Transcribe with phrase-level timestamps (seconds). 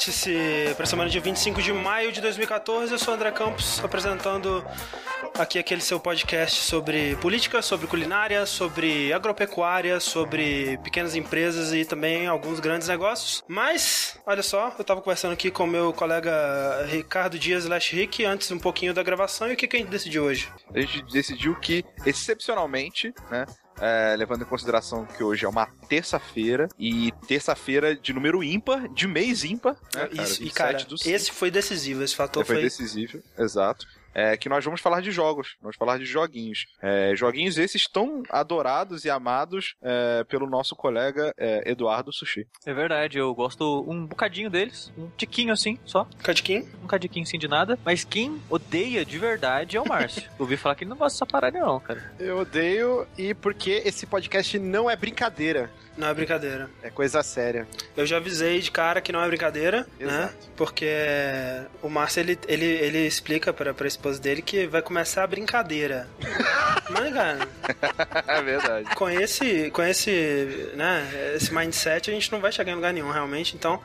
[0.00, 0.34] Vértice,
[0.76, 2.90] para a semana de 25 de maio de 2014.
[2.90, 4.64] Eu sou André Campos, apresentando
[5.38, 12.26] aqui aquele seu podcast sobre política, sobre culinária, sobre agropecuária, sobre pequenas empresas e também
[12.26, 13.44] alguns grandes negócios.
[13.46, 18.50] Mas, olha só, eu estava conversando aqui com meu colega Ricardo Dias Lash Rick antes
[18.50, 20.50] um pouquinho da gravação e o que, que a gente decidiu hoje?
[20.74, 23.44] A gente decidiu que, excepcionalmente, né,
[23.80, 29.06] é, levando em consideração que hoje é uma terça-feira e terça-feira de número ímpar, de
[29.06, 29.76] mês ímpar.
[29.94, 34.36] Né, cara, Isso, e cara, esse foi decisivo, esse fator foi, foi decisivo, exato é,
[34.36, 36.66] que nós vamos falar de jogos, vamos falar de joguinhos.
[36.82, 42.46] É, joguinhos esses tão adorados e amados é, pelo nosso colega é, Eduardo Sushi.
[42.66, 46.02] É verdade, eu gosto um bocadinho deles, um tiquinho assim, só.
[46.02, 46.68] Um cadiquinho?
[46.82, 50.28] Um cadiquinho sim de nada, mas quem odeia de verdade é o Márcio.
[50.38, 52.12] Ouvi falar que ele não gosta dessa parada não, cara.
[52.18, 55.70] Eu odeio e porque esse podcast não é brincadeira.
[56.00, 56.70] Não é brincadeira.
[56.82, 57.68] É coisa séria.
[57.94, 60.06] Eu já avisei de cara que não é brincadeira, né?
[60.06, 60.22] Exato.
[60.22, 60.30] né?
[60.56, 60.88] Porque
[61.82, 66.08] o Márcio, ele, ele, ele explica pra, pra esposa dele que vai começar a brincadeira.
[66.88, 67.48] Mas, cara...
[68.26, 68.94] é verdade.
[68.94, 73.10] Com esse, com esse, né, esse mindset, a gente não vai chegar em lugar nenhum,
[73.10, 73.54] realmente.
[73.54, 73.78] Então,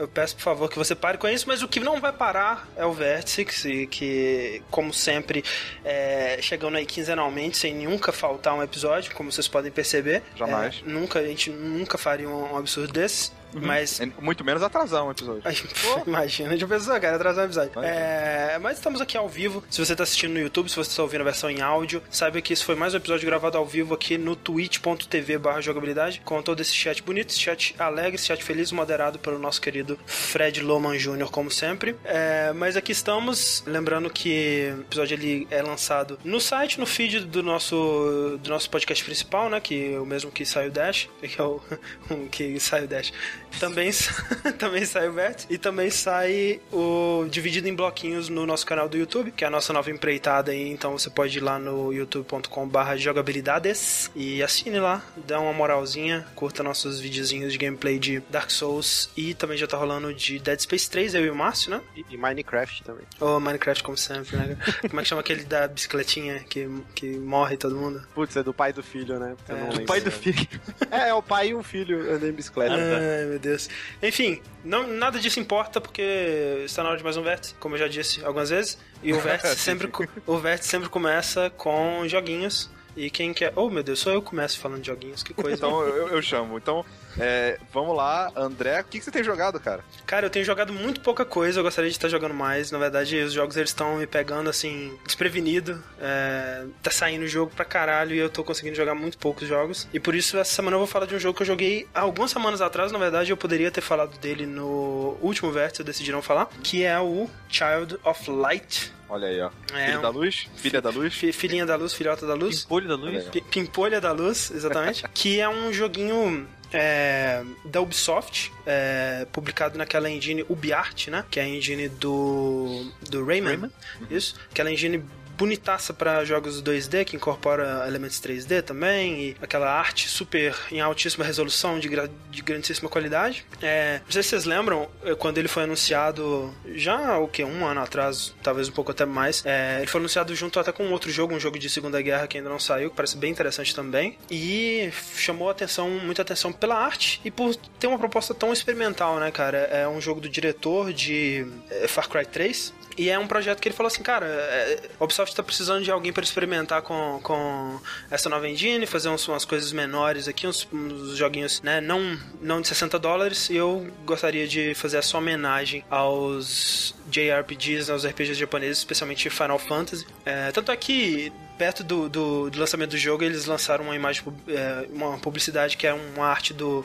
[0.00, 2.66] eu peço, por favor, que você pare com isso, mas o que não vai parar
[2.74, 5.44] é o Vértice, que, que como sempre,
[5.84, 10.22] é, chegando aí quinzenalmente, sem nunca faltar um episódio, como vocês podem perceber.
[10.34, 10.82] Jamais.
[10.86, 13.30] É, nunca, a gente nunca faria um, um absurdo desse.
[13.54, 13.62] Uhum.
[13.62, 14.00] Mas.
[14.00, 15.42] É muito menos atrasar um episódio.
[16.06, 17.72] Imagina, de pessoa, cara, atrasar um episódio.
[17.82, 19.62] É, mas estamos aqui ao vivo.
[19.70, 22.40] Se você está assistindo no YouTube, se você está ouvindo a versão em áudio, saiba
[22.40, 26.40] que esse foi mais um episódio gravado ao vivo aqui no twitch.tv barra jogabilidade, com
[26.42, 30.60] todo esse chat bonito, esse chat alegre, esse chat feliz, moderado pelo nosso querido Fred
[30.60, 31.96] Loman Jr., como sempre.
[32.04, 37.20] É, mas aqui estamos, lembrando que o episódio ele é lançado no site, no feed
[37.20, 39.60] do nosso, do nosso podcast principal, né?
[39.60, 41.60] Que é o mesmo que sai o Dash, que é o
[42.30, 43.12] que sai o Dash
[43.58, 43.90] também,
[44.58, 48.96] também sai o Vert e também sai o dividido em bloquinhos no nosso canal do
[48.96, 52.96] YouTube, que é a nossa nova empreitada aí, então você pode ir lá no youtube.com/barra
[52.96, 59.10] jogabilidades e assine lá, dá uma moralzinha, curta nossos videozinhos de gameplay de Dark Souls
[59.16, 61.80] e também já tá rolando de Dead Space 3, eu e o Márcio, né?
[61.96, 63.04] E, e Minecraft também.
[63.20, 64.56] Oh, Minecraft como sempre, né?
[64.88, 68.06] Como é que chama aquele da bicicletinha que, que morre todo mundo?
[68.14, 69.34] Putz, é do pai e do filho, né?
[69.48, 70.48] É, do pai e do filho.
[70.90, 72.74] É, é o pai e um filho andando em bicicleta.
[72.74, 73.68] Ai, meu Deus.
[74.02, 77.78] Enfim, não, nada disso importa porque está na hora de mais um vértice, como eu
[77.80, 78.78] já disse algumas vezes.
[79.02, 79.90] E o vértice sempre,
[80.26, 82.70] o vértice sempre começa com joguinhos.
[82.96, 83.52] E quem quer.
[83.54, 85.56] Oh meu Deus, só eu começo falando de joguinhos, que coisa.
[85.56, 86.58] então eu, eu chamo.
[86.58, 86.84] Então
[87.18, 89.84] é, vamos lá, André, o que, que, você tem jogado, cara?
[90.06, 92.70] Cara, eu tenho jogado muito pouca coisa, eu gostaria de estar jogando mais.
[92.70, 95.82] Na verdade, os jogos eles estão me pegando assim, desprevenido.
[96.00, 99.88] É, tá saindo jogo pra caralho e eu tô conseguindo jogar muito poucos jogos.
[99.92, 102.30] E por isso, essa semana eu vou falar de um jogo que eu joguei algumas
[102.30, 102.92] semanas atrás.
[102.92, 106.84] Na verdade, eu poderia ter falado dele no último vértice, eu decidi não falar, que
[106.84, 108.92] é o Child of Light.
[109.08, 109.50] Olha aí, ó.
[109.74, 110.02] É, Filho um...
[110.02, 110.48] da luz?
[110.54, 111.14] Filha da luz?
[111.14, 112.62] Filhinha da luz, filhota da luz.
[112.62, 113.24] Pimpolho da luz.
[113.50, 115.02] Pimpolha da luz, exatamente.
[115.12, 121.24] que é um joguinho é, da Ubisoft, é, publicado naquela engine UbiArt, né?
[121.30, 123.56] Que é a engine do, do Rayman.
[123.56, 123.72] Rayman?
[124.10, 124.36] Isso.
[124.50, 125.04] Aquela engine
[125.40, 131.24] bonitaça para jogos 2D, que incorpora elementos 3D também, e aquela arte super em altíssima
[131.24, 131.88] resolução, de,
[132.30, 133.46] de grandíssima qualidade.
[133.62, 137.64] É, não sei se vocês lembram, é, quando ele foi anunciado, já o que, um
[137.64, 141.10] ano atrás, talvez um pouco até mais, é, ele foi anunciado junto até com outro
[141.10, 144.18] jogo, um jogo de Segunda Guerra que ainda não saiu, que parece bem interessante também,
[144.30, 149.30] e chamou atenção, muita atenção pela arte e por ter uma proposta tão experimental, né,
[149.30, 149.56] cara?
[149.56, 153.68] É um jogo do diretor de é, Far Cry 3, e é um projeto que
[153.68, 157.80] ele falou assim, cara, é, a Ubisoft tá precisando de alguém para experimentar com, com
[158.10, 162.68] essa nova engine, fazer umas coisas menores aqui, uns, uns, joguinhos, né, não, não de
[162.68, 169.30] 60 dólares, e eu gostaria de fazer essa homenagem aos JRPGs, aos RPGs japoneses, especialmente
[169.30, 170.06] Final Fantasy.
[170.26, 174.22] É, tanto é que perto do, do, do, lançamento do jogo eles lançaram uma imagem,
[174.46, 176.84] é, uma publicidade que é uma arte do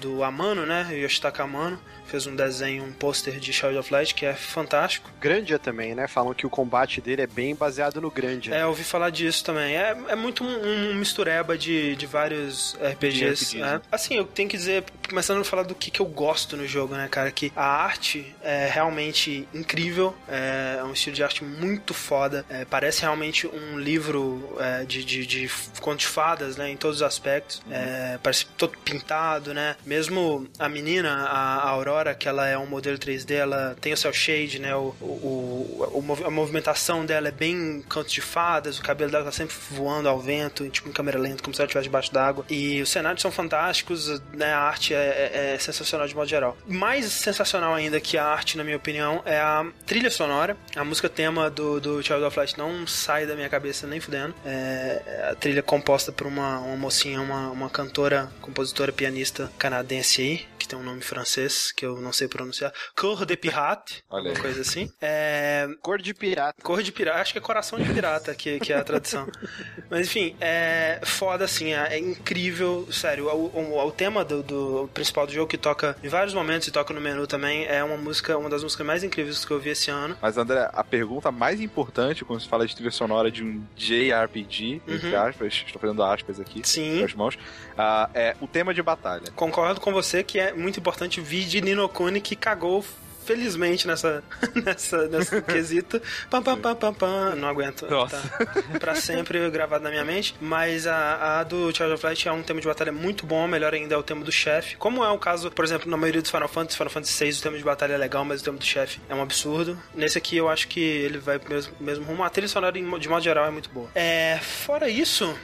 [0.00, 0.88] do Amano, né?
[0.92, 1.78] Yoshitaka Amano,
[2.10, 5.10] fez um desenho, um pôster de Shadow of Light que é fantástico.
[5.20, 6.08] Grandia também, né?
[6.08, 8.54] Falam que o combate dele é bem baseado no Grandia.
[8.54, 9.76] É, eu ouvi falar disso também.
[9.76, 13.24] É, é muito um, um mistureba de, de vários RPGs.
[13.24, 13.72] RPGs né?
[13.74, 13.82] né?
[13.90, 16.94] Assim, eu tenho que dizer, começando a falar do que, que eu gosto no jogo,
[16.94, 17.30] né, cara?
[17.30, 23.02] Que a arte é realmente incrível, é um estilo de arte muito foda, é, parece
[23.02, 26.70] realmente um livro é, de, de, de contos de fadas, né?
[26.70, 27.62] Em todos os aspectos.
[27.66, 27.72] Uhum.
[27.72, 29.76] É, parece todo pintado, né?
[29.84, 34.12] Mesmo a menina, a, Aurora, que ela é um modelo 3D, ela tem o cel
[34.12, 34.74] shade, né?
[34.74, 39.32] O, o, o, a movimentação dela é bem canto de fadas, o cabelo dela tá
[39.32, 42.44] sempre voando ao vento, tipo em câmera lenta, como se ela estivesse debaixo d'água.
[42.48, 44.52] E os cenários são fantásticos, né?
[44.52, 46.56] A arte é, é, é sensacional de modo geral.
[46.66, 50.56] Mais sensacional ainda que a arte, na minha opinião, é a trilha sonora.
[50.74, 54.34] A música tema do, do Child of Light não sai da minha cabeça nem fudendo.
[54.44, 60.46] É, a trilha composta por uma, uma mocinha, uma, uma cantora, compositora, pianista canadense aí,
[60.58, 62.72] que tem um nome francês, que eu não sei pronunciar.
[62.96, 64.38] Cor de Pirate, alguma aí.
[64.40, 64.90] coisa assim.
[65.00, 66.60] É, Cor de pirata.
[66.62, 69.26] Cor de pirata, acho que é coração de pirata que, que é a tradução.
[69.90, 73.26] Mas enfim, é foda assim, é, é incrível, sério.
[73.28, 76.70] O, o, o tema do, do principal do jogo que toca em vários momentos e
[76.70, 79.70] toca no menu também é uma música, uma das músicas mais incríveis que eu vi
[79.70, 80.16] esse ano.
[80.20, 84.82] Mas, André, a pergunta mais importante quando se fala de trilha sonora de um JRPG,
[84.86, 85.20] entre Uhum.
[85.22, 86.98] aspas, estou fazendo aspas aqui Sim.
[87.00, 87.38] com as mãos,
[87.76, 89.30] ah, é o tema de batalha.
[89.34, 92.84] Concordo com você que é muito importante vir de Nino Kuni que cagou
[93.24, 94.24] felizmente nessa
[94.64, 96.00] nessa nesse quesito.
[96.28, 97.34] Pam, pam, pam, pam, pam.
[97.36, 97.86] Não aguento.
[97.88, 98.16] Nossa.
[98.18, 100.34] Tá pra sempre gravado na minha mente.
[100.40, 103.46] Mas a, a do Child of Light é um tema de batalha muito bom.
[103.46, 104.76] Melhor ainda é o tema do chefe.
[104.76, 107.42] Como é o caso, por exemplo, na maioria dos Final Fantasy, Final Fantasy VI, o
[107.42, 109.78] tema de batalha é legal, mas o tema do chefe é um absurdo.
[109.94, 112.24] Nesse aqui eu acho que ele vai pro mesmo, mesmo rumo.
[112.24, 113.88] A trilha sonora, de modo geral, é muito boa.
[113.94, 115.36] É, fora isso,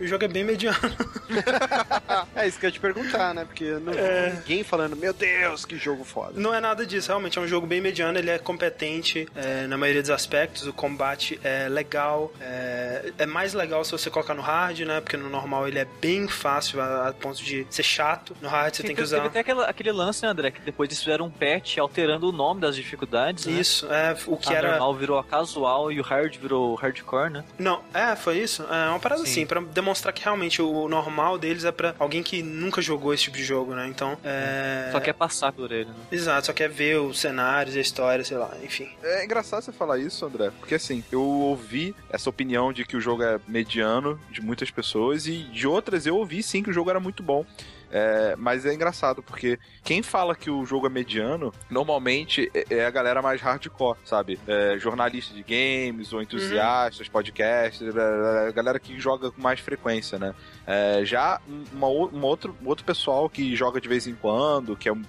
[0.00, 0.76] o jogo é bem mediano.
[2.34, 3.44] É isso que eu ia te perguntar, né?
[3.44, 4.32] Porque eu não vi É.
[4.36, 6.32] ninguém falando, meu Deus, que jogo foda.
[6.36, 9.76] Não é nada disso, realmente é um jogo bem mediano, ele é competente é, na
[9.76, 14.42] maioria dos aspectos, o combate é legal, é, é mais legal se você colocar no
[14.42, 15.00] hard, né?
[15.00, 18.36] Porque no normal ele é bem fácil a, a ponto de ser chato.
[18.40, 19.26] No hard você tem que Teve usar.
[19.26, 22.60] até aquela- aquele lance, né, André, que depois eles fizeram um patch alterando o nome
[22.60, 23.52] das dificuldades, né?
[23.60, 24.70] Isso, é o que a era.
[24.70, 27.44] normal virou a casual e o hard virou hardcore, né?
[27.58, 28.62] Não, é, foi isso?
[28.62, 29.30] É uma parada Sim.
[29.30, 33.24] assim, pra demonstrar que realmente o normal deles é pra alguém que nunca jogou esse
[33.24, 33.86] tipo de jogo, né?
[33.88, 34.88] Então, é.
[34.92, 35.94] Só quer passar por ele, né?
[36.10, 38.88] Exato, só quer ver os cenários, a história, sei lá, enfim.
[39.02, 43.00] É engraçado você falar isso, André, porque assim, eu ouvi essa opinião de que o
[43.00, 46.90] jogo é mediano de muitas pessoas e de outras eu ouvi sim que o jogo
[46.90, 47.44] era muito bom.
[47.90, 52.84] É, mas é engraçado, porque quem fala que o jogo é mediano, normalmente é- é
[52.86, 54.38] a galera mais hardcore, sabe?
[54.46, 59.60] É, jornalista de games, ou entusiastas, podcasts, blá, blá, a galera que joga com mais
[59.60, 60.34] frequência, né?
[60.66, 61.40] É, já
[61.72, 64.92] uma, ou- um outro, um outro pessoal que joga de vez em quando, que é
[64.92, 65.02] um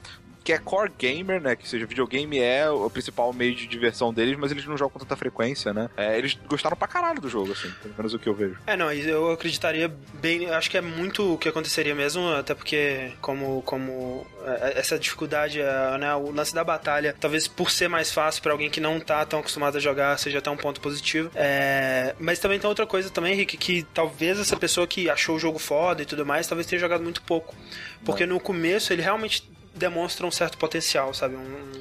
[0.44, 1.56] que é core gamer, né?
[1.56, 5.00] Que seja, videogame é o principal meio de diversão deles, mas eles não jogam com
[5.00, 5.90] tanta frequência, né?
[5.98, 8.58] É, eles gostaram pra caralho do jogo, assim, pelo menos o que eu vejo.
[8.66, 10.50] É, não, eu acreditaria bem.
[10.50, 15.62] Acho que é muito o que aconteceria mesmo, até porque, como, como é, essa dificuldade,
[15.62, 19.00] é, né, o lance da batalha, talvez por ser mais fácil pra alguém que não
[19.00, 21.30] tá tão acostumado a jogar, seja até um ponto positivo.
[21.36, 25.40] É, mas também tem outra coisa também, Henrique, que talvez essa pessoa que achou o
[25.40, 27.56] jogo foda e tudo mais, talvez tenha jogado muito pouco.
[28.04, 31.36] Porque no começo ele realmente demonstra um certo potencial, sabe?
[31.36, 31.72] Um,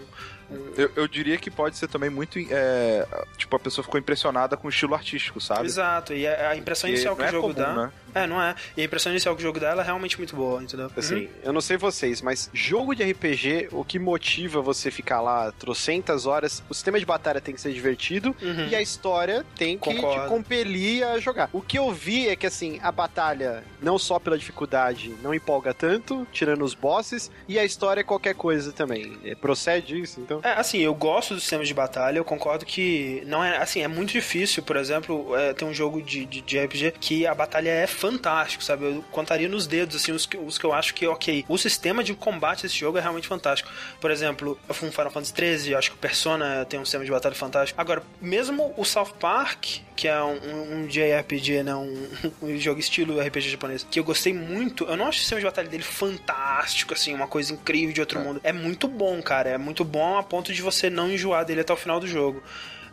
[0.77, 2.39] Eu, eu diria que pode ser também muito.
[2.51, 3.07] é,
[3.37, 5.67] tipo, a pessoa ficou impressionada com o estilo artístico, sabe?
[5.67, 7.75] Exato, e a a impressão inicial que o é jogo comum, dá.
[7.75, 7.93] né?
[8.15, 8.55] É, não é.
[8.77, 10.91] E a impressão inicial que o jogo dá ela é realmente muito boa, entendeu?
[10.97, 15.53] Assim, eu não sei vocês, mas jogo de RPG, o que motiva você ficar lá
[15.53, 18.69] trocentas horas, o sistema de batalha tem que ser divertido Uhum.
[18.69, 20.23] e a história tem que Concordo.
[20.23, 21.51] te compelir a jogar.
[21.53, 25.75] O que eu vi é que, assim, a batalha, não só pela dificuldade, não empolga
[25.75, 29.19] tanto, tirando os bosses, e a história é qualquer coisa também.
[29.25, 30.38] É, Procede isso, então?
[30.43, 33.89] É, assim, eu gosto dos sistemas de batalha, eu concordo que não é, assim, é
[33.89, 37.71] muito difícil, por exemplo, é, ter um jogo de, de, de RPG que a batalha
[37.71, 38.85] é fantástico, sabe?
[38.85, 42.03] Eu contaria nos dedos, assim, os que, os que eu acho que, ok, o sistema
[42.03, 43.71] de combate desse jogo é realmente fantástico.
[44.01, 46.85] Por exemplo, eu fui um Final Fantasy XIII, eu acho que o Persona tem um
[46.85, 47.81] sistema de batalha fantástico.
[47.81, 49.67] Agora, mesmo o South Park,
[49.99, 52.07] que é um, um, JRPG, né, um,
[52.41, 55.47] um jogo estilo RPG japonês, que eu gostei muito, eu não acho o sistema de
[55.47, 58.41] batalha dele fantástico, assim, uma coisa incrível de outro mundo.
[58.45, 61.77] É muito bom, cara, é muito bom ponto de você não enjoar dele até o
[61.77, 62.43] final do jogo.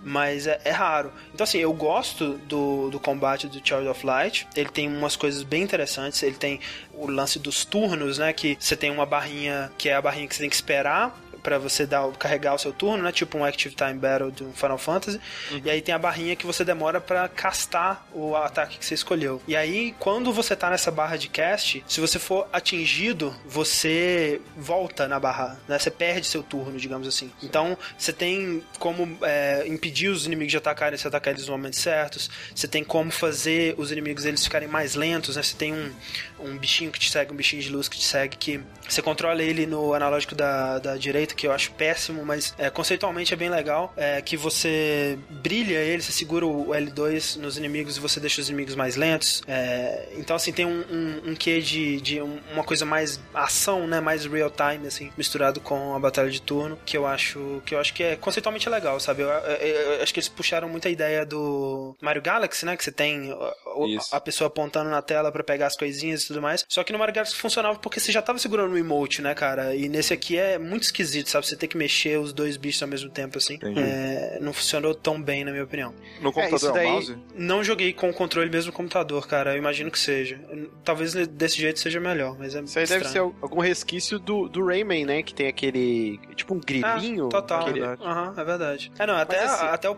[0.03, 1.11] Mas é, é raro.
[1.33, 4.47] Então, assim, eu gosto do, do combate do Child of Light.
[4.55, 6.21] Ele tem umas coisas bem interessantes.
[6.21, 6.59] Ele tem
[6.93, 8.31] o lance dos turnos, né?
[8.31, 11.59] Que você tem uma barrinha que é a barrinha que você tem que esperar pra
[11.59, 13.11] você dar, carregar o seu turno, né?
[13.11, 15.21] Tipo um Active Time Battle do Final Fantasy.
[15.63, 19.39] E aí tem a barrinha que você demora pra castar o ataque que você escolheu.
[19.47, 25.07] E aí, quando você tá nessa barra de cast, se você for atingido, você volta
[25.07, 25.77] na barra, né?
[25.77, 27.31] Você perde seu turno, digamos assim.
[27.43, 31.77] Então, você tem como é, impedir os inimigos de atacarem se atacar eles nos momentos
[31.77, 32.27] certos.
[32.55, 35.43] Você tem como fazer os inimigos eles ficarem mais lentos, né?
[35.43, 35.91] Você tem um,
[36.39, 38.59] um bichinho que te segue, um bichinho de luz que te segue, que
[38.89, 42.69] você controla ele no analógico da, da direita, F8, que eu acho péssimo, mas é,
[42.69, 43.93] conceitualmente é bem legal.
[43.95, 48.49] É que você brilha ele, você segura o L2 nos inimigos e você deixa os
[48.49, 49.43] inimigos mais lentos.
[49.47, 53.99] É, então, assim, tem um, um, um quê de, de uma coisa mais ação, né?
[53.99, 57.79] Mais real time, assim, misturado com a batalha de turno, que eu acho que eu
[57.79, 59.21] acho que é conceitualmente legal, sabe?
[59.21, 62.77] Eu, eu, eu acho que eles puxaram muita ideia do Mario Galaxy, né?
[62.77, 66.41] Que você tem a, a pessoa apontando na tela para pegar as coisinhas e tudo
[66.41, 66.65] mais.
[66.69, 69.75] Só que no Mario Galaxy funcionava porque você já tava segurando o emote, né, cara?
[69.75, 71.47] E nesse aqui é muito esquisito, sabe?
[71.47, 73.59] Você ter que mexer os dois bichos ao mesmo tempo, assim.
[73.77, 75.93] É, não funcionou tão bem, na minha opinião.
[76.21, 76.87] No computador é, daí...
[76.87, 77.17] é o mouse?
[77.35, 79.53] Não joguei com o controle mesmo no computador, cara.
[79.53, 80.39] Eu imagino que seja.
[80.83, 83.03] Talvez desse jeito seja melhor, mas é Isso aí estranho.
[83.03, 85.23] deve ser algum resquício do, do Rayman, né?
[85.23, 86.19] Que tem aquele.
[86.35, 87.27] Tipo um grilinho.
[87.27, 87.61] Ah, total.
[87.61, 87.81] Aquele...
[87.81, 88.91] Uhum, é verdade.
[88.97, 89.65] É, não, até, assim...
[89.65, 89.97] até o,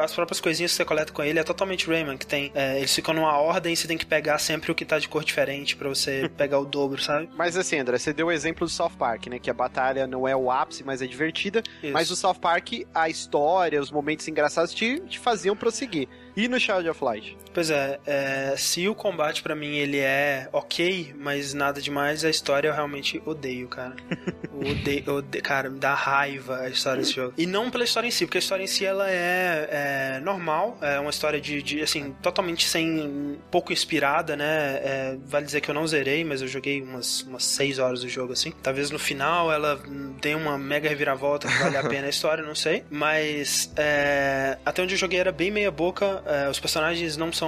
[0.00, 2.50] as próprias coisinhas que você coleta com ele é totalmente Rayman, que tem.
[2.54, 5.08] É, eles ficam numa ordem e você tem que pegar sempre o que tá de
[5.08, 7.28] cor diferente para você pegar o dobro, sabe?
[7.36, 9.38] Mas assim, André, você deu o exemplo do South Park, né?
[9.38, 11.62] Que a batalha não é o ápice, mas é divertida.
[11.82, 11.92] Isso.
[11.92, 16.08] Mas o South Park, a história, os momentos engraçados te, te faziam prosseguir.
[16.36, 17.36] E no Shadow of Light?
[17.52, 22.30] Pois é, é se o combate para mim ele é ok, mas nada demais, a
[22.30, 23.94] história eu realmente odeio, cara.
[24.52, 27.34] odeio, odeio, cara, me dá raiva a história desse jogo.
[27.36, 30.78] E não pela história em si, porque a história em si ela é, é normal,
[30.80, 34.44] é uma história de, de, assim, totalmente sem, pouco inspirada, né?
[34.44, 38.08] É, vale dizer que eu não zerei, mas eu joguei umas, umas seis horas do
[38.08, 38.52] jogo, assim.
[38.62, 39.80] Talvez no final ela
[40.20, 42.84] dê uma mega reviravolta que vale a pena a história, não sei.
[42.90, 47.41] Mas é, até onde eu joguei era bem meia boca, é, os personagens não são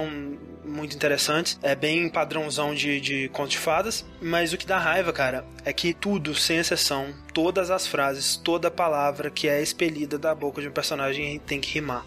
[0.65, 1.59] muito interessantes.
[1.61, 4.05] É bem padrãozão de, de contos de fadas.
[4.21, 8.71] Mas o que dá raiva, cara, é que tudo, sem exceção, todas as frases, toda
[8.71, 12.05] palavra que é expelida da boca de um personagem tem que rimar.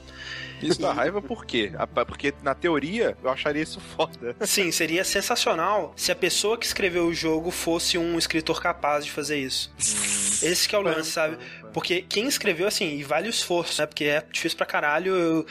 [0.63, 1.73] Isso dá raiva por quê?
[2.07, 4.35] Porque na teoria eu acharia isso foda.
[4.41, 9.11] Sim, seria sensacional se a pessoa que escreveu o jogo fosse um escritor capaz de
[9.11, 9.73] fazer isso.
[9.79, 11.39] Esse que é o lance, sabe?
[11.73, 13.87] Porque quem escreveu, assim, e vale o esforço, né?
[13.87, 15.15] Porque é difícil pra caralho.
[15.15, 15.47] Eu,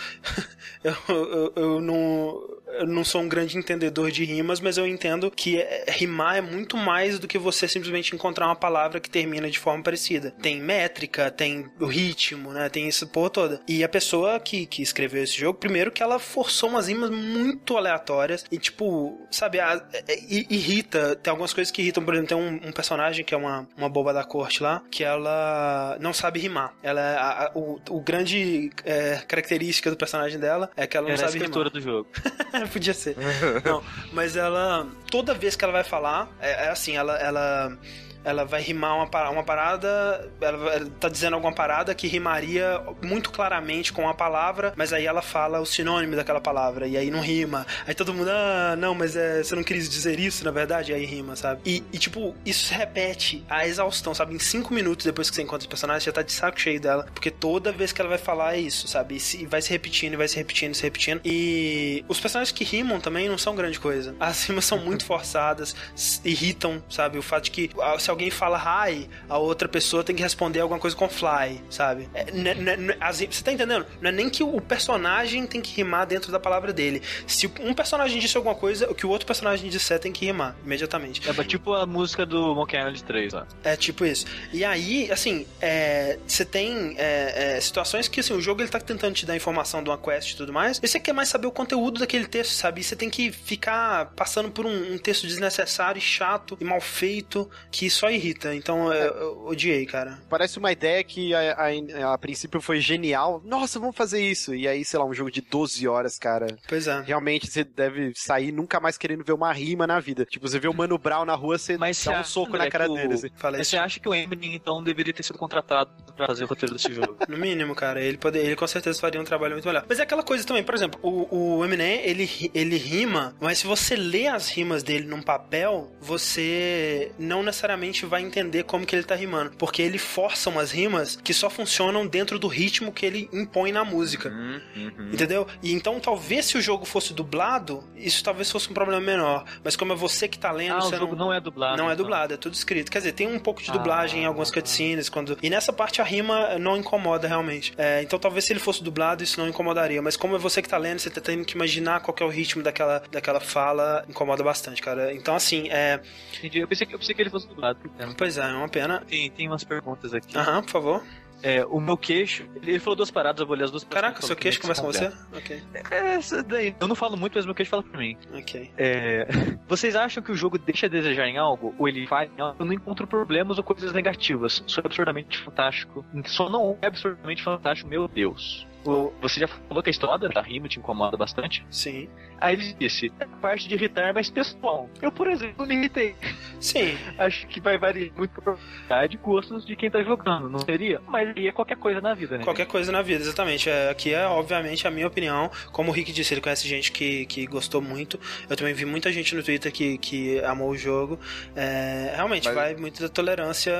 [0.84, 5.32] eu, eu, eu não eu não sou um grande entendedor de rimas, mas eu entendo
[5.32, 9.50] que é, rimar é muito mais do que você simplesmente encontrar uma palavra que termina
[9.50, 10.32] de forma parecida.
[10.42, 12.70] Tem métrica, tem o ritmo, né?
[12.70, 13.62] Tem essa porra toda.
[13.68, 17.78] E a pessoa que, que escreveu esse jogo, primeiro que ela forçou umas rimas muito
[17.78, 21.16] aleatórias e, tipo, sabe, a, a, é, irrita.
[21.16, 22.04] Tem algumas coisas que irritam.
[22.04, 25.04] Por exemplo, tem um, um, personagem que é uma, uma boba da corte lá, que
[25.04, 26.74] ela não sabe rimar.
[26.84, 31.16] Ela, é a, o, o grande é, característica do personagem dela é que ela não
[31.16, 31.70] ela sabe é a rimar.
[31.70, 32.08] do jogo.
[32.72, 33.16] Podia ser.
[33.64, 34.88] Não, mas ela.
[35.10, 37.18] Toda vez que ela vai falar, é, é assim, ela.
[37.18, 37.78] ela
[38.24, 43.94] ela vai rimar uma, uma parada, ela tá dizendo alguma parada que rimaria muito claramente
[43.94, 47.66] com a palavra, mas aí ela fala o sinônimo daquela palavra, e aí não rima.
[47.86, 50.92] Aí todo mundo, ah, não, mas é, você não quis dizer isso, na verdade?
[50.92, 51.62] E aí rima, sabe?
[51.66, 54.36] E, e, tipo, isso se repete a exaustão, sabe?
[54.36, 56.80] Em cinco minutos depois que você encontra o personagem, você já tá de saco cheio
[56.80, 59.16] dela, porque toda vez que ela vai falar é isso, sabe?
[59.16, 61.22] E, se, vai se repetindo, vai se repetindo, se repetindo.
[61.24, 64.16] E os personagens que rimam também não são grande coisa.
[64.20, 65.76] As rimas são muito forçadas,
[66.24, 67.18] irritam, sabe?
[67.18, 67.70] O fato de que
[68.00, 72.10] se alguém fala hi, a outra pessoa tem que responder alguma coisa com fly, sabe?
[72.14, 73.86] É, né, né, né, você tá entendendo?
[74.02, 77.02] Não é nem que o personagem tem que rimar dentro da palavra dele.
[77.26, 80.56] Se um personagem disse alguma coisa, o que o outro personagem disser tem que rimar
[80.64, 81.22] imediatamente.
[81.28, 83.46] É tipo a música do Monkey Island 3, ó.
[83.64, 84.26] É tipo isso.
[84.52, 88.80] E aí, assim, é, você tem é, é, situações que assim, o jogo ele tá
[88.80, 91.48] tentando te dar informação de uma quest e tudo mais, e você quer mais saber
[91.48, 92.82] o conteúdo daquele texto, sabe?
[92.82, 96.82] E você tem que ficar passando por um, um texto desnecessário e chato e mal
[96.82, 98.54] feito que só irrita.
[98.56, 100.20] Então eu, eu odiei, cara.
[100.30, 103.42] Parece uma ideia que a, a, a, princípio foi genial.
[103.44, 104.54] Nossa, vamos fazer isso.
[104.54, 106.48] E aí, sei lá, um jogo de 12 horas, cara.
[106.68, 107.01] Pois é.
[107.01, 110.25] Realmente você deve sair nunca mais querendo ver uma rima na vida.
[110.25, 112.88] Tipo, você vê o Mano Brown na rua, você Mas dá um soco na cara
[112.88, 113.13] dele.
[113.13, 113.30] Assim.
[113.42, 116.75] Mas você acha que o Eminem, então, deveria ter sido contratado pra fazer o roteiro
[116.75, 117.18] desse jogo?
[117.27, 118.01] no mínimo, cara.
[118.01, 119.86] Ele, poder, ele com certeza faria um trabalho muito melhor.
[119.88, 123.68] Mas é aquela coisa também, por exemplo, o, o Eminem, ele, ele rima, mas se
[123.68, 129.03] você lê as rimas dele num papel, você não necessariamente vai entender como que ele
[129.03, 129.51] tá rimando.
[129.58, 133.84] Porque ele força umas rimas que só funcionam dentro do ritmo que ele impõe na
[133.84, 134.29] música.
[134.29, 135.10] Uhum, uhum.
[135.13, 135.48] Entendeu?
[135.62, 139.46] E então, talvez se o jogo fosse dublado, isso talvez fosse um problema menor.
[139.63, 141.77] Mas como é você que tá lendo, ah, você o jogo não, não é dublado.
[141.77, 141.94] Não é então.
[141.94, 142.91] é dublado, é tudo escrito.
[142.91, 145.10] Quer dizer, tem um pouco de dublagem ah, em algumas cutscenes.
[145.10, 145.38] Quando...
[145.41, 147.74] E nessa parte a rima não incomoda realmente.
[147.77, 150.01] É, então talvez se ele fosse dublado, isso não incomodaria.
[150.01, 152.29] Mas como é você que tá lendo, você tá tendo que imaginar qual é o
[152.29, 155.13] ritmo daquela, daquela fala, incomoda bastante, cara.
[155.13, 156.00] Então, assim, é.
[156.38, 156.60] Entendi.
[156.60, 157.76] Eu pensei que, eu pensei que ele fosse dublado.
[158.17, 159.03] Pois é, é uma pena.
[159.07, 160.38] Tem, tem umas perguntas aqui.
[160.38, 161.03] Aham, por favor.
[161.43, 164.10] É, o meu queixo, ele falou duas paradas, eu vou ler as duas paradas.
[164.10, 165.12] Caraca, seu queixo conversa com você?
[165.31, 166.75] Ok, É, daí.
[166.79, 168.17] Eu não falo muito, mas meu queixo fala por mim.
[168.34, 168.72] ok.
[168.75, 169.27] É,
[169.69, 171.75] vocês acham que o jogo deixa a desejar em algo?
[171.77, 172.55] Ou ele faz em algo?
[172.60, 174.63] Eu não encontro problemas ou coisas negativas.
[174.65, 176.03] Sou absurdamente fantástico.
[176.25, 178.65] Só não é absurdamente fantástico, meu Deus.
[178.88, 181.65] O- Você já falou que a história da rima te incomoda bastante?
[181.70, 182.08] Sim.
[182.39, 184.89] Aí ele disse, a parte de irritar é mais pessoal.
[185.01, 186.15] Eu, por exemplo, me irritei.
[186.60, 190.60] Sim, Acho que vai variar muito por probabilidade e gostos de quem tá jogando, não
[190.60, 191.01] seria?
[191.08, 192.44] Mas aí é qualquer coisa na vida, né?
[192.44, 193.70] qualquer coisa na vida, exatamente.
[193.70, 195.50] É, aqui é, obviamente, a minha opinião.
[195.72, 198.20] Como o Rick disse, ele conhece gente que, que gostou muito.
[198.50, 201.20] Eu também vi muita gente no Twitter que, que amou o jogo.
[201.56, 203.74] É, realmente, Mas- vai muito da tolerância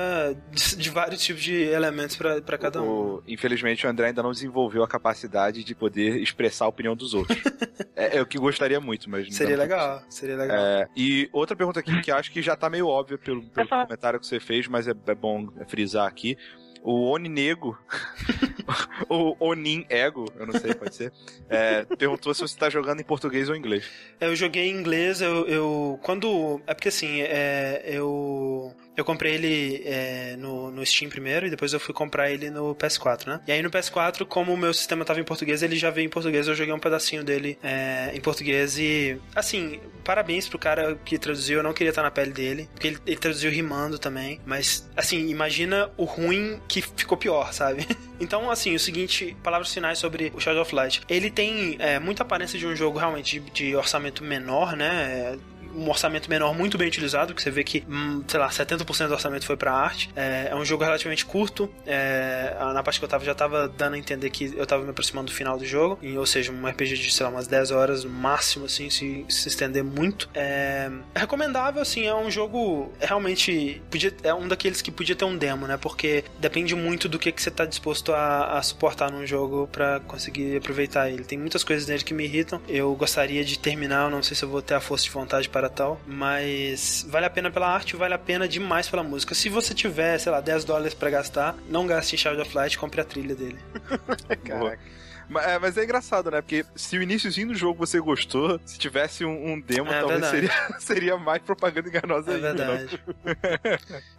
[0.50, 2.88] de, de vários tipos de elementos pra pra cada um.
[2.88, 7.14] O- infelizmente o André ainda não desenvolveu a capacidade de poder expressar a opinião dos
[7.14, 7.38] outros.
[7.96, 9.34] é, é o que gostaria muito, mas.
[9.34, 10.56] Seria legal, seria legal.
[10.56, 13.84] É, e outra pergunta aqui que acho que já tá meio óbvia pelo, pelo Essa-
[13.84, 16.36] comentário que você fez, mas é, é bom frisar aqui.
[16.80, 17.76] O Oninego,
[19.10, 21.12] o Onin Ego, eu não sei, pode ser,
[21.48, 23.90] é, perguntou se você tá jogando em português ou inglês.
[24.20, 29.82] Eu joguei em inglês, eu, eu quando é porque assim, é, eu eu comprei ele
[29.84, 33.40] é, no, no Steam primeiro e depois eu fui comprar ele no PS4, né?
[33.46, 36.10] E aí no PS4, como o meu sistema tava em português, ele já veio em
[36.10, 41.18] português, eu joguei um pedacinho dele é, em português e assim, parabéns pro cara que
[41.18, 44.88] traduziu, eu não queria estar na pele dele, porque ele, ele traduziu rimando também, mas
[44.96, 47.86] assim, imagina o ruim que ficou pior, sabe?
[48.20, 51.02] Então, assim, o seguinte, palavras finais sobre o Shadow of Light.
[51.08, 55.38] Ele tem é, muita aparência de um jogo realmente de, de orçamento menor, né?
[55.78, 59.14] Um orçamento menor muito bem utilizado, que você vê que, hum, sei lá, 70% do
[59.14, 60.10] orçamento foi pra arte.
[60.16, 61.70] É, é um jogo relativamente curto.
[61.86, 64.90] é, na parte que eu tava, já tava dando a entender que eu tava me
[64.90, 65.98] aproximando do final do jogo.
[66.02, 69.24] E, ou seja, um RPG de, sei lá, umas 10 horas no máximo, assim, se,
[69.28, 70.28] se estender muito.
[70.34, 73.80] É, é recomendável, assim, é um jogo realmente.
[73.90, 75.76] Podia, é um daqueles que podia ter um demo, né?
[75.76, 80.00] Porque depende muito do que, que você tá disposto a, a suportar num jogo pra
[80.00, 81.24] conseguir aproveitar ele.
[81.24, 82.60] Tem muitas coisas nele que me irritam.
[82.68, 85.67] Eu gostaria de terminar, não sei se eu vou ter a força de vontade para
[85.68, 89.34] tal, mas vale a pena pela arte, vale a pena demais pela música.
[89.34, 92.78] Se você tiver, sei lá, 10 dólares pra gastar, não gaste em Shadow of Light,
[92.78, 93.58] compre a trilha dele.
[94.44, 94.80] Caraca.
[95.28, 96.40] Mas é, mas é engraçado, né?
[96.40, 100.20] Porque se o iníciozinho do jogo você gostou, se tivesse um, um demo, É talvez
[100.22, 100.48] verdade.
[100.48, 102.54] seria, seria mais propaganda enganosa É ainda.
[102.54, 102.76] né?
[102.76, 103.00] verdade.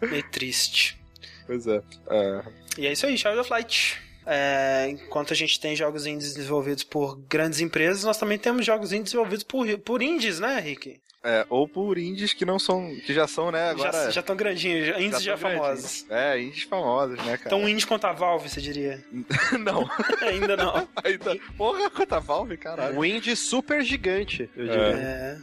[0.02, 1.00] Meio triste.
[1.46, 1.82] Pois é.
[2.08, 2.42] É,
[2.78, 4.00] E é isso aí, Shadow of Light.
[4.24, 8.92] É, enquanto a gente tem jogos indies desenvolvidos por grandes empresas, nós também temos jogos
[8.92, 11.00] indies desenvolvidos por, por indies, né, Rick?
[11.22, 12.94] É, ou por indies que não são.
[13.04, 13.70] que já são, né?
[13.70, 13.92] Agora.
[13.92, 16.06] já, já tão grandinhos, já- indies já, tão famosos.
[16.08, 17.42] É, indies famosos, né, cara?
[17.46, 19.04] Então um indie contra a Valve, você diria?
[19.60, 19.88] não.
[20.22, 20.88] Ainda não.
[21.04, 21.36] Ainda.
[21.56, 22.98] Porra, quanta Valve, caralho.
[22.98, 24.68] Um indie super gigante, eu É.
[24.68, 24.96] diria.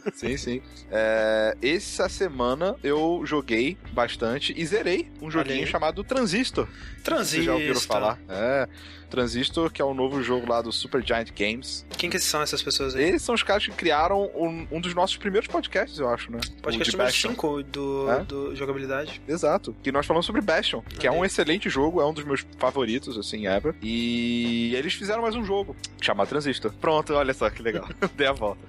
[0.06, 0.62] É, Sim, sim.
[0.90, 6.66] É, essa semana eu joguei bastante e zerei um joguinho chamado Transistor.
[6.66, 7.44] Vocês Transistor.
[7.44, 8.18] já ouviram falar?
[8.28, 8.68] É.
[9.08, 11.86] Transistor, que é o novo jogo lá do Super Giant Games.
[11.96, 13.04] Quem que são essas pessoas aí?
[13.04, 15.67] Eles são os caras que criaram um, um dos nossos primeiros podcasts,
[15.98, 16.40] eu acho, né?
[16.62, 17.30] Podcast número Bastion.
[17.30, 18.24] 5 do, É?
[18.24, 19.20] do jogabilidade.
[19.28, 19.74] Exato.
[19.82, 23.16] Que nós falamos sobre Bastion, que é um excelente jogo, é um dos meus favoritos,
[23.18, 23.74] assim, ever.
[23.82, 26.72] E eles fizeram mais um jogo, chamado Transistor.
[26.80, 27.88] Pronto, olha só que legal.
[28.16, 28.60] Dei a volta.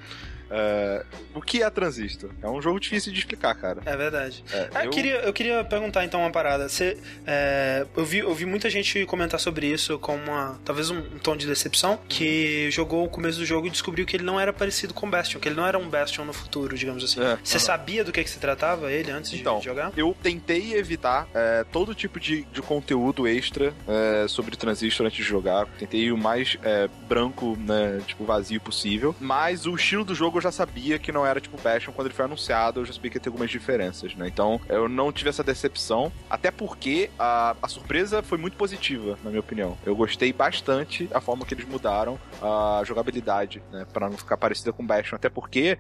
[0.52, 2.30] É, o que é Transistor?
[2.42, 3.82] É um jogo difícil de explicar, cara.
[3.86, 4.44] É verdade.
[4.52, 4.92] É, Ah, eu...
[4.92, 6.68] queria, eu queria perguntar então uma parada.
[6.68, 10.98] Você, é, eu, vi, eu vi muita gente comentar sobre isso com uma, talvez um,
[10.98, 14.40] um tom de decepção, que jogou o começo do jogo e descobriu que ele não
[14.40, 17.22] era parecido com Bastion, que ele não era um Bastion no futuro, digamos assim.
[17.22, 19.92] É, Você sabia do que, que se tratava ele antes de- Então, de jogar?
[19.96, 25.24] Eu tentei evitar é, todo tipo de, de conteúdo extra é, sobre Transistor antes de
[25.24, 25.66] jogar.
[25.78, 29.16] Tentei ir o mais é, branco, né, tipo, vazio possível.
[29.20, 31.94] Mas o estilo do jogo eu já sabia que não era tipo Bastion.
[31.94, 34.28] Quando ele foi anunciado, eu já sabia que ia ter algumas diferenças, né?
[34.28, 36.12] Então, eu não tive essa decepção.
[36.30, 39.78] Até porque a, a surpresa foi muito positiva, na minha opinião.
[39.86, 43.86] Eu gostei bastante a forma que eles mudaram a jogabilidade, né?
[43.92, 45.16] Pra não ficar parecida com Bastion.
[45.16, 45.78] Até porque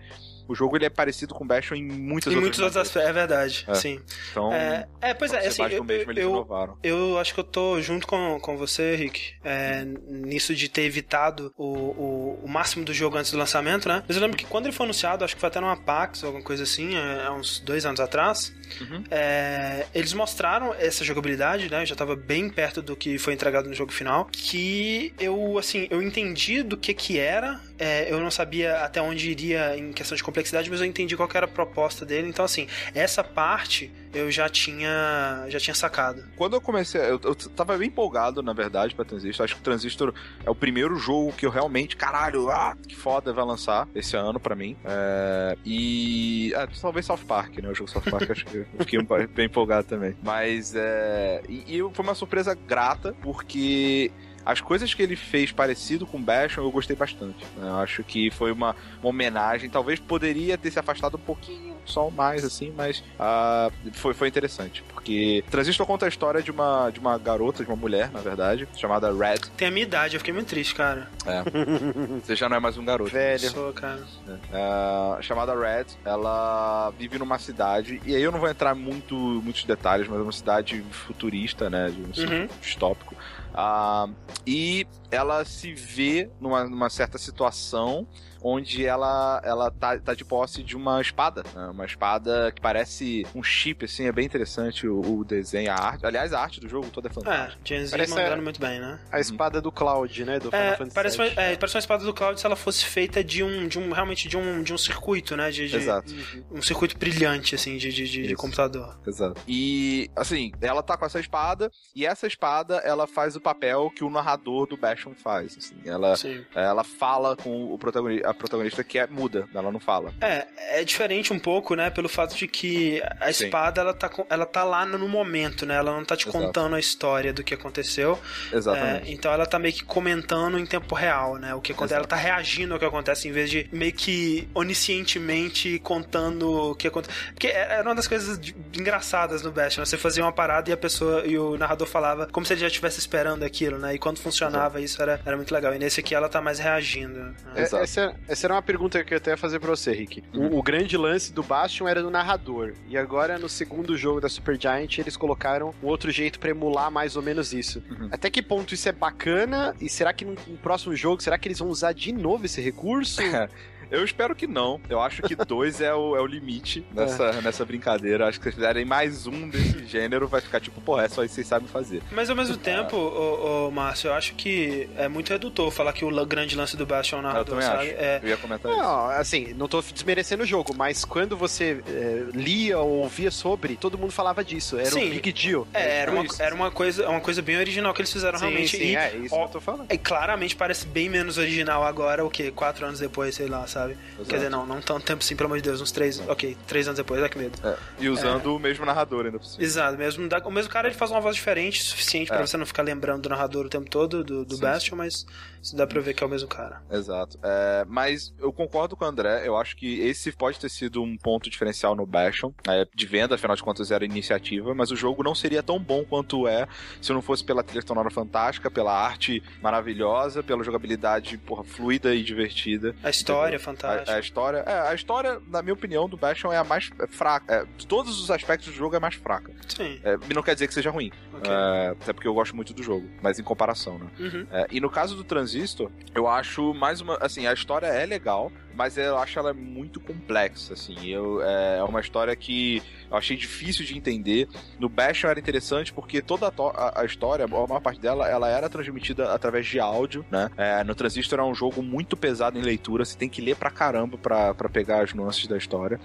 [0.50, 2.88] o jogo ele é parecido com Bastion em muitas Em outras outros maneiras.
[2.88, 3.74] aspectos, é verdade, É.
[3.76, 4.00] sim.
[4.32, 6.48] Então, É, é, pois é, assim, eu, mesmo, eu,
[6.84, 11.54] eu acho que eu tô junto com, com você, Rick, é, nisso de ter evitado
[11.58, 14.04] o, o, o máximo do jogo antes do lançamento, né?
[14.08, 16.28] Mas eu lembro que quando ele foi anunciado, acho que foi até numa PAX ou
[16.28, 19.04] alguma coisa assim, é, há uns dois anos atrás, Uhum.
[19.10, 21.86] é, eles mostraram essa jogabilidade, né?
[21.86, 26.02] Já tava bem perto do que foi entregado no jogo final, que eu, assim, eu
[26.02, 30.24] entendi do que que era é, eu não sabia até onde iria em questão de
[30.24, 32.28] complexidade, mas eu entendi qual era a proposta dele.
[32.28, 36.24] Então, assim, essa parte eu já tinha já tinha sacado.
[36.36, 39.46] Quando eu comecei, eu, eu tava bem empolgado, na verdade, pra Transistor.
[39.46, 40.14] Acho que Transistor
[40.46, 44.40] é o primeiro jogo que eu realmente, caralho, ah, que foda vai lançar esse ano
[44.40, 44.76] pra mim.
[44.84, 46.52] É, e.
[46.56, 47.70] É, talvez South Park, né?
[47.70, 50.18] O jogo South Park, acho que eu fiquei bem empolgado também.
[50.22, 51.42] Mas é.
[51.48, 54.12] E, e foi uma surpresa grata, porque
[54.46, 57.46] as coisas que ele fez parecido com Bastion eu gostei bastante.
[57.58, 57.68] Né?
[57.68, 59.70] Eu acho que foi uma, uma, homenagem.
[59.70, 64.84] Talvez poderia ter se afastado um pouquinho, só mais assim, mas uh, foi, foi interessante.
[64.88, 68.68] Porque Transistor conta a história de uma, de uma garota, de uma mulher, na verdade,
[68.76, 69.40] chamada Red.
[69.58, 71.10] Tem a minha idade, eu fiquei muito triste, cara.
[71.26, 71.44] É.
[72.24, 73.12] Você já não é mais um garoto.
[73.12, 73.50] Velho.
[73.50, 74.04] Sou, cara.
[74.28, 75.20] É.
[75.20, 79.64] Uh, chamada Red, ela vive numa cidade, e aí eu não vou entrar muito muitos
[79.64, 81.90] detalhes, mas é uma cidade futurista, né?
[81.90, 82.48] De um uhum.
[82.62, 83.16] distópico.
[83.54, 84.14] Uh,
[84.46, 88.08] e ela se vê numa, numa certa situação
[88.42, 91.44] onde ela, ela tá, tá de posse de uma espada.
[91.54, 91.68] Né?
[91.68, 96.06] Uma espada que parece um chip, assim, é bem interessante o, o, desenho, a arte.
[96.06, 97.62] Aliás, a arte do jogo toda é fantástica.
[97.62, 99.00] É, Gen Z mandando muito bem, né?
[99.12, 100.40] A espada do Cloud, né?
[100.40, 103.44] Do é, parece, uma, é, parece uma espada do Cloud se ela fosse feita de
[103.44, 105.52] um, de um realmente de um, de um circuito, né?
[105.52, 106.14] De, de Exato.
[106.52, 108.98] Um circuito brilhante, assim, de, de, de, de computador.
[109.06, 109.42] Exato.
[109.48, 114.04] E, assim, ela tá com essa espada, e essa espada, ela faz o papel que
[114.04, 115.76] o narrador do Bastion faz, assim.
[115.86, 116.14] Ela,
[116.56, 120.14] ela fala com o protagonista a protagonista que é muda, ela não fala.
[120.22, 120.48] É,
[120.80, 123.46] é diferente um pouco, né, pelo fato de que a Sim.
[123.46, 125.76] espada ela tá, ela tá lá no momento, né?
[125.76, 126.46] Ela não tá te Exato.
[126.46, 128.20] contando a história do que aconteceu.
[128.52, 129.10] Exatamente.
[129.10, 131.54] É, então ela tá meio que comentando em tempo real, né?
[131.56, 135.80] O que acontece, ela tá reagindo ao que acontece em vez de meio que oniscientemente
[135.80, 137.16] contando o que acontece.
[137.34, 138.40] Porque é, era uma das coisas
[138.78, 139.86] engraçadas no Bastion, né?
[139.86, 142.68] você fazia uma parada e a pessoa e o narrador falava como se ele já
[142.68, 143.96] estivesse esperando aquilo, né?
[143.96, 144.86] E quando funcionava Exato.
[144.86, 145.74] isso era, era muito legal.
[145.74, 147.20] E nesse aqui ela tá mais reagindo.
[147.20, 147.34] Né?
[147.56, 150.24] É, essa, essa era uma pergunta que eu até ia fazer pra você, Rick.
[150.34, 150.48] Uhum.
[150.48, 152.74] O, o, grande lance do Bastion era do narrador.
[152.88, 157.16] E agora, no segundo jogo da Supergiant, eles colocaram um outro jeito para emular mais
[157.16, 157.84] ou menos isso.
[157.90, 158.10] Uhum.
[158.12, 159.76] Até que ponto isso é bacana?
[159.80, 162.62] E será que no, no próximo jogo, será que eles vão usar de novo esse
[162.62, 163.22] recurso?
[163.92, 164.80] Eu espero que não.
[164.90, 167.42] Eu acho que dois é, o, é o limite nessa, é.
[167.42, 168.28] nessa brincadeira.
[168.28, 171.32] Acho que se fizerem mais um desse gênero, vai ficar tipo, pô, é só isso
[171.32, 172.02] que vocês sabem fazer.
[172.12, 176.06] Mas ao mesmo tempo, ô, ô, Márcio, eu acho que é muito redutor falar que
[176.06, 177.90] o grande lance do Bastion é o narrador, eu sabe?
[177.90, 177.96] Acho.
[177.98, 178.20] É...
[178.24, 179.20] Eu ia comentar não, isso.
[179.20, 183.98] assim, não tô desmerecendo o jogo, mas quando você é, lia ou ouvia sobre, todo
[183.98, 184.78] mundo falava disso.
[184.78, 185.08] Era sim.
[185.08, 185.68] um big deal.
[185.74, 188.78] É, era, uma, era uma, coisa, uma coisa bem original que eles fizeram sim, realmente.
[188.78, 189.92] Sim, e, é isso ó, que eu tô falando.
[189.92, 192.52] E claramente parece bem menos original agora, o que?
[192.52, 193.79] Quatro anos depois, sei lá, sabe?
[193.88, 194.30] Exato.
[194.30, 196.20] Quer dizer, não, não, tanto tempo assim, pelo amor de Deus, uns três.
[196.28, 197.58] Ok, três anos depois, é que medo.
[197.64, 197.76] É.
[198.00, 198.52] E usando é.
[198.52, 199.64] o mesmo narrador ainda por cima.
[199.64, 202.36] Exato, mesmo, o mesmo cara ele faz uma voz diferente, suficiente é.
[202.36, 205.26] para você não ficar lembrando do narrador o tempo todo, do, do Bastion, mas
[205.62, 206.82] isso dá pra ver que é o mesmo cara.
[206.90, 207.38] Exato.
[207.44, 211.18] É, mas eu concordo com o André, eu acho que esse pode ter sido um
[211.18, 215.24] ponto diferencial no Bastion, é, de venda, afinal de contas era iniciativa, mas o jogo
[215.24, 216.68] não seria tão bom quanto é
[217.02, 222.24] se não fosse pela trilha sonora fantástica, pela arte maravilhosa, pela jogabilidade porra, fluida e
[222.24, 222.96] divertida.
[223.04, 224.12] A história é fantástica.
[224.12, 227.54] A, a, história, é, a história, na minha opinião, do Bastion é a mais fraca.
[227.54, 229.52] É, de todos os aspectos do jogo é mais fraca.
[229.68, 230.00] Sim.
[230.04, 231.12] É, não quer dizer que seja ruim.
[231.40, 231.52] Okay.
[231.52, 234.08] É, até porque eu gosto muito do jogo, mas em comparação, né?
[234.20, 234.48] Uhum.
[234.52, 237.18] É, e no caso do Transistor, eu acho mais uma.
[237.22, 240.96] Assim, a história é legal, mas eu acho ela muito complexa, assim.
[241.06, 244.48] Eu, é, é uma história que eu achei difícil de entender.
[244.80, 248.70] No Bastion era interessante porque toda a, a, história, a maior parte dela, ela era
[248.70, 250.50] transmitida através de áudio, né?
[250.56, 253.70] É, no Transistor é um jogo muito pesado em leitura, você tem que ler pra
[253.70, 256.00] caramba pra, pra pegar as nuances da história.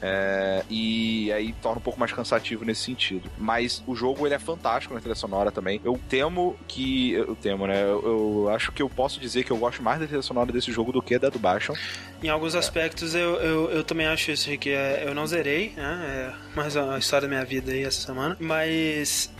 [0.00, 3.30] É, e aí torna um pouco mais cansativo nesse sentido.
[3.36, 5.80] Mas o jogo ele é fantástico na trilha sonora também.
[5.84, 7.12] Eu temo que.
[7.12, 7.82] Eu temo, né?
[7.82, 8.02] Eu,
[8.46, 10.92] eu, acho que eu posso dizer que eu gosto mais da trilha sonora desse jogo
[10.92, 11.74] do que da do Bastion.
[12.22, 12.58] Em alguns é.
[12.58, 14.70] aspectos eu, eu, eu, também acho isso, Rick.
[14.70, 16.32] É, eu não zerei, né?
[16.34, 18.36] É mais uma história da minha vida aí essa semana.
[18.40, 19.32] Mas,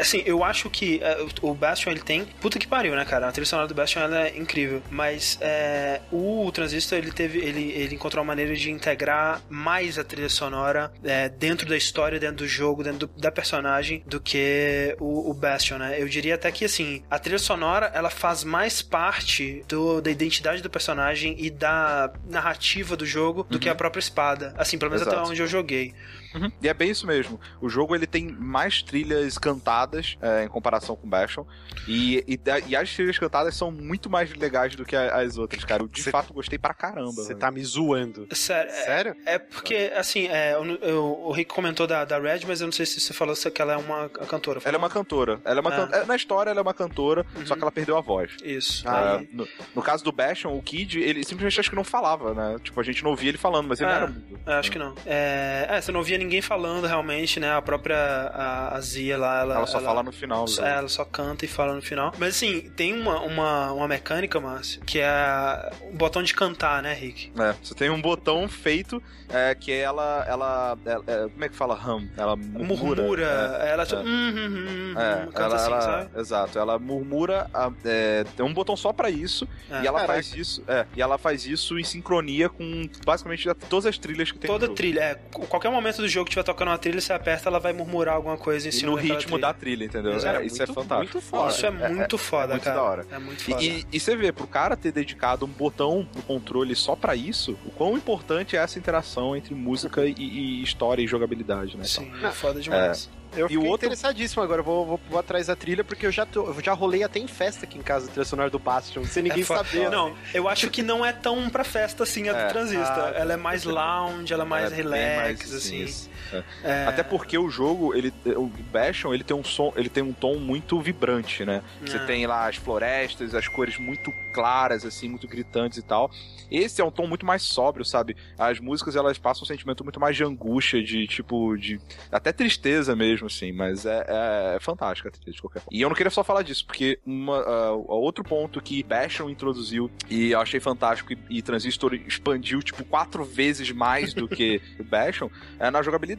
[0.00, 2.26] assim, eu acho que é, o Bastion ele tem.
[2.40, 3.28] Puta que pariu, né, cara?
[3.28, 4.82] A trilha sonora do Bastion ela é incrível.
[4.90, 7.38] Mas é, o Transistor ele teve.
[7.38, 12.20] Ele, ele encontrou uma maneira de integrar mais a trilha sonora é, dentro da história,
[12.20, 15.96] dentro do jogo, dentro do, da personagem, do que o, o, Bastion, né?
[15.98, 20.62] Eu diria até que, assim, a trilha sonora, ela faz mais parte do, da identidade
[20.62, 24.54] do personagem e da, narrativa do jogo do que a própria espada.
[24.56, 25.30] Assim, pelo menos até Exato.
[25.30, 25.94] onde eu joguei.
[26.34, 26.50] Uhum.
[26.62, 27.40] E é bem isso mesmo.
[27.60, 31.44] O jogo ele tem mais trilhas cantadas é, em comparação com Bastion.
[31.86, 32.38] E, e,
[32.68, 35.82] e as trilhas cantadas são muito mais legais do que as outras, cara.
[35.82, 37.12] Eu de Cê- fato gostei pra caramba.
[37.12, 38.26] Você tá me zoando.
[38.32, 38.70] Sério.
[38.70, 39.16] é- Sério?
[39.24, 42.72] É porque, assim, é, eu- eu- o Rick comentou da, da Red, mas eu não
[42.72, 44.60] sei se você falou se que ela é uma cantora.
[44.64, 45.40] Ela é uma cantora.
[45.44, 45.86] Ela é uma Ah.
[45.86, 47.46] can- é, Na história, ela é uma cantora, Uhum.
[47.46, 48.32] só que ela perdeu a voz.
[48.42, 48.86] Isso.
[48.88, 52.34] Ah, Aí- no, no caso do Bastion, o Kid, ele simplesmente acho que não falava,
[52.34, 52.56] né?
[52.62, 54.40] Tipo, a gente não ouvia ele falando, mas ele Ah, não era mudo.
[54.46, 54.94] É, acho que não.
[55.06, 57.52] É, é, você não via ninguém falando realmente, né?
[57.52, 60.44] A própria a, a Zia lá, ela, Ela só fala no final.
[60.44, 62.12] do É, ela só canta e fala no final.
[62.18, 66.92] Mas assim, tem uma, uma, uma mecânica, Márcio, que é o botão de cantar, né,
[66.92, 67.32] Rick?
[67.38, 71.54] É, você tem um botão feito é, que ela, ela, ela- é, Como é que
[71.56, 72.08] fala hum?
[72.16, 73.02] Ela murmura.
[73.02, 74.04] Murmura, ela tipo, é.
[74.04, 76.20] hum, hum, hum, hum, É, canta ela, assim, ela- sabe?
[76.20, 79.82] Exato, ela murmura, a- é, tem um botão só pra isso, É.
[79.82, 80.06] e ela Caraca.
[80.14, 84.38] faz isso, é, e ela faz isso em sincronia com basicamente todas as trilhas que
[84.38, 84.76] tem Toda no jogo.
[84.76, 85.14] trilha, é,
[85.48, 88.36] qualquer momento do jogo que tiver tocando uma trilha, você aperta, ela vai murmurar alguma
[88.36, 89.40] coisa em E cima no daquela ritmo trilha.
[89.48, 90.12] da trilha, entendeu?
[90.12, 90.94] É, isso é Muito- fantástico.
[91.14, 91.50] muito foda.
[91.52, 92.76] Isso é muito foda, muito cara.
[92.76, 93.06] da hora.
[93.10, 93.62] É muito E, foda.
[93.64, 97.58] e, e você vê, pro cara ter dedicado um botão no controle só pra isso,
[97.64, 101.84] o quão importante é essa interação entre música e, e história e jogabilidade, né?
[101.84, 103.08] Sim, Não, é foda demais.
[103.36, 106.24] Eu E o outro- interessadíssimo agora, vou, vou, vou atrás da trilha, porque eu já,
[106.24, 109.22] tô, eu já rolei até em festa aqui em casa, trilha sonora do Bastion, sem
[109.22, 109.90] ninguém É saber.
[109.90, 112.46] Não, eu acho que não é tão pra festa assim a do É.
[112.48, 112.86] Transistor.
[113.04, 115.16] Ah, ela é mais lounge, ela é mais É relax,
[115.50, 115.82] mais, assim.
[115.84, 116.10] isso.
[116.32, 116.44] É.
[116.64, 120.12] É, Até porque o jogo, ele, o Bastion, ele tem um som, ele tem um
[120.12, 121.62] tom muito vibrante, né?
[121.84, 122.06] Você É.
[122.06, 126.10] tem lá as florestas, as cores muito claras, assim, muito gritantes e tal.
[126.50, 128.16] Esse é um tom muito mais sóbrio, sabe?
[128.38, 131.78] As músicas, elas passam um sentimento muito mais de angústia, de tipo, de
[132.10, 135.76] até tristeza mesmo, assim, mas é, é, é fantástica a trilha de qualquer forma.
[135.76, 139.90] E eu não queria só falar disso, porque uma, ah, outro ponto que Bastion introduziu
[140.08, 144.84] e eu achei fantástico e, e Transistor expandiu, tipo, quatro vezes mais do que o
[144.88, 146.17] Bastion, é na jogabilidade.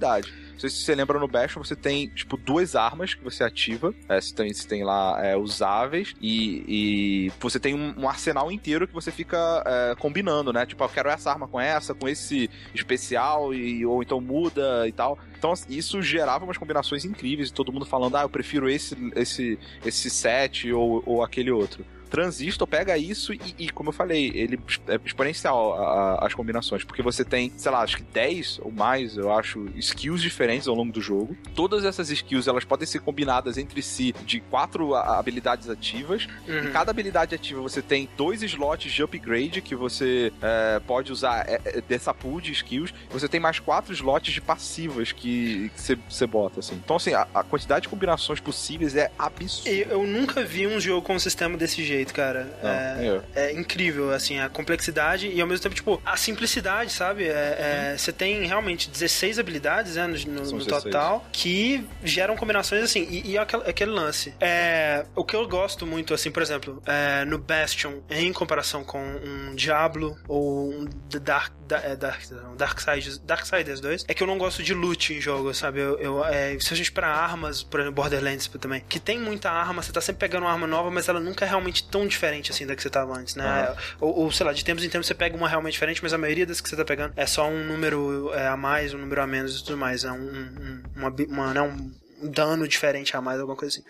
[0.60, 3.94] Não sei se você lembra no Bastion, você tem, tipo, duas armas que você ativa.
[4.10, 8.52] É, você, tem, você tem lá é, usáveis e, e você tem um, um arsenal
[8.52, 10.66] inteiro que você fica é, combinando, né?
[10.66, 14.92] Tipo, eu quero essa arma com essa, com esse especial, e, ou então muda e
[14.92, 15.18] tal.
[15.38, 18.98] Então, assim, isso gerava umas combinações incríveis e todo mundo falando, ah, eu prefiro esse,
[19.16, 21.86] esse, esse set ou, ou aquele outro.
[22.10, 26.84] Transistor pega isso e, e, como eu falei, ele é exponencial a- a- as combinações,
[26.84, 30.76] porque você tem, sei lá, acho que 10 ou mais, eu acho, skills diferentes ao
[30.76, 31.36] longo do jogo.
[31.56, 36.28] Todas essas skills, elas podem ser combinadas entre si de quatro habilidades ativas.
[36.48, 36.72] Em Uhum.
[36.72, 41.60] cada habilidade ativa você tem dois slots de upgrade que você é, pode usar é,
[41.66, 42.94] é, dessa pool de skills.
[43.10, 45.72] Você tem mais quatro slots de passivas que
[46.08, 46.76] você bota, assim.
[46.84, 49.70] Então, assim, a, a quantidade de combinações possíveis é absurda.
[49.70, 52.48] E Eu nunca vi um jogo com um sistema desse jeito, cara.
[52.64, 57.26] Não, é, é incrível, assim, a complexidade e ao mesmo tempo, tipo, a simplicidade, sabe?
[57.28, 60.84] É- é, Você tem realmente 16 habilidades, né, no, no- São no 16.
[60.84, 63.08] total, que geram combinações assim.
[63.10, 64.34] E, e aquele, aquele lance.
[64.40, 69.00] É, o que eu gosto muito, assim, por exemplo, é, no Bastion, em comparação com
[69.02, 74.24] um Diablo ou um The Dark, da, é, Dark, não, Darksiders, Darksiders 2, é que
[74.24, 75.80] eu não gosto de loot em jogo, sabe?
[75.80, 76.24] Eu, eu,
[76.60, 80.02] se a gente para armas, por exemplo, Borderlands também, que tem muita arma, você tá
[80.02, 82.82] sempre pegando uma arma nova, mas ela nunca é realmente tão diferente assim da que
[82.82, 83.76] você tava antes, né?
[84.00, 86.18] Ou, ou, sei lá, de tempos em tempos você pega uma realmente diferente, mas a
[86.18, 89.22] maioria das que você tá pegando é só um número é, a mais, um número
[89.22, 90.04] a menos e tudo mais.
[90.04, 93.86] É um, um, uma, uma, né, um dano diferente a mais, alguma coisa assim.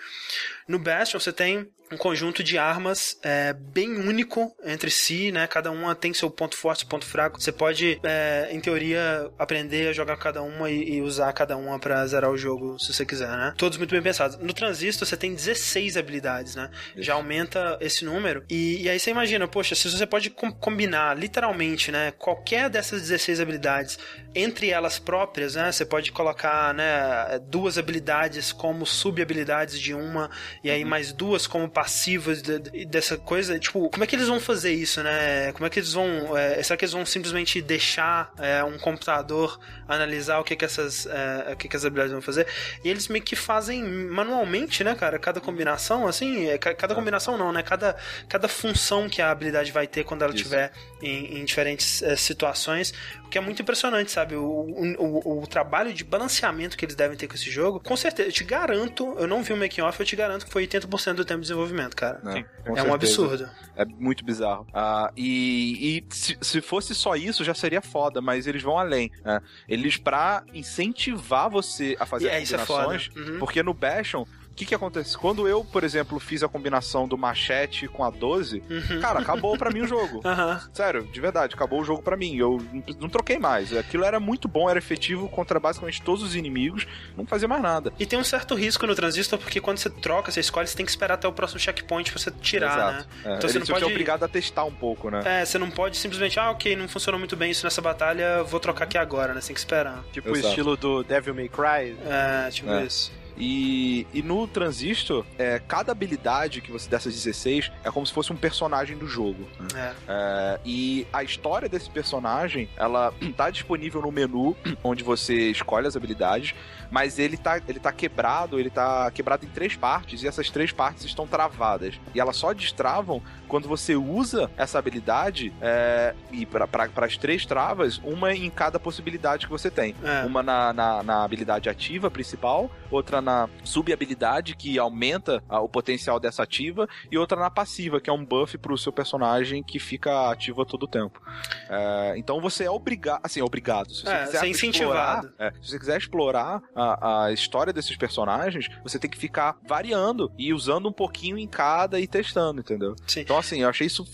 [0.70, 5.48] No Bastion você tem um conjunto de armas é, bem único entre si, né?
[5.48, 7.42] Cada uma tem seu ponto forte, ponto fraco.
[7.42, 11.80] Você pode, é, em teoria, aprender a jogar cada uma e, e usar cada uma
[11.80, 13.54] pra zerar o jogo, se você quiser, né?
[13.58, 14.38] Todos muito bem pensados.
[14.38, 16.70] No Transistor você tem 16 habilidades, né?
[16.96, 18.44] Já aumenta esse número.
[18.50, 22.12] E, e aí você imagina, poxa, se você pode com- combinar literalmente, né?
[22.12, 23.98] Qualquer dessas 16 habilidades
[24.36, 25.72] entre elas próprias, né?
[25.72, 27.40] Você pode colocar, né?
[27.48, 30.30] Duas habilidades como sub-habilidades de uma
[30.64, 33.58] e aí mais duas como passivas de- de- dessa coisa.
[33.60, 35.52] Tipo, como é que eles vão fazer isso, né?
[35.54, 36.38] Como é que eles vão.
[36.38, 41.06] é, será que eles vão simplesmente deixar é, um computador analisar o que que essas,
[41.06, 42.46] é, o que que as habilidades vão fazer?
[42.84, 45.18] E eles meio que fazem manualmente, né, cara?
[45.20, 47.64] Cada combinação, assim, é, ca- cada combinação não, né?
[47.64, 47.96] Cada,
[48.28, 52.94] cada função que a habilidade vai ter quando ela estiver em, em diferentes é, situações,
[53.30, 54.36] que é muito impressionante, sabe?
[54.36, 57.96] O, o, o- o trabalho de balanceamento que eles devem ter com esse jogo, com
[57.96, 60.68] certeza, eu te garanto, eu não vi o making off, eu te garanto que foi
[60.68, 62.20] 80% do tempo de desenvolvimento, cara.
[62.34, 62.44] Sim.
[62.76, 63.50] É um absurdo.
[63.76, 64.68] É muito bizarro.
[64.74, 69.12] Ah, e e se, se fosse só isso, já seria foda, mas eles vão além.
[69.24, 69.40] né?
[69.68, 72.84] Eles, pra incentivar você a fazer E é, isso é foda.
[72.86, 73.40] combinações, Uhum.
[73.40, 74.26] porque no Bastion,
[74.60, 75.18] que que acontece?
[75.18, 79.00] Quando eu, por exemplo, fiz a combinação do machete com a 12, Uhum.
[79.00, 80.20] cara, acabou pra mim o jogo.
[80.28, 80.62] Aham.
[80.74, 82.36] Sério, de verdade, acabou o jogo pra mim.
[82.36, 83.76] Eu não, não troquei mais.
[83.76, 87.94] Aquilo era muito bom, era efetivo contra basicamente todos os inimigos, não fazia mais nada.
[87.98, 90.86] E tem um certo risco no transistor, porque quando você troca, você escolhe, você tem
[90.86, 92.92] que esperar até o próximo checkpoint pra você tirar, Exato.
[92.94, 93.06] né?
[93.32, 95.22] É, Então você ele não você é pode- obrigado a testar um pouco, né?
[95.24, 98.60] É, você não pode simplesmente, ah, ok, não funcionou muito bem isso nessa batalha, vou
[98.60, 99.40] trocar aqui agora, né?
[99.40, 100.04] Você tem que esperar.
[100.12, 100.48] Tipo o Exato.
[100.50, 101.96] estilo do Devil May Cry.
[102.06, 102.84] É, tipo É.
[102.84, 103.12] isso.
[103.40, 108.34] E, e no Transistor, é, cada habilidade que você dessas 16 é como se fosse
[108.34, 109.48] um personagem do jogo.
[109.74, 109.96] né?
[110.08, 110.12] É.
[110.12, 115.96] É, e a história desse personagem, ela tá disponível no menu, onde você escolhe as
[115.96, 116.54] habilidades,
[116.92, 120.72] mas ele tá, ele tá quebrado, ele tá quebrado em três partes, e essas três
[120.72, 121.96] partes estão travadas.
[122.14, 128.02] E elas só destravam quando você usa essa habilidade, é, e para as três travas,
[128.04, 129.96] uma em cada possibilidade que você tem.
[130.04, 130.26] É.
[130.26, 133.29] Uma na, na, na habilidade ativa principal, outra na
[133.64, 138.26] sub-habilidade, que aumenta ah, o potencial dessa ativa, e outra na passiva, que é um
[138.26, 141.22] buff pro seu personagem que fica ativo a todo tempo.
[141.70, 143.94] É, então você é obrigado, assim, obrigado.
[143.94, 147.96] Se você É, quiser é explorar- é, se você quiser explorar a, a história desses
[147.96, 152.96] personagens, você tem que ficar variando e usando um pouquinho em cada e testando, entendeu?
[153.08, 153.22] Sim.
[153.22, 154.06] Então, assim, eu achei isso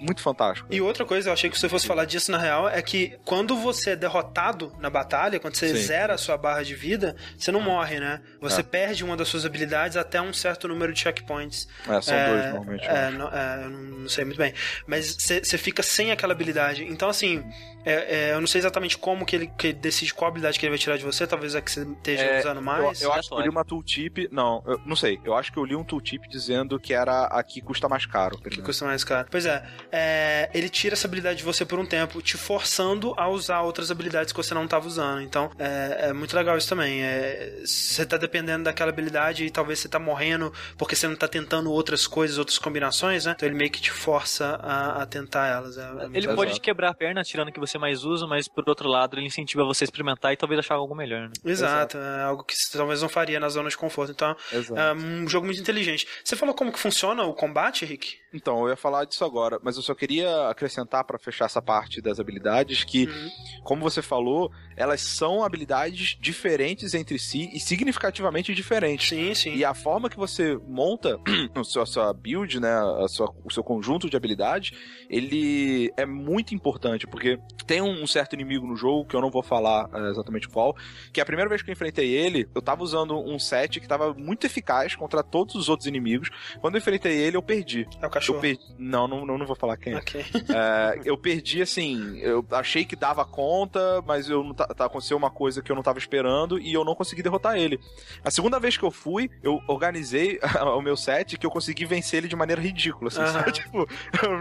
[0.00, 0.66] muito fantástico.
[0.72, 3.54] E outra coisa, eu achei que você fosse falar disso na real, é que quando
[3.54, 5.74] você é derrotado na batalha, quando você Sim.
[5.82, 8.22] zera a sua barra de vida, você não morre, né?
[8.40, 8.62] Você É.
[8.62, 11.68] perde uma das suas habilidades até um certo número de checkpoints.
[11.88, 12.86] É, são É, dois, normalmente.
[12.86, 14.52] É, não, é, não sei muito bem.
[14.86, 16.84] Mas você você fica sem aquela habilidade.
[16.84, 17.44] Então, assim,
[17.84, 20.64] é, é, eu não sei exatamente como que ele, que ele decide qual habilidade que
[20.64, 21.26] ele vai tirar de você.
[21.26, 23.02] Talvez é que você esteja É, usando Eu, mais.
[23.02, 24.28] eu acho que eu li uma tooltip.
[24.30, 25.20] Não, eu não sei.
[25.24, 28.38] Eu acho que eu li um tooltip dizendo que era a que custa mais caro.
[28.38, 29.28] Que custa mais caro.
[29.30, 33.28] Pois é, é, ele tira essa habilidade de você por um tempo, te forçando a
[33.28, 35.22] usar outras habilidades que você não estava usando.
[35.22, 37.02] Então, é, é muito legal isso também.
[37.02, 41.28] É, você tá dependendo daquela habilidade e talvez você tá morrendo porque você não tá
[41.28, 43.32] tentando outras coisas, outras combinações, né?
[43.36, 45.78] Então ele meio que te força a, a tentar elas.
[45.78, 48.48] É, é Ele pode te quebrar a perna tirando o que você mais usa, mas
[48.48, 51.28] por outro lado ele incentiva você a experimentar e talvez achar algo melhor.
[51.28, 51.32] Né?
[51.44, 54.12] Exato, é algo que você talvez não faria na zona de conforto.
[54.12, 54.80] Então, Exato.
[54.80, 56.06] é um jogo muito inteligente.
[56.24, 58.19] Você falou como que funciona o combate, Rick?
[58.32, 62.00] Então, eu ia falar disso agora, mas eu só queria acrescentar pra fechar essa parte
[62.00, 63.30] das habilidades que, Uhum.
[63.64, 69.08] como você falou, elas são habilidades diferentes entre si e significativamente diferentes.
[69.08, 69.54] Sim, sim.
[69.56, 71.18] E a forma que você monta
[71.54, 76.06] a sua, a sua build, né, a sua- o seu conjunto de habilidades, ele é
[76.06, 80.10] muito importante, porque tem um certo inimigo no jogo, que eu não vou falar é,
[80.10, 80.74] exatamente qual,
[81.12, 84.14] que a primeira vez que eu enfrentei ele, eu tava usando um set que tava
[84.14, 86.30] muito eficaz contra todos os outros inimigos.
[86.60, 87.86] Quando eu enfrentei ele, eu perdi.
[88.00, 88.60] É o Eu perdi.
[88.78, 89.94] Não, não, não, vou falar quem.
[89.94, 89.96] é.
[89.96, 90.24] Ok.
[90.50, 95.16] É, eu perdi assim, eu achei que dava conta, mas eu não tá, tá- aconteceu
[95.16, 97.78] uma coisa que eu não tava esperando e eu não consegui derrotar ele.
[98.24, 100.38] A segunda vez que eu fui, eu organizei
[100.76, 103.08] o meu set que eu consegui vencer ele de maneira ridícula.
[103.08, 103.52] Assim, sabe?
[103.60, 103.86] Tipo,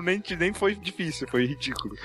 [0.03, 1.95] nem, nem foi difícil, foi ridículo.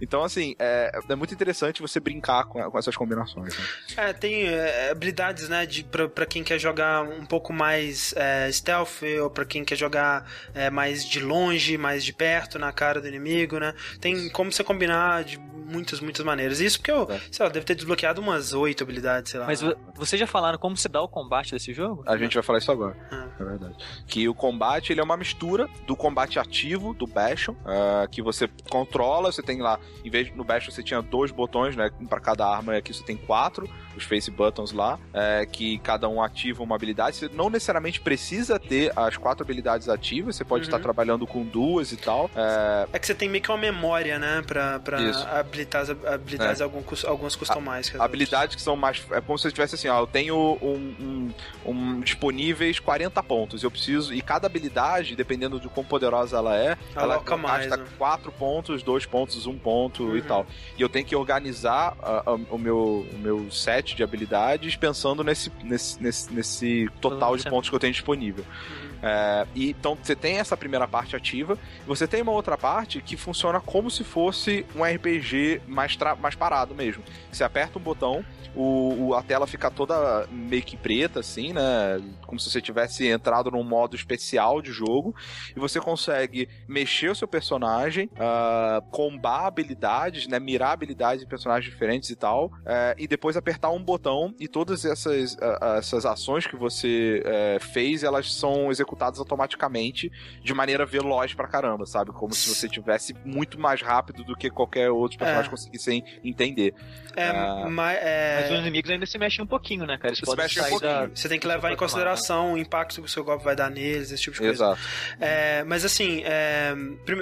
[0.00, 3.56] Então, assim, é, é muito interessante você brincar com, com essas combinações.
[3.56, 3.64] né?
[3.96, 8.50] É, tem é, habilidades, né, de, pra, pra quem quer jogar um pouco mais é,
[8.52, 13.00] stealth, ou pra quem quer jogar é, mais de longe, mais de perto, na cara
[13.00, 13.74] do inimigo, né?
[14.00, 16.60] Tem como você combinar de muitas, muitas maneiras.
[16.60, 17.18] Isso porque eu, É.
[17.32, 19.46] sei lá, deve ter desbloqueado umas oito habilidades, sei lá.
[19.46, 22.04] Mas vo- vocês já falaram como se dá o combate desse jogo?
[22.06, 22.96] A gente vai falar isso agora.
[23.10, 23.24] Ah.
[23.40, 23.74] É verdade.
[24.06, 28.48] Que o combate ele é uma mistura do combate ativo, do Bastion, ah, que você
[28.70, 31.90] controla, você tem lá, em vez no Bastion você tinha dois botões, né?
[32.00, 35.78] Um pra cada arma, e aqui você tem quatro, os face buttons lá, é, que
[35.78, 37.16] cada um ativa uma habilidade.
[37.16, 40.68] Você não necessariamente precisa ter as quatro habilidades ativas, você pode Uhum.
[40.68, 42.30] estar trabalhando com duas e tal.
[42.34, 44.42] É, É que você tem meio que uma memória, né?
[44.46, 45.26] Pra, pra Isso.
[45.28, 47.88] habilitar as habilidades, algum, algumas custam mais.
[47.90, 49.04] que as habilidades que são mais.
[49.10, 53.62] É como se eu tivesse assim, ó, eu tenho um, um- um disponíveis 40 pontos.
[53.62, 54.12] Eu preciso.
[54.14, 57.88] E cada habilidade, dependendo de quão poderosa ela é, ela mais, gasta né?
[57.98, 60.26] 4 pontos, 2 pontos, 1 ponto e Uhum.
[60.26, 60.46] tal.
[60.78, 65.24] E eu tenho que organizar ah, ah, o, meu, o meu set de habilidades pensando
[65.24, 68.44] nesse, nesse, nesse, nesse total de pontos que eu tenho disponível.
[68.44, 68.98] Uhum.
[69.02, 73.16] É, e, então você tem essa primeira parte ativa, você tem uma outra parte que
[73.16, 77.02] funciona como se fosse um RPG mais, mais parado mesmo.
[77.30, 82.00] Você aperta um botão, o, o- a tela fica toda meio que preta, assim, né?
[82.26, 85.14] Como se você estivesse entrado num modo especial de jogo
[85.56, 91.70] e você consegue mexer o seu personagem, uh, combar habilidades, né, mirar habilidades em personagens
[91.70, 96.46] diferentes e tal, uh, e depois apertar um botão e todas essas, uh, essas ações
[96.46, 100.10] que você eh, fez, elas são executadas automaticamente
[100.42, 102.12] de maneira veloz pra caramba, sabe?
[102.12, 105.50] Como se você tivesse muito mais rápido do que qualquer outro personagem é.
[105.50, 106.74] conseguissem entender.
[107.16, 107.32] É,
[107.68, 108.43] mas, é...
[108.44, 110.08] mas os inimigos ainda se mexem um pouquinho, né, cara?
[110.08, 110.92] Eles se mexem um pouquinho.
[110.92, 111.06] Da...
[111.06, 114.10] Você tem que levar em consideração o impacto que o seu golpe vai dar neles,
[114.10, 114.64] esse tipo de coisa.
[114.64, 114.80] Exato.
[115.20, 116.74] É, mas assim, é,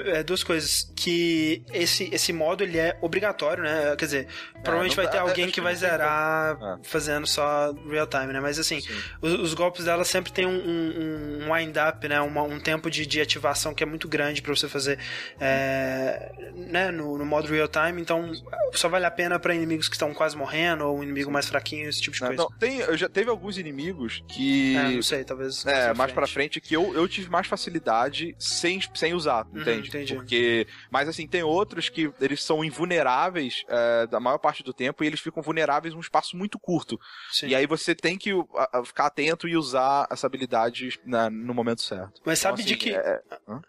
[0.05, 0.91] é, duas coisas.
[0.95, 3.95] Que esse, esse modo ele é obrigatório, né?
[3.97, 8.39] Quer dizer, é, provavelmente vai ter alguém que vai zerar fazendo só real time, né?
[8.39, 8.79] Mas assim,
[9.21, 12.21] os, os, golpes dela sempre tem um, um, um wind-up, né?
[12.21, 14.99] Uma, um tempo de, de ativação que é muito grande para você fazer
[15.39, 16.91] é, né?
[16.91, 18.01] no, no modo real time.
[18.01, 18.31] Então,
[18.73, 21.87] só vale a pena para inimigos que estão quase morrendo ou um inimigo mais fraquinho,
[21.87, 22.35] esse tipo de coisa.
[22.35, 24.75] Não, tem, eu já teve alguns inimigos que.
[24.75, 25.65] É, não sei, talvez.
[25.65, 29.61] É, mais, mais pra frente que eu, eu tive mais facilidade sem, sem usar, uhum,
[29.61, 29.89] entende?
[29.89, 30.15] Entendi.
[30.15, 30.67] Porque.
[30.91, 35.07] Mas assim, tem outros que eles são invulneráveis é, da maior parte do tempo e
[35.07, 36.99] eles ficam vulneráveis num espaço muito curto.
[37.31, 37.47] Sim.
[37.47, 41.81] E aí você tem que a, ficar atento e usar essa habilidade na, no momento
[41.81, 42.21] certo.
[42.25, 42.93] Mas então, sabe assim, de que.
[42.93, 42.97] É...
[42.97, 43.21] é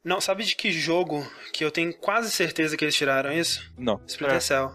[0.03, 3.73] não, sabe de que jogo que eu tenho quase certeza que eles tiraram isso?
[3.77, 4.01] Não.
[4.07, 4.73] Splinter Cell.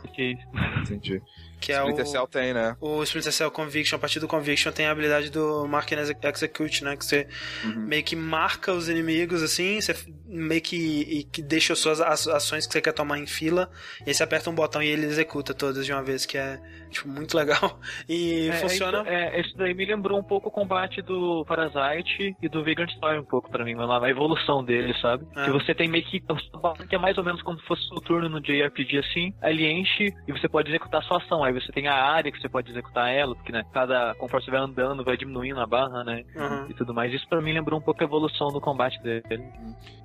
[0.82, 1.22] Entendi.
[1.60, 2.78] Que é Splinter o, Cell tem, né?
[2.80, 6.84] O Splinter Cell Conviction, a partir do Conviction tem a habilidade do Mark and Execute,
[6.84, 6.96] né?
[6.96, 7.28] Que você
[7.64, 7.82] uhum.
[7.82, 9.96] meio que marca os inimigos, assim, você
[10.26, 13.70] meio que, que deixa as suas ações que você quer tomar em fila,
[14.06, 16.60] e aí você aperta um botão e ele executa todas de uma vez, que é,
[16.90, 17.80] tipo, muito legal.
[18.08, 19.02] E é, funciona...
[19.02, 22.86] Isso, é, isso daí me lembrou um pouco o combate do Parasite e do Vegan
[22.86, 25.26] Story um pouco pra mim, a evolução dele, sabe?
[25.36, 25.46] É.
[25.46, 26.22] Que você tem meio que...
[26.88, 30.14] Que é mais ou menos como se fosse o turno no JRPG, assim, ele enche
[30.28, 33.10] e você pode executar sua ação, Aí você tem a área que você pode executar
[33.10, 36.24] ela, porque né, cada conforme você vai andando, vai diminuindo a barra, né?
[36.36, 36.70] Uhum.
[36.70, 37.14] E tudo mais.
[37.14, 39.24] Isso para mim lembrou um pouco a evolução do combate dele.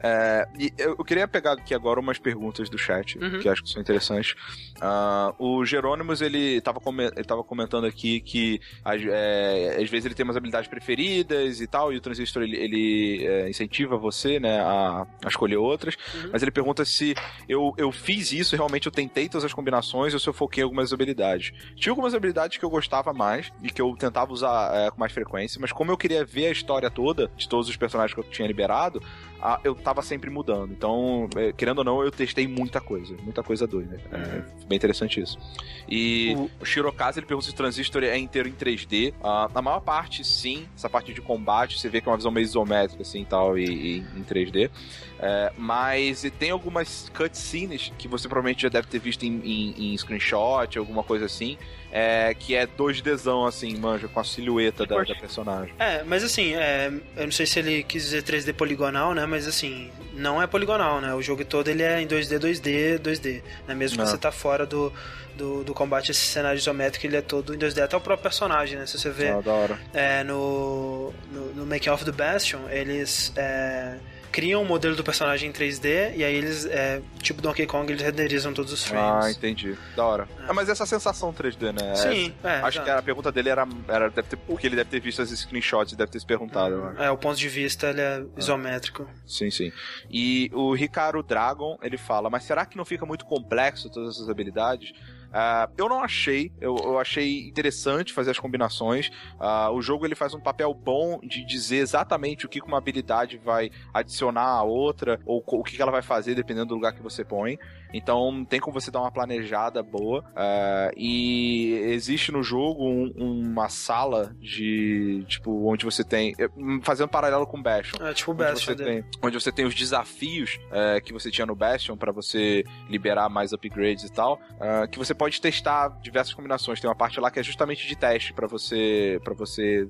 [0.03, 0.47] É,
[0.79, 3.41] eu queria pegar aqui agora umas perguntas do chat, uhum.
[3.41, 4.35] que acho que são interessantes.
[4.77, 10.25] Uh, o Jerônimos, ele estava ele tava comentando aqui que é, às vezes ele tem
[10.25, 15.07] umas habilidades preferidas e tal, e o Transistor ele, ele é, incentiva você, né, a,
[15.25, 15.97] a escolher outras.
[16.15, 16.31] Uhum.
[16.33, 17.15] Mas ele pergunta se
[17.49, 20.65] eu, eu fiz isso, realmente eu tentei todas as combinações, ou se eu foquei em
[20.65, 21.53] algumas habilidades habilidades.
[21.77, 25.13] Tinha algumas habilidades que eu gostava mais e que eu tentava usar é, com mais
[25.13, 28.25] frequência, mas como eu queria ver a história toda de todos os personagens que eu
[28.25, 29.03] tinha liberado,
[29.45, 30.73] a, eu tava sempre mudando.
[30.73, 34.01] Então, é, querendo ou não, eu testei muita coisa, muita coisa doida.
[34.11, 34.67] É, uhum.
[34.67, 35.39] bem interessante isso.
[35.87, 39.13] E o, o Shirokaze, ele pergunta se o Transistor é inteiro em 3D.
[39.13, 40.67] Uh, na maior parte, sim.
[40.75, 43.59] Essa parte de combate, você vê que é uma visão meio isométrica, assim, e tal,
[43.59, 44.71] e, e em 3D.
[45.19, 49.97] É, mas tem algumas cutscenes que você provavelmente já deve ter visto em, em, em
[49.97, 51.57] screenshot, alguma coisa assim,
[51.93, 55.73] é, que é 2Dzão, assim, manja, com a silhueta da, da, personagem.
[55.79, 59.25] É, mas assim, é, eu não sei se ele quis dizer 3D poligonal, né?
[59.27, 61.15] Mas assim, não é poligonal, né?
[61.15, 63.75] O jogo todo ele é em 2D, 2D, 2D, né?
[63.75, 64.93] Mesmo que você tá fora do,
[65.37, 68.77] do, do, combate, esse cenário isométrico ele é todo em 2D, até o próprio personagem,
[68.77, 68.87] né?
[68.87, 73.99] Se você vê ah, é, no, no, no Make Off do Bastion, eles é,
[74.35, 77.93] criam o um modelo do personagem em 3D e aí eles, é, tipo Donkey Kong,
[77.93, 79.27] eles renderizam todos os frames.
[79.27, 79.79] Ah, entendi.
[79.95, 80.29] Da hora.
[80.41, 80.47] É.
[80.49, 81.95] Ah, mas essa sensação 3D, né?
[81.95, 84.99] Sim, é, Acho que a pergunta dele era, era deve ter, porque ele deve ter
[84.99, 86.75] visto as screenshots e deve ter se perguntado.
[86.75, 89.09] Hum, é, o ponto de vista ele é isométrico.
[89.25, 89.71] Sim, sim.
[90.11, 94.29] E o Ricardo Dragon, ele fala, mas será que não fica muito complexo todas essas
[94.29, 94.93] habilidades?
[95.35, 99.09] Uh, eu não achei, eu, eu, achei interessante fazer as combinações.
[99.35, 103.37] Uh, o jogo ele faz um papel bom de dizer exatamente o que uma habilidade
[103.37, 107.25] vai adicionar a outra, ou o que ela vai fazer dependendo do lugar que você
[107.25, 107.59] põe.
[107.95, 110.21] Então tem como você dar uma planejada boa.
[110.21, 115.25] Uh, e existe no jogo um, uma sala de.
[115.29, 116.35] Tipo, onde você tem.
[116.83, 118.05] Fazendo paralelo com Bastion.
[118.05, 118.73] É tipo o Bastion.
[118.73, 122.11] Onde você, tem, onde você tem os desafios uh, que você tinha no Bastion para
[122.11, 124.41] você liberar mais upgrades e tal.
[124.55, 126.81] Uh, que você pode testar diversas combinações.
[126.81, 129.89] Tem uma parte lá que é justamente de teste para você para você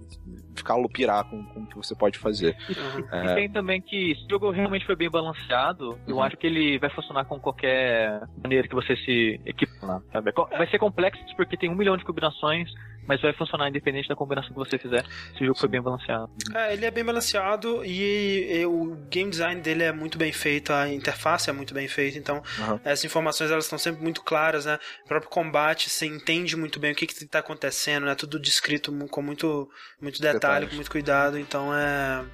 [0.55, 2.57] ficar lupirar com, com o que você pode fazer.
[2.69, 3.07] Uhum.
[3.13, 3.33] É...
[3.33, 5.99] E tem também que se o jogo realmente foi bem balanceado, uhum.
[6.07, 10.03] eu acho que ele vai funcionar com qualquer maneira que você se equipa.
[10.13, 10.33] Sabe?
[10.57, 12.71] Vai ser complexo porque tem um milhão de combinações,
[13.07, 15.05] mas vai funcionar independente da combinação que você fizer,
[15.37, 16.31] se o jogo for bem balanceado.
[16.55, 20.73] É, ele é bem balanceado e, e, o game design dele é muito bem feito,
[20.73, 22.81] a interface é muito bem feita, então uhum.
[22.85, 24.79] essas informações elas estão sempre muito claras, né?
[25.05, 28.15] O próprio combate, você entende muito bem o que está acontecendo, né?
[28.15, 29.69] Tudo descrito com muito,
[30.01, 30.69] muito detalhe, Detalhes.
[30.71, 32.25] com muito cuidado, então É,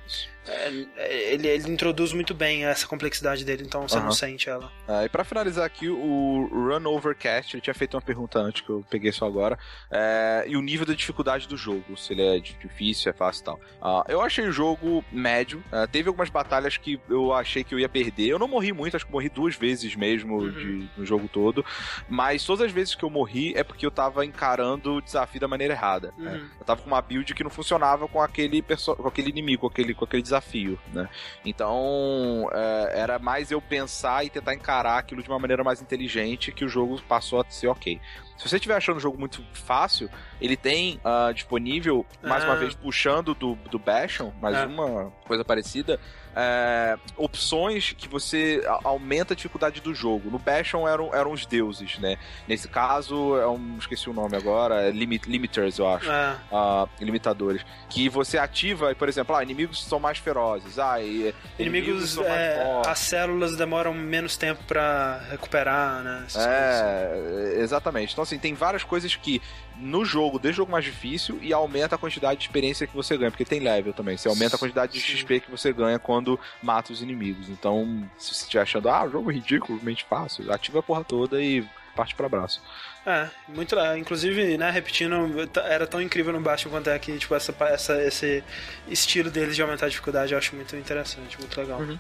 [0.47, 4.71] ele, ele introduz muito bem essa complexidade dele, então você não sente ela.
[4.89, 8.71] É, e pra finalizar aqui, o Run Overcast, ele tinha feito uma pergunta antes, que
[8.71, 9.59] eu peguei só agora,
[9.91, 13.43] é, e o nível da dificuldade do jogo, se ele é di- difícil, é fácil
[13.43, 13.61] e tal.
[13.83, 17.79] Ah, eu achei o jogo médio, é, teve algumas batalhas que eu achei que eu
[17.79, 20.51] ia perder, eu não morri muito, acho que morri duas vezes mesmo Uhum.
[20.51, 21.65] de- no jogo todo,
[22.09, 25.49] mas todas as vezes que eu morri é porque eu tava encarando o desafio da
[25.49, 26.13] maneira errada.
[26.19, 26.33] né?
[26.35, 26.49] Uhum.
[26.61, 29.95] Eu tava com uma build que não funcionava com aquele, com aquele inimigo, com aquele,
[29.95, 31.09] com aquele desafio, né?
[31.45, 36.53] Então, é, era mais eu pensar e tentar encarar aquilo de uma maneira mais inteligente
[36.53, 38.01] que o jogo passou a ser ok.
[38.41, 40.09] Se você estiver achando o jogo muito fácil,
[40.41, 42.57] ele tem ah, disponível, mais uma Ah.
[42.57, 44.65] vez puxando do, do Bastion, mais É.
[44.65, 46.01] uma coisa parecida,
[46.35, 50.31] é, opções que você aumenta a dificuldade do jogo.
[50.31, 52.17] No Bastion eram, eram os deuses, né?
[52.49, 56.89] Nesse caso, é um, esqueci o nome agora, é limit, Limiters, eu acho É, ah,
[56.99, 57.63] limitadores.
[57.91, 60.79] Que você ativa, por exemplo, ah, inimigos são mais ferozes.
[60.79, 66.23] Ah, e, inimigos, mais é, as células demoram menos tempo pra recuperar, né?
[66.27, 67.55] essas coisas.
[67.57, 68.13] É, exatamente.
[68.13, 69.41] Então, assim, tem várias coisas que
[69.77, 73.17] no jogo, deixa o jogo mais difícil e aumenta a quantidade de experiência que você
[73.17, 74.17] ganha, porque tem level também.
[74.17, 75.17] Você aumenta a quantidade de Sim.
[75.17, 77.49] XP que você ganha quando mata os inimigos.
[77.49, 81.43] Então, se você estiver achando, ah, o jogo é ridiculamente fácil, ativa a porra toda
[81.43, 81.65] e
[81.97, 82.63] parte pro abraço.
[83.07, 83.75] É, muito.
[83.99, 88.03] Inclusive, né, repetindo, t- era tão incrível no Bastion quanto é aqui, tipo, essa, essa,
[88.05, 88.45] esse
[88.89, 91.81] estilo deles de aumentar a dificuldade eu acho muito interessante, muito legal.
[91.81, 91.99] Uhum.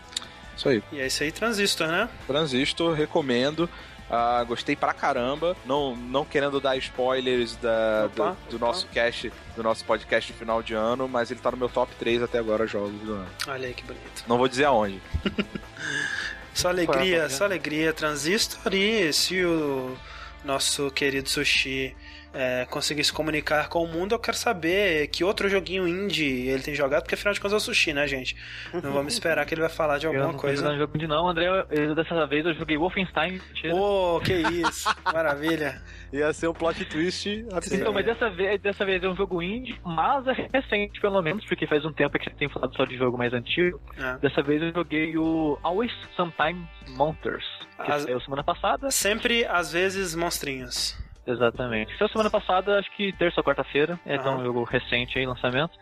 [0.56, 0.82] Isso aí.
[0.92, 2.08] E é isso aí, Transistor, né?
[2.26, 3.68] Transistor, recomendo.
[4.10, 5.56] Ah, gostei pra caramba.
[5.64, 8.66] Não, não querendo dar spoilers da, Opa, do, do opa.
[8.66, 11.94] nosso cast, do nosso podcast de final de ano, mas ele tá no meu top
[11.94, 13.28] 3 até agora jogos do ano.
[13.46, 14.24] Olha aí que bonito.
[14.26, 15.00] Não vou dizer aonde.
[16.52, 19.96] Só alegria, é a só alegria, Transistor e se o
[20.44, 21.96] nosso querido Sushi
[22.32, 26.62] é, conseguir se comunicar com o mundo, eu quero saber que outro joguinho indie ele
[26.62, 28.36] tem jogado, porque afinal de contas é o Sushi, né, gente?
[28.72, 30.62] Não vamos esperar que ele vai falar de Eu alguma não tô coisa.
[30.62, 31.48] jogando jogo de não, André.
[31.48, 33.40] Eu, eu- dessa vez eu joguei Wolfenstein.
[33.72, 35.82] Ô, que isso, maravilha.
[36.12, 37.80] Ia ser um plot twist absurdo.
[37.80, 41.44] Então, mas dessa vez, dessa vez é um jogo indie, mas é recente, pelo menos,
[41.46, 43.80] porque faz um tempo que a gente tem falado só de jogo mais antigo.
[43.96, 44.18] É.
[44.18, 47.44] Dessa vez eu joguei o Always Sometimes Monsters,
[47.84, 48.90] que As- saiu semana passada.
[48.90, 50.96] Sempre, às vezes, monstrinhos.
[51.32, 51.96] Exatamente.
[51.96, 53.98] Saiu semana passada, acho que terça ou quarta-feira.
[54.04, 54.40] É então Aham.
[54.40, 55.72] um jogo recente aí, lançamento.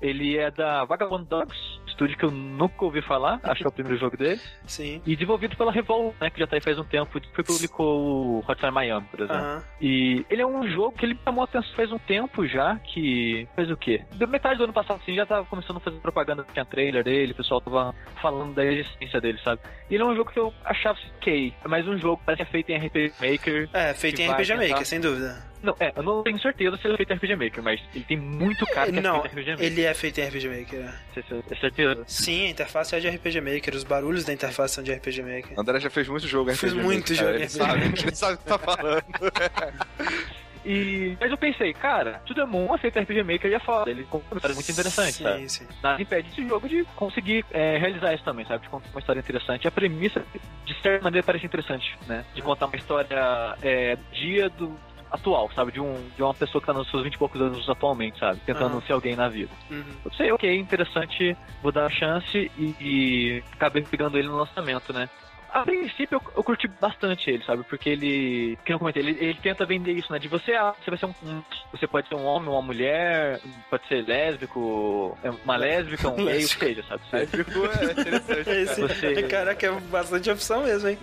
[0.00, 3.72] Ele é da Vagabond Dogs, estúdio que eu nunca ouvi falar, acho que é o
[3.72, 4.40] primeiro jogo dele.
[4.66, 5.00] Sim.
[5.06, 8.44] E desenvolvido pela Revolve, né, que já tá aí faz um tempo, que publicou o
[8.46, 9.42] Hotline Miami, por exemplo.
[9.42, 9.62] Aham.
[9.80, 12.76] E ele é um jogo que ele me chamou a atenção faz um tempo já,
[12.76, 14.02] que faz o quê?
[14.14, 17.32] Da metade do ano passado, assim, já tava começando a fazer propaganda, tinha trailer dele,
[17.32, 19.60] o pessoal tava falando da existência dele, sabe?
[19.90, 22.42] E ele é um jogo que eu achava assim, ok, é mais um jogo, parece
[22.42, 23.68] que é feito em RPG Maker.
[23.72, 25.51] É, feito Que em RPG Maker, sem dúvida.
[25.62, 28.04] Não, é, eu não tenho certeza se ele é feito em RPG Maker, mas ele
[28.04, 29.66] tem muito cara que Não, é feito em RPG Maker.
[29.66, 30.80] ele é feito em RPG Maker.
[30.80, 30.94] é.
[31.14, 32.04] Você tem certeza?
[32.06, 35.58] Sim, a interface é de RPG Maker, os barulhos da interface são de RPG Maker.
[35.58, 38.06] André já fez muito jogo Fiz RPG muito Maker, jogo cara, ele RPG Maker.
[38.06, 39.04] ele sabe o que tá falando.
[40.64, 43.90] E, mas eu pensei, cara, tudo é bom, feito em RPG Maker e é foda.
[43.90, 45.48] Ele conta uma história muito interessante, sim, sabe?
[45.48, 48.62] Sim, nada impede esse jogo de conseguir é, realizar isso também, sabe?
[48.62, 49.64] De contar uma história interessante.
[49.64, 50.24] E a premissa,
[50.64, 52.24] de certa maneira, parece interessante, né?
[52.34, 54.76] De contar uma história é, do dia do
[55.12, 55.72] atual, sabe?
[55.72, 58.40] De, um, de uma pessoa que tá nos seus 20 e poucos anos atualmente, sabe?
[58.40, 58.80] Tentando Aham.
[58.86, 59.50] ser alguém na vida.
[59.70, 59.84] Uhum.
[60.04, 64.92] Eu sei, ok, interessante, vou dar a chance e, e acabei pegando ele no lançamento,
[64.92, 65.08] né?
[65.52, 67.62] A princípio eu, eu curti bastante ele, sabe?
[67.64, 70.18] Porque ele, que eu comentei, ele, ele tenta vender isso, né?
[70.18, 71.42] De você, ah, você vai ser um, um-
[71.72, 73.38] Você pode ser um homem, uma mulher,
[73.68, 76.64] pode ser lésbico, é uma lésbica, um gay, o que Lésbico.
[76.64, 77.26] seja, sabe?
[77.26, 78.50] Ficou é, interessante.
[78.50, 80.98] Esse, Você- Caraca, é bastante opção mesmo, hein?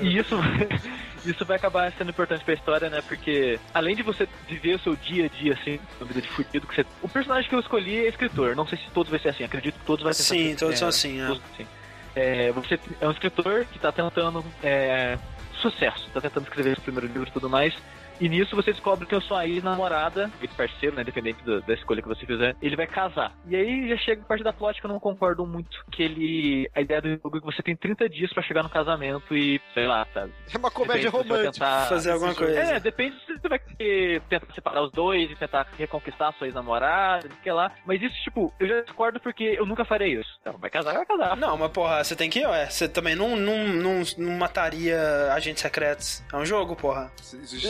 [0.00, 0.36] E isso,
[1.26, 3.02] isso vai acabar sendo importante pra história, né?
[3.08, 6.66] Porque além de você viver o seu dia a dia, assim, uma vida de fudido,
[6.68, 6.86] que você...
[7.02, 8.54] o personagem que eu escolhi é escritor.
[8.54, 10.56] Não sei se todos vai ser assim, acredito que todos vai ser Sim, assim.
[10.56, 11.26] todos É, são assim, é.
[11.26, 11.66] todos assim.
[12.14, 15.18] É, você é um escritor que tá tentando é,
[15.60, 17.74] sucesso, tá tentando escrever seu primeiro livro e tudo mais.
[18.20, 22.08] E nisso você descobre que a sua ex-namorada, ex-parceiro, né, independente do- da escolha que
[22.08, 23.32] você fizer, ele vai casar.
[23.46, 26.70] E aí já chega a parte da plot que eu não concordo muito, que ele...
[26.74, 29.60] A ideia do jogo é que você tem 30 dias pra chegar no casamento e,
[29.72, 30.32] sei lá, sabe?
[30.52, 31.52] É uma comédia Depende romântica.
[31.52, 32.58] tentar- Fazer alguma coisa.
[32.60, 36.46] É, depende se você vai querer tentar separar os dois e tentar reconquistar a sua
[36.46, 37.72] ex-namorada, não sei lá.
[37.86, 40.28] Mas isso, tipo, eu já discordo porque eu nunca farei isso.
[40.42, 41.36] Então, vai casar, vai casar.
[41.36, 42.44] Não, mas porra, você tem que.
[42.46, 46.22] Ué, você também não, não, não, não mataria agentes secretos.
[46.32, 47.10] É um jogo, porra.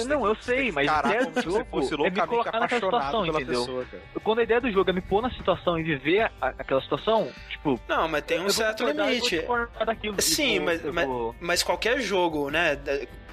[0.07, 1.61] Não, eu sei, mas a Caraca, ideia como do jogo
[2.07, 3.61] é me colocar apaixonado situação, entendeu?
[3.61, 3.87] pessoa.
[4.23, 7.31] Quando a ideia do jogo é me pôr na situação e viver a- aquela situação,
[7.49, 7.81] tipo.
[7.89, 9.45] Não, mas tem um certo limite.
[9.85, 11.09] daquilo, Sim, vou- mas, mas,
[11.41, 12.79] mas qualquer jogo, né?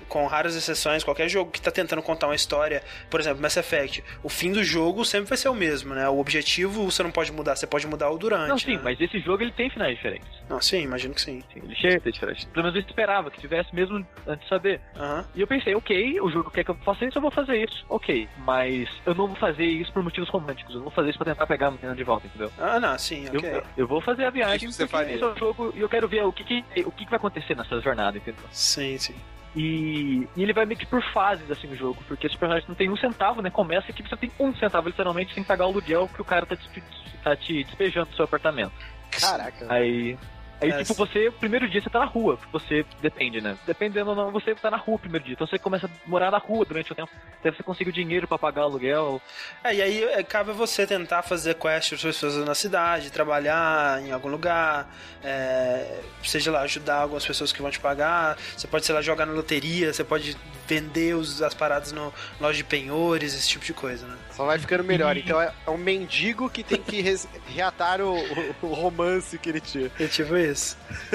[0.07, 4.03] Com raras exceções, qualquer jogo que tá tentando contar uma história, por exemplo, Mass Effect,
[4.23, 6.07] o fim do jogo sempre vai ser o mesmo, né?
[6.09, 8.49] O objetivo você não pode mudar, você pode mudar o durante.
[8.49, 8.81] Não, sim, né?
[8.83, 10.27] mas esse jogo ele tem finais diferentes.
[10.49, 11.43] Não, sim, imagino que sim.
[11.53, 12.47] Sim, ele chega a ter diferente.
[12.47, 14.79] Pelo menos eu esperava que tivesse mesmo antes de saber.
[14.95, 15.25] Aham.
[15.35, 17.85] E eu pensei, ok, o jogo quer que eu faça isso, eu vou fazer isso.
[17.89, 20.71] Ok, mas eu não vou fazer isso por motivos românticos.
[20.73, 22.51] Eu não vou fazer isso pra tentar pegar a menina de volta, entendeu?
[22.57, 23.49] Ah, não, sim, ok.
[23.51, 25.15] eu, eu vou fazer a viagem Isso você porque faria.
[25.15, 27.17] esse é o jogo e eu quero ver o que, que- o que, que vai
[27.17, 28.43] acontecer nessa jornada, entendeu?
[28.51, 29.15] Sim, sim.
[29.57, 32.75] E, e ele vai meio que por fases, assim, o jogo, porque os personagens não
[32.75, 33.49] tem um centavo, né?
[33.49, 36.55] Começa que você tem um centavo, literalmente, sem pagar o aluguel que o cara tá
[36.55, 36.83] te,
[37.23, 38.71] tá te despejando do seu apartamento.
[39.09, 39.65] Caraca.
[39.67, 40.15] Aí.
[40.59, 40.93] Aí, É, tipo, sim.
[40.95, 43.55] você, o primeiro dia você tá na rua, você depende, né?
[43.65, 45.33] Dependendo ou não, você tá na rua o primeiro dia.
[45.33, 48.27] Então você começa a morar na rua durante o tempo, até você conseguir o dinheiro
[48.27, 49.21] pra pagar o aluguel.
[49.63, 53.11] É, e aí é, cabe a você tentar fazer quest para as pessoas na cidade,
[53.11, 54.89] trabalhar em algum lugar,
[55.23, 58.37] é, seja lá, ajudar algumas pessoas que vão te pagar.
[58.55, 60.35] Você pode, sei lá, jogar na loteria, você pode
[60.67, 64.17] vender os, as paradas no loja de penhores, esse tipo de coisa, né?
[64.31, 65.15] Só vai ficando melhor.
[65.17, 67.03] Então é, é um mendigo que tem que
[67.47, 69.89] reatar o, o- o romance que ele tinha.
[69.99, 70.46] É tipo isso.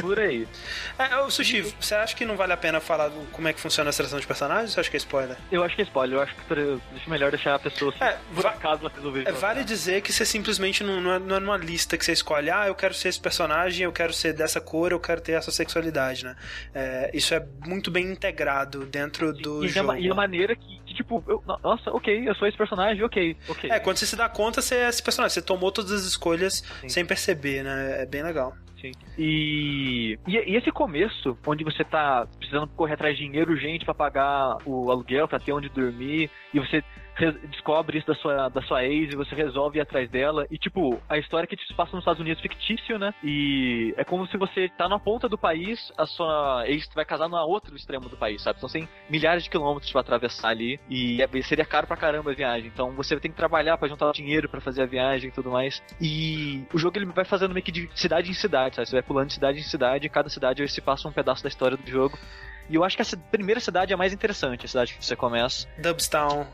[0.01, 0.47] Por aí.
[0.99, 3.61] É, ô, Sushi, você acha que não vale a pena falar do- como é que
[3.61, 4.71] funciona a seleção de personagens?
[4.71, 5.37] Ou você acha que é spoiler?
[5.51, 8.19] Eu acho que é spoiler, eu acho que deixa melhor deixar a pessoa assim, É,
[8.35, 11.41] por acaso ela resolver É, vale dizer que você simplesmente não, não, é, não é
[11.41, 14.61] numa lista que você escolhe, ah, eu quero ser esse personagem, eu quero ser dessa
[14.61, 16.37] cor, eu quero ter essa sexualidade, né?
[16.75, 19.93] É, isso é muito bem integrado dentro do e, jogo.
[19.93, 23.37] a, e a maneira que, que, tipo, eu- nossa, ok, eu sou esse personagem, ok,
[23.49, 23.71] ok.
[23.71, 25.35] É, quando você se dá conta, você é esse personagem.
[25.35, 26.89] Você tomou todas as escolhas Sim.
[26.89, 28.03] sem perceber, né?
[28.03, 28.55] É bem legal.
[29.19, 33.95] E, e, e esse começo, onde você tá precisando correr atrás de dinheiro urgente pra
[33.95, 36.83] pagar o aluguel, pra ter onde dormir, e você
[37.51, 40.47] descobre isso da sua, da sua ex e você resolve ir atrás dela.
[40.51, 43.13] E, tipo, a história que se passa nos Estados Unidos fictício, né?
[43.23, 47.29] E é como se você tá na ponta do país, a sua ex vai casar
[47.29, 48.61] no outro extremo do país, sabe?
[48.61, 52.35] São tem milhares de quilômetros pra atravessar ali e é- seria caro pra caramba a
[52.35, 52.71] viagem.
[52.73, 55.83] Então você tem que trabalhar pra juntar dinheiro pra fazer a viagem e tudo mais.
[56.01, 58.89] E o jogo ele vai fazendo meio que de cidade em cidade, sabe?
[58.89, 61.49] Você vai pulando de cidade em cidade e cada cidade se passa um pedaço da
[61.49, 62.19] história do jogo.
[62.69, 65.05] E eu acho que a ci- primeira cidade é a mais interessante, a cidade que
[65.05, 65.67] você começa.
[65.79, 66.47] Dubstown.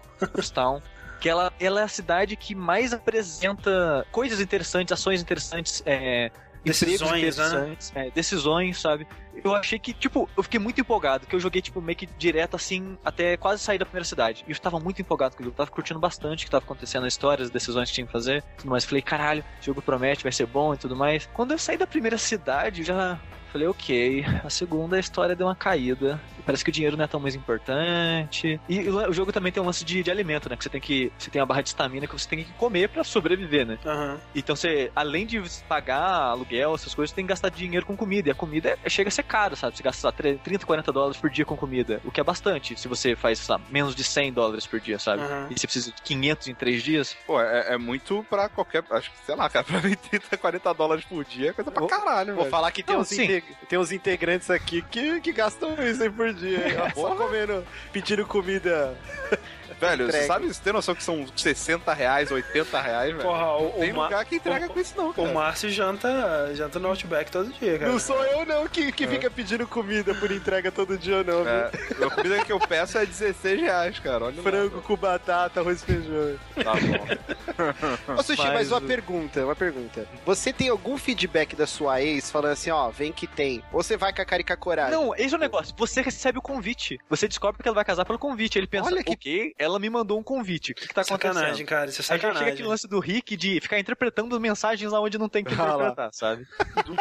[0.54, 0.82] Town,
[1.20, 6.30] que ela, ela é a cidade que mais apresenta coisas interessantes, ações interessantes, é,
[6.64, 7.18] Decisões, né?
[7.18, 9.06] interessantes, é, decisões, sabe?
[9.44, 12.56] Eu achei que, tipo, eu fiquei muito empolgado, que eu joguei, tipo, meio que direto,
[12.56, 14.44] assim, até quase sair da primeira cidade.
[14.46, 17.04] E eu tava muito empolgado com o jogo, tava curtindo bastante o que tava acontecendo,
[17.04, 18.84] a história, as decisões que tinha que fazer, tudo mais.
[18.84, 21.26] Falei, caralho, o jogo promete, vai ser bom e tudo mais.
[21.32, 23.20] Quando eu saí da primeira cidade, eu já
[23.52, 26.20] falei, ok, a segunda a história deu uma caída.
[26.48, 28.58] Parece que o dinheiro não é tão mais importante.
[28.68, 30.56] E o o jogo também tem um lance de, de alimento, né?
[30.56, 31.12] Que você tem que.
[31.18, 33.78] Você tem a barra de estamina que você tem que comer pra sobreviver, né?
[33.84, 34.18] Aham.
[34.34, 38.28] Então você, além de pagar aluguel, essas coisas, você tem que gastar dinheiro com comida.
[38.28, 39.76] E a comida é- chega a ser cara, sabe?
[39.76, 42.00] Você gasta sei lá, 30, 40 dólares por dia com comida.
[42.04, 44.98] O que é bastante se você faz, sei lá, menos de 100 dólares por dia,
[44.98, 45.22] sabe?
[45.22, 45.48] Aham.
[45.50, 47.16] E você precisa de 500 em 3 dias.
[47.26, 48.82] Pô, é, é muito pra qualquer.
[48.90, 51.80] Acho que, sei lá, cara, pra mim 30, 40 dólares por dia é coisa pra
[51.80, 52.50] Vou- caralho, Vou velho.
[52.50, 56.10] falar que tem, Não, uns integ- tem uns integrantes aqui que, que gastam isso aí
[56.10, 56.68] por dia.
[56.68, 56.92] hein?
[56.94, 58.94] Só comendo, pedindo comida.
[59.80, 60.26] Velho, você entrega.
[60.26, 63.22] sabe, você tem noção que são 60 reais, 80 reais, velho?
[63.22, 65.28] Porra, o, tem o, lugar que entrega o- com isso não, cara.
[65.28, 67.90] o Márcio janta, janta no Outback todo dia, cara.
[67.92, 71.52] Não sou eu não que, que fica pedindo comida por entrega todo dia não, viu?
[71.52, 71.70] É,
[72.06, 74.24] a comida que eu peço é 16 reais, cara.
[74.26, 74.42] Olha lá.
[74.42, 76.38] Frango com batata, arroz e feijão.
[76.62, 78.14] Tá bom.
[78.18, 80.06] Ô Sushi, Mas mas uma pergunta, uma pergunta.
[80.24, 83.62] Você tem algum feedback da sua ex falando assim, ó, vem que tem?
[83.72, 84.92] Ou você vai com a carica coragem?
[84.92, 85.74] Não, esse é o negócio.
[85.76, 86.98] Você recebe o convite.
[87.08, 88.58] Você descobre que ela vai casar pelo convite.
[88.58, 90.70] Ele pensa, Olha que- ok, ela me mandou um convite.
[90.70, 91.66] O que, que tá Sacanagem, acontecendo?
[91.66, 91.90] cara.
[91.90, 92.52] Isso é Aí já chega sacanagem.
[92.54, 95.74] aquele lance do Rick de ficar interpretando mensagens lá onde não tem que Ah lá.
[95.74, 96.46] interpretar, sabe?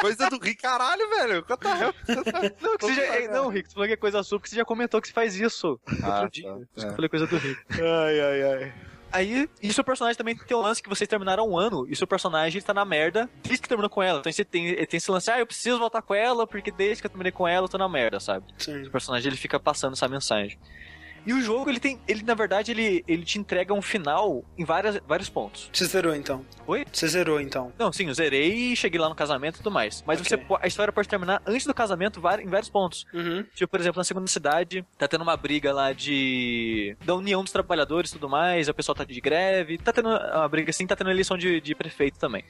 [0.02, 1.44] Coisa do Rick, caralho, velho.
[1.44, 1.68] Quanto
[2.60, 4.66] Não, que você já- não, Rick, você falou que é coisa sua, porque você já
[4.66, 5.80] comentou que você faz isso.
[6.02, 6.50] Ah, outro dia.
[6.50, 6.56] tá.
[6.56, 6.90] Por isso que É.
[6.90, 7.62] eu falei coisa do Rick.
[7.74, 8.74] Ai, ai, ai.
[9.10, 12.06] Aí, e seu personagem também tem um lance que vocês terminaram um ano, e seu
[12.06, 14.20] personagem tá na merda desde que terminou com ela.
[14.20, 17.06] Então você tem, tem esse lance, ah, eu preciso voltar com ela, porque desde que
[17.08, 18.46] eu terminei com ela eu tô na merda, sabe?
[18.58, 18.84] Sim.
[18.84, 20.60] O personagem ele fica passando essa mensagem.
[21.28, 22.00] E o jogo, ele tem.
[22.08, 25.70] Ele, na verdade, ele, ele te entrega um final em várias, vários pontos.
[25.74, 26.46] Você zerou então?
[26.66, 26.86] Oi?
[26.90, 27.74] Você zerou então?
[27.78, 30.02] Não, sim, eu zerei e cheguei lá no casamento e tudo mais.
[30.08, 30.38] Mas Ok.
[30.38, 33.06] você, a história pode terminar antes do casamento em vários pontos.
[33.14, 33.44] Uhum.
[33.54, 36.96] Tipo, por exemplo, na segunda cidade, tá tendo uma briga lá de.
[37.04, 40.48] da União dos Trabalhadores e tudo mais, o pessoal tá de greve, tá tendo uma
[40.48, 42.46] briga assim, tá tendo eleição de, de prefeito também.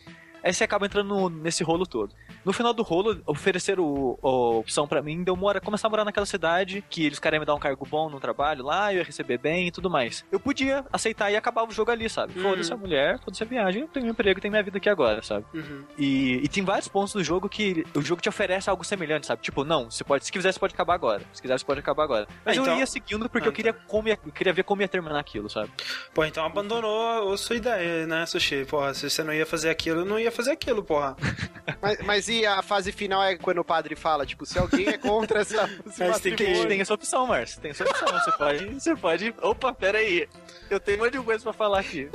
[0.48, 2.14] Aí você acaba entrando no- nesse rolo todo.
[2.46, 5.90] No final do rolo, ofereceram o- a opção pra mim de eu morar, começar a
[5.92, 9.00] morar naquela cidade, que eles queriam me dar um cargo bom no trabalho lá, eu
[9.00, 10.24] ia receber bem e tudo mais.
[10.32, 12.32] Eu podia aceitar e acabava o jogo ali, sabe?
[12.38, 12.44] Uhum.
[12.44, 15.22] Foda-se a mulher, foda-se a viagem, eu tenho meu emprego, tenho minha vida aqui agora,
[15.22, 15.46] sabe?
[15.54, 15.84] Uhum.
[15.98, 19.42] E, e tem vários pontos do jogo que o jogo te oferece algo semelhante, sabe?
[19.42, 21.22] Tipo, não, você pode, se quiser, você pode acabar agora.
[21.34, 22.26] Se quiser, você pode acabar agora.
[22.46, 24.64] Mas Ah, então- eu ia seguindo porque Ah, eu queria como ia, eu queria ver
[24.64, 25.70] como ia terminar aquilo, sabe?
[26.14, 28.64] Pô, então abandonou a sua ideia, né, Sushi?
[28.66, 31.16] Porra, se você não ia fazer aquilo, não ia fazer aquilo, porra.
[31.82, 34.98] Mas, mas e a fase final é quando o padre fala, tipo, se alguém é
[34.98, 35.70] contra essa
[36.00, 37.60] Mas tem que- Tem, essa opção, Márcio.
[37.60, 38.08] Tem essa opção.
[38.08, 38.66] Você pode.
[38.74, 39.36] Você pode.
[39.42, 40.30] Opa, pera aí.
[40.70, 42.10] Eu tenho um monte de coisa pra falar aqui.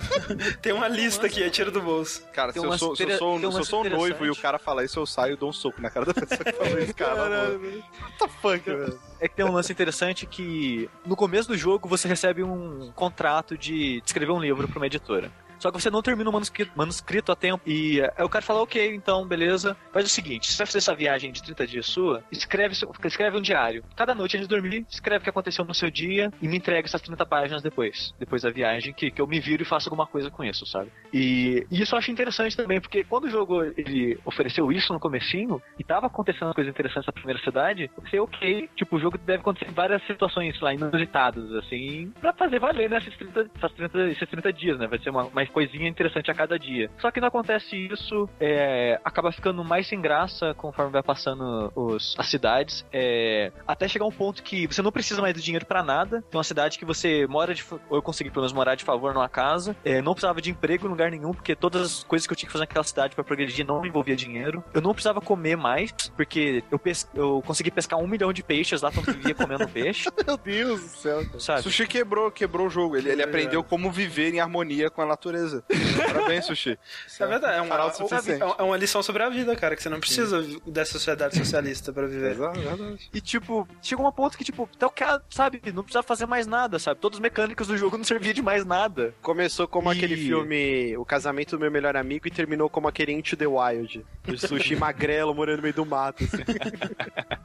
[0.60, 2.22] Tem uma lista aqui, é tiro do bolso.
[2.32, 4.58] Cara, se eu, sou, se eu sou, se eu sou um noivo e o cara
[4.58, 6.94] falar isso, eu saio e dou um soco na cara da pessoa que falou isso,
[6.94, 7.14] cara.
[7.14, 7.82] boa.
[8.02, 9.00] What the fuck, velho?
[9.20, 13.56] É que tem um lance interessante que no começo do jogo você recebe um contrato
[13.56, 15.30] de escrever um livro pra uma editora.
[15.58, 17.62] Só que você não termina o manuscrito, manuscrito a tempo.
[17.66, 19.76] E é, o cara fala, ok, então, beleza.
[19.92, 22.74] Faz o seguinte, você vai fazer essa viagem de 30 dias sua, escreve,
[23.04, 23.84] escreve um diário.
[23.96, 26.86] Cada noite antes de dormir, escreve o que aconteceu no seu dia e me entrega
[26.86, 28.14] essas 30 páginas depois.
[28.18, 30.90] Depois da viagem, que, que eu me viro e faço alguma coisa com isso, sabe?
[31.12, 35.00] E, e isso eu acho interessante também, porque quando o jogo ele ofereceu isso no
[35.00, 39.40] comecinho, e tava acontecendo coisas interessantes na primeira cidade, pensei, ok, tipo, o jogo deve
[39.40, 44.52] acontecer várias situações lá, inusitadas, assim, pra fazer valer nesses 30, essas 30, esses 30
[44.52, 44.86] dias, né?
[44.86, 46.90] Vai ser uma, uma coisinha interessante a cada dia.
[46.98, 52.14] Só que não acontece isso, é, acaba ficando mais sem graça conforme vai passando os,
[52.18, 55.82] as cidades, é, até chegar um ponto que você não precisa mais do dinheiro pra
[55.82, 56.22] nada.
[56.30, 57.64] Tem uma cidade que você mora de.
[57.88, 60.86] Ou eu consegui pelo menos morar de favor numa casa, é, não precisava de emprego
[60.86, 63.24] em lugar nenhum, porque todas as coisas que eu tinha que fazer naquela cidade pra
[63.24, 64.62] progredir não envolvia dinheiro.
[64.72, 68.82] Eu não precisava comer mais, porque eu, pes- eu consegui pescar um milhão de peixes
[68.82, 71.22] lá, então eu vivia comendo peixe, Meu Deus do céu.
[71.40, 71.62] sabe?
[71.62, 72.96] Sushi quebrou, quebrou o jogo.
[72.96, 75.33] Ele, ele É aprendeu como viver em harmonia com a natureza.
[76.06, 76.78] Parabéns, Sushi.
[77.20, 78.42] É verdade, é uma, Farol suficiente.
[78.42, 82.06] é uma lição sobre a vida, cara, que você não precisa dessa sociedade socialista pra
[82.06, 82.32] viver.
[82.32, 83.10] Exato, verdade.
[83.12, 86.46] E, tipo, chegou um ponto que, tipo, até o cara, sabe, não precisava fazer mais
[86.46, 87.00] nada, sabe?
[87.00, 89.14] Todas as mecânicas do jogo não serviam de mais nada.
[89.22, 93.12] Começou como E- aquele filme O Casamento do Meu Melhor Amigo e terminou como aquele
[93.12, 94.04] Into the Wild.
[94.28, 96.24] O sushi magrelo morando no meio do mato.
[96.24, 96.42] assim.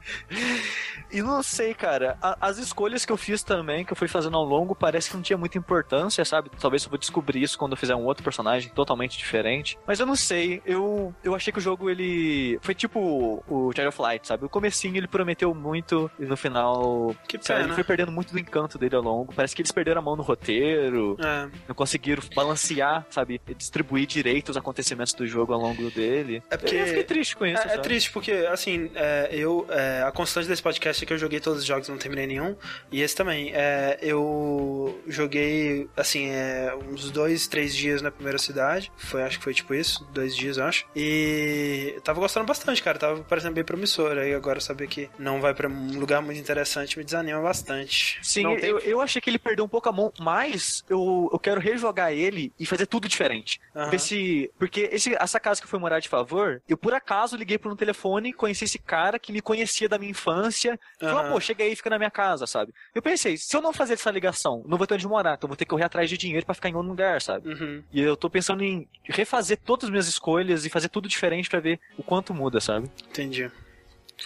[1.12, 4.36] E não sei, cara, a- as escolhas que eu fiz também, que eu fui fazendo
[4.36, 6.50] ao longo, parece que não tinha muita importância, sabe?
[6.60, 9.78] Talvez eu vou descobrir isso quando eu fizer um outro personagem totalmente diferente.
[9.86, 12.58] Mas eu não sei, eu, eu achei que o jogo, ele...
[12.62, 14.44] Foi tipo o Child of Light, sabe?
[14.44, 17.14] O comecinho ele prometeu muito e no final...
[17.26, 19.32] Que lá, ele foi perdendo muito do encanto dele ao longo.
[19.34, 21.48] Parece que eles perderam a mão no roteiro, É.
[21.68, 23.40] não conseguiram balancear, sabe?
[23.56, 26.42] Distribuir direito os acontecimentos do jogo ao longo dele.
[26.50, 29.66] É porque- Eu fiquei triste com isso, É, é triste porque, assim, é, eu.
[29.70, 32.26] é, a constante desse podcast é que eu joguei todos os jogos e não terminei
[32.26, 32.56] nenhum.
[32.92, 33.52] E esse também.
[33.54, 38.90] É, eu joguei, assim, é, uns dois, três dias na primeira cidade.
[38.96, 40.04] Foi, acho que foi tipo isso.
[40.12, 40.84] Dois dias, eu acho.
[40.94, 42.98] E eu tava gostando bastante, cara.
[42.98, 44.16] Tava parecendo bem promissor.
[44.18, 48.18] Aí agora saber que não vai pra um lugar muito interessante me desanima bastante.
[48.22, 51.28] Sim, Não tem- eu, eu achei que ele perdeu um pouco a mão, mas eu,
[51.32, 53.60] eu quero rejogar ele e fazer tudo diferente.
[53.74, 53.90] Aham.
[53.90, 54.50] Ver se.
[54.58, 57.70] Porque esse, essa casa que eu fui morar de favor, eu por acaso liguei por
[57.72, 60.78] um telefone, conheci esse cara que me conhecia da minha infância.
[60.98, 61.32] Falou, Aham.
[61.32, 62.72] pô, chega aí e fica na minha casa, sabe?
[62.94, 65.50] Eu pensei, se eu não fazer essa ligação, não vou ter onde morar, então eu
[65.50, 67.48] vou ter que correr atrás de dinheiro pra ficar em outro lugar, sabe?
[67.48, 67.59] Uhum.
[67.92, 71.60] E eu tô pensando em refazer todas as minhas escolhas e fazer tudo diferente pra
[71.60, 72.90] ver o quanto muda, sabe?
[73.08, 73.50] Entendi.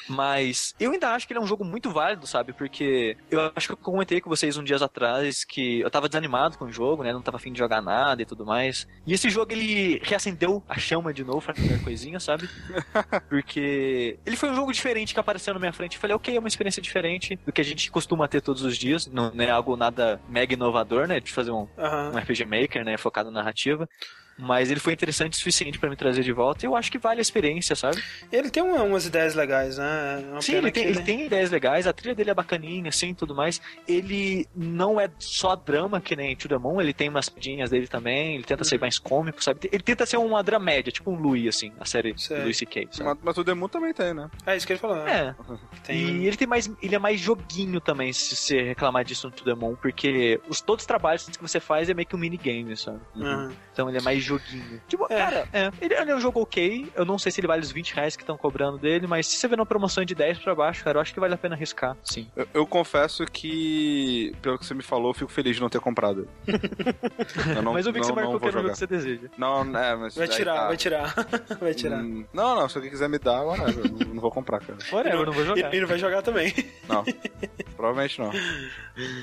[0.09, 2.53] Mas eu ainda acho que ele é um jogo muito válido, sabe?
[2.53, 6.59] Porque eu acho que eu comentei com vocês um dias atrás que eu tava desanimado
[6.59, 7.13] com o jogo, né?
[7.13, 8.87] Não tava afim de jogar nada e tudo mais.
[9.07, 12.49] E esse jogo ele reacendeu a chama de novo, faz qualquer coisinha, sabe?
[13.29, 15.95] Porque ele foi um jogo diferente que apareceu na minha frente.
[15.97, 18.77] Eu falei, ok, é uma experiência diferente do que a gente costuma ter todos os
[18.77, 19.07] dias.
[19.07, 21.21] Não, é algo nada mega inovador, né?
[21.21, 22.13] De fazer um, Aham.
[22.15, 22.97] um RPG Maker, né?
[22.97, 23.89] Focado na narrativa.
[24.37, 26.65] Mas ele foi interessante o suficiente pra me trazer de volta.
[26.65, 28.03] E eu acho que vale a experiência, sabe?
[28.33, 30.23] Ele tem uma- umas ideias legais, né?
[30.23, 32.89] É uma Sim, ele tem, que ele tem ideias legais, a trilha dele é bacaninha,
[32.89, 33.61] assim, tudo mais.
[33.87, 37.87] Ele não é só drama, que nem To The Moon, ele tem umas pedinhas dele
[37.87, 38.69] também, ele tenta Uhum.
[38.69, 39.69] ser mais cômico, sabe?
[39.73, 42.37] Ele tenta ser uma dramédia, tipo um Louis, assim, a série Sei.
[42.37, 42.89] do Louis C.K.?
[43.05, 44.29] Mas, mas o Demon também tem, né?
[44.47, 44.97] É isso que ele falou.
[44.97, 45.13] né?
[45.13, 45.35] É,
[45.85, 45.97] Tem...
[45.97, 46.69] e ele tem mais.
[46.83, 50.61] Ele é mais joguinho também, se você reclamar disso no To The Moon, porque os,
[50.61, 53.01] todos os trabalhos que você faz é meio que um minigame, sabe?
[53.21, 53.53] Aham.
[53.73, 54.81] Então ele é mais joguinho.
[54.89, 55.17] Tipo, É.
[55.17, 56.91] cara, é, ele, ele é um jogo ok.
[56.95, 59.37] Eu não sei se ele vale os 20 reais que estão cobrando dele, mas se
[59.37, 61.55] você vê numa promoção de 10 pra baixo, cara, eu acho que vale a pena
[61.55, 61.97] arriscar.
[62.03, 62.29] Sim.
[62.37, 65.81] Eu, eu confesso que, pelo que você me falou, eu fico feliz de não ter
[65.81, 66.29] comprado.
[67.57, 68.73] Eu não- mas eu vi que não- você marcou que era o jogar.
[68.73, 69.29] que você deseja.
[69.37, 70.15] Não, é, mas.
[70.17, 70.67] Vai tirar, tá.
[70.69, 71.15] vai tirar.
[71.61, 71.99] vai tirar.
[72.03, 74.79] Hum, Não, não, se alguém quiser me dar, whatever, eu não, não vou comprar, cara.
[74.93, 75.75] Whatever, eu não vou E, jogar.
[75.75, 76.53] e não vai jogar também.
[76.89, 77.05] Não.
[77.77, 78.31] Provavelmente não.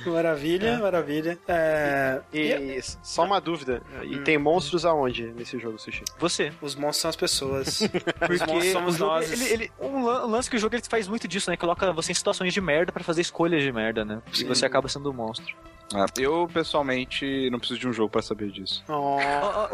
[0.06, 1.38] Maravilha, maravilha.
[1.48, 2.22] É...
[2.34, 3.82] E só uma dúvida.
[4.04, 4.24] E Hum.
[4.24, 6.04] tem monstros aonde nesse jogo, Sushi?
[6.20, 6.52] Você.
[6.62, 7.80] Os monstros são as pessoas.
[8.20, 9.32] Porque Os monstros somos nós.
[9.32, 11.58] Ele, ele- um lan- lance que o jogo ele faz muito disso, né?
[11.58, 14.22] Coloca você em situações de merda pra fazer escolhas de merda, né?
[14.32, 14.48] E Sim.
[14.48, 15.56] você acaba sendo um monstro.
[15.94, 18.82] Ah, eu, pessoalmente, não preciso de um jogo pra saber disso.
[18.88, 19.18] Oh.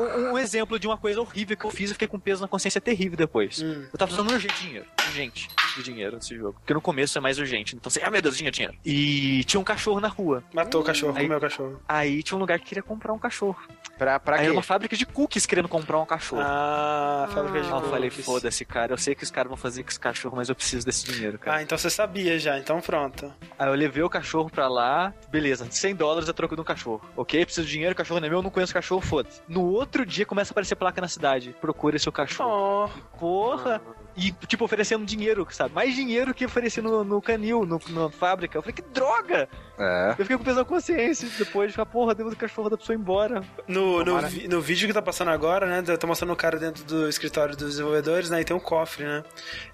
[0.02, 2.48] Um, um exemplo de uma coisa horrível que eu fiz e fiquei com peso na
[2.48, 3.62] consciência terrível depois.
[3.62, 3.84] Hum.
[3.94, 4.86] Eu tava precisando urgente de dinheiro.
[5.08, 6.54] Urgente de dinheiro nesse jogo.
[6.60, 7.76] Porque no começo é mais urgente.
[7.76, 8.76] Então você, ah meu Deus, tinha dinheiro.
[8.84, 10.44] E tinha um cachorro na rua.
[10.54, 11.80] Matou o cachorro, Aí- comeu o cachorro.
[11.88, 13.58] Aí tinha um lugar que queria comprar um cachorro.
[13.98, 14.46] Pra, pra Aí quê?
[14.46, 16.42] era uma fábrica de cookies querendo comprar um cachorro.
[16.44, 18.26] Ah, fábrica de Aí eu falei, cookies.
[18.26, 18.94] foda-se, cara.
[18.94, 21.38] Eu sei que os caras vão fazer com esse cachorro, mas eu preciso desse dinheiro,
[21.40, 21.58] cara.
[21.58, 23.34] Ah, então você sabia já, então pronto.
[23.58, 27.02] Aí eu levei o cachorro pra lá, beleza, 100 dólares a troco de um cachorro.
[27.16, 29.42] Ok, preciso de dinheiro, o cachorro não é meu, eu não conheço cachorro, foda-se.
[29.48, 32.90] No outro dia começa a aparecer placa na cidade, procure seu cachorro.
[32.94, 33.82] Oh, Porra!
[34.20, 35.76] E, tipo, oferecendo dinheiro, sabe?
[35.76, 38.58] Mais dinheiro que oferecia no, no canil, no, na fábrica.
[38.58, 39.48] Eu falei, que droga!
[39.78, 40.10] É.
[40.18, 42.96] Eu fiquei com peso na consciência depois de falar, porra, deu o cachorro da pessoa
[42.96, 43.44] embora.
[43.68, 45.98] no, no, vi- no vídeo que tá passando agora, né?
[45.98, 48.42] Tá mostrando o cara dentro do escritório dos desenvolvedores, né?
[48.42, 49.24] E tem um cofre, né?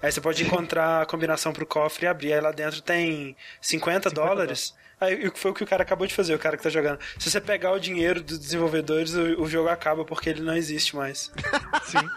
[0.02, 2.32] Aí você pode encontrar a combinação pro cofre e abrir.
[2.32, 4.74] Aí lá dentro tem 50, dólares.
[5.00, 6.98] Aí foi o que o cara acabou de fazer, o cara que tá jogando.
[7.18, 10.94] Se você pegar o dinheiro dos desenvolvedores, o, o jogo acaba porque ele não existe
[10.96, 11.32] mais.
[11.84, 12.08] Sim.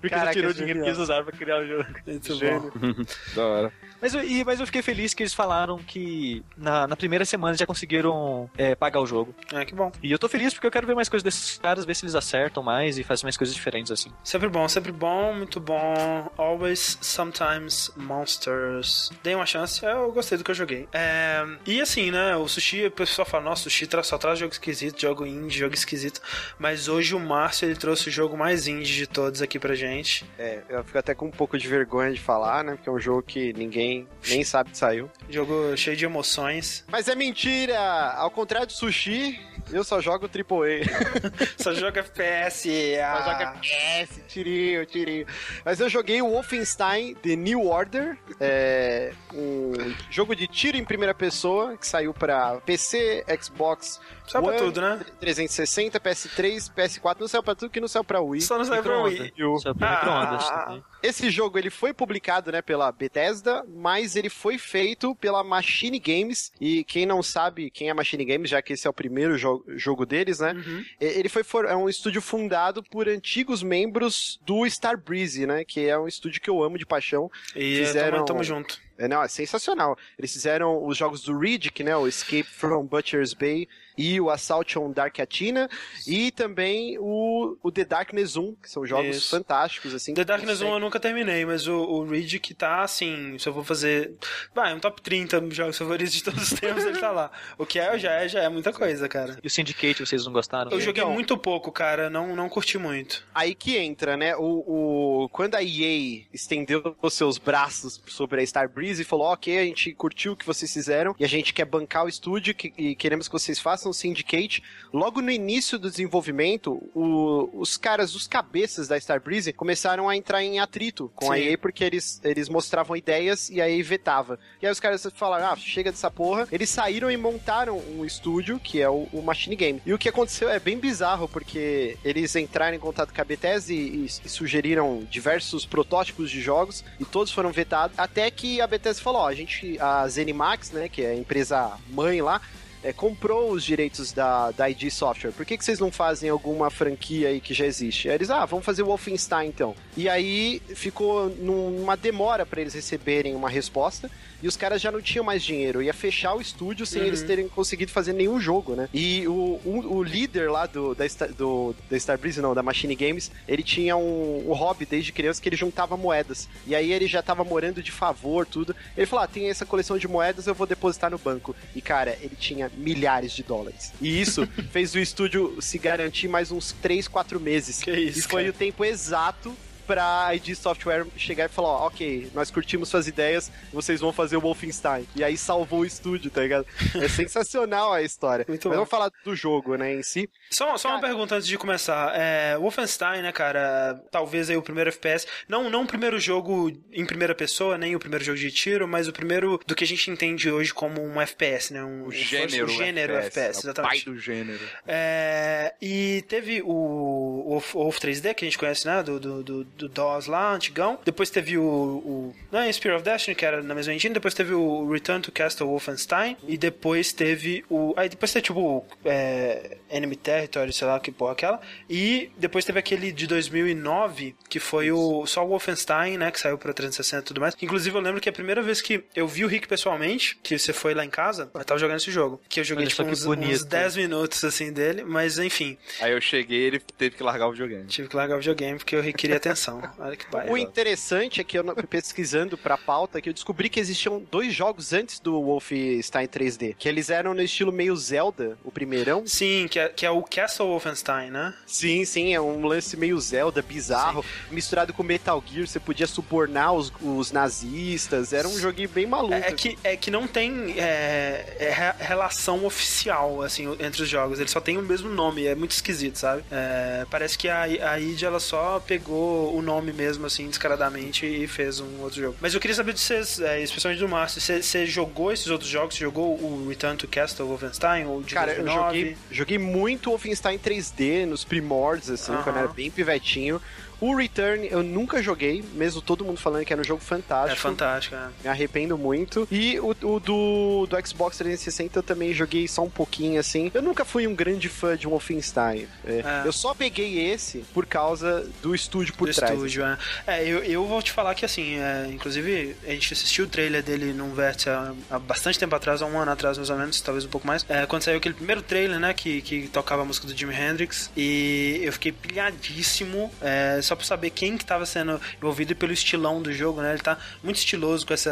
[0.00, 1.86] Porque Caraca, ele tirou o que dinheiro que eles usaram pra criar o jogo.
[2.06, 2.72] Muito Gênio.
[2.74, 3.04] bom.
[3.34, 3.72] Da hora.
[4.00, 7.56] Mas eu, e- mas eu fiquei feliz que eles falaram que na, na primeira semana
[7.56, 9.34] já conseguiram é, pagar o jogo.
[9.52, 9.90] É, que bom.
[10.02, 12.14] E eu tô feliz porque eu quero ver mais coisas desses caras, ver se eles
[12.14, 14.10] acertam mais e fazem mais coisas diferentes assim.
[14.22, 16.30] Sempre bom, sempre bom, muito bom.
[16.36, 19.10] Always, sometimes, monsters.
[19.22, 20.86] Dei uma chance, eu gostei do que eu joguei.
[20.92, 24.52] É, e assim, né, o Sushi, o pessoal fala, nossa, o Sushi só traz jogo
[24.52, 26.20] esquisito, jogo indie, jogo esquisito.
[26.58, 30.24] Mas hoje o Márcio, ele trouxe o jogo mais indie de todos aqui pra gente.
[30.38, 32.74] É, eu fico até com um pouco de vergonha de falar, né?
[32.74, 35.10] Porque é um jogo que ninguém nem sabe que saiu.
[35.28, 36.84] Jogo cheio de emoções.
[36.88, 37.78] Mas é mentira!
[38.16, 39.38] Ao contrário do Sushi,
[39.72, 40.86] eu só jogo AAA.
[41.58, 42.68] Só joga FPS.
[42.68, 43.22] Só ah.
[43.24, 45.26] joga FPS, tirinho, tirinho.
[45.64, 49.72] Mas eu joguei o Wolfenstein The New Order, é um
[50.10, 53.98] jogo de tiro em primeira pessoa que saiu pra PC, Xbox
[54.30, 55.00] pra One, tudo, né?
[55.18, 58.42] 360, PS3, PS4, não saiu pra tudo que não saiu pra Wii.
[58.42, 59.32] Só não saiu pra Wii.
[59.62, 60.78] Só pra Ah.
[61.02, 66.52] Esse jogo ele foi publicado, né, pela Bethesda, mas ele foi feito pela Machine Games.
[66.60, 69.64] E quem não sabe quem é Machine Games, já que esse é o primeiro jo
[69.68, 70.52] jogo deles, né?
[70.52, 70.84] Uhum.
[71.00, 75.64] Ele foi for- é um estúdio fundado por antigos membros do Starbreeze, né?
[75.64, 77.30] Que é um estúdio que eu amo de paixão.
[77.54, 78.84] E Fizeram- tamo, tamo junto.
[78.98, 79.96] É, não, é sensacional.
[80.18, 81.96] Eles fizeram os jogos do Riddick, né?
[81.96, 85.68] O Escape from Butcher's Bay e o Assault on Dark Atina.
[86.06, 89.30] E também o, o The Darkness 1, que são jogos Isso.
[89.30, 90.14] fantásticos, assim.
[90.14, 93.48] The Darkness 1 conseguem- eu nunca terminei, mas o, o Reed que tá assim, se
[93.48, 94.12] eu vou fazer.
[94.54, 97.30] Vai, um top 30 jogos favoritos de todos os tempos, ele tá lá.
[97.58, 99.38] O que é, já é, já é muita coisa, cara.
[99.42, 100.70] E o Syndicate, vocês não gostaram?
[100.70, 103.24] Eu joguei Então- muito pouco, cara, não, não curti muito.
[103.34, 104.36] Aí que entra, né?
[104.36, 109.56] O, o, quando a EA estendeu os seus braços sobre a Starbreeze e falou: Ok,
[109.58, 112.72] a gente curtiu o que vocês fizeram e a gente quer bancar o estúdio que-
[112.76, 114.62] e queremos que vocês façam o Syndicate.
[114.92, 120.42] Logo no início do desenvolvimento, o- os caras, os cabeças da Starbreeze começaram a entrar
[120.42, 121.42] em atrito com a Sim.
[121.42, 124.38] EA porque eles, eles mostravam ideias e a EA vetava.
[124.60, 126.48] E aí os caras falaram: Ah, chega dessa porra.
[126.50, 129.82] Eles saíram e montaram um estúdio que é o, o Machine Game.
[129.84, 133.72] E o que aconteceu é bem bizarro porque eles entraram em contato com a Bethesda
[133.72, 137.98] e, e- e sugeriram diversos protótipos de jogos e todos foram vetados.
[137.98, 141.72] Até que a Bethesda falou: Ó, a gente, a Zenimax, né, que é a empresa
[141.90, 142.40] mãe lá,
[142.86, 145.32] é, comprou os direitos da, da ID Software.
[145.32, 148.08] Por que, que vocês não fazem alguma franquia aí que já existe?
[148.08, 149.74] Aí eles, ah, vamos fazer o Wolfenstein então.
[149.96, 154.08] E aí ficou numa demora para eles receberem uma resposta.
[154.42, 155.82] E os caras já não tinham mais dinheiro.
[155.82, 157.08] Ia fechar o estúdio sem Uhum.
[157.08, 158.88] eles terem conseguido fazer nenhum jogo, né?
[158.92, 162.94] E o, o, o líder lá do, da, Star, do, da Starbreeze, não, da Machine
[162.94, 166.48] Games, ele tinha um, um hobby desde criança que ele juntava moedas.
[166.66, 168.74] E aí ele já tava morando de favor, tudo.
[168.96, 171.54] Ele falou: ah, tem essa coleção de moedas, eu vou depositar no banco.
[171.74, 173.92] E cara, ele tinha milhares de dólares.
[174.00, 177.82] E isso fez o estúdio se garantir mais uns 3, 4 meses.
[177.82, 178.54] Que isso, e foi cara.
[178.54, 179.54] o tempo exato
[179.86, 184.36] pra ID Software chegar e falar, ó, ok, nós curtimos suas ideias, vocês vão fazer
[184.36, 185.06] o Wolfenstein.
[185.14, 186.66] E aí salvou o estúdio, tá ligado?
[186.96, 188.44] É sensacional a história.
[188.48, 188.80] Muito Mas bom.
[188.80, 190.28] vamos falar do jogo, né, em si.
[190.50, 192.12] Só, só uma pergunta antes de começar.
[192.16, 194.00] É, Wolfenstein, né, cara?
[194.10, 195.26] Talvez aí o primeiro FPS.
[195.48, 199.08] Não, não o primeiro jogo em primeira pessoa, nem o primeiro jogo de tiro, mas
[199.08, 201.84] o primeiro do que a gente entende hoje como um FPS, né?
[201.84, 204.04] Um, O gênero, o gênero FPS, é o pai exatamente.
[204.06, 204.60] do gênero.
[204.86, 209.02] É, e teve o, o Wolf 3D, que a gente conhece, né?
[209.02, 210.98] Do, do, do, do DOS lá, antigão.
[211.04, 214.14] Depois teve o, o não é Spear of Destiny, que era na mesma engine.
[214.14, 216.36] Depois teve o Return to Castle Wolfenstein.
[216.46, 217.94] E depois teve o...
[217.96, 221.60] Aí depois teve, tipo, é, Enemy Territory, sei lá que porra aquela.
[221.88, 226.58] E depois teve aquele de 2009, que foi o só o Wolfenstein, né, que saiu
[226.58, 227.56] pra 360 e tudo mais.
[227.60, 230.72] Inclusive, eu lembro que a primeira vez que eu vi o Rick pessoalmente, que você
[230.72, 232.40] foi lá em casa, eu tava jogando esse jogo.
[232.48, 235.04] Que eu joguei, Olha tipo, uns, uns 10 minutos, assim, dele.
[235.04, 237.86] Mas, enfim, Aí eu cheguei ele teve que largar o videogame.
[237.86, 239.65] tive que largar o videogame porque eu queria atenção.
[239.98, 240.26] Olha que.
[240.48, 244.92] O interessante é que eu pesquisando pra pauta que eu descobri que existiam dois jogos
[244.92, 249.26] antes do Wolfenstein 3D, que eles eram no estilo meio Zelda, o primeirão.
[249.26, 251.54] Sim, que é, que é o Castle Wolfenstein, né?
[251.66, 256.72] Sim, sim, é um lance meio Zelda, bizarro, misturado com Metal Gear, você podia subornar
[256.72, 259.34] os, os nazistas, era um joguinho bem maluco.
[259.34, 264.08] É, é que, é que não tem é, é re- relação oficial, assim, entre os
[264.08, 264.38] jogos.
[264.38, 266.42] Eles só têm o mesmo nome, é muito esquisito, sabe?
[266.50, 271.46] É, parece que a, a id ela só pegou o nome mesmo, assim, descaradamente e
[271.46, 272.36] fez um outro jogo.
[272.40, 275.94] Mas eu queria saber de vocês, é, especialmente do Márcio, você, jogou esses outros jogos?
[275.94, 278.98] Você jogou o Return to Castle Wolfenstein, ou de Cara, eu 2009?
[278.98, 282.42] joguei, joguei muito Wolfenstein 3D nos primórdios, assim, Aham.
[282.42, 283.60] quando eu era bem pivetinho.
[284.00, 287.52] O Return eu nunca joguei, mesmo todo mundo falando que era um jogo fantástico.
[287.52, 288.28] É fantástico, é.
[288.42, 289.46] Me arrependo muito.
[289.50, 293.70] E o, o do, do Xbox 360 eu também joguei só um pouquinho, assim.
[293.72, 295.88] Eu nunca fui um grande fã de Wolfenstein.
[296.04, 296.42] É, É.
[296.44, 299.52] Eu só peguei esse por causa do estúdio por do trás.
[299.52, 299.98] estúdio, é.
[300.26, 303.82] É, eu, eu vou te falar que assim, é, inclusive a gente assistiu o trailer
[303.82, 307.00] dele num vértice há, há bastante tempo atrás, há um ano atrás mais ou menos,
[307.00, 307.64] talvez um pouco mais.
[307.68, 311.10] É, quando saiu aquele primeiro trailer, né, que, que tocava a música do Jimi Hendrix,
[311.16, 315.92] e eu fiquei pilhadíssimo, é, só pra saber quem que tava sendo envolvido e pelo
[315.92, 316.92] estilão do jogo, né?
[316.92, 318.30] Ele tá muito estiloso com essa,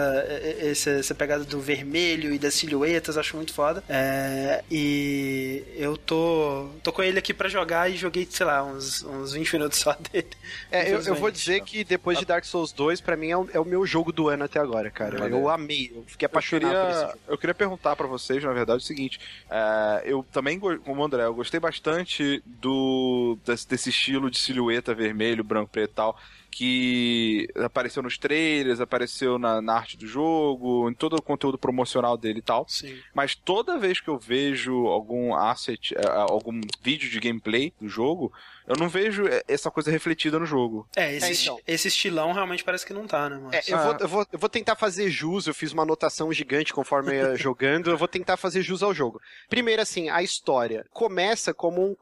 [0.60, 3.82] essa, essa pegada do vermelho e das silhuetas, acho muito foda.
[3.88, 9.02] É, e eu tô, tô com ele aqui pra jogar e joguei, sei lá, uns,
[9.02, 10.28] uns 20 minutos só dele.
[10.70, 13.48] É, eu, eu vou dizer que depois de Dark Souls 2, pra mim é o,
[13.52, 15.22] é o meu jogo do ano até agora, cara.
[15.22, 15.30] Olha.
[15.32, 17.18] Eu amei, eu fiquei Eu apaixonado por esse queria, jogo.
[17.28, 21.24] eu queria perguntar pra vocês, na verdade, o seguinte: é, eu também, como o André,
[21.24, 26.18] eu gostei bastante do desse, desse estilo de silhueta vermelho, branco, preto e tal,
[26.50, 32.16] que apareceu nos trailers, apareceu na, na arte do jogo, em todo o conteúdo promocional
[32.16, 32.64] dele e tal.
[32.68, 32.96] Sim.
[33.12, 38.32] Mas toda vez que eu vejo algum asset, eh, algum vídeo de gameplay do jogo,
[38.66, 40.88] eu não vejo eh, essa coisa refletida no jogo.
[40.96, 41.60] É, esse, É, então.
[41.66, 43.50] esse estilão realmente parece que não tá, né, mano?
[43.54, 43.82] É, eu, Ah.
[43.84, 47.30] vou, eu, vou, eu vou tentar fazer jus, eu fiz uma anotação gigante conforme eu
[47.30, 49.20] ia jogando, eu vou tentar fazer jus ao jogo.
[49.48, 51.96] Primeiro, assim, a história começa como um,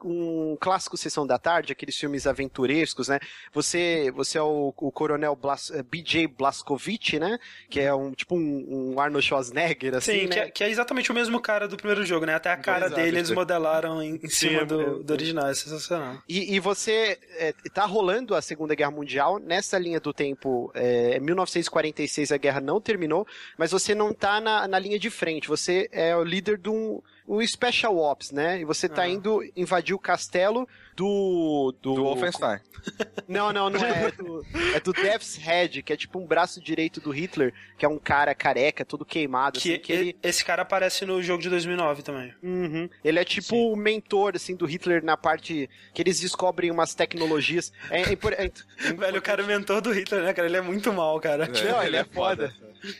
[0.53, 3.19] um clássico Sessão da Tarde, aqueles filmes aventurescos, né?
[3.53, 7.37] Você, você é o, o coronel Blas, eh, BJ Blazkowicz, né?
[7.69, 10.33] Que é um tipo um, um Arnold Schwarzenegger, assim, Sim, né?
[10.33, 12.35] que, é, que é exatamente o mesmo cara do primeiro jogo, né?
[12.35, 15.47] Até a cara Exato, dele eles modelaram em, em cima é- do, é- do original,
[15.47, 16.17] é sensacional.
[16.27, 21.19] E, e você é, tá rolando a Segunda Guerra Mundial, nessa linha do tempo, é,
[21.19, 23.25] 1946 a guerra não terminou,
[23.57, 27.01] mas você não tá na, na linha de frente, você é o líder de um,
[27.27, 28.59] um Special Ops, né?
[28.61, 29.07] E você tá Ah.
[29.09, 31.73] indo invadir o castelo do...
[31.81, 32.59] Do, Do Wolfenstein.
[33.29, 34.07] Não, não, não é.
[34.07, 34.45] É do,
[34.75, 37.97] é do Death's Head, que é tipo um braço direito do Hitler, que é um
[37.97, 40.17] cara careca, todo queimado, Que, assim, que ele...
[40.21, 42.33] esse cara aparece no jogo de 2009 também.
[42.43, 42.89] Uhum.
[43.01, 47.71] Ele é tipo o mentor, assim, do Hitler na parte que eles descobrem umas tecnologias.
[47.89, 48.51] É, é, impor- é-
[48.93, 50.49] Velho, o cara é o mentor do Hitler, né, cara?
[50.49, 51.47] Ele é muito mal, cara.
[51.47, 52.53] Não, ele é foda.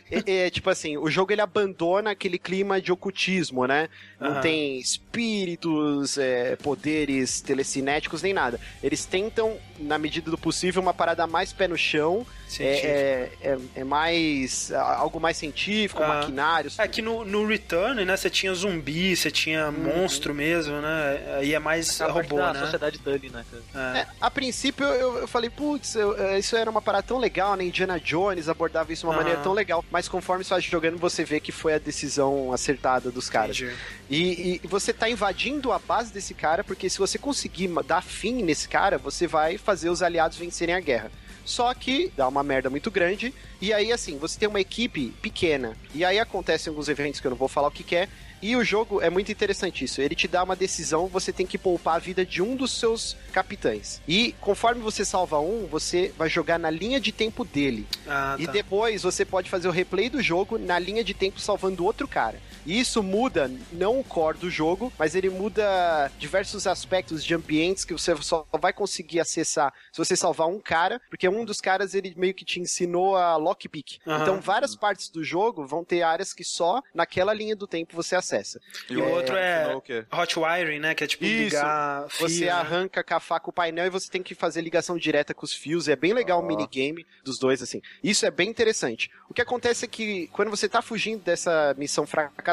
[0.09, 3.89] É, é, tipo assim, o jogo ele abandona aquele clima de ocultismo, né?
[4.19, 4.41] Não Aham.
[4.41, 8.59] tem espíritos, é, poderes telecinéticos, nem nada.
[8.81, 12.25] Eles tentam, na medida do possível, uma parada mais pé no chão.
[12.61, 14.71] É, é, é, é mais.
[14.73, 16.07] algo mais científico, Ah.
[16.07, 16.77] maquinários.
[16.77, 21.37] É que no, no Return, né, você tinha zumbi, você tinha monstro mesmo, né?
[21.39, 22.59] Aí é mais A parte robô, da né?
[22.59, 23.45] sociedade Dani, né?
[23.73, 23.99] É.
[23.99, 27.63] É, a princípio eu, eu falei, putz, é, isso era uma parada tão legal, né?
[27.63, 29.21] Indiana Jones abordava isso de uma Aham.
[29.23, 29.83] maneira tão legal.
[29.89, 33.63] Mas conforme você vai jogando, você vê que foi a decisão acertada dos caras.
[34.09, 38.43] E, e você tá invadindo a base desse cara, porque se você conseguir dar fim
[38.43, 41.11] nesse cara, você vai fazer os aliados vencerem a guerra.
[41.45, 43.33] Só que dá uma merda muito grande.
[43.61, 45.77] E aí, assim, você tem uma equipe pequena.
[45.93, 48.07] E aí acontecem alguns eventos que eu não vou falar o que, que é.
[48.41, 50.01] E o jogo é muito interessante isso.
[50.01, 53.15] Ele te dá uma decisão, você tem que poupar a vida de um dos seus
[53.31, 54.01] capitães.
[54.05, 57.87] E conforme você salva um, você vai jogar na linha de tempo dele.
[58.05, 58.51] Ah, E tá.
[58.51, 62.37] depois você pode fazer o replay do jogo na linha de tempo salvando outro cara.
[62.66, 67.84] E isso muda não o core do jogo, mas ele muda diversos aspectos de ambientes
[67.84, 71.93] que você só vai conseguir acessar se você salvar um cara, porque um dos caras
[71.93, 73.99] ele meio que te ensinou a lockpick.
[74.07, 74.22] Aham.
[74.22, 78.16] Então várias partes do jogo vão ter áreas que só naquela linha do tempo você
[78.16, 78.59] acessa.
[78.89, 80.05] E o outro é ensinou o quê?
[80.11, 80.95] hot wiring, né?
[80.95, 81.55] Que é tipo Isso.
[81.55, 82.51] ligar fio, Você né?
[82.51, 85.53] arranca com a faca o painel e você tem que fazer ligação direta com os
[85.53, 85.88] fios.
[85.88, 86.47] É bem legal o Ó.
[86.47, 87.82] minigame dos dois, assim.
[88.03, 89.11] Isso é bem interessante.
[89.30, 92.52] O que acontece é que quando você tá fugindo dessa missão fracassada,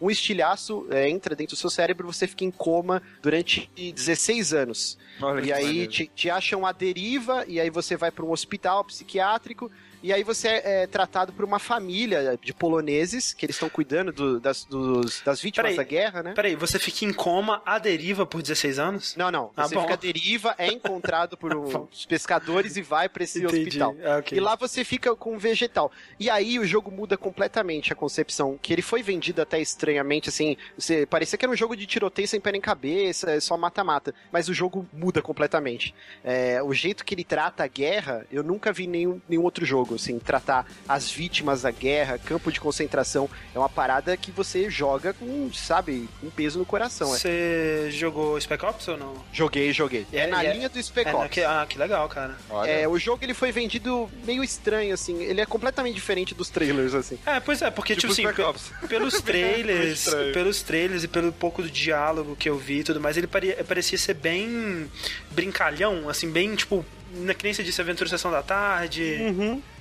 [0.00, 4.52] um estilhaço é, entra dentro do seu cérebro e você fica em coma durante 16
[4.52, 4.98] anos.
[5.20, 8.84] Olha E aí te, te acham à deriva, e aí você vai para um hospital
[8.84, 9.70] psiquiátrico,
[10.02, 14.12] e aí você é, é tratado por uma família de poloneses, que eles estão cuidando
[14.12, 15.76] do- das, dos- das vítimas Peraí.
[15.76, 16.32] da guerra, né?
[16.34, 19.14] Peraí, você fica em coma à deriva por 16 anos?
[19.16, 19.50] Não, não.
[19.56, 19.82] Ah, Você bom.
[19.82, 23.94] fica à deriva, é encontrado por uns pescadores e vai para esse hospital.
[24.04, 24.36] Ah, ok.
[24.36, 25.90] E lá você fica com um vegetal.
[26.18, 28.58] E aí o jogo muda completamente a concepção.
[28.60, 30.56] Que ele foi vendido até estranhamente, assim.
[30.76, 34.14] Você, parecia que era um jogo de tiroteio sem pé nem cabeça, é só mata-mata.
[34.32, 35.94] Mas o jogo muda completamente.
[36.24, 39.91] É, o jeito que ele trata a guerra, eu nunca vi nenhum, nenhum outro jogo,
[39.94, 43.28] assim, tratar as vítimas da guerra, campo de concentração.
[43.54, 47.14] É uma parada que você joga com, sabe, com peso no coração.
[47.14, 47.18] é.
[47.18, 49.14] Você jogou Spec Ops ou não?
[49.32, 50.06] Joguei, joguei.
[50.12, 51.28] É, É, na é- linha do Spec É, Ops.
[51.30, 52.36] que- ah, que legal, cara.
[52.50, 52.70] Olha.
[52.70, 55.22] É, o jogo ele foi vendido meio estranho, assim.
[55.22, 57.18] Ele é completamente diferente dos trailers, assim.
[57.26, 58.70] É, pois é, porque, tipo, Tipo assim, Ops.
[58.88, 63.16] pelos trailers, pelos trailers e pelo pouco do diálogo que eu vi e tudo mais,
[63.16, 64.90] ele pare- parecia ser bem
[65.30, 66.84] brincalhão, assim, bem, tipo,
[67.14, 69.16] na que nem você disse, Aventura Sessão da Tarde,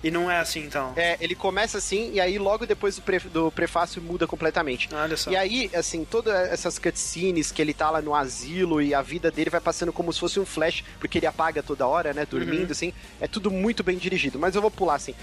[0.04, 0.94] e não é assim, então.
[0.96, 4.90] É, ele começa assim, e aí logo depois do, pre- do prefácio muda completamente.
[4.94, 5.30] Olha só.
[5.32, 9.30] E aí, assim, todas essas cutscenes que ele tá lá no asilo e a vida
[9.32, 12.66] dele vai passando como se fosse um flash, porque ele apaga toda hora, né, dormindo,
[12.66, 12.72] Uhum.
[12.72, 14.40] assim, é tudo muito bem dirigido.
[14.40, 15.14] Mas eu vou pular, assim.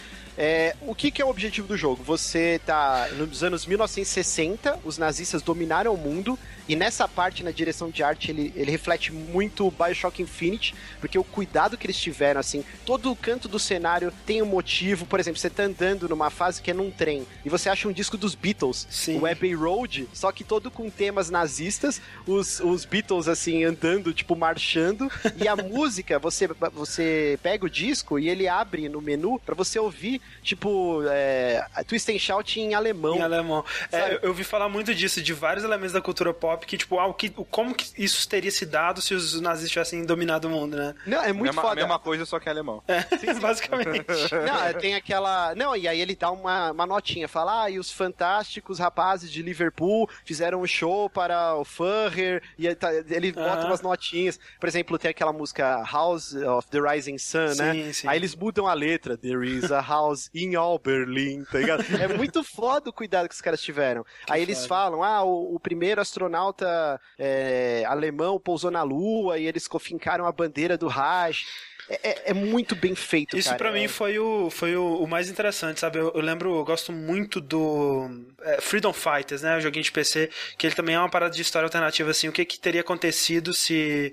[0.41, 2.03] É, o que, que é o objetivo do jogo?
[2.05, 7.91] Você tá nos anos 1960, os nazistas dominaram o mundo, e nessa parte, na direção
[7.91, 12.65] de arte, ele, ele reflete muito Bioshock Infinite, porque o cuidado que eles tiveram, assim,
[12.87, 14.68] todo o canto do cenário tem um motivo.
[15.09, 17.93] Por exemplo, você tá andando numa fase que é num trem, e você acha um
[17.93, 19.19] disco dos Beatles, Sim.
[19.19, 24.37] o Abbey Road, só que todo com temas nazistas, os, os Beatles, assim, andando, tipo,
[24.37, 25.11] marchando,
[25.41, 29.79] e a música, você, você pega o disco e ele abre no menu pra você
[29.79, 33.17] ouvir, tipo, é, Twist and Shout em alemão.
[33.17, 33.65] Em alemão.
[33.91, 36.99] É, eu, eu ouvi falar muito disso, de vários elementos da cultura pop, que, tipo,
[36.99, 40.49] ah, o que, o- como que isso teria se dado se os nazistas tivessem dominado
[40.49, 40.95] o mundo, né?
[41.07, 41.73] Não, é muito mesma, foda.
[41.81, 42.83] A mesma coisa, só que em alemão.
[42.87, 43.05] É,
[43.41, 44.07] basicamente.
[44.47, 45.55] Não, tem aquela.
[45.55, 49.43] Não, e aí ele dá uma, uma notinha, fala, ah, e os fantásticos rapazes de
[49.43, 54.39] Liverpool fizeram um show para o Furrer, e ele, tá- ele bota umas notinhas.
[54.59, 57.73] Por exemplo, tem aquela música House of the Rising Sun, né?
[57.73, 58.09] Sim, sim.
[58.09, 61.85] Aí eles mudam a letra, There is a house in all Berlin, tá ligado?
[62.01, 64.05] É muito foda o cuidado que os caras tiveram.
[64.29, 64.69] aí eles foda.
[64.69, 70.33] falam, ah, o, o primeiro astronauta é, alemão pousou na Lua e eles fincaram a
[70.33, 71.47] bandeira do Reich.
[71.89, 75.07] É, é- é muito bem feito, Isso pra mim É- foi, o, foi o, o
[75.07, 75.99] mais interessante, sabe?
[75.99, 78.11] Eu, eu lembro, eu gosto muito do
[78.43, 79.57] é, Freedom Fighters, né?
[79.57, 82.29] O joguinho de PC, que ele também é uma parada de história alternativa, assim.
[82.29, 84.13] O que, que teria acontecido se.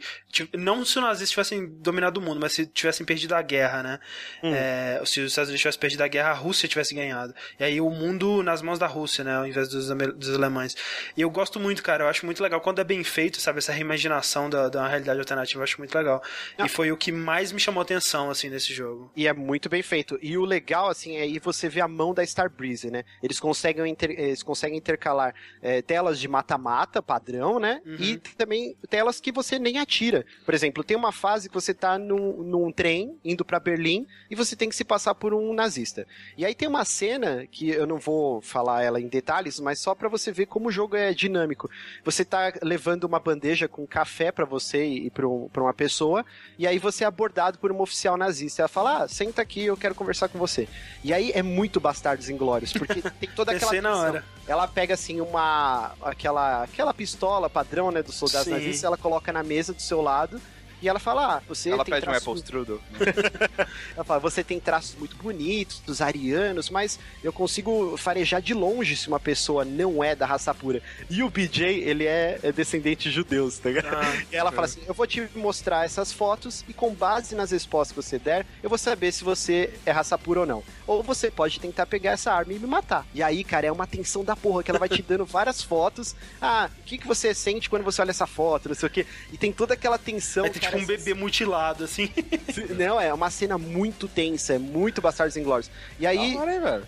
[0.53, 3.99] Não se os nazistas tivessem dominado o mundo, mas se tivessem perdido a guerra, né?
[4.43, 7.33] É, se os Estados Unidos tivessem perdido a guerra, a Rússia tivesse ganhado.
[7.59, 9.35] E aí o mundo nas mãos da Rússia, né?
[9.35, 10.75] Ao invés dos, dos alemães.
[11.15, 12.03] E eu gosto muito, cara.
[12.03, 12.59] Eu acho muito legal.
[12.61, 13.59] Quando é bem feito, sabe?
[13.59, 16.21] Essa reimaginação da, da realidade alternativa, eu acho muito legal.
[16.57, 16.65] Não.
[16.65, 19.11] E foi o que mais me chamou atenção, assim, nesse jogo.
[19.15, 20.17] E é muito bem feito.
[20.21, 23.03] E o legal, assim, é aí você vê a mão da Starbreeze, né?
[23.21, 27.81] Eles conseguem, inter- eles conseguem intercalar é, telas de mata-mata, padrão, né?
[27.85, 27.95] Uhum.
[27.99, 30.25] E também telas que você nem atira.
[30.45, 34.35] Por exemplo, tem uma fase que você tá num, num trem indo pra Berlim e
[34.35, 36.05] você tem que se passar por um nazista.
[36.37, 39.95] E aí tem uma cena que eu não vou falar ela em detalhes, mas só
[39.95, 41.69] pra você ver como o jogo é dinâmico.
[42.03, 46.23] Você tá levando uma bandeja com café pra você e pra, um- uma pessoa,
[46.59, 48.61] e aí você é abordado por uma oficial nazista.
[48.61, 50.67] Ela fala: Ah, senta aqui, eu quero conversar com você.
[51.03, 53.81] E aí é muito Bastardos Inglórios, porque tem toda aquela.
[53.81, 54.23] Na hora.
[54.47, 55.93] Ela pega assim uma.
[56.01, 58.51] aquela, aquela pistola padrão, né, dos soldados Sim.
[58.51, 60.41] nazistas, ela coloca na mesa do seu lado.
[60.81, 62.81] E ela fala, ah, você Ela tem pede um traços Apple Strudel.
[63.95, 68.95] ela fala, você tem traços muito bonitos, dos arianos, mas eu consigo farejar de longe
[68.95, 70.81] se uma pessoa não é da raça pura.
[71.09, 73.93] E o BJ, ele é, é descendente de judeus, tá ligado?
[73.95, 77.51] Ah, E ela fala assim: eu vou te mostrar essas fotos e com base nas
[77.51, 80.63] respostas que você der, eu vou saber se você é raça pura ou não.
[80.87, 83.05] Ou você pode tentar pegar essa arma e me matar.
[83.13, 86.15] E aí, cara, é uma tensão da porra, que ela vai te dando várias fotos.
[86.41, 89.05] Ah, o que, que você sente quando você olha essa foto, não sei o quê.
[89.31, 90.45] E tem toda aquela tensão.
[90.45, 92.09] Aí tem tipo um bebê mutilado, assim.
[92.77, 95.69] Não, é uma cena muito tensa, é muito Bastardos Inglórios.
[95.99, 96.35] E aí,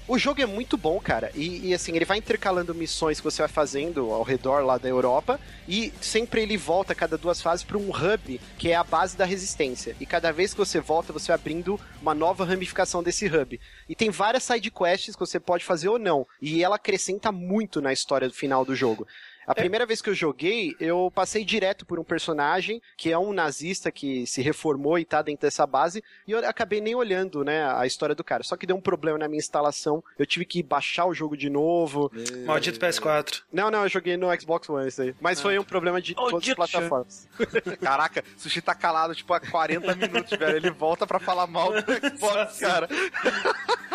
[0.08, 1.32] o jogo é muito bom, cara.
[1.34, 4.90] E, e, assim, ele vai intercalando missões que você vai fazendo ao redor lá da
[4.90, 5.40] Europa.
[5.68, 9.26] E sempre ele volta cada duas fases para um hub, que é a base da
[9.26, 9.96] resistência.
[10.00, 13.60] E cada vez que você volta, você vai abrindo uma nova ramificação desse hub.
[13.88, 16.26] E tem várias side quests que você pode fazer ou não.
[16.42, 19.08] E ela acrescenta muito na história do final do jogo.
[19.48, 23.32] A primeira vez que eu joguei, eu passei direto por um personagem que é um
[23.32, 27.66] nazista que se reformou e tá dentro dessa base, e eu acabei nem olhando, né,
[27.74, 28.44] a história do cara.
[28.44, 31.50] Só que deu um problema na minha instalação, eu tive que baixar o jogo de
[31.50, 32.12] novo.
[32.46, 33.44] Maldito PS4.
[33.52, 35.16] Não, não, eu joguei no Xbox One isso aí.
[35.22, 35.44] Mas ah.
[35.44, 37.28] foi um problema de todas as plataformas.
[37.82, 40.58] Caraca, Sushi tá calado, tipo, há 40 minutos, velho.
[40.58, 41.80] Ele volta pra falar mal do
[42.18, 42.90] Xbox, cara.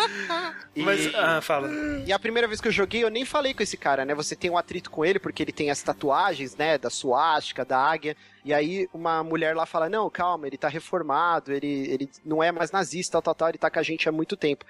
[0.74, 0.82] e...
[0.82, 1.68] Mas, ah, fala.
[2.06, 4.14] E a primeira vez que eu joguei, eu nem falei com esse cara, né?
[4.14, 7.78] Você tem um atrito com ele, porque ele tem as tatuagens, né, da suástica, da
[7.78, 12.42] águia, e aí uma mulher lá fala: Não, calma, ele tá reformado, ele, ele não
[12.42, 14.64] é mais nazista, tal, tal, tal, ele tá com a gente há muito tempo.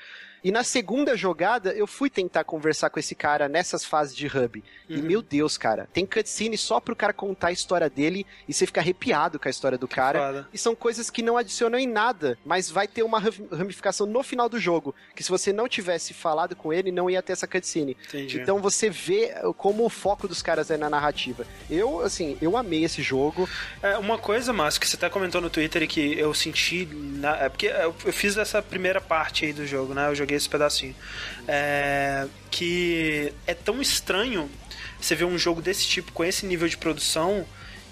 [0.44, 4.62] E na segunda jogada, eu fui tentar conversar com esse cara nessas fases de hub.
[4.90, 4.96] Uhum.
[4.96, 8.66] E meu Deus, cara, tem cutscene só pro cara contar a história dele e você
[8.66, 10.18] fica arrepiado com a história do cara.
[10.18, 10.48] Foda.
[10.52, 14.48] E são coisas que não adicionam em nada, mas vai ter uma ramificação no final
[14.48, 14.94] do jogo.
[15.14, 17.96] Que se você não tivesse falado com ele, não ia ter essa cutscene.
[18.08, 18.40] Entendi.
[18.40, 21.46] Então você vê como o foco dos caras é na narrativa.
[21.70, 23.48] Eu, assim, eu amei esse jogo.
[23.82, 26.86] É, uma coisa, Márcio, que você até comentou no Twitter e que eu senti.
[26.86, 30.08] Na, é porque eu, eu, fiz essa primeira parte aí do jogo, né?
[30.08, 30.94] Eu joguei esse pedacinho.
[31.48, 34.50] É, que é tão estranho
[35.00, 37.44] você ver um jogo desse tipo, com esse nível de produção,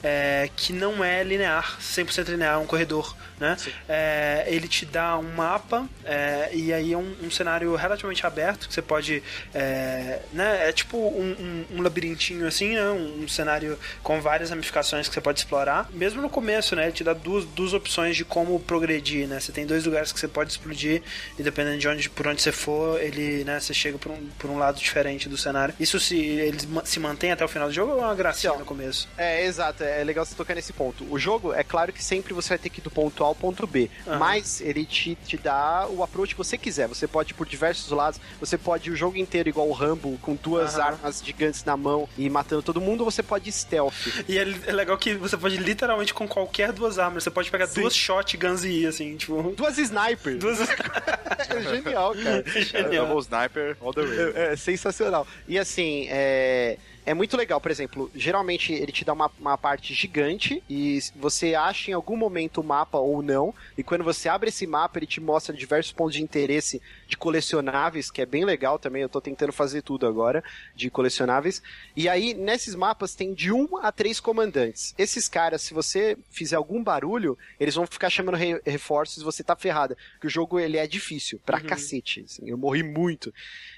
[0.02, 3.56] é, que não é linear, 100% linear, é um corredor né?
[3.88, 8.68] É, ele te dá um mapa é, e aí é um, um, cenário relativamente aberto
[8.68, 9.22] que você pode,
[9.54, 10.68] é, né?
[10.68, 12.90] É tipo um, um, um labirintinho assim, né?
[12.90, 15.88] Um, cenário com várias ramificações que você pode explorar.
[15.92, 16.84] Mesmo no começo, né?
[16.84, 19.40] Ele te dá duas, duas opções de como progredir, né?
[19.40, 21.02] Você tem dois lugares que você pode explodir
[21.38, 23.58] e dependendo de onde por onde você for, ele, né?
[23.58, 25.74] Você chega por um, por um lado diferente do cenário.
[25.80, 28.66] Isso se ele se mantém até o final do jogo ou é uma gracinha no
[28.66, 29.08] começo?
[29.16, 29.82] É, exato.
[29.82, 31.04] É legal você tocar nesse ponto.
[31.10, 33.34] O jogo, é claro que sempre você vai ter que ir do ponto A ao
[33.34, 33.90] ponto B.
[34.06, 34.18] Uhum.
[34.18, 36.88] Mas ele te, te dá o approach que você quiser.
[36.88, 40.18] Você pode ir por diversos lados, você pode ir o jogo inteiro igual o Rambo,
[40.22, 40.82] com duas uhum.
[40.82, 43.94] armas gigantes na mão e matando todo mundo, ou você pode ir stealth.
[44.28, 47.24] E é, é, legal que você pode literalmente com qualquer duas armas.
[47.24, 47.80] Você pode pegar Sim.
[47.80, 49.54] duas shotguns e ir, assim, tipo.
[49.56, 50.38] Duas snipers.
[50.38, 50.60] Duas...
[51.48, 52.44] é genial, cara.
[52.46, 52.92] É genial.
[52.92, 54.32] É, double sniper all the way.
[54.34, 55.26] É, é sensacional.
[55.48, 57.60] E assim, é é muito legal.
[57.60, 62.16] Por exemplo, geralmente ele te dá uma, uma parte gigante e você acha em algum
[62.16, 63.54] momento o mapa ou não.
[63.76, 68.10] E quando você abre esse mapa, ele te mostra diversos pontos de interesse de colecionáveis,
[68.10, 69.02] que é bem legal também.
[69.02, 70.42] Eu tô tentando fazer tudo agora
[70.74, 71.62] de colecionáveis.
[71.96, 74.94] E aí, nesses mapas, tem de um a três comandantes.
[74.96, 79.42] Esses caras, se você fizer algum barulho, eles vão ficar chamando re reforços e você
[79.42, 79.96] tá ferrada.
[80.12, 81.64] Porque o jogo ele é difícil, pra uhum.
[81.64, 82.24] cacete.
[82.24, 83.32] Assim, eu morri muito.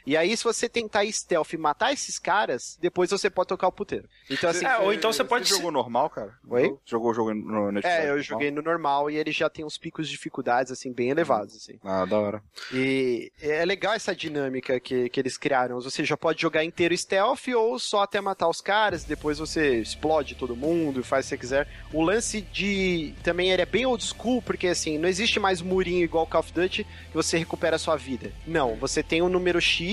[0.07, 3.73] E aí, se você tentar stealth e matar esses caras, depois você pode tocar o
[3.73, 4.09] puteiro.
[4.29, 4.65] Então, assim.
[4.65, 5.49] É, ou então você pode.
[5.49, 6.35] Você jogou normal, cara?
[6.49, 6.77] Oi?
[6.85, 8.23] Jogou o jogo no, no É, eu normal?
[8.23, 11.79] joguei no normal e ele já tem uns picos de dificuldades, assim, bem elevados, assim.
[11.85, 12.43] Ah, da hora.
[12.73, 15.81] E é legal essa dinâmica que, que eles criaram.
[15.81, 20.35] Você já pode jogar inteiro stealth ou só até matar os caras, depois você explode
[20.35, 21.69] todo mundo e faz o que você quiser.
[21.93, 23.15] O lance de.
[23.23, 26.53] Também ele é bem old school, porque assim, não existe mais murinho igual Call of
[26.53, 28.33] Duty que você recupera a sua vida.
[28.47, 29.92] Não, você tem um número X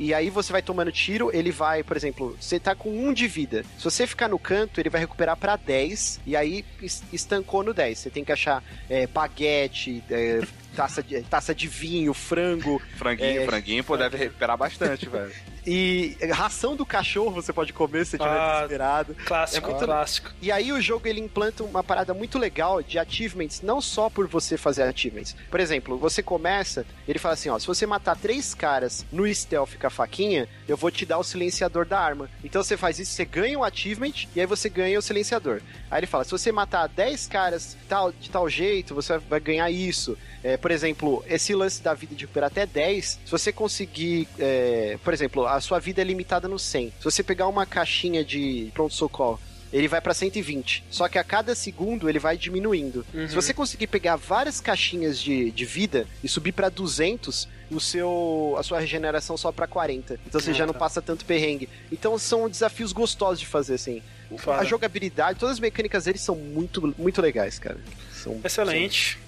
[0.00, 3.28] e aí você vai tomando tiro, ele vai, por exemplo, você tá com um de
[3.28, 3.62] vida.
[3.76, 6.64] Se você ficar no canto, ele vai recuperar para 10, e aí
[7.12, 7.98] estancou no 10.
[7.98, 10.40] Você tem que achar é, baguete, é,
[10.74, 12.80] taça, de, taça de vinho, frango.
[12.96, 15.32] Franguinho, é, franguinho, pô, deve recuperar bastante, velho.
[15.66, 19.16] E ração do cachorro você pode comer se estiver ah, desesperado.
[19.24, 19.84] Clássico, é muito...
[19.84, 20.30] clássico.
[20.40, 24.26] E aí o jogo ele implanta uma parada muito legal de achievements, não só por
[24.26, 25.36] você fazer achievements.
[25.50, 29.76] Por exemplo, você começa, ele fala assim, ó, se você matar três caras no stealth
[29.78, 32.30] com a faquinha, eu vou te dar o silenciador da arma.
[32.42, 35.60] Então você faz isso, você ganha um achievement e aí você ganha o silenciador.
[35.90, 39.70] Aí ele fala, se você matar 10 caras tal, de tal jeito, você vai ganhar
[39.70, 40.16] isso.
[40.42, 44.98] É, por exemplo, esse lance da vida de recuperar até 10, se você conseguir, é,
[45.04, 46.92] por exemplo, a sua vida é limitada no 100.
[46.98, 49.40] Se você pegar uma caixinha de pronto-socorro
[49.72, 50.84] ele vai para 120.
[50.90, 53.06] Só que a cada segundo ele vai diminuindo.
[53.14, 53.28] Uhum.
[53.28, 58.56] Se você conseguir pegar várias caixinhas de, de vida e subir para 200, o seu
[58.58, 60.18] a sua regeneração sobe para 40.
[60.26, 60.80] Então você ah, já não tá.
[60.80, 61.68] passa tanto perrengue.
[61.92, 64.02] Então são desafios gostosos de fazer assim.
[64.46, 67.78] A jogabilidade, todas as mecânicas deles são muito muito legais, cara.
[68.12, 69.18] São, Excelente.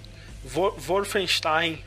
[0.45, 0.75] São...
[0.77, 1.79] Wolfenstein.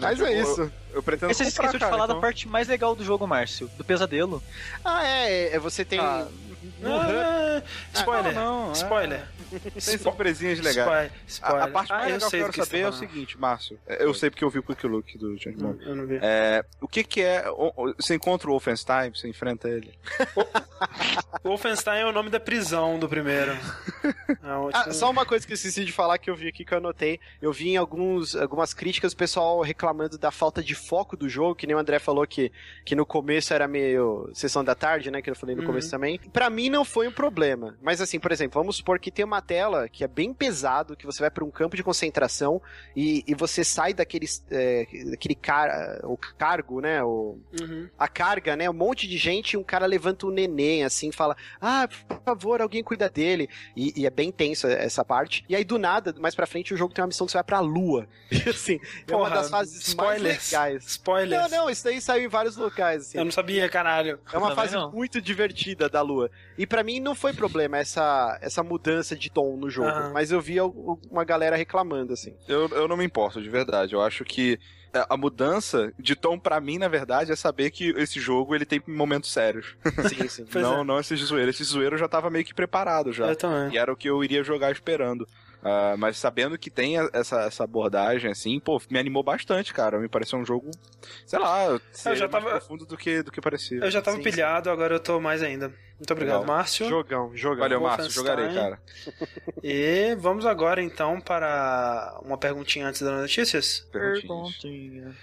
[0.00, 0.60] Mas é isso.
[0.62, 2.16] Eu, eu pretendo Você esqueceu de falar então.
[2.16, 4.42] da parte mais legal do jogo, Márcio, do pesadelo.
[4.84, 5.54] Ah, é.
[5.54, 5.98] é você tem.
[6.00, 6.26] Ah,
[6.84, 7.62] Ah,
[7.94, 8.34] spoiler.
[8.34, 8.72] não, não, é.
[8.74, 9.24] spoiler.
[9.50, 11.12] Tem surpresinhas legais.
[11.26, 11.62] Spoiler.
[11.62, 13.38] A, a parte Ah, legal que eu quero que você saber é tá o seguinte,
[13.38, 13.78] Márcio.
[13.86, 15.84] é, Eu sei porque eu vi o Quick Look do James Hum, Bond.
[15.86, 16.18] Eu não vi.
[16.22, 17.50] É, o que que é...
[17.50, 19.92] o- o- Você encontra o Wolfenstein, você enfrenta ele.
[21.44, 23.52] Wolfenstein é o nome da prisão do primeiro.
[24.42, 26.48] É um Ah, ótimo- só uma coisa que eu esqueci de falar que eu vi
[26.48, 27.20] aqui que eu anotei.
[27.42, 31.54] Eu vi em alguns, algumas críticas o pessoal reclamando da falta de foco do jogo,
[31.54, 32.50] que nem o André falou que,
[32.84, 35.20] que no começo era meio sessão da tarde, né?
[35.20, 35.66] Que eu falei no Uhum.
[35.68, 36.18] começo também.
[36.32, 37.76] Pra mim não foi um problema.
[37.82, 41.06] Mas assim, por exemplo, vamos supor que tem uma tela que é bem pesado, que
[41.06, 42.60] você vai pra um campo de concentração
[42.96, 47.02] e, e você sai daquele, é, daquele cara, o cargo, né?
[47.02, 47.88] O, Uhum.
[47.98, 48.68] a carga, né?
[48.70, 52.60] Um monte de gente e um cara levanta um neném, assim, fala: Ah, por favor,
[52.60, 53.48] alguém cuida dele.
[53.76, 55.44] E, e é bem tenso essa parte.
[55.48, 57.44] E aí, do nada, mais pra frente, o jogo tem uma missão que você vai
[57.44, 58.06] pra lua.
[58.48, 60.22] Assim, é uma Porra, das fases spoilers.
[60.22, 60.84] mais legais.
[60.86, 61.50] Spoilers.
[61.50, 63.18] Não, não, isso daí saiu em vários locais, assim.
[63.18, 64.18] Eu não sabia, caralho.
[64.32, 64.90] É uma Também fase não.
[64.92, 66.30] muito divertida da lua.
[66.58, 70.10] E pra mim não foi problema essa, essa mudança de tom no jogo.
[70.12, 70.56] Mas eu vi
[71.10, 72.34] uma galera reclamando, assim.
[72.48, 73.94] Eu, eu não me importo, de verdade.
[73.94, 74.58] Eu acho que
[74.92, 78.64] é, a mudança de tom pra mim, na verdade, é saber que esse jogo ele
[78.64, 79.76] tem momentos sérios.
[80.08, 80.46] Sim, sim.
[80.60, 80.84] Não, é.
[80.84, 81.54] não esses zoeiros.
[81.54, 83.28] Esse zoeiro eu já tava meio que preparado já.
[83.28, 83.72] Eu também.
[83.72, 85.26] E era o que eu iria jogar esperando.
[85.62, 89.98] Ah, mas sabendo que tem essa, essa abordagem, assim, pô, me animou bastante, cara.
[89.98, 90.70] Me pareceu um jogo,
[91.26, 93.78] sei lá, ser já mais tava- profundo do que, do que parecia.
[93.78, 95.68] Eu já tava Sim, pilhado, agora eu tô mais ainda.
[95.98, 96.56] Muito obrigado, Legal.
[96.56, 96.88] Márcio.
[96.88, 97.58] Jogão, jogão.
[97.60, 97.80] Valeu.
[97.82, 98.80] Márcio, jogarei, cara.
[99.62, 103.86] E vamos agora então para uma perguntinha antes das notícias.
[103.92, 105.14] Perguntinhas.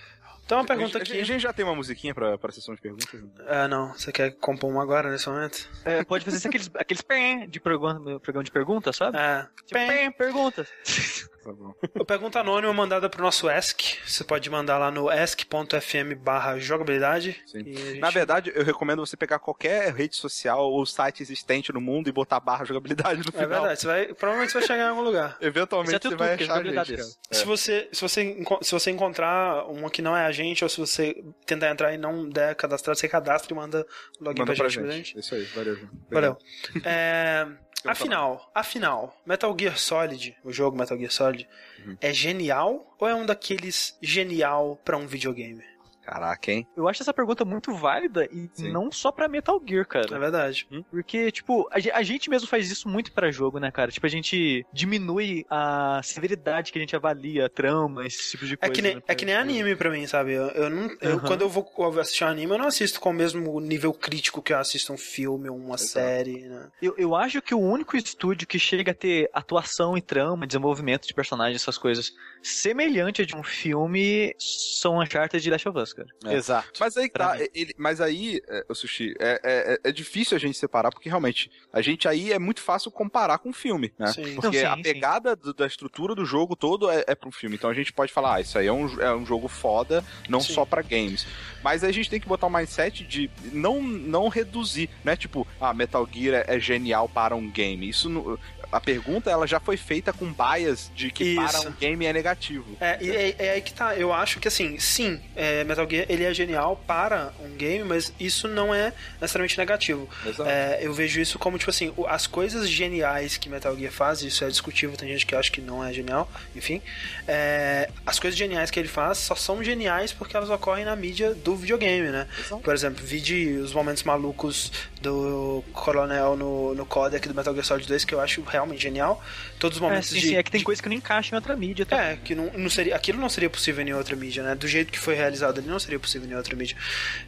[0.48, 1.20] Então, uma A pergunta gente, aqui.
[1.22, 3.08] a gente já tem uma musiquinha pra, pra sessão de perguntas?
[3.48, 3.92] Ah, não.
[3.92, 5.68] Você quer compor uma agora nesse momento?
[5.84, 9.18] É, pode fazer aqueles, aqueles pém de programa, programa de perguntas, sabe?
[9.18, 10.70] Ah, Tipo, pém, perguntas.
[11.48, 11.74] Tá bom.
[12.02, 13.80] a pergunta anônima mandada pro nosso Ask.
[14.06, 17.42] Você pode mandar lá no ask.fm barra jogabilidade.
[17.48, 22.10] Gente- Na verdade, eu recomendo você pegar qualquer rede social ou site existente no mundo
[22.10, 23.48] e botar barra jogabilidade no É final.
[23.62, 25.38] verdade, você vai, provavelmente você vai chegar em algum lugar.
[25.40, 27.18] Eventualmente Exceto você vai é achar a gente.
[27.32, 30.78] Se você, se, você, se você encontrar uma que não é a gente, ou se
[30.82, 31.16] você
[31.46, 33.88] tentar entrar e não der cadastrar, você cadastra e manda
[34.20, 35.18] o login Manda pra, pra gente, gente.
[35.18, 35.76] Isso aí, valeu.
[35.78, 35.90] João.
[36.12, 36.38] Valeu.
[36.84, 37.48] É,
[37.92, 41.48] afinal, afinal, Metal Gear Solid, o jogo Metal Gear Solid,
[41.86, 41.98] Uhum.
[42.02, 45.64] é genial ou é um daqueles genial pra um videogame?
[46.08, 46.66] Caraca, hein?
[46.76, 48.72] Eu acho essa pergunta muito válida e Sim.
[48.72, 50.18] não só pra Metal Gear, É cara.
[50.18, 50.66] verdade.
[50.90, 53.92] Porque, tipo, a, ge- a gente mesmo faz isso muito pra jogo, né, cara?
[53.92, 58.54] Tipo, a gente diminui a severidade que a gente avalia, a trama, esse tipo de
[58.54, 58.74] É coisa.
[58.74, 60.32] que, nem, né, é que nem anime pra mim, sabe?
[60.32, 61.28] Eu, eu não, eu, Aham.
[61.28, 61.70] Quando eu vou
[62.00, 64.98] assistir um anime, eu não assisto com o mesmo nível crítico que eu assisto um
[64.98, 65.90] filme ou uma Exato.
[65.90, 66.70] série, né?
[66.82, 71.06] Eu, eu acho que o único estúdio que chega a ter atuação e trama, desenvolvimento
[71.06, 75.94] de personagens, essas coisas, semelhante a de um filme, são Uncharted e Last of Us,
[75.94, 76.08] cara.
[76.26, 76.34] É.
[76.34, 76.72] Exato.
[76.80, 80.58] Mas aí tá, ele, mas aí, é, o Sushi, é, é, é difícil a gente
[80.58, 84.08] separar, porque realmente, a gente aí é muito fácil comparar com o filme, né?
[84.08, 84.36] Sim.
[84.36, 87.56] Porque Não, sim, a pegada do- da estrutura do jogo todo é, é pro filme.
[87.56, 90.40] Então a gente pode falar, ah, isso aí é um, é um jogo foda, não
[90.40, 90.54] Sim.
[90.54, 91.26] só pra games.
[91.64, 95.16] Mas a gente tem que botar um mindset de não, não reduzir, né?
[95.16, 97.88] Tipo, ah, Metal Gear é, é genial para um game.
[97.90, 98.38] Isso não-
[98.72, 101.70] a pergunta ela já foi feita com bias de que para Isso.
[101.70, 102.78] um game é negativo.
[102.80, 103.96] É, e é, é aí que tá.
[103.96, 108.14] Eu acho que assim, sim, é, Metal Gear ele é genial para um game, mas
[108.20, 110.10] isso não é necessariamente negativo.
[110.46, 114.44] É, eu vejo isso como, tipo assim, as coisas geniais que Metal Gear faz, isso
[114.44, 116.82] é discutível, tem gente que acha que não é genial, enfim.
[117.28, 121.34] é, as coisas geniais que ele faz só são geniais porque elas ocorrem na mídia
[121.34, 122.28] do videogame, né?
[122.40, 122.62] Exato.
[122.62, 124.72] Por exemplo, vide os momentos malucos
[125.02, 129.24] do Coronel no, no codec do Metal Gear Solid 2, que eu acho realmente genial.
[129.60, 131.34] Todos os É, momentos sim, de, sim, é que tem de coisa que não encaixa
[131.34, 131.98] em outra mídia, tá?
[132.00, 134.56] é, que não, não seria, aquilo não seria possível em outra mídia, né?
[134.56, 136.76] Do jeito que foi realizado ali, não seria possível em outra mídia.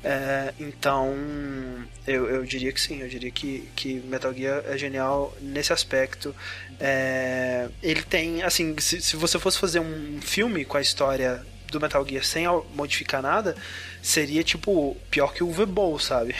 [0.03, 1.15] É, então,
[2.07, 6.35] eu, eu diria que sim, eu diria que, que Metal Gear é genial nesse aspecto.
[6.79, 11.79] É, ele tem, assim, se, se você fosse fazer um filme com a história do
[11.79, 13.55] Metal Gear sem modificar nada,
[14.01, 16.35] seria tipo pior que o V-Bowl, sabe?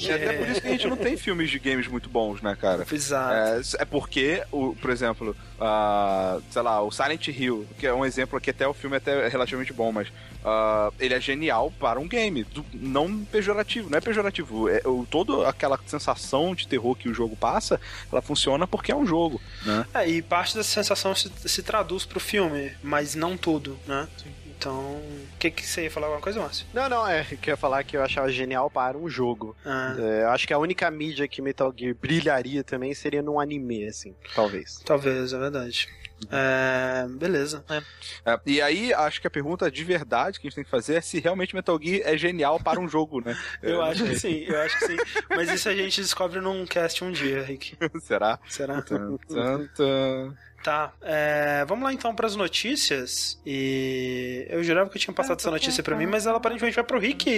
[0.00, 2.56] E até por isso que a gente não tem filmes de games muito bons, né,
[2.60, 2.86] cara?
[2.90, 3.76] Exato.
[3.76, 8.04] É, é porque, o, por exemplo, ah, sei lá, o Silent Hill, que é um
[8.04, 10.08] exemplo que até o filme é até relativamente bom, mas
[10.44, 14.68] ah, ele é genial para um game, não pejorativo, não é pejorativo.
[14.68, 18.96] É, o, toda aquela sensação de terror que o jogo passa, ela funciona porque é
[18.96, 19.86] um jogo, né?
[19.94, 24.06] É, e parte dessa sensação se, se traduz pro filme, mas não tudo, né?
[24.58, 26.66] Então, o que, que você ia falar alguma coisa, Márcio?
[26.74, 27.24] Não, não, é.
[27.30, 29.56] Eu ia falar que eu achava genial para um jogo.
[29.64, 33.38] Ah, É, eu acho que a única mídia que Metal Gear brilharia também seria num
[33.38, 34.80] anime, assim, talvez.
[34.84, 35.88] talvez, é verdade.
[36.32, 37.64] É, beleza.
[38.26, 40.96] É, e aí, acho que a pergunta de verdade que a gente tem que fazer
[40.96, 43.38] é se realmente Metal Gear é genial para um jogo, né?
[43.62, 44.96] Eu acho que sim, eu acho que sim.
[45.30, 47.76] Mas isso a gente descobre num cast um dia, Rick.
[48.02, 48.40] Será?
[48.48, 48.82] Será?
[48.82, 50.36] Tan, tan, tan.
[50.62, 53.40] Tá, é, vamos lá então pras notícias.
[53.46, 56.84] E eu jurava que eu tinha passado essa notícia pra mim, mas ela aparentemente vai
[56.84, 57.28] pro Rick.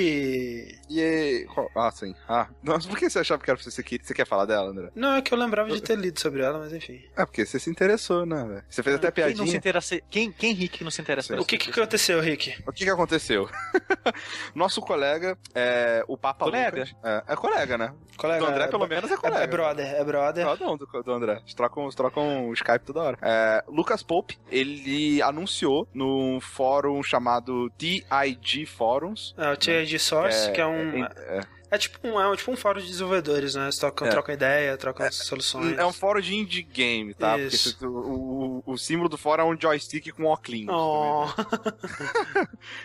[0.89, 2.15] E aí, Ah, sim.
[2.29, 4.71] Ah, nossa, por que você achava que era pra você que você quer falar dela,
[4.71, 4.91] André?
[4.95, 7.03] Não, é que eu lembrava de ter lido sobre ela, mas enfim.
[7.17, 8.45] É porque você se interessou, né?
[8.45, 8.65] velho?
[8.69, 9.57] Você fez até Quem não se piadinha.
[9.57, 10.01] interessa.
[10.11, 12.63] Quem, quem Rick não se interessa O que, essa que aconteceu, Rick?
[12.67, 13.49] O que que aconteceu?
[14.55, 16.81] Nosso colega, é, o Papa Colega?
[16.81, 16.95] Lucas...
[17.05, 17.95] É, é colega, né?
[18.17, 19.45] Colega, Do André, pelo é, menos, é colega.
[19.45, 20.47] é brother, é brother.
[20.47, 21.39] Ah, não, do, do André.
[21.39, 23.10] Eles trocam, eles trocam o Skype toda hora.
[23.21, 29.35] É, Lucas Pope, ele anunciou no fórum chamado DIG Forums.
[29.37, 31.05] É o TID Source, que é um.
[31.05, 31.41] é,
[31.71, 33.65] É tipo um, é tipo um fórum de desenvolvedores, né?
[33.65, 34.11] Eles trocam, É.
[34.11, 35.79] trocam ideia, trocam soluções.
[35.79, 37.39] é um fórum de indie game, tá?
[37.39, 37.71] Isso.
[37.73, 40.41] Porque o, o, o símbolo do fórum é um joystick com óculos.
[40.69, 41.27] Oh,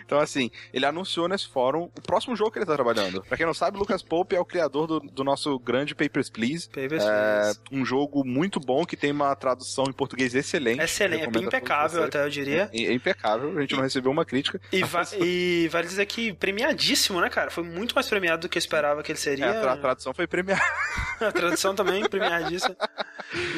[0.06, 3.24] Então, assim, ele anunciou nesse fórum o próximo jogo que ele tá trabalhando.
[3.24, 6.68] Pra quem não sabe, Lucas Pope é o criador do, do nosso grande Papers, Please.
[6.70, 7.60] Papers, É Please.
[7.72, 10.82] um jogo muito bom que tem uma tradução em português excelente.
[10.82, 12.70] Excelente, é impecável até, eu diria.
[12.74, 14.62] É, é impecável, a gente não recebeu uma crítica.
[14.72, 17.50] E, va- e vale dizer que premiadíssimo, né, cara?
[17.50, 19.50] Foi muito mais premiado do que eu esperava que ele É, seria.
[19.52, 20.62] a tra- tradução foi premiada.
[21.18, 22.76] A tradução também premiadíssima.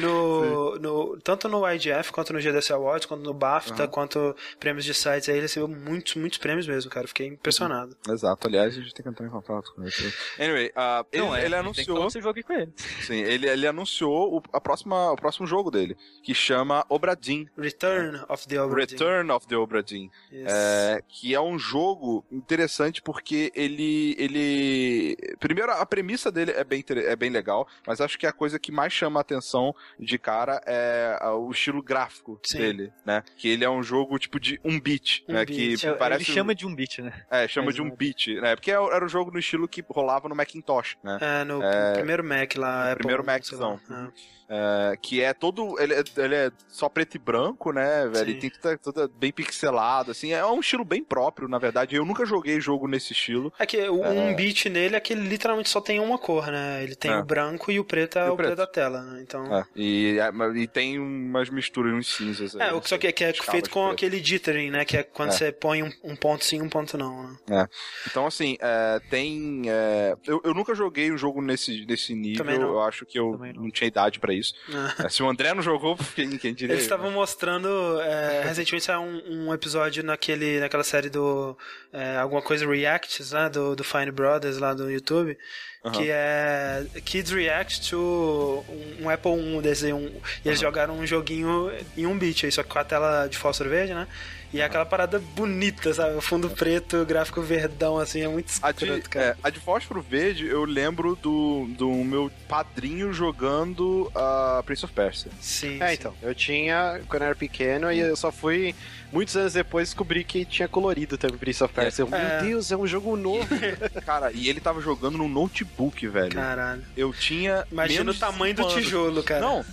[0.00, 3.88] No, no, tanto no IGF, quanto no GDC Awards, quanto no BAFTA, Aham.
[3.90, 7.04] quanto prêmios de sites aí, ele recebeu muitos, muitos prêmios mesmo, cara.
[7.04, 7.96] Eu Fiquei impressionado.
[8.08, 9.92] Exato, aliás, a gente tem que entrar em contato com ele.
[10.38, 12.06] Anyway, ah, ele, Não, é, ele a anunciou.
[12.06, 12.72] esse jogo aqui com ele.
[13.02, 17.48] Sim, ele, ele anunciou o, a próxima, o próximo jogo dele, que chama Obradin.
[17.58, 18.96] Return of the Obra Dinn.
[18.98, 20.10] Return of the Obradin.
[20.32, 20.46] Yes.
[20.52, 24.14] É, que é um jogo interessante porque ele.
[24.18, 25.07] ele
[25.38, 28.72] Primeiro, a premissa dele é bem, é bem legal, mas acho que a coisa que
[28.72, 32.58] mais chama a atenção de cara é o estilo gráfico Sim.
[32.58, 33.22] dele, né?
[33.36, 35.44] Que ele é um jogo tipo de um beat, Um né?
[35.44, 35.80] beat.
[35.80, 36.24] Que É, parece.
[36.24, 37.12] Ele chama de um beat, né?
[37.30, 38.54] É, chama de um beat, né?
[38.56, 41.18] Porque era o jogo no estilo que rolava no Macintosh, né?
[41.20, 42.92] É, no É, primeiro Mac lá.
[42.92, 43.80] Apple, primeiro sei Maczão.
[43.88, 44.12] lá.
[44.50, 45.78] É, que é todo.
[45.78, 48.30] Ele é, ele é só preto e branco, né, velho?
[48.30, 48.50] Ele tem
[48.82, 50.32] tudo, bem pixelado, assim.
[50.32, 51.96] É um estilo bem próprio, na verdade.
[51.96, 53.52] Eu nunca joguei jogo nesse estilo.
[53.58, 56.82] É que um beat nele é que ele literalmente só tem uma cor, né?
[56.82, 57.18] Ele tem É.
[57.18, 58.58] o branco e o preto é o o preto preto.
[58.58, 59.20] da tela, né?
[59.22, 59.54] Então.
[59.54, 62.54] É, e, é, e tem umas misturas, uns cinzas.
[62.54, 63.92] É, o que só que, que é feito com preto.
[63.92, 64.84] aquele dithering, né?
[64.84, 65.32] Que é quando É.
[65.32, 67.66] você põe um, um ponto sim, um ponto não, né?
[68.06, 69.62] Então, assim, é, tem.
[69.66, 72.46] é, eu, eu nunca joguei um jogo nesse, nesse nível.
[72.48, 73.62] Eu acho que eu Também não.
[73.64, 73.70] não.
[73.70, 74.54] tinha idade pra isso.
[74.72, 75.06] Ah.
[75.06, 76.74] É, se o André não jogou, quem, quem diria?
[76.74, 77.68] Eles estavam mostrando.
[78.00, 81.56] é, recentemente saiu um, um episódio naquele, naquela série do.
[81.92, 83.48] é, alguma coisa Reacts, né?
[83.48, 85.36] Do, do Fine Brothers lá do YouTube.
[85.84, 85.92] Aham.
[85.94, 88.64] Que é Kids React to
[89.00, 89.92] um, Apple 1 desse.
[89.92, 90.06] Um,
[90.44, 93.38] e eles jogaram um joguinho em um bit aí, só que com a tela de
[93.38, 94.06] fósforo verde, né?
[94.52, 96.16] E é aquela parada bonita, sabe?
[96.16, 99.26] O fundo preto, gráfico verdão, assim, é muito A de, escroto, cara.
[99.26, 104.94] é, a de fósforo verde, eu lembro do, do meu padrinho jogando a Prince of
[104.94, 105.30] Persia.
[105.38, 105.78] Sim.
[105.82, 105.94] É, sim.
[105.94, 106.14] então.
[106.22, 108.74] Eu tinha quando eu era pequeno e eu só fui.
[109.12, 112.04] Muitos anos depois descobri que tinha colorido também Prince of Persia.
[112.04, 112.42] Eu, É.
[112.42, 113.46] Meu Deus, é um jogo novo.
[114.04, 115.28] Cara, e ele tava jogando no
[115.68, 116.32] notebook, velho.
[116.32, 116.82] Caralho.
[116.96, 117.66] Eu tinha.
[117.70, 119.40] Imagina o tamanho do tijolo, cara.
[119.40, 119.64] Não,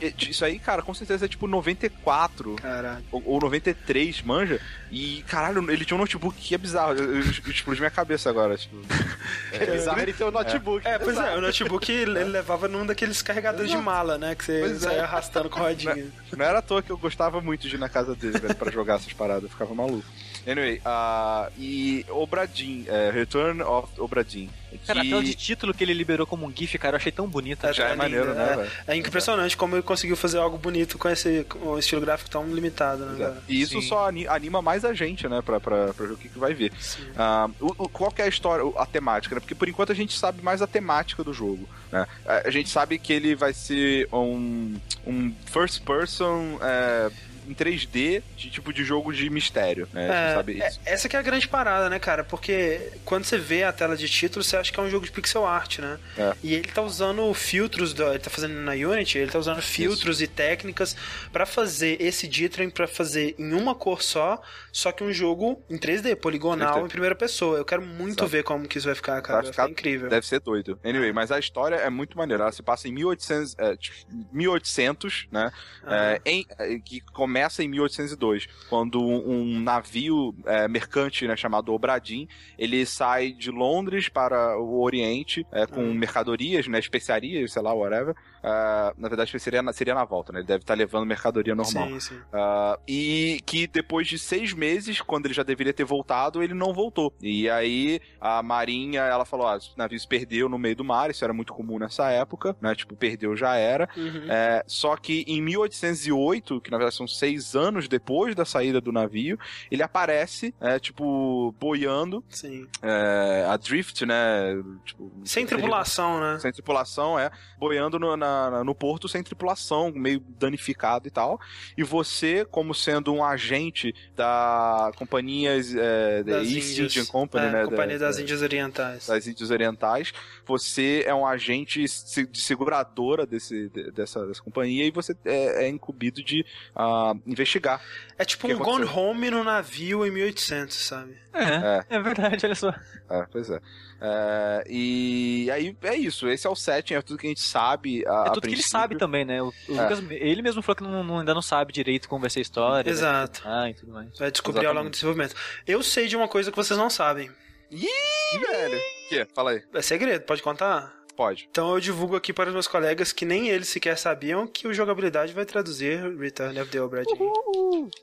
[0.00, 3.04] eh, isso aí, cara, com certeza é tipo 94 Caralho.
[3.10, 4.60] ou, ou 93, manja.
[4.90, 6.92] E, caralho, ele tinha um notebook que é bizarro.
[6.92, 8.76] Eu, eu, explodiu minha cabeça agora, tipo.
[9.52, 10.86] É bizarro ele ter um notebook.
[10.86, 14.34] É, pois é, o notebook ele levava num daqueles carregadores de mala, né?
[14.34, 14.88] Que você Pois é.
[14.88, 16.08] saia arrastando com rodinha.
[16.36, 18.70] Não era à toa que eu gostava muito de ir na casa dele, velho, pra
[18.70, 19.44] jogar essas paradas.
[19.44, 20.04] Eu ficava maluco.
[20.46, 24.50] Anyway, ah, e Obradin, é, Return of Obradin.
[24.86, 27.12] Cara, a que tela de título que ele liberou como um GIF, cara, eu achei
[27.12, 27.72] tão bonita.
[27.72, 28.70] já é, linda, maneiro, né, velho?
[28.88, 32.44] É impressionante como ele conseguiu fazer algo bonito com esse com o estilo gráfico tão
[32.52, 33.42] limitado, né, cara?
[33.48, 33.88] E isso Sim.
[33.88, 36.52] só ani- anima mais a gente, né, pra, pra, pra ver o que, que vai
[36.54, 36.72] ver.
[36.80, 37.06] Sim.
[37.16, 39.40] Ah, o- o- qual que é a história, o- a temática, né?
[39.40, 42.04] Porque por enquanto a gente sabe mais a temática do jogo, né?
[42.26, 44.74] A, a gente sabe que ele vai ser um,
[45.06, 47.10] um first person é,
[47.48, 50.30] em 3D, de tipo de jogo de mistério, né?
[50.30, 50.80] É, sabe é- isso.
[50.84, 52.24] essa que é a grande parada, né, cara?
[52.24, 55.12] Porque quando você vê a tela de título, você acha que é um jogo de
[55.12, 55.98] pixel art, né?
[56.18, 56.32] É.
[56.42, 60.20] E ele tá usando filtros, do, ele tá fazendo na Unity, ele tá usando filtros
[60.22, 60.96] e técnicas
[61.32, 64.40] pra fazer esse dithering pra fazer em uma cor só,
[64.72, 66.84] só que um jogo em 3D, poligonal, 3D.
[66.86, 67.58] em primeira pessoa.
[67.58, 68.26] Eu quero muito Exato.
[68.28, 69.34] ver como que isso vai ficar, cara.
[69.34, 70.08] Vai Vai ficar- ficar incrível.
[70.08, 70.78] Deve ser doido.
[70.84, 72.44] Anyway, mas a história é muito maneira.
[72.44, 73.96] Ela se passa em 1800, é, tipo,
[74.32, 75.50] 1800 né?
[75.84, 75.94] Ah.
[76.14, 82.28] É, em- é, que começa em 1802, quando um, navio é, mercante né, chamado Obradim,
[82.58, 85.94] ele sai de Londres para o Oriente é, com Hum.
[85.94, 88.14] mercadorias, né, especiarias, sei lá, whatever,
[88.44, 90.40] Uh, na verdade, seria na, seria na volta, né?
[90.40, 91.88] Ele deve estar levando mercadoria normal.
[91.88, 92.16] Sim, sim.
[92.16, 96.74] Uh, e que depois de seis meses, quando ele já deveria ter voltado, ele não
[96.74, 97.14] voltou.
[97.22, 101.10] E aí a Marinha, ela falou: ah, o navio se perdeu no meio do mar,
[101.10, 102.74] isso era muito comum nessa época, né?
[102.74, 103.88] Tipo, perdeu já era.
[103.96, 104.30] Uhum.
[104.30, 108.92] É, só que em 1808, que na verdade são seis anos depois da saída do
[108.92, 109.38] navio,
[109.70, 112.22] ele aparece, é, tipo, boiando.
[112.28, 112.66] Sim.
[112.82, 114.62] É, adrift, né?
[114.84, 116.38] Tipo, sem tripulação, né?
[116.40, 117.30] Sem tripulação, é.
[117.58, 118.33] Boiando no, na,
[118.64, 121.40] no porto sem tripulação, meio danificado e tal.
[121.76, 127.64] E você, como sendo um agente da companhia é, da East Indian Company, é, né?
[127.64, 129.06] Companhia da, das Índias Orientais.
[129.06, 130.12] Das Índias Orientais.
[130.46, 136.22] Você é um agente de seguradora desse, dessa, dessa companhia e você é, é incumbido
[136.22, 136.44] de
[136.76, 137.80] uh, investigar.
[138.18, 141.16] É tipo um Gone Home no navio em 1800, sabe?
[141.32, 142.74] É, é, é verdade, olha só.
[143.10, 143.60] É, pois é.
[144.06, 148.06] É, e aí é isso, esse é o setting, é tudo que a gente sabe.
[148.06, 149.40] A, é tudo que ele sabe também, né?
[149.40, 149.82] O, o é.
[149.82, 152.42] Lucas, ele mesmo falou que não, não, ainda não sabe direito como vai ser a
[152.42, 152.90] história.
[152.90, 153.40] Exato.
[153.46, 154.18] Ah, e tudo mais.
[154.18, 154.66] Vai descobrir Exatamente.
[154.66, 155.34] ao longo do desenvolvimento.
[155.66, 157.30] Eu sei de uma coisa que vocês não sabem.
[157.70, 158.76] Ih, velho!
[158.76, 159.26] O quê?
[159.34, 159.62] Fala aí.
[159.72, 160.92] É segredo, pode contar?
[161.16, 161.48] Pode.
[161.50, 164.74] Então eu divulgo aqui para os meus colegas que nem eles sequer sabiam que o
[164.74, 167.02] jogabilidade vai traduzir Return of the Obra.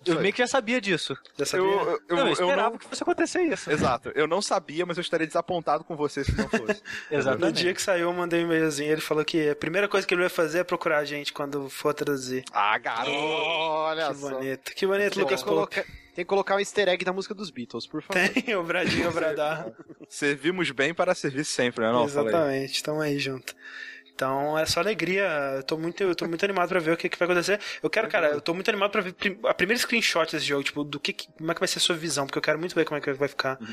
[0.05, 1.17] Eu meio que já sabia disso.
[1.37, 1.65] Já sabia?
[1.65, 2.77] Eu, eu, eu, não, eu esperava eu não...
[2.77, 3.71] que fosse acontecer isso.
[3.71, 4.11] Exato.
[4.15, 6.81] Eu não sabia, mas eu estaria desapontado com você se não fosse.
[7.11, 7.45] Exatamente.
[7.45, 8.91] No dia que saiu, eu mandei um e-mailzinho.
[8.91, 11.69] Ele falou que a primeira coisa que ele vai fazer é procurar a gente quando
[11.69, 12.43] for traduzir.
[12.53, 13.11] Ah, garoto!
[13.11, 14.29] Olha que só.
[14.29, 14.71] bonito.
[14.73, 15.43] Que bonito, Lucas.
[15.43, 15.85] Coloca...
[16.13, 18.29] Tem que colocar um easter egg da música dos Beatles, por favor.
[18.29, 19.71] Tem, o Bradinho, o Bradar.
[20.09, 21.91] Servimos bem para servir sempre, né?
[21.91, 23.55] Não, Exatamente, tamo aí junto.
[24.13, 25.23] Então é só alegria.
[25.57, 27.59] Eu tô muito, eu tô muito animado pra ver o que, que vai acontecer.
[27.81, 29.15] Eu quero, cara, eu tô muito animado pra ver
[29.45, 31.95] a primeira screenshot desse jogo, tipo, do que, como é que vai ser a sua
[31.95, 33.57] visão, porque eu quero muito ver como é que vai ficar.
[33.59, 33.67] Uhum.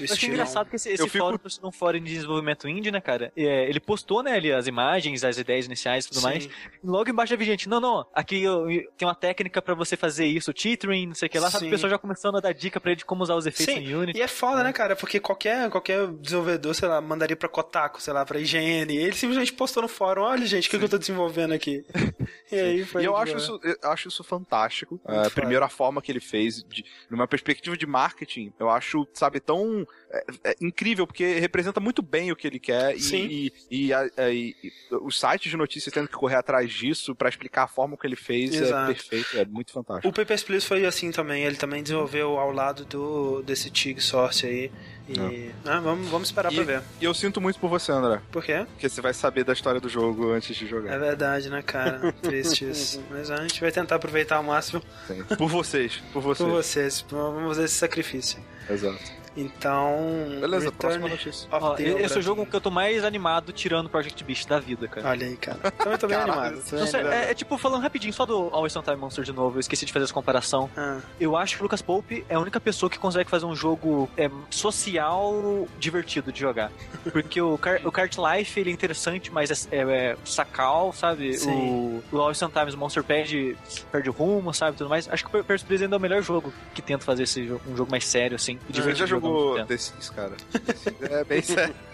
[0.00, 1.66] Eu achei engraçado que esse, esse fórum, fico...
[1.66, 3.32] um fórum de desenvolvimento indie, né, cara?
[3.36, 6.26] É, ele postou, né, ali as imagens, as ideias iniciais e tudo Sim.
[6.26, 6.44] mais.
[6.44, 6.50] E
[6.84, 10.52] logo embaixo havia gente, não, não, aqui eu, tem uma técnica pra você fazer isso,
[10.52, 11.66] tethering, não sei o que lá, sabe?
[11.66, 13.88] O pessoal já começando a dar dica pra ele de como usar os efeitos Sim.
[13.88, 14.18] no Unity.
[14.18, 14.96] E é foda, né, cara?
[14.96, 18.96] Porque qualquer, qualquer desenvolvedor, sei lá, mandaria pra Kotaku, sei lá, pra IGN.
[18.96, 21.84] Ele simplesmente postou no fórum, olha, gente, que, que eu tô desenvolvendo aqui?
[22.50, 23.02] e aí foi.
[23.02, 25.00] E eu acho, isso, eu acho isso fantástico.
[25.04, 29.40] Uh, primeiro, a forma que ele fez, de, numa perspectiva de marketing, eu acho, sabe,
[29.40, 33.26] tão é, é incrível, porque representa muito bem o que ele quer Sim.
[33.30, 34.72] e, e, e, e,
[35.02, 38.16] os sites de notícias tendo que correr atrás disso para explicar a forma que ele
[38.16, 38.90] fez é Exato.
[38.90, 40.08] é perfeito, é muito fantástico.
[40.08, 44.46] O Papers, Please foi assim também, ele também desenvolveu ao lado do desse TIG Source
[44.46, 44.72] aí.
[45.08, 46.82] E ah, vamos, vamos esperar e, pra ver.
[47.00, 48.20] E eu sinto muito por você, André.
[48.30, 48.64] Por quê?
[48.70, 50.92] Porque você vai saber da história do jogo antes de jogar.
[50.92, 52.12] É verdade, né, cara?
[52.22, 53.02] Triste isso.
[53.10, 54.80] Mas a gente vai tentar aproveitar ao máximo.
[55.08, 55.24] Sim.
[55.36, 56.00] Por vocês.
[56.12, 56.48] Por vocês.
[56.48, 57.04] Por vocês.
[57.10, 58.38] Vamos fazer esse sacrifício.
[58.68, 59.19] Exato.
[59.36, 59.96] Então.
[60.40, 61.48] Beleza, Return próxima notícia.
[61.50, 64.88] Ó, esse é o jogo que eu tô mais animado tirando Project Beast da vida,
[64.88, 65.08] cara.
[65.08, 65.70] Olha aí, cara.
[65.70, 66.62] Também tô bem animado.
[66.72, 69.56] Não sei, é, é, tipo, falando rapidinho, só do Always On Time Monster de novo,
[69.56, 70.68] eu esqueci de fazer essa comparação.
[70.76, 71.00] Ah.
[71.20, 74.08] Eu acho que o Lucas Pope é a única pessoa que consegue fazer um jogo
[74.16, 76.72] é, social divertido de jogar.
[77.12, 81.38] Porque o, Car o Kart Life ele é interessante, mas é, é, é sacal, sabe?
[81.38, 81.50] Sim.
[81.50, 83.56] O, o Always On Time Monster perde,
[83.90, 84.76] perde o rumo, sabe?
[84.76, 85.08] Tudo mais.
[85.08, 87.76] Acho que o Please ainda é o melhor jogo que tenta fazer esse jogo, um
[87.76, 88.58] jogo mais sério, assim.
[88.68, 88.98] E divertido.
[88.98, 90.32] já jogou jogou The Sims, cara.
[91.02, 91.74] é bem sério.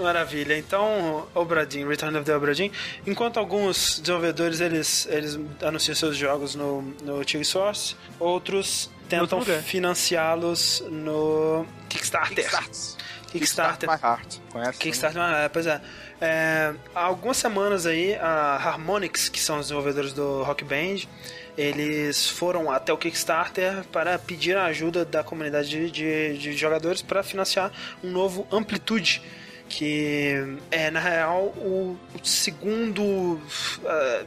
[0.00, 0.58] Maravilha.
[0.58, 2.70] Então, Obradin, Return of the Obradin.
[3.06, 10.82] Enquanto alguns desenvolvedores eles, eles anunciam seus jogos no, no Team Source, outros tentam financiá-los
[10.90, 12.44] no Kickstarter.
[12.44, 13.02] Kickstarter.
[13.30, 13.88] Kickstarter.
[13.88, 14.38] My Heart.
[14.50, 14.78] Conhece?
[14.78, 15.80] Kickstarter, My Heart, pois é.
[16.20, 16.74] é.
[16.94, 21.06] Há algumas semanas aí, a Harmonix, que são os desenvolvedores do Rock Band,
[21.56, 27.02] eles foram até o Kickstarter para pedir a ajuda da comunidade de, de, de jogadores
[27.02, 27.70] para financiar
[28.02, 29.22] um novo Amplitude
[29.68, 34.26] que é na real o, segundo uh,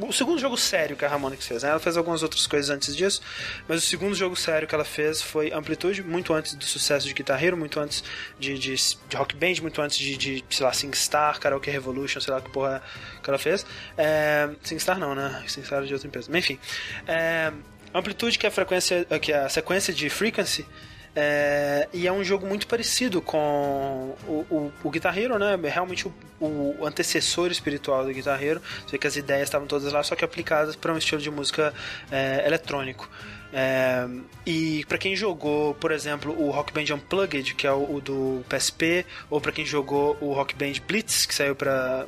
[0.00, 1.62] o segundo jogo sério que a Harmonix fez.
[1.62, 1.70] Né?
[1.70, 3.22] Ela fez algumas outras coisas antes disso,
[3.68, 7.14] mas o segundo jogo sério que ela fez foi Amplitude, muito antes do sucesso de
[7.14, 8.02] Guitar Hero, muito antes
[8.38, 12.34] de, de, de Rock Band, muito antes de, de sei lá, SingStar, Karaoke Revolution, sei
[12.34, 12.82] lá que porra
[13.22, 13.64] que ela fez.
[13.96, 15.42] É, SingStar não, né?
[15.46, 16.28] SingStar é de outra empresa.
[16.30, 16.58] Mas enfim.
[17.06, 17.52] É,
[17.94, 20.66] Amplitude, que é a, frequência, que é a sequência de Frequency,
[21.14, 25.58] é, e é um jogo muito parecido com o, o, o Guitar Hero, né?
[25.62, 28.62] É realmente o, o, antecessor espiritual do Guitar Hero.
[28.86, 31.30] Você vê que as ideias estavam todas lá, só que aplicadas para um estilo de
[31.30, 31.74] música
[32.10, 33.10] é, eletrônico.
[33.52, 34.08] É,
[34.46, 38.42] e para quem jogou, por exemplo, o Rock Band Unplugged, que é o, o do
[38.48, 42.06] PSP, ou para quem jogou o Rock Band Blitz, que saiu para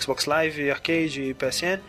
[0.00, 1.80] Xbox Live, Arcade e PSN,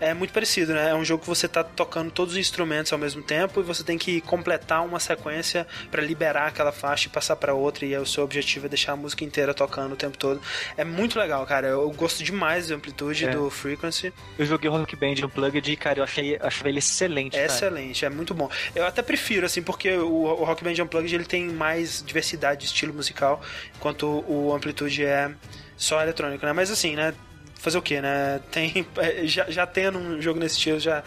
[0.00, 0.90] é muito parecido, né?
[0.90, 3.82] É um jogo que você tá tocando todos os instrumentos ao mesmo tempo e você
[3.82, 8.04] tem que completar uma sequência para liberar aquela faixa e passar para outra e o
[8.06, 10.40] seu objetivo é deixar a música inteira tocando o tempo todo.
[10.76, 11.68] É muito legal, cara.
[11.68, 13.30] Eu gosto demais da amplitude É.
[13.30, 14.12] do Frequency.
[14.38, 17.36] Eu joguei o Rock Band Unplugged e, cara, eu achei, achei ele excelente.
[17.36, 18.50] É excelente, é muito bom.
[18.74, 22.66] Eu até prefiro, assim, porque o, o Rock Band Unplugged ele tem mais diversidade de
[22.66, 23.40] estilo musical,
[23.76, 25.30] enquanto o Amplitude é
[25.76, 26.52] só eletrônico, né?
[26.52, 27.14] Mas assim, né?
[27.56, 28.40] Fazer o que, né?
[28.50, 31.02] Tem, é, já, já tendo um jogo nesse estilo, já,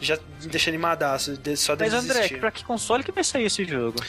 [0.00, 2.40] já me deixa animadaço, só Mas, André, desistir.
[2.40, 4.02] pra que console que vai sair esse jogo?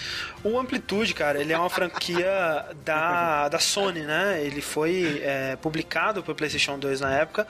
[0.44, 4.42] O Amplitude, cara, ele é uma franquia da, da Sony, né?
[4.44, 7.48] Ele foi é, publicado pro PlayStation 2 na época.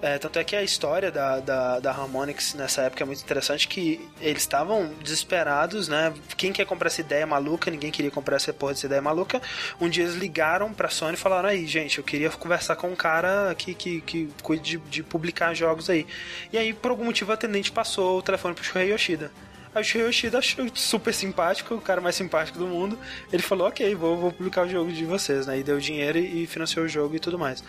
[0.00, 3.68] É, tanto é que a história da, da, da Harmonix nessa época é muito interessante,
[3.68, 6.12] que eles estavam desesperados, né?
[6.36, 7.70] Quem quer comprar essa ideia maluca?
[7.70, 9.42] Ninguém queria comprar essa porra dessa ideia maluca.
[9.80, 12.96] Um dia eles ligaram pra Sony e falaram aí, gente, eu queria conversar com um
[12.96, 16.06] cara que, que, que cuide de, de publicar jogos aí.
[16.52, 19.32] E aí, por algum motivo, o atendente passou o telefone pro Shuhei Yoshida.
[19.74, 22.98] Aí o Yoshida achou super simpático, o cara mais simpático do mundo.
[23.32, 25.58] Ele falou, ok, vou, vou publicar o jogo de vocês, né?
[25.58, 27.62] E deu dinheiro e, e financiou o jogo e tudo mais.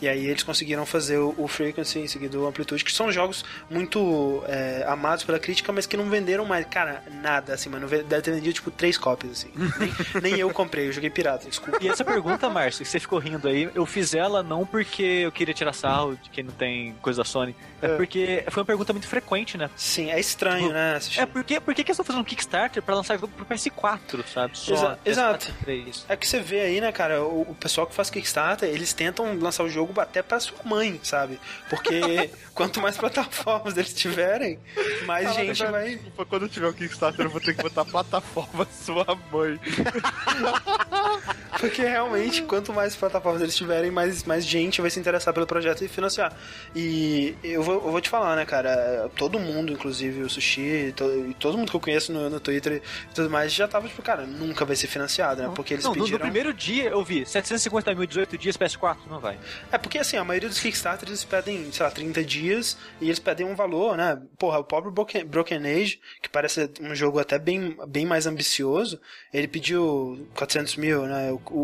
[0.00, 3.44] E aí eles conseguiram fazer o, o Frequency, em seguida o Amplitude, que são jogos
[3.70, 7.86] muito é, amados pela crítica, mas que não venderam mais, cara, nada, assim, mano.
[7.88, 9.50] Deve ter vendido, tipo, três cópias, assim.
[9.78, 9.92] nem,
[10.32, 11.78] nem eu comprei, eu joguei pirata, desculpa.
[11.80, 15.30] E essa pergunta, Márcio, que você ficou rindo aí, eu fiz ela não porque eu
[15.32, 17.96] queria tirar sarro de quem não tem coisa da Sony, é, É.
[17.96, 19.68] porque foi uma pergunta muito frequente, né?
[19.76, 20.96] Sim, é estranho, né?
[20.96, 21.20] assistir.
[21.20, 24.24] É porque, por que que eles estão fazendo um Kickstarter pra lançar jogo pro PS4,
[24.32, 24.56] sabe?
[24.58, 25.52] Só Exa- exato.
[25.66, 26.04] PS3.
[26.08, 29.36] É que você vê aí, né, cara, o, o pessoal que faz Kickstarter, eles tentam
[29.38, 31.38] lançar o jogo até pra sua mãe, sabe?
[31.68, 34.58] Porque quanto mais plataformas eles tiverem,
[35.06, 35.90] mais gente vai.
[35.96, 39.58] Desculpa, quando eu tiver o Kickstarter, eu vou ter que botar plataforma sua mãe.
[41.60, 45.84] Porque realmente, quanto mais plataformas eles tiverem, mais, mais gente vai se interessar pelo projeto
[45.84, 46.34] e financiar.
[46.74, 49.08] E eu vou, eu vou te falar, né, cara?
[49.16, 52.82] Todo mundo, inclusive o Sushi, to- e todo mundo que eu conheço no, no Twitter
[53.10, 55.52] e tudo mais, já tava tipo, cara, nunca vai ser financiado, né?
[55.54, 56.20] Porque eles não, no- no, pediram.
[56.20, 59.38] primeiro dia eu vi 750 mil, 18 dias, PS4, não vai.
[59.70, 63.18] É porque assim, a maioria dos Kickstarters eles pedem, sei lá, 30 dias e eles
[63.18, 64.20] pedem um valor, né?
[64.38, 69.00] Porra, o próprio Broken, Broken Age, que parece um jogo até bem, bem mais ambicioso,
[69.32, 71.32] ele pediu 400 mil, né?
[71.32, 71.62] O, o,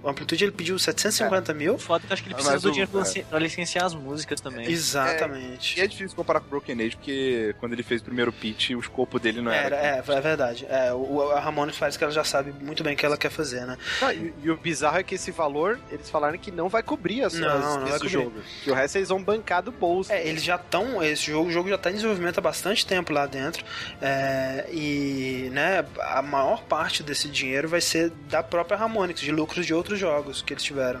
[0.02, 1.74] o Amplitude ele pediu 750 mil.
[1.74, 3.22] O foda é que acho que ele precisa mas do dinheiro pra, é.
[3.22, 4.66] pra licenciar as músicas também.
[4.70, 5.78] Exatamente.
[5.78, 8.61] E é difícil comparar com o Broken Age, porque quando ele fez o primeiro pitch,
[8.74, 9.96] o escopo dele não Era, era.
[9.96, 10.66] é, é verdade.
[10.68, 13.30] É, o, a Ramones parece que ela já sabe muito bem o que ela quer
[13.30, 13.76] fazer, né?
[14.00, 17.22] Ah, e, e o bizarro é que esse valor, eles falaram que não vai cobrir
[17.24, 18.32] as, Não, as- não esse jogo.
[18.62, 20.12] Que o resto eles vão bancar do bolso.
[20.12, 21.02] É, eles já estão.
[21.02, 23.64] Esse jogo, o jogo já está em desenvolvimento há bastante tempo lá dentro.
[24.00, 29.66] é, e né, a maior parte desse dinheiro vai ser da própria Harmonix, de lucros
[29.66, 31.00] de outros jogos que eles tiveram.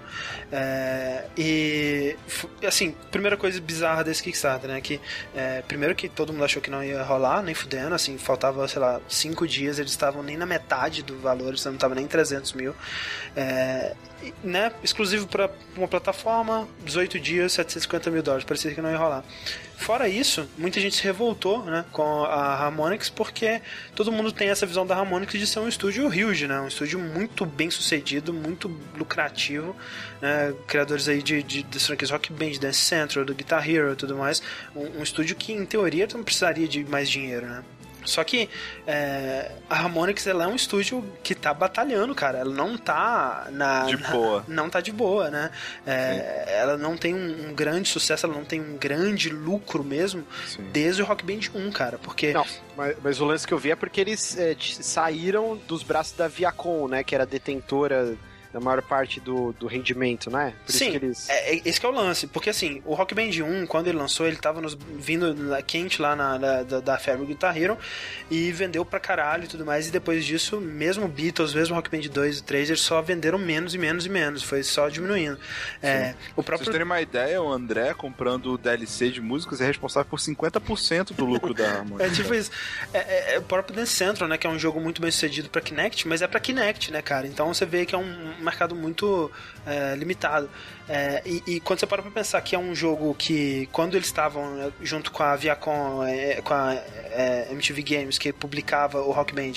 [0.50, 2.16] É, e
[2.66, 4.80] assim, primeira coisa bizarra desse Kickstarter, né?
[4.80, 5.00] Que
[5.34, 8.80] é, primeiro que todo mundo achou que não ia rolar, nem fudendo, assim, faltava, sei
[8.80, 12.52] lá, cinco dias, eles estavam nem na metade do valor, eles não estavam nem 300
[12.54, 12.74] mil.
[13.36, 13.94] É,
[14.42, 19.24] né, exclusivo para uma plataforma, 18 dias, 750 mil dólares, parecia que não ia rolar.
[19.82, 23.60] Fora isso, muita gente se revoltou né, com a Harmonix porque
[23.96, 27.00] todo mundo tem essa visão da Harmonix de ser um estúdio huge, né, um estúdio
[27.00, 29.74] muito bem sucedido, muito lucrativo,
[30.20, 34.16] né, criadores aí de, de, franquias Rock Band, Dance Central, do Guitar Hero e tudo
[34.16, 34.40] mais,
[34.76, 37.64] um, um estúdio que em teoria não precisaria de mais dinheiro, né.
[38.04, 38.48] Só que
[38.86, 42.38] é, a Harmonix ela é um estúdio que tá batalhando, cara.
[42.38, 43.84] Ela não tá na.
[43.84, 44.44] De na- boa.
[44.48, 45.50] não tá de boa, né?
[45.86, 50.26] É, ela não tem um, um grande sucesso, ela não tem um grande lucro mesmo
[50.46, 50.68] Sim.
[50.72, 51.98] desde o Rock Band 1, cara.
[51.98, 52.32] Porque.
[52.32, 52.44] Não,
[52.76, 56.28] mas, mas o lance que eu vi é porque eles é, saíram dos braços da
[56.28, 57.02] Viacom, né?
[57.04, 58.16] Que era detentora
[58.52, 60.54] da maior parte do, do rendimento, né?
[60.66, 61.28] Por Sim, isso que eles.
[61.30, 63.96] É, é- esse que é o lance, porque assim, o Rock Band 1, quando ele
[63.98, 67.78] lançou, ele tava nos, vindo na- quente lá na, na- da, da febre Guitar Hero
[68.30, 72.08] e vendeu pra caralho e tudo mais, e depois disso, mesmo Beatles, mesmo Rock Band
[72.10, 75.38] 2 e 3, eles só venderam menos e menos e menos, foi só diminuindo.
[75.82, 79.60] É, o Pra vocês próprio terem uma ideia, o André comprando o DLC de músicas
[79.60, 82.04] é responsável por 50% do lucro da Harmonix.
[82.04, 82.50] É tipo isso.
[82.92, 84.36] É, é- é o próprio Dance Central, né?
[84.36, 87.26] Que é um jogo muito bem sucedido pra Kinect, mas é pra Kinect, né, cara?
[87.26, 89.30] Então você vê que é um mercado muito
[89.66, 90.48] é, limitado.
[90.88, 94.06] É, e, e quando você para pra pensar que é um jogo que, quando eles
[94.06, 99.12] estavam né, junto com a Viacom, é, com a é, MTV Games, que publicava o
[99.12, 99.54] Rock Band,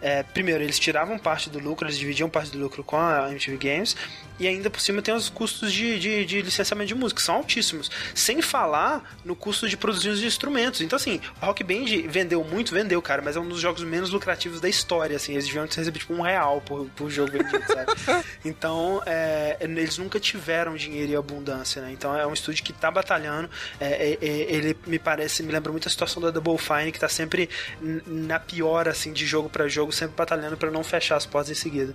[0.00, 3.56] é, primeiro, eles tiravam parte do lucro, eles dividiam parte do lucro com a MTV
[3.56, 3.96] Games,
[4.38, 7.36] e ainda por cima tem os custos de, de, de licenciamento de música, que são
[7.36, 7.90] altíssimos.
[8.14, 10.80] Sem falar no custo de produzir os instrumentos.
[10.80, 14.60] Então, assim, Rock Band vendeu muito, vendeu, cara, mas é um dos jogos menos lucrativos
[14.60, 15.32] da história, assim.
[15.32, 17.92] Eles deviam receber, tipo, um real por, por jogo vendido, sabe?
[18.44, 21.90] Então, é, eles nunca tiveram dinheiro e abundância, né?
[21.92, 23.50] Então, é um estúdio que tá batalhando.
[23.80, 26.98] É, é, é ele me parece, me lembra muito a situação da Double Fine, que
[26.98, 27.48] tá sempre
[28.06, 31.54] na pior, assim, de jogo para jogo, sempre batalhando para não fechar as portas em
[31.54, 31.94] seguida.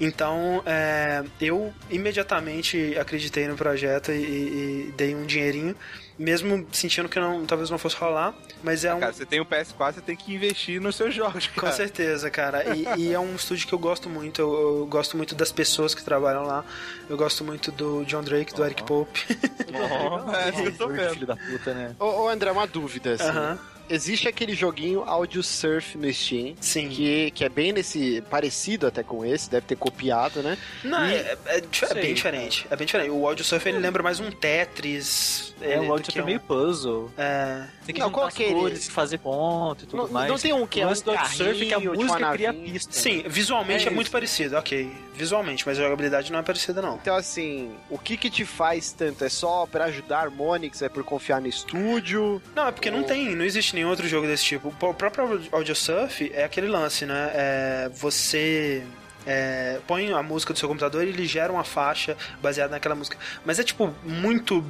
[0.00, 1.22] Então, é,
[1.68, 5.74] eu imediatamente acreditei no projeto e, e dei um dinheirinho
[6.18, 8.98] mesmo sentindo que não, talvez não fosse rolar, mas é um...
[8.98, 11.68] Cara, você tem o PS4, você tem que investir nos seus jogos, cara.
[11.68, 15.16] Com certeza, cara, e, e é um estúdio que eu gosto muito, eu, eu, gosto
[15.16, 16.64] muito das pessoas que trabalham lá,
[17.08, 19.26] eu gosto muito do John Drake, do Eric Pope.
[19.68, 21.10] Oh, é, eu tô vendo.
[21.10, 21.94] Filho da puta, né?
[22.00, 23.28] Ô, ô André, uma dúvida, assim.
[23.28, 26.54] Uh -huh existe aquele joguinho Audio Surf no Steam.
[26.60, 26.88] Sim.
[26.88, 28.22] Que, que é bem nesse.
[28.30, 30.58] parecido até com esse, deve ter copiado, né?
[30.84, 31.14] Não, e...
[31.14, 32.66] é, é, é, bem diferente.
[32.70, 33.10] É bem diferente.
[33.10, 35.54] O Audio Surf ele lembra mais um Tetris.
[35.60, 37.10] É, o Audio Surf é meio puzzle.
[37.16, 37.64] É.
[37.84, 40.30] Tem que não, juntar as cores, fazer ponto e tudo não, mais.
[40.30, 42.92] Não tem um que é um surf que a música cria pista.
[42.92, 44.90] Sim, visualmente é, é muito parecido, ok.
[45.14, 46.94] Visualmente, mas a jogabilidade não é parecida, não.
[46.94, 49.24] Então, assim, o que que te faz tanto?
[49.24, 50.80] É só para ajudar Harmonix?
[50.80, 52.40] É por confiar no estúdio?
[52.54, 52.96] Não, é porque ou...
[52.96, 54.68] não tem, não existe nenhum outro jogo desse tipo.
[54.68, 57.30] O próprio Audio Surf é aquele lance, né?
[57.34, 58.84] É você
[59.26, 63.16] é, põe a música do seu computador e ele gera uma faixa baseada naquela música.
[63.44, 64.64] Mas é tipo muito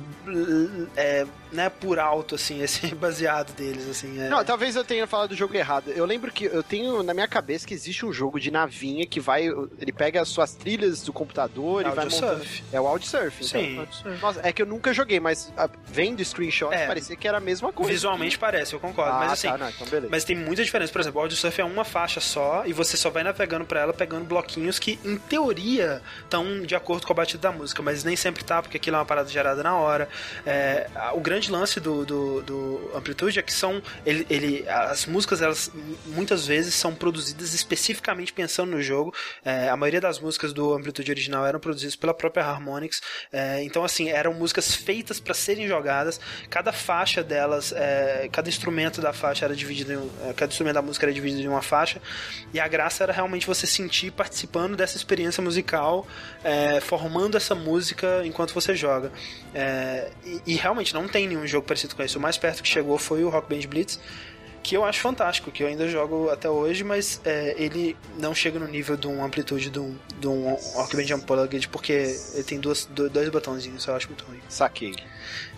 [0.97, 4.21] é, né, por alto, assim, esse baseado deles, assim.
[4.21, 4.29] É...
[4.29, 5.91] Não, talvez eu tenha falado do jogo errado.
[5.91, 9.21] Eu lembro que eu tenho na minha cabeça que existe um jogo de navinha que
[9.21, 9.47] vai.
[9.79, 12.39] Ele pega as suas trilhas do computador é e vai montando.
[12.39, 12.65] Surf.
[12.73, 13.45] É o Audio Surf.
[13.45, 13.93] Então.
[13.93, 14.19] Sim.
[14.21, 17.41] Nossa, é que eu nunca joguei, mas a, vendo screenshot é, parecia que era a
[17.41, 17.93] mesma coisa.
[17.93, 19.13] Visualmente parece, eu concordo.
[19.13, 19.49] Ah, mas assim.
[19.49, 20.93] Tá, não, então mas tem muita diferença.
[20.93, 23.81] Por exemplo, o Audio Surf é uma faixa só e você só vai navegando pra
[23.81, 28.05] ela pegando bloquinhos que, em teoria, estão de acordo com a batida da música, mas
[28.05, 30.09] nem sempre tá, porque aquilo é uma parada gerada na hora.
[30.47, 33.83] É, o grande lance do, do do, Amplitude é que são.
[34.05, 35.71] Ele, ele, as músicas, elas
[36.07, 39.15] muitas vezes são produzidas especificamente pensando no jogo.
[39.45, 43.01] É, a maioria das músicas do Amplitude original eram produzidas pela própria Harmonix.
[43.33, 46.21] É, então, assim, eram músicas feitas para serem jogadas.
[46.51, 50.83] Cada faixa delas, é, cada instrumento da faixa era dividido em, é, Cada instrumento da
[50.83, 52.01] música era dividido em uma faixa.
[52.53, 56.07] E a graça era realmente você sentir participando dessa experiência musical,
[56.45, 59.13] é, formando essa música enquanto você joga.
[59.55, 62.19] É, e, e realmente não tem nenhum jogo parecido com isso.
[62.19, 64.01] O mais perto que chegou foi o Rock Band Blitz,
[64.63, 68.59] que eu acho fantástico, que eu ainda jogo até hoje, mas é, ele não chega
[68.59, 71.93] no nível de um amplitude de um, de um Rock Band Unplugged, porque
[72.35, 74.41] ele tem duas, dois botãozinhos, eu acho muito ruim.
[74.49, 74.95] Saquei.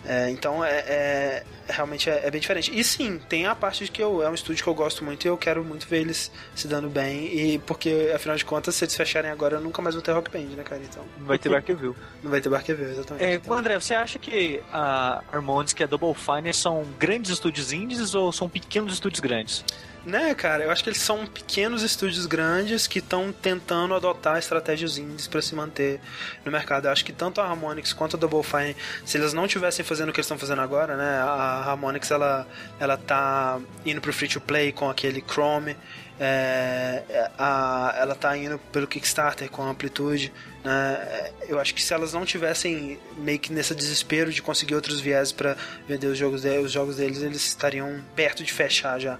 [0.05, 2.71] É, então é, é realmente é, é, bem diferente.
[2.73, 5.25] E sim, tem a parte de que eu, é um estúdio que eu gosto muito
[5.25, 7.25] e eu quero muito ver eles se dando bem.
[7.33, 10.31] E porque, afinal de contas, se eles fecharem agora, eu nunca mais vou ter Rock
[10.31, 10.81] Band, né, cara?
[10.83, 11.03] Então.
[11.17, 11.95] Não vai ter Barkerville.
[12.23, 13.25] Não vai ter Barkerville, exatamente.
[13.25, 13.53] É, então.
[13.57, 18.31] André, você acha que a Harmonix e a Double Fine são grandes estúdios indies ou
[18.31, 19.63] são pequenos estúdios grandes?
[20.03, 24.97] Né, cara, eu acho que eles são pequenos estúdios grandes que estão tentando adotar estratégias
[24.97, 25.99] indies para se manter
[26.43, 26.85] no mercado.
[26.85, 28.75] Eu acho que tanto a Harmonix quanto a Double Fine,
[29.05, 32.47] se eles não tivessem fazendo o que eles estão fazendo agora, né, a Harmonix ela,
[32.79, 35.77] ela tá indo pro free to play com aquele Chrome,
[36.19, 37.03] é,
[37.37, 40.33] a, ela tá indo pelo Kickstarter com amplitude.
[40.63, 41.31] Né?
[41.47, 45.31] Eu acho que se elas não tivessem meio que nesse desespero de conseguir outros viés
[45.31, 45.55] para
[45.87, 49.19] vender os jogos, de, os jogos deles, eles estariam perto de fechar já.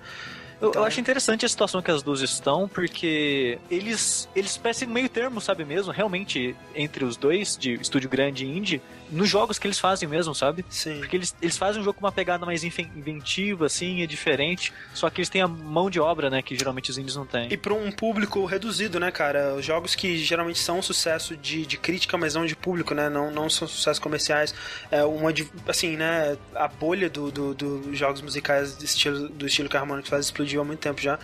[0.61, 0.81] Eu, então...
[0.81, 5.41] eu, acho interessante a situação que as duas estão, porque eles, eles parecem meio termo,
[5.41, 5.91] sabe mesmo?
[5.91, 8.81] Realmente, entre os dois, de estúdio grande e indie,
[9.11, 10.65] nos jogos que eles fazem mesmo, sabe?
[10.69, 10.99] Sim.
[10.99, 14.73] Porque eles, eles fazem um jogo com uma pegada mais inventiva, assim, é diferente.
[14.93, 16.41] Só que eles têm a mão de obra, né?
[16.41, 17.51] Que geralmente os indies não têm.
[17.51, 19.55] E para um público reduzido, né, cara?
[19.55, 23.09] Os jogos que geralmente são sucesso de, de crítica, mas não de público, né?
[23.09, 24.53] Não, não são sucessos comerciais.
[24.89, 25.33] É uma,
[25.67, 26.37] assim, né?
[26.55, 30.25] A bolha dos do, do jogos musicais do estilo, do estilo que a Harmonix faz
[30.25, 31.19] explodiu há muito tempo já.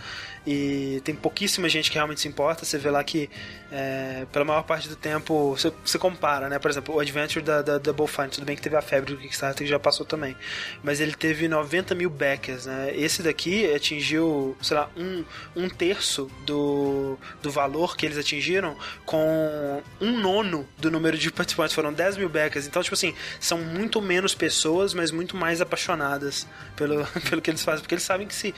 [0.46, 2.64] E tem pouquíssima gente que realmente se importa.
[2.64, 3.28] Você vê lá que,
[3.70, 6.58] é, pela maior parte do tempo, você, você compara, né?
[6.58, 9.20] Por exemplo, o Adventure da, da Double Fine, tudo bem que teve a febre do
[9.20, 10.36] Kickstarter que já passou também.
[10.82, 12.92] Mas ele teve 90 mil backers, né?
[12.94, 15.24] Esse daqui atingiu, sei lá, um,
[15.56, 21.74] um terço do, do valor que eles atingiram com um nono do número de participantes.
[21.74, 22.66] Foram 10 mil backers.
[22.66, 26.46] Então, tipo assim, são muito menos pessoas, mas muito mais apaixonadas
[26.76, 27.80] pelo, pelo que eles fazem.
[27.80, 28.54] Porque eles sabem que se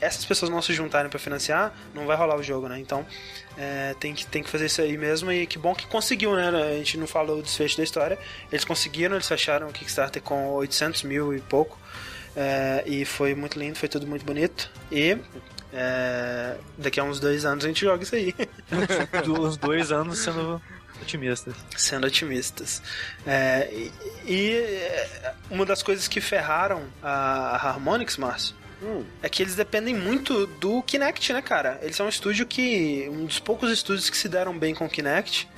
[0.00, 2.78] essas pessoas não se juntarem para financiar, não vai rolar o jogo, né?
[2.78, 3.06] Então,
[3.58, 5.32] é, tem, que, tem que fazer isso aí mesmo.
[5.32, 6.48] E que bom que conseguiu, né?
[6.48, 8.18] A gente não falou o desfecho da história.
[8.52, 11.78] Eles conseguiram, eles fecharam o Kickstarter com 800 mil e pouco.
[12.36, 14.70] É, e foi muito lindo, foi tudo muito bonito.
[14.92, 15.18] E
[15.72, 18.32] é, daqui a uns dois anos a gente joga isso aí.
[19.26, 20.62] Uns dois anos sendo
[21.02, 21.54] Otimistas.
[21.76, 22.82] Sendo otimistas.
[23.26, 23.92] É, e,
[24.26, 29.04] e, é, uma das coisas que ferraram a, a Harmonix, Márcio, Hum.
[29.22, 31.78] É que eles dependem muito do Kinect, né, cara?
[31.82, 33.08] Eles são um estúdio que.
[33.10, 35.48] um dos poucos estúdios que se deram bem com o Kinect.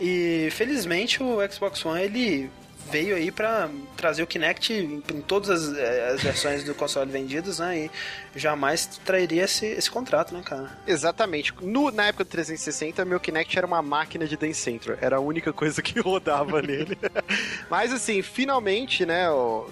[0.00, 2.50] E felizmente o Xbox One ele
[2.90, 7.10] veio aí para trazer o Kinect em, em todas as, eh, as, versões do console
[7.10, 7.78] vendidos, né?
[7.86, 7.90] E
[8.38, 10.70] jamais trairia esse, esse contrato, né, cara?
[10.86, 11.54] Exatamente.
[11.60, 14.96] No, na época do 360, meu Kinect era uma máquina de Dance Central.
[15.00, 16.98] Era a única coisa que rodava nele.
[17.70, 19.26] Mas assim, finalmente, né?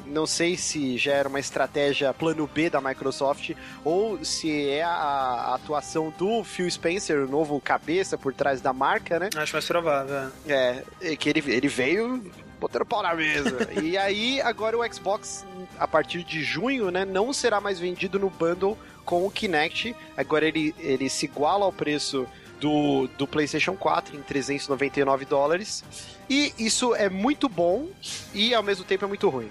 [0.07, 3.53] Não sei se já era uma estratégia plano B da Microsoft
[3.85, 8.73] ou se é a, a atuação do Phil Spencer, o novo cabeça por trás da
[8.73, 9.31] marca, né?
[9.37, 10.31] Acho mais provável.
[10.47, 12.23] É, é que ele, ele veio
[12.63, 13.69] botando pau na mesa.
[13.83, 15.45] e aí, agora o Xbox,
[15.79, 19.95] a partir de junho, né, não será mais vendido no bundle com o Kinect.
[20.17, 22.27] Agora ele, ele se iguala ao preço
[22.61, 25.83] do, do PlayStation 4 em 399 dólares.
[26.31, 27.89] E isso é muito bom
[28.33, 29.51] e ao mesmo tempo é muito ruim.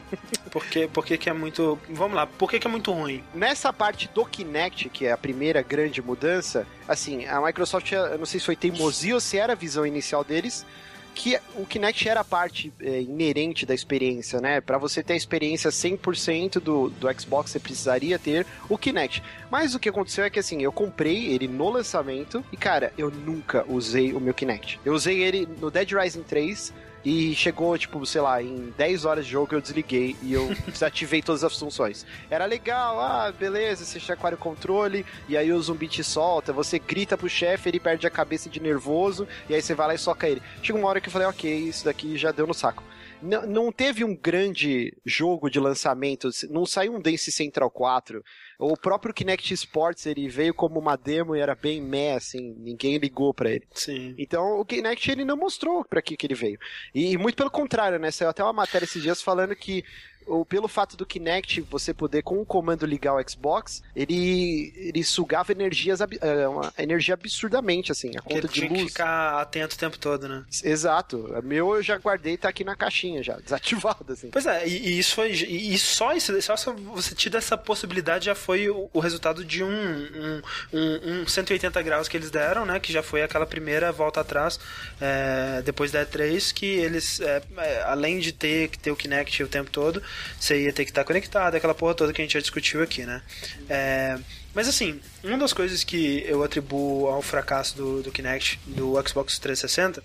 [0.50, 1.78] Por que, por que, que é muito.
[1.90, 3.24] Vamos lá, por que, que é muito ruim?
[3.34, 8.26] Nessa parte do Kinect, que é a primeira grande mudança, assim, a Microsoft, eu não
[8.26, 10.66] sei se foi teimosia ou se era a visão inicial deles,
[11.14, 14.62] que o Kinect era parte é, inerente da experiência, né?
[14.62, 19.22] Para você ter a experiência 100% do, do Xbox, você precisaria ter o Kinect.
[19.50, 23.12] Mas o que aconteceu é que assim, eu comprei ele no lançamento e cara, eu
[23.12, 24.80] nunca usei o meu Kinect.
[24.86, 29.26] Eu usei ele no Dead Rising 3 e chegou, tipo, sei lá, em 10 horas
[29.26, 32.06] de jogo eu desliguei e eu desativei todas as funções.
[32.30, 36.78] Era legal, ah, beleza, você chacoalha o controle e aí o zumbi te solta, você
[36.80, 39.98] grita pro chefe, ele perde a cabeça de nervoso e aí você vai lá e
[39.98, 40.42] soca ele.
[40.62, 42.84] Chega uma hora que eu falei, ok, isso daqui já deu no saco
[43.22, 48.24] não, não teve um grande jogo de lançamento, não saiu um Dance Central 4.
[48.62, 53.00] O próprio Kinect Sports, ele veio como uma demo e era bem meh, assim, ninguém
[53.00, 53.68] ligou para ele.
[53.74, 54.14] Sim.
[54.20, 56.60] Então, o Kinect, ele não mostrou para que que ele veio.
[56.94, 59.84] E, e muito pelo contrário, né, saiu até uma matéria esses dias falando que
[60.26, 65.04] ou pelo fato do Kinect você poder com o comando ligar o Xbox, ele ele
[65.04, 68.82] sugava energias é, uma energia absurdamente assim, a conta de luz.
[68.82, 70.44] Que ficar atento o tempo todo, né?
[70.64, 71.18] Exato.
[71.18, 74.30] O meu eu já guardei tá aqui na caixinha já, desativado assim.
[74.30, 78.36] Pois é, e, e isso foi e, só isso, só você te essa possibilidade já
[78.36, 80.42] foi o, o resultado de um, um,
[80.74, 84.60] um, um, 180 graus que eles deram, né, que já foi aquela primeira volta atrás
[85.00, 89.44] é, depois da E3 que eles é, é, além de ter que ter o Kinect
[89.44, 90.02] o tempo todo,
[90.40, 93.06] você ia ter que estar conectado, aquela porra toda que a gente já discutiu aqui,
[93.06, 93.22] né?
[93.70, 94.18] É,
[94.54, 99.40] mas assim, uma das coisas que eu atribuo ao fracasso do, do Kinect, do Xbox
[99.40, 100.04] 360,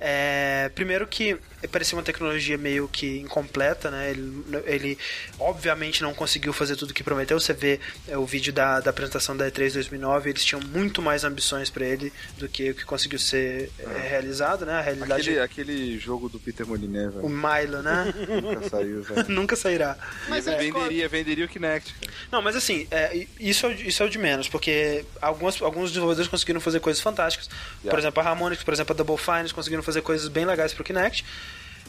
[0.00, 1.38] é, primeiro que
[1.68, 4.10] parecia uma tecnologia meio que incompleta, né?
[4.10, 4.98] Ele, ele
[5.38, 7.38] obviamente não conseguiu fazer tudo o que prometeu.
[7.38, 11.24] Você vê é, o vídeo da, da apresentação da E3 2009, eles tinham muito mais
[11.24, 14.74] ambições para ele do que o que conseguiu ser é, realizado, né?
[14.74, 15.22] A realidade...
[15.22, 18.12] Aquele, aquele jogo do Peter Molyneux, O Milo, né?
[18.42, 19.28] Nunca saiu, velho.
[19.32, 19.96] Nunca sairá.
[20.28, 21.94] Mas é, venderia, venderia o Kinect.
[22.30, 26.28] Não, mas assim, é, isso, é, isso é o de menos, porque alguns, alguns desenvolvedores
[26.28, 27.48] conseguiram fazer coisas fantásticas.
[27.48, 27.90] Yeah.
[27.90, 30.84] Por exemplo, a Harmonix, por exemplo, a Double Fine conseguiram fazer coisas bem legais pro
[30.84, 31.24] Kinect.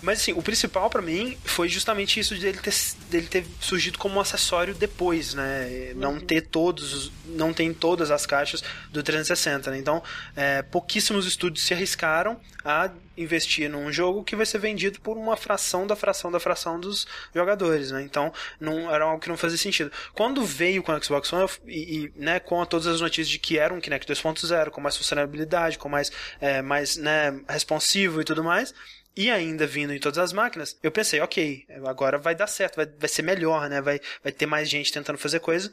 [0.01, 2.73] Mas assim, o principal para mim foi justamente isso dele ter,
[3.09, 5.93] dele ter surgido como um acessório depois, né?
[5.95, 6.19] Não uhum.
[6.19, 9.77] ter todos, não tem todas as caixas do 360, né?
[9.77, 10.03] Então,
[10.35, 15.37] é, pouquíssimos estúdios se arriscaram a investir num jogo que vai ser vendido por uma
[15.37, 18.01] fração da fração da fração dos jogadores, né?
[18.01, 19.91] Então, não era algo que não fazia sentido.
[20.13, 23.57] Quando veio com o Xbox One e, e né, com todas as notícias de que
[23.57, 26.11] era um Kinect 2.0, com mais funcionalidade, com mais,
[26.41, 28.73] é, mais né, responsivo e tudo mais,
[29.15, 32.85] e ainda vindo em todas as máquinas, eu pensei, ok, agora vai dar certo, vai,
[32.85, 33.81] vai ser melhor, né?
[33.81, 35.71] Vai, vai ter mais gente tentando fazer coisa.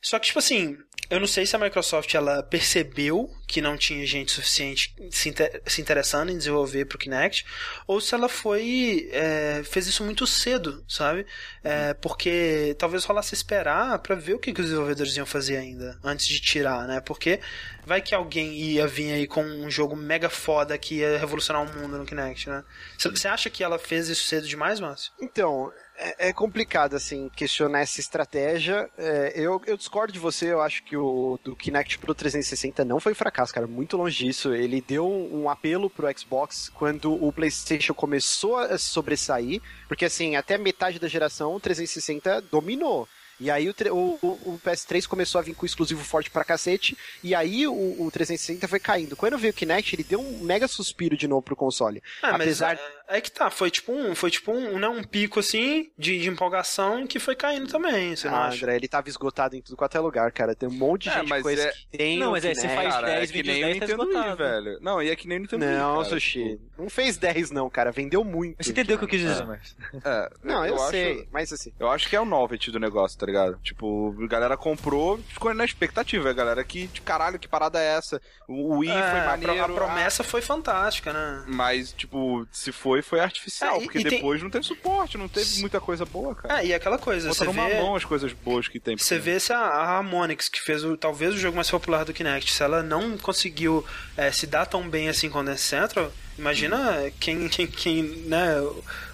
[0.00, 0.76] Só que, tipo assim,
[1.08, 5.62] eu não sei se a Microsoft ela percebeu que não tinha gente suficiente se, inter
[5.64, 7.46] se interessando em desenvolver para o Kinect,
[7.86, 11.24] ou se ela foi é, fez isso muito cedo, sabe?
[11.62, 15.96] É, porque talvez rolasse esperar para ver o que, que os desenvolvedores iam fazer ainda
[16.02, 17.00] antes de tirar, né?
[17.00, 17.40] Porque
[17.84, 21.72] vai que alguém ia vir aí com um jogo mega foda que ia revolucionar o
[21.72, 22.64] mundo no Kinect, né?
[22.98, 25.12] Você acha que ela fez isso cedo demais, Márcio?
[25.20, 28.88] Então, é, é, complicado, assim, questionar essa estratégia.
[28.98, 33.00] É, eu, eu discordo de você, eu acho que o do Kinect Pro 360 não
[33.00, 34.54] foi fracasso, cara, muito longe disso.
[34.54, 40.36] Ele deu um, um apelo pro Xbox quando o PlayStation começou a sobressair, porque, assim,
[40.36, 43.08] até metade da geração o 360 dominou.
[43.38, 47.34] E aí o, o, o, PS3 começou a vir com exclusivo forte pra cacete, e
[47.34, 49.16] aí o, o 360 foi caindo.
[49.16, 52.02] Quando veio o Kinect, ele deu um mega suspiro de novo pro console.
[52.22, 52.76] Ah, Apesar...
[52.76, 55.90] mas é, é, que tá, foi tipo um, foi tipo um, né, um pico assim
[55.98, 58.64] de, de empolgação que foi caindo também, você não ah, acha?
[58.64, 60.54] André, ele tava esgotado em tudo quanto é lugar, cara.
[60.54, 61.72] Tem um monte de é, gente com é...
[61.72, 64.36] que tem Não, mas é, você faz 10 é vídeos 10 tá esgotado.
[64.36, 64.78] velho.
[64.80, 66.60] Não, e é que nem Nintendo Não, Wii, Sushi.
[66.78, 67.92] Não fez 10 não, cara.
[67.92, 68.62] Vendeu muito.
[68.62, 69.44] Você entendeu o que eu quis dizer, é.
[69.44, 69.76] mas...
[70.04, 71.72] É, não, eu, eu sei, acho, mas assim...
[71.78, 73.58] Eu acho que é o novelty do negócio, tá ligado?
[73.62, 76.30] Tipo, a galera comprou, ficou na expectativa.
[76.30, 78.20] A galera que, de caralho, que parada é essa?
[78.48, 79.64] O Wii é, foi maneiro.
[79.64, 80.26] A promessa ah.
[80.26, 81.44] foi fantástica, né?
[81.46, 83.76] Mas, tipo, se foi, foi artificial.
[83.76, 84.44] É, porque depois tem...
[84.44, 86.60] não teve suporte, não teve muita coisa boa, cara.
[86.60, 87.80] É, e aquela coisa, Bota você numa vê...
[87.80, 88.96] mão as coisas boas que tem.
[88.96, 92.12] Você vê se a, a Harmonix, que fez o, talvez o jogo mais popular do
[92.12, 93.84] Kinect, se ela não conseguiu
[94.16, 98.56] é, se dar tão bem assim com o Dance Central, imagina quem, quem, quem, né,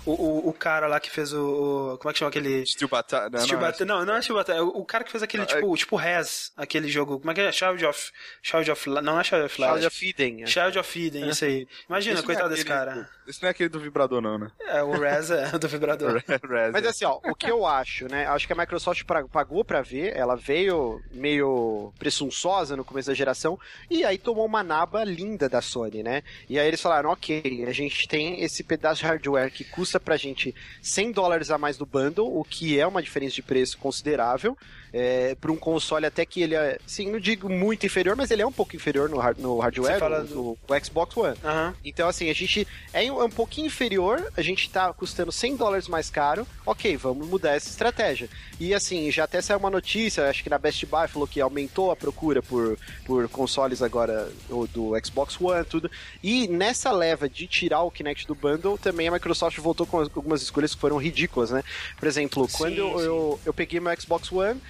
[0.04, 2.66] o, o, o, cara lá que fez o, o, Como é que chama aquele.
[2.66, 3.30] Steel Battalion.
[3.30, 4.64] Não, Steel não, é não, não é Steel Battalion.
[4.64, 5.76] O, o cara que fez aquele, tipo, é...
[5.76, 7.18] tipo Rez, aquele jogo.
[7.18, 7.52] Como é que é?
[7.52, 8.12] Child of.
[8.42, 8.90] Child of.
[8.90, 9.74] Não é Child of Light.
[9.74, 10.42] Child of Eden.
[10.42, 10.46] É.
[10.46, 11.68] Child of Eden, isso aí.
[11.88, 13.08] Imagina, Esse coitado é aquele, desse cara.
[13.26, 14.50] Esse não é aquele do vibrador, não, né?
[14.60, 16.22] É, o Rez é do vibrador.
[16.26, 16.88] Rez, Mas é.
[16.88, 18.26] assim, ó, o que eu acho, né?
[18.26, 23.58] Acho que a Microsoft pagou pra ver, ela veio meio presunçosa no começo da geração,
[23.88, 26.22] e aí tomou uma naba linda da Sony, né?
[26.48, 30.16] E aí eles falaram, ok, a gente tem esse pedaço de hardware que custa pra
[30.16, 34.56] gente 100 dólares a mais do bundle, o que é uma diferença de preço considerável
[34.92, 38.42] é, para um console até que ele é, sim, não digo muito inferior, mas ele
[38.42, 41.36] é um pouco inferior no, hard, no hardware do, do, do, Xbox One.
[41.42, 41.74] Uhum.
[41.84, 45.56] Então, assim, a gente é um, é um pouquinho inferior, a gente tá custando 100
[45.56, 48.28] dólares mais caro, ok, vamos mudar essa estratégia.
[48.60, 51.90] E, assim, já até saiu uma notícia, acho que na Best Buy falou que aumentou
[51.90, 55.90] a procura por, por consoles agora do, do Xbox One, tudo.
[56.22, 60.42] E nessa leva de tirar o Kinect do bundle, também a Microsoft voltou com algumas
[60.42, 61.62] escolhas que foram ridículas, né?
[61.98, 63.04] Por exemplo, quando sim, eu, sim.
[63.04, 64.60] eu, eu peguei meu Xbox One,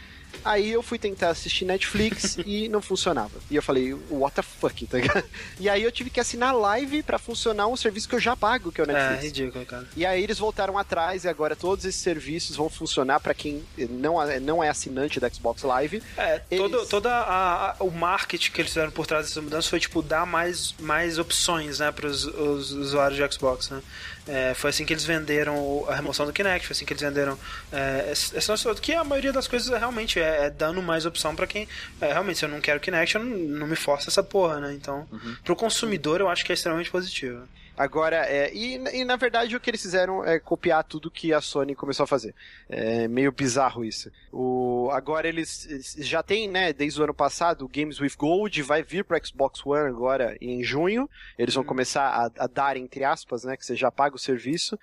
[0.45, 3.33] Aí eu fui tentar assistir Netflix e não funcionava.
[3.51, 5.25] E eu falei, what the fuck, tá ligado?
[5.59, 8.73] E aí eu tive que assinar live para funcionar um serviço que eu já pago,
[8.73, 9.23] que é o Netflix.
[9.23, 9.89] É, ridículo, cara.
[9.97, 14.17] E aí eles voltaram atrás e agora todos esses serviços vão funcionar para quem não,
[14.41, 16.03] não é assinante da Xbox Live.
[16.17, 16.89] É, eles...
[16.89, 20.27] todo a, a, o marketing que eles fizeram por trás dessa mudança foi, tipo, dar
[20.27, 23.83] mais, mais opções, né, pros os usuários de Xbox, né?
[24.27, 27.37] É, foi assim que eles venderam a remoção do Kinect, foi assim que eles venderam
[27.73, 31.35] é, esse nosso que a maioria das coisas é, realmente é, é dando mais opção
[31.35, 31.69] para quem
[32.01, 34.75] é, realmente se eu não quero Kinect, eu não, não me força essa porra, né?
[34.75, 35.37] Então, uhum.
[35.45, 37.49] pro consumidor eu acho que é extremamente positivo.
[37.83, 41.41] Agora, é, e, e, na verdade o que eles fizeram é copiar tudo que a
[41.41, 42.33] Sony começou a fazer.
[42.69, 44.09] É meio bizarro isso.
[44.31, 48.63] O, agora eles, eles já tem, né, desde o ano passado, o Games with Gold
[48.63, 51.11] vai vir para Xbox One agora em junho.
[51.37, 51.69] Eles vão uhum.
[51.69, 54.79] começar a, a, dar, entre aspas, né, que você já paga o serviço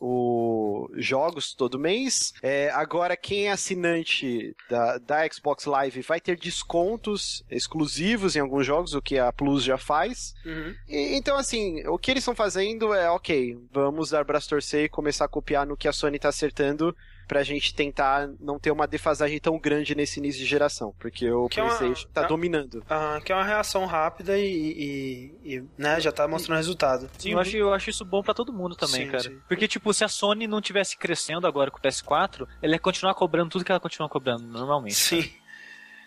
[0.00, 2.32] o jogos todo mês.
[2.42, 8.66] É, agora, quem é assinante da, da Xbox Live vai ter descontos exclusivos em alguns
[8.66, 10.34] jogos, o que a Plus já faz.
[10.44, 10.74] Uhum.
[10.88, 14.88] E, então, assim, o que eles estão fazendo é, ok, vamos dar braço torcer e
[14.88, 16.96] começar a copiar no que a Sony está acertando
[17.30, 21.48] pra gente tentar não ter uma defasagem tão grande nesse início de geração, porque o
[21.48, 22.78] que PlayStation é uma, tá é, dominando.
[22.80, 27.08] Uh, que é uma reação rápida e, e, e né, já tá mostrando resultado.
[27.16, 29.22] Sim, eu acho, eu acho isso bom para todo mundo também, sim, cara.
[29.22, 29.38] Sim.
[29.46, 33.14] Porque, tipo, se a Sony não tivesse crescendo agora com o PS4, ela ia continuar
[33.14, 34.96] cobrando tudo que ela continua cobrando normalmente.
[34.96, 35.22] Sim.
[35.22, 35.39] Cara.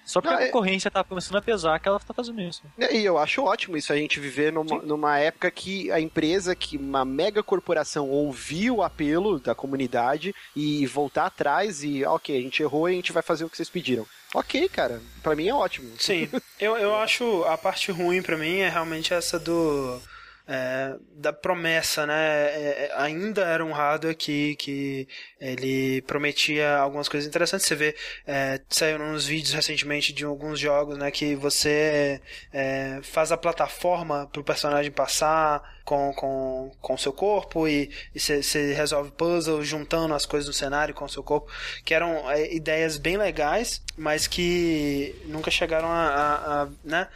[0.06, 0.92] Só porque não, a é- concorrência é...
[0.92, 2.64] tá começando a pesar que ela tá fazendo isso.
[2.78, 6.56] É, e eu acho ótimo isso, a gente viver numa, numa época que a empresa,
[6.56, 12.42] que uma mega corporação ouviu o apelo da comunidade e voltar atrás e, ok, a
[12.42, 14.06] gente errou e a gente vai fazer o que vocês pediram.
[14.34, 15.92] Ok, cara, para mim é ótimo.
[16.00, 16.28] Sim,
[16.60, 20.02] eu, eu acho a parte ruim para mim é realmente essa do
[20.48, 22.14] é, da promessa, né?
[22.16, 25.08] É, é, ainda era um hardware que, que
[25.40, 27.66] ele prometia algumas coisas interessantes.
[27.66, 27.96] Você vê,
[28.28, 31.10] é, saiu uns vídeos recentemente de alguns jogos, né?
[31.12, 32.22] Que você
[32.52, 38.20] é, faz a plataforma para o personagem passar com com, com seu corpo e, e
[38.20, 41.52] você resolve puzzles juntando as coisas no cenário com o seu corpo,
[41.86, 47.08] que eram é, ideias bem legais, mas que nunca chegaram a, a, a né?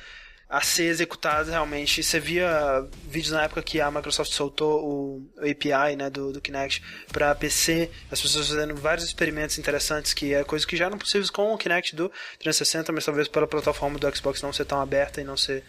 [0.50, 2.02] A ser executadas realmente.
[2.02, 6.82] Você via vídeos na época que a Microsoft soltou o API né, do, do Kinect
[7.12, 11.30] para PC, as pessoas fazendo vários experimentos interessantes, que é coisas que já eram possíveis
[11.30, 12.10] com o Kinect do
[12.40, 15.64] 360, mas talvez pela plataforma do Xbox não ser tão aberta e não ser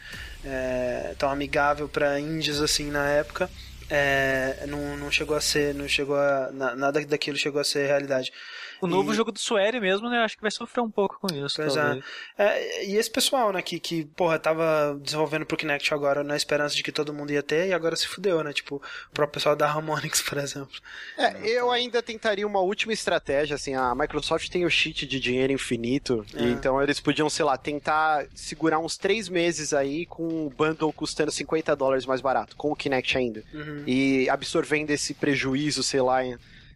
[0.45, 3.51] é, tão amigável para indies assim na época.
[3.91, 8.33] É, não, não chegou a ser, não chegou a, nada daquilo chegou a ser realidade.
[8.81, 9.17] O novo e...
[9.17, 10.19] jogo do Suere mesmo, né?
[10.19, 11.57] Acho que vai sofrer um pouco com isso.
[11.57, 12.01] Pois é.
[12.37, 12.87] é.
[12.87, 16.83] E esse pessoal, né, que, que, porra, tava desenvolvendo pro Kinect agora na esperança de
[16.83, 18.53] que todo mundo ia ter e agora se fudeu, né?
[18.53, 20.77] Tipo, o próprio pessoal da Harmonix, por exemplo.
[21.17, 25.53] É, eu ainda tentaria uma última estratégia, assim, a Microsoft tem o cheat de dinheiro
[25.53, 26.45] infinito, é.
[26.45, 31.31] então eles podiam, sei lá, tentar segurar uns três meses aí com o bundle custando
[31.31, 33.43] 50 dólares mais barato, com o Kinect ainda.
[33.53, 33.85] Uhum.
[33.87, 36.19] E absorvendo esse prejuízo, sei lá,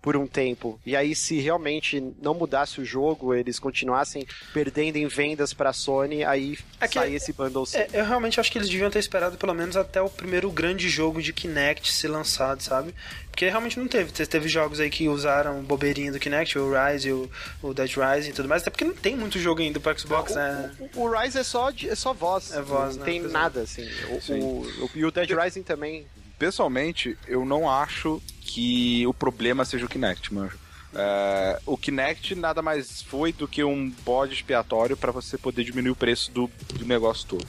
[0.03, 0.81] por um tempo.
[0.85, 6.24] E aí, se realmente não mudasse o jogo, eles continuassem perdendo em vendas pra Sony,
[6.24, 7.79] aí é sai esse bundle sim.
[7.79, 10.89] É, eu realmente acho que eles deviam ter esperado pelo menos até o primeiro grande
[10.89, 12.93] jogo de Kinect ser lançado, sabe?
[13.31, 14.12] Porque realmente não teve.
[14.12, 17.31] Teve jogos aí que usaram bobeirinha do Kinect, o Rise, o,
[17.62, 20.35] o Dead Rise e tudo mais, até porque não tem muito jogo ainda pro Xbox,
[20.35, 20.70] né?
[20.95, 22.53] O, o, Rise é só, é só voz.
[22.53, 23.12] É voz, não né?
[23.12, 23.89] tem nada, assim.
[24.29, 26.07] O, o, e o Dead Rising também
[26.43, 30.51] pessoalmente, eu não acho que o problema seja o Kinect, mano.
[30.93, 35.93] É, o Kinect nada mais foi do que um bode expiatório para você poder diminuir
[35.93, 37.47] o preço do, do negócio todo.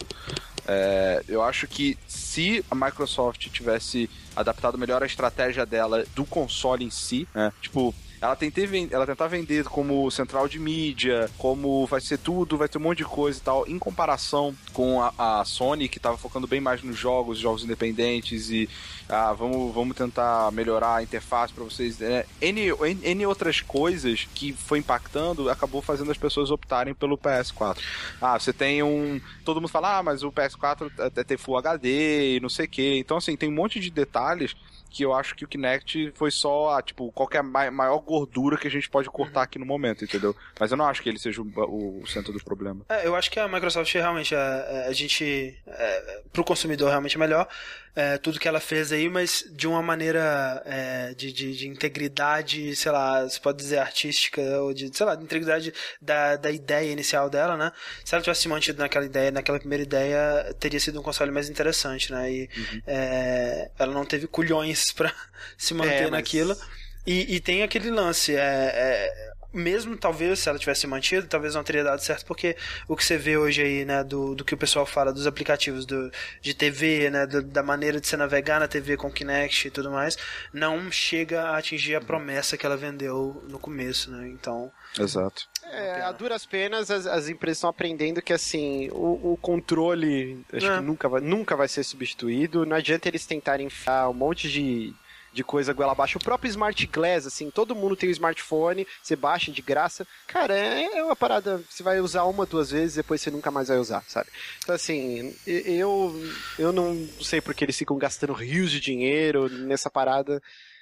[0.68, 6.86] É, eu acho que se a Microsoft tivesse adaptado melhor a estratégia dela do console
[6.86, 12.00] em si, né, tipo, ela, tentei, ela tentar vender como central de mídia, como vai
[12.00, 15.44] ser tudo, vai ter um monte de coisa e tal, em comparação com a, a
[15.44, 18.70] Sony, que estava focando bem mais nos jogos, jogos independentes e
[19.10, 22.00] ah, vamos, vamos tentar melhorar a interface para vocês.
[22.00, 22.24] Né?
[22.42, 27.78] N, N, N, outras coisas que foi impactando acabou fazendo as pessoas optarem pelo PS4.
[28.22, 29.20] Ah, você tem um.
[29.44, 30.90] Todo mundo fala, ah, mas o PS4
[31.26, 33.00] tem Full HD e não sei o que.
[33.00, 34.56] Então, assim, tem um monte de detalhes
[34.94, 38.72] que eu acho que o Kinect foi só, ah, tipo, qualquer maior gordura que a
[38.72, 39.44] gente pode cortar uhum.
[39.44, 40.36] aqui no momento, entendeu?
[40.60, 42.86] Mas eu não acho que ele seja o, o centro do problema.
[42.88, 47.20] É, eu acho que a Microsoft realmente, a, a gente, é, pro consumidor realmente é
[47.20, 47.48] melhor,
[47.96, 52.76] é, tudo que ela fez aí, mas de uma maneira é, de, de, de, integridade,
[52.76, 56.92] sei lá, você pode dizer artística, ou de, sei lá, de integridade da, da ideia
[56.92, 57.72] inicial dela, né?
[58.04, 62.12] Se ela tivesse mantido naquela ideia, naquela primeira ideia, teria sido um console mais interessante,
[62.12, 62.32] né?
[62.32, 62.82] E uhum.
[62.88, 65.14] é, ela não teve culhões para
[65.58, 66.12] se manter é, mas...
[66.12, 66.58] naquilo.
[67.06, 71.64] E, e, tem aquele lance, é, é mesmo talvez se ela tivesse mantido, talvez não
[71.64, 72.56] teria dado certo, porque
[72.88, 75.86] o que você vê hoje aí, né, do, do que o pessoal fala dos aplicativos
[75.86, 76.12] do,
[76.42, 79.92] de TV, né, do, da maneira de você navegar na TV com Kinect e tudo
[79.92, 80.18] mais,
[80.52, 84.72] não chega a atingir a promessa que ela vendeu no começo, né, então...
[85.00, 85.48] Exato.
[85.72, 90.68] É, a duras penas as, as empresas estão aprendendo que assim, o, o controle acho
[90.68, 90.78] é.
[90.78, 92.66] que nunca vai, nunca vai ser substituído.
[92.66, 94.94] Não adianta eles tentarem enfiar um monte de,
[95.34, 96.18] de coisa goela abaixo.
[96.18, 100.06] O próprio Smart Glass, assim, todo mundo tem um smartphone, você baixa de graça.
[100.28, 103.68] Cara, é, é uma parada, você vai usar uma, duas vezes, depois você nunca mais
[103.68, 104.30] vai usar, sabe?
[104.64, 106.14] Então, assim, eu,
[106.60, 110.42] eu não sei porque eles ficam gastando rios de dinheiro nessa parada.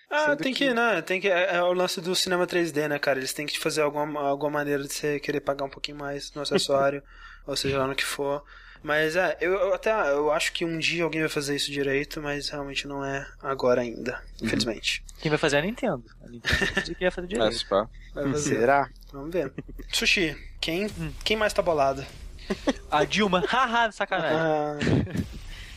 [0.09, 1.01] Ah, tem que, que, né?
[1.01, 1.29] Tem que.
[1.29, 3.17] É, é, o lance do cinema 3D, né, cara?
[3.17, 6.41] Eles têm que fazer alguma, alguma maneira de você querer pagar um pouquinho mais no
[6.41, 7.01] acessório,
[7.47, 8.43] ou seja lá no que for.
[8.83, 12.21] Mas é, eu, eu, até eu acho que um dia alguém vai fazer isso direito,
[12.21, 14.47] mas realmente não é agora ainda, uhum.
[14.47, 15.03] infelizmente.
[15.21, 16.03] Quem vai fazer é a Nintendo.
[16.23, 17.67] A Nintendo que vai fazer direito.
[18.13, 18.55] Vai fazer.
[18.55, 18.89] Será?
[19.13, 19.53] Vamos ver.
[19.93, 20.89] Sushi, quem,
[21.23, 22.03] quem mais tá bolado?
[22.89, 24.39] A Dilma, haha, sacanagem.
[24.39, 24.77] Ah.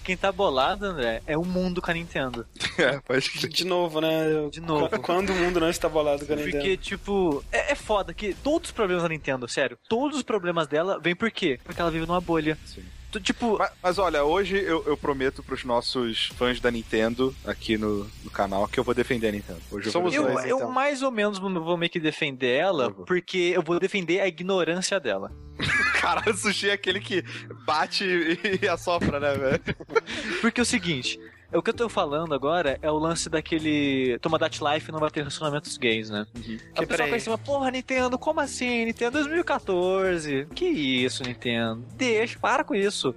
[0.05, 2.47] Quem tá bolado, André, é o mundo com a Nintendo.
[2.77, 3.49] É, pode crer.
[3.49, 4.49] De novo, né?
[4.51, 4.89] De novo.
[4.99, 6.57] Quando o mundo não está bolado com a Nintendo.
[6.57, 10.67] Porque, tipo, é, é foda que todos os problemas da Nintendo, sério, todos os problemas
[10.67, 11.61] dela vêm por quê?
[11.63, 12.59] Porque ela vive numa bolha.
[12.67, 12.83] Sim.
[13.21, 13.59] Tipo.
[13.59, 18.31] Mas, mas, olha, hoje eu, eu prometo pros nossos fãs da Nintendo aqui no, no
[18.31, 19.61] canal que eu vou defender a Nintendo.
[19.71, 20.61] Hoje Somos eu, dois, eu, então.
[20.61, 24.99] eu mais ou menos vou meio que defender ela, porque eu vou defender a ignorância
[24.99, 25.33] dela.
[26.01, 27.25] Caralho, o sushi é aquele que
[27.65, 28.05] bate
[28.61, 29.63] e assopra, né, velho?
[30.41, 31.19] Porque é o seguinte,
[31.55, 35.21] o que eu tô falando agora é o lance daquele Tomodachi Life não vai ter
[35.21, 36.27] relacionamentos gays, né?
[36.35, 36.59] Uhum.
[36.77, 38.85] A pessoa cima, porra, Nintendo, como assim?
[38.85, 40.47] Nintendo 2014.
[40.55, 41.85] Que isso, Nintendo?
[41.97, 43.15] Deixa, para com isso.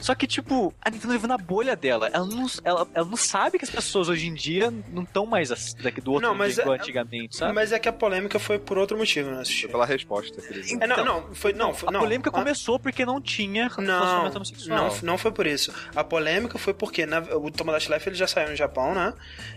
[0.00, 2.08] Só que, tipo, a Nintendo vive na bolha dela.
[2.12, 5.52] Ela não, ela, ela não sabe que as pessoas hoje em dia não estão mais
[5.52, 7.52] assim, daqui do outro não, mas é, antigamente, sabe?
[7.52, 9.42] Mas é que a polêmica foi por outro motivo, né?
[9.44, 10.40] Foi pela resposta.
[10.70, 12.32] Então, é, não, não, foi, não, foi, a não, polêmica a...
[12.32, 14.88] começou porque não tinha não, homossexual.
[14.88, 15.72] Não, não foi por isso.
[15.94, 19.12] A polêmica foi porque na, o Tomodachi Life ele já saiu no Japão, né?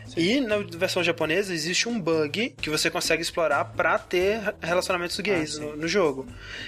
[0.08, 0.20] Sim.
[0.20, 5.58] E na versão japonesa existe um bug que você consegue explorar pra ter relacionamentos gays
[5.58, 6.28] ah, no, no, jogo.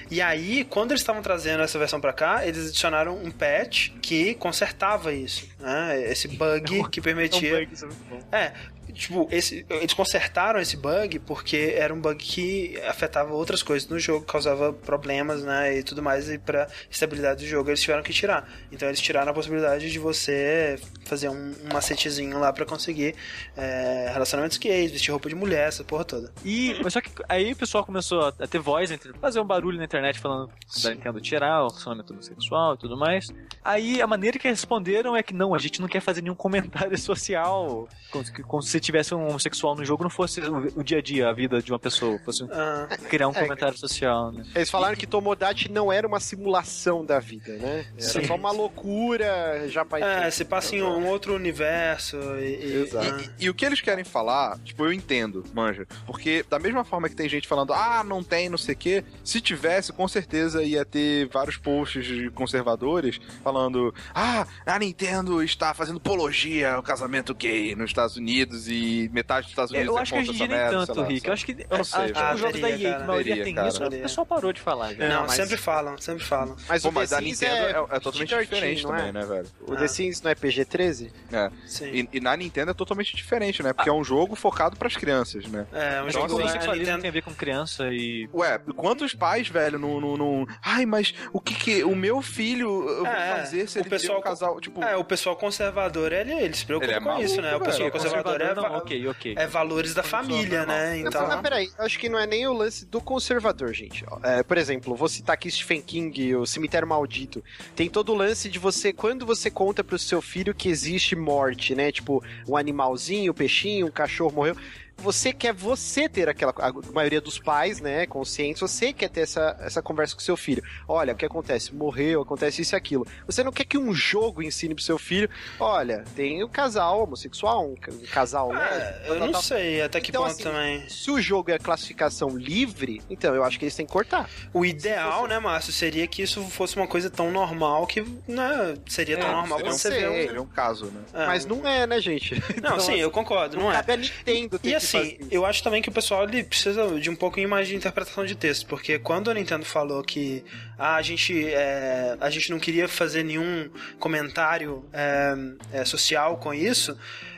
[0.10, 4.34] E aí, quando eles estavam trazendo essa versão pra cá, eles adicionaram um patch que
[4.36, 6.12] consertava isso, né?
[6.12, 7.50] Esse bug que permitia.
[7.50, 8.20] É, um bug, isso é, muito bom.
[8.32, 8.54] é
[8.94, 14.00] tipo, esse, eles consertaram esse bug porque era um bug que afetava outras coisas no
[14.00, 18.14] jogo, causava problemas, né, e tudo mais, e pra estabilidade do jogo eles tiveram que
[18.14, 18.50] tirar.
[18.72, 23.16] Então eles tiraram a possibilidade de você fazer um, um macetezinho lá pra conseguir
[23.56, 26.32] é, relacionamentos gays, vestir roupa de mulher, essa porra toda.
[26.44, 29.78] E, mas só que aí o pessoal começou a ter voz, entre, fazer um barulho
[29.78, 30.50] na internet falando
[30.84, 33.28] da Nintendo tirar o relacionamento homossexual e tudo mais.
[33.64, 36.98] Aí a maneira que responderam é que não, a gente não quer fazer nenhum comentário
[36.98, 40.98] social, como, se- como se tivesse um homossexual no jogo não fosse o, o dia
[40.98, 44.44] a dia, a vida de uma pessoa, fosse Ah, criar um É, comentário social, né?
[44.54, 47.86] Eles falaram que Tomodachi não era uma simulação da vida, né?
[47.98, 48.26] Era Sim.
[48.28, 53.08] só uma loucura já pra é, se passa em um outro universo e, e- Exato.
[53.08, 55.88] ah, E, e o que eles querem falar, tipo, eu entendo, manja.
[56.06, 59.04] Porque da mesma forma que tem gente falando, ah, não tem, não sei o quê,
[59.24, 65.74] se tivesse, com certeza ia ter vários posts de conservadores falando, ah, a Nintendo está
[65.74, 70.02] fazendo apologia ao casamento gay nos Estados Unidos e metade dos Estados Unidos Eu é
[70.02, 71.20] acho que hoje em dia nem merda, tanto, lá, Rick.
[71.20, 71.28] sabe?
[71.30, 73.00] Eu acho que Eu não sei, a, tipo, os jogos da Ah, EA, que a
[73.00, 73.68] maioria tem cara.
[73.70, 74.94] isso, o pessoal parou de falar.
[74.94, 75.08] já.
[75.08, 76.56] não, Não, mas- sempre falam, sempre falam.
[76.68, 78.88] Mas Pô, o mas The da Sims Nintendo é, é totalmente PG-13, diferente é?
[78.88, 79.48] também, né, velho?
[79.68, 79.78] O Ah.
[79.78, 81.12] The Sims não é PG-13?
[81.32, 81.52] É.
[81.66, 81.86] Sim.
[81.92, 83.74] E, e na Nintendo é totalmente diferente, né?
[83.74, 85.66] Porque é um jogo focado pras crianças, né?
[85.74, 88.30] é, um Mas jogo o assim, Nintendo- tem a ver com criança e.
[88.34, 90.00] Ué, quantos pais, velho, não.
[90.00, 90.48] não, não...
[90.64, 91.84] Ai, mas o que que.
[91.84, 94.60] O meu filho eu vou É, fazer se o ele pessoal- um casal.
[94.60, 97.56] Tipo, É, o pessoal conservador, ele, ele se preocupa é com isso, né?
[97.56, 99.36] O pessoal conservador, é, não, va- ok, ok.
[99.38, 100.98] é valores da família, né?
[100.98, 104.04] Não, Então, mas peraí, acho que não é nem o lance do conservador, gente.
[104.24, 107.44] É, por exemplo, vou citar aqui Stephen King, o Cemitério Maldito.
[107.76, 111.76] Tem todo o lance de você, quando você conta pro seu filho que existe morte,
[111.76, 111.92] né?
[111.92, 114.56] Tipo, um animalzinho, um peixinho, um cachorro morreu.
[114.98, 116.54] Você quer você ter aquela.
[116.58, 120.64] A maioria dos pais, né, conscientes, você quer ter essa, essa conversa com seu filho.
[120.88, 121.74] Olha, o que acontece?
[121.76, 123.06] Morreu, acontece isso e aquilo.
[123.28, 125.30] Você não quer que um jogo ensine pro seu filho.
[125.60, 129.02] Olha, tem o casal homossexual, um, ca- um casal, é, né?
[129.06, 129.42] eu tal, não tal.
[129.44, 130.90] sei até que Então, ponto assim, também.
[130.90, 134.30] Se o jogo é classificação livre, então eu acho que eles têm que cortar.
[134.54, 139.18] O ideal, né, Márcio, seria que isso fosse uma coisa tão normal que, né, seria
[139.18, 140.14] tão É, normal seria quando um- você vê um...
[140.28, 141.02] seria um caso, né?
[141.14, 142.42] É, Mas não é, né, gente?
[142.64, 143.76] Não, sim, eu concordo, não é.
[143.76, 147.00] Cabe a Nintendo ter E que assim, eu acho também que o pessoal ele precisa
[147.00, 150.44] de um pouquinho mais de interpretação de texto, porque quando a Nintendo falou que
[150.78, 155.36] ah, a, gente, é, a gente não queria fazer nenhum comentário é,
[155.74, 156.98] é, social com isso.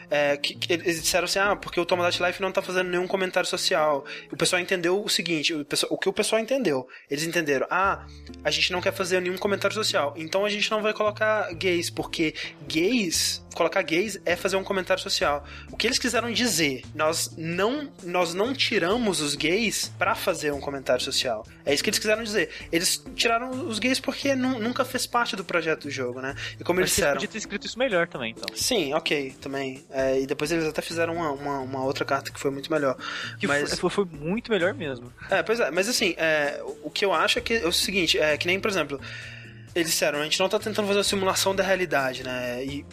[0.09, 3.05] é, que, que eles disseram assim, ah, porque o Tomodachi Life não tá fazendo nenhum
[3.07, 4.05] comentário social.
[4.31, 6.87] O pessoal entendeu o seguinte, o, pessoal- o que o pessoal entendeu?
[7.11, 8.05] Eles entenderam, ah,
[8.43, 11.89] a gente não quer fazer nenhum comentário social, então a gente não vai colocar gays,
[11.89, 12.33] porque
[12.65, 15.43] gays, colocar gays é fazer um comentário social.
[15.71, 20.59] O que eles quiseram dizer, nós não, nós não tiramos os gays pra fazer um
[20.61, 21.45] comentário social.
[21.65, 22.49] É isso que eles quiseram dizer.
[22.71, 26.35] Eles tiraram os gays porque nu- nunca fez parte do projeto do jogo, né?
[26.59, 27.13] E como eles Mas você disseram...
[27.15, 28.55] podia ter escrito isso melhor também, então.
[28.55, 29.83] Sim, ok, também.
[29.89, 32.95] É, e depois eles até fizeram uma, uma, uma outra carta que foi muito melhor.
[33.39, 35.11] Que Mas- foi, foi muito melhor mesmo.
[35.29, 38.17] É, pois é, mas assim, é, o que eu acho é que é o seguinte,
[38.19, 38.99] é que nem, por exemplo,
[39.75, 42.63] eles disseram, a gente não tá tentando fazer uma simulação da realidade, né?
[42.63, 42.85] E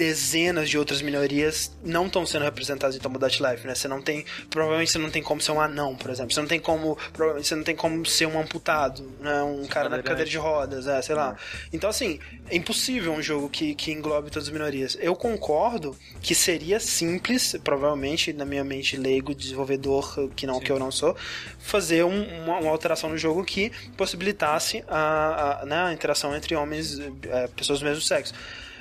[0.00, 3.74] dezenas de outras minorias não estão sendo representadas em Tomodachi Life, né?
[3.74, 6.32] Você não tem, provavelmente você não tem como ser um anão, por exemplo.
[6.32, 9.42] Você não tem como, provavelmente você não tem como ser um amputado, né?
[9.42, 11.36] Um cara na cadeira de rodas, é, sei lá.
[11.70, 12.18] Então assim,
[12.48, 14.96] é impossível um jogo que, que englobe todas as minorias.
[15.00, 20.78] Eu concordo que seria simples, provavelmente na minha mente leigo, desenvolvedor que não que eu
[20.78, 21.14] não sou,
[21.58, 26.54] fazer um- uma, uma alteração no jogo que possibilitasse a, a, né, a interação entre
[26.56, 26.98] homens,
[27.28, 28.32] é, pessoas do mesmo sexo.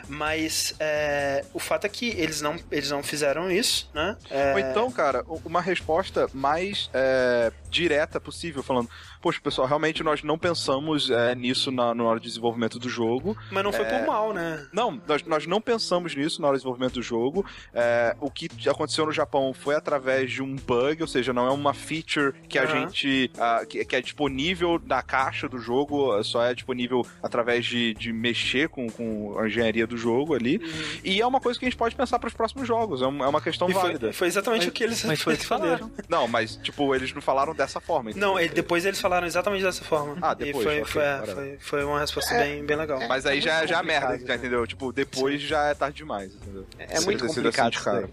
[0.10, 4.18] Mas é, o fato é que eles não, eles não fizeram isso, né?
[4.30, 8.90] É, Ou então, cara, uma resposta mais é, direta possível, falando,
[9.22, 13.36] poxa, pessoal, realmente nós não pensamos é, nisso na, na hora de desenvolvimento do jogo.
[13.52, 14.66] mas não foi é, por mal, né?
[14.72, 17.46] Não, nós, nós não pensamos nisso na hora do desenvolvimento do jogo.
[17.74, 21.52] É, o que aconteceu no Japão foi através de um bug, ou seja, não é
[21.52, 23.32] uma feature que a gente.
[23.38, 28.14] ah, que, que é disponível na caixa do jogo, só é disponível através de, de
[28.14, 30.60] mexer com, com a engenharia do jogo ali.
[31.04, 33.08] E é uma coisa que a gente pode pensar para os próximos jogos, é é
[33.28, 34.00] uma questão E válida.
[34.08, 35.78] foi, foi exatamente Mas- o que eles Mas foi responderam.
[35.90, 35.92] falaram.
[36.08, 38.12] Não, mas, tipo, eles não falaram dessa forma.
[38.12, 38.30] entendeu?
[38.30, 40.18] Não, ele- depois eles falaram exatamente dessa forma.
[40.22, 43.00] Ah, depois, E foi, foi, é, foi, foi uma resposta bem, bem legal.
[43.08, 44.36] Mas aí É já, já é merda, complicado, já, né?
[44.40, 44.68] entendeu?
[44.68, 46.66] Tipo, depois já é tarde demais, entendeu?
[46.78, 48.10] É muito sido complicado assim de cara.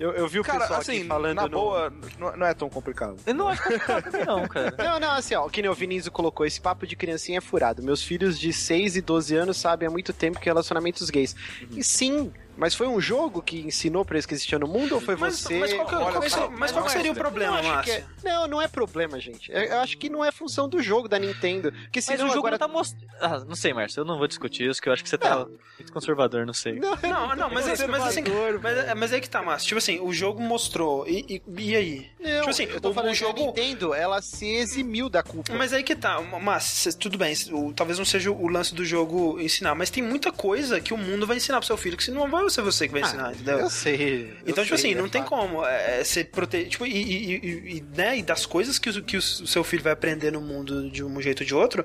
[0.00, 2.54] Eu, eu vi o Cara, pessoal assim, aqui falando na no- boa, não, não é
[2.54, 3.16] tão complicado.
[3.26, 4.74] Eu não acho complicado também não, cara.
[4.78, 7.82] Não, não, assim, ó, que nem o Vinícius colocou, esse papo de criancinha é furado.
[7.82, 11.34] Meus filhos de 6 e 12 anos sabem há muito tempo que relacionamentos gays.
[11.72, 15.00] E sim, Mas foi um jogo que ensinou pra eles que existia no mundo ou
[15.00, 15.58] foi Mas, você?
[15.60, 17.70] mas qual, que, Olha, qual que seria, mas qual que seria o problema, que é-
[17.72, 18.04] Márcio?
[18.24, 19.50] Não, não é problema, gente.
[19.52, 21.70] Eu eu acho que não é função do jogo da Nintendo.
[21.72, 22.52] Porque Mas senão o jogo agora...
[22.52, 23.06] não tá mostrando.
[23.20, 25.46] Ah, não sei, Márcio, eu não vou discutir isso, que eu acho que você tá
[25.78, 26.74] muito conservador, não sei.
[26.80, 28.22] Não, Não, não, mas, é- mas assim,
[28.60, 29.68] mas, mas aí que tá, Márcio.
[29.68, 31.06] Tipo assim, o jogo mostrou.
[31.08, 32.10] E, e, e aí?
[32.20, 35.08] Não, tipo assim, eu tô o- falando o que jogo- a Nintendo, ela se eximiu
[35.08, 35.52] da culpa.
[35.54, 38.84] Mas aí que tá, mas cê- tudo bem, o- talvez não seja o lance do
[38.84, 42.02] jogo ensinar, mas tem muita coisa que o mundo vai ensinar pro seu filho que
[42.04, 43.58] se não vai ser você que vai ensinar, entendeu?
[43.60, 44.30] Eu sei.
[44.44, 45.30] eu Então, tipo sei, assim, não é tem fato.
[45.30, 46.68] como é, ser proteger.
[46.68, 49.92] Tipo, e, e, e- né, e das coisas que, o, que o seu filho vai
[49.92, 51.84] aprender no mundo de um jeito ou de outro,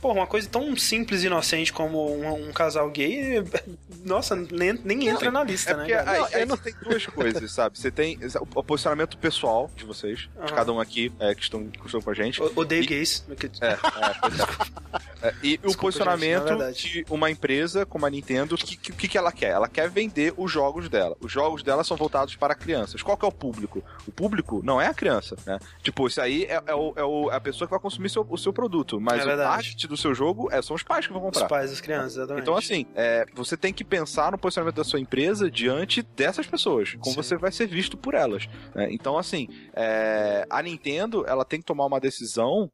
[0.00, 3.42] pô, uma coisa tão simples e inocente como um, um casal gay,
[4.04, 5.86] nossa, nem, nem entra na lista, É né?
[5.88, 6.10] cara?
[6.10, 7.78] aí, Não, aí eu não- você tem duas coisas, sabe?
[7.78, 10.46] Você tem o, posicionamento pessoal de vocês, de Aham.
[10.54, 12.42] cada um aqui é, que, estão, que estão com a gente.
[12.42, 13.24] O- Odeio E- gays.
[13.60, 13.76] É, é,
[15.28, 15.34] é.
[15.42, 19.18] E o Desculpa, posicionamento gente, de uma empresa como a Nintendo, o que, que, que
[19.18, 19.50] ela quer?
[19.50, 21.16] Ela quer vender os jogos dela.
[21.20, 23.02] Os jogos dela são voltados para crianças.
[23.02, 23.82] Qual que é o público?
[24.06, 25.58] O público não é a criança, né?
[25.82, 28.26] Tipo, isso aí é, é o- é o- é a pessoa que vai consumir seu-
[28.28, 29.00] o seu produto.
[29.00, 31.48] Mas É o target do seu jogo é, são os pais que vão Os comprar.
[31.48, 32.42] pais das crianças, exatamente.
[32.42, 36.92] Então, assim, é, você tem que pensar no posicionamento da sua empresa diante dessas pessoas,
[37.00, 37.22] como Sim.
[37.22, 38.48] você vai ser visto por elas.
[38.74, 38.88] né?
[38.90, 42.70] Então, assim, é, a Nintendo ela tem que tomar uma decisão.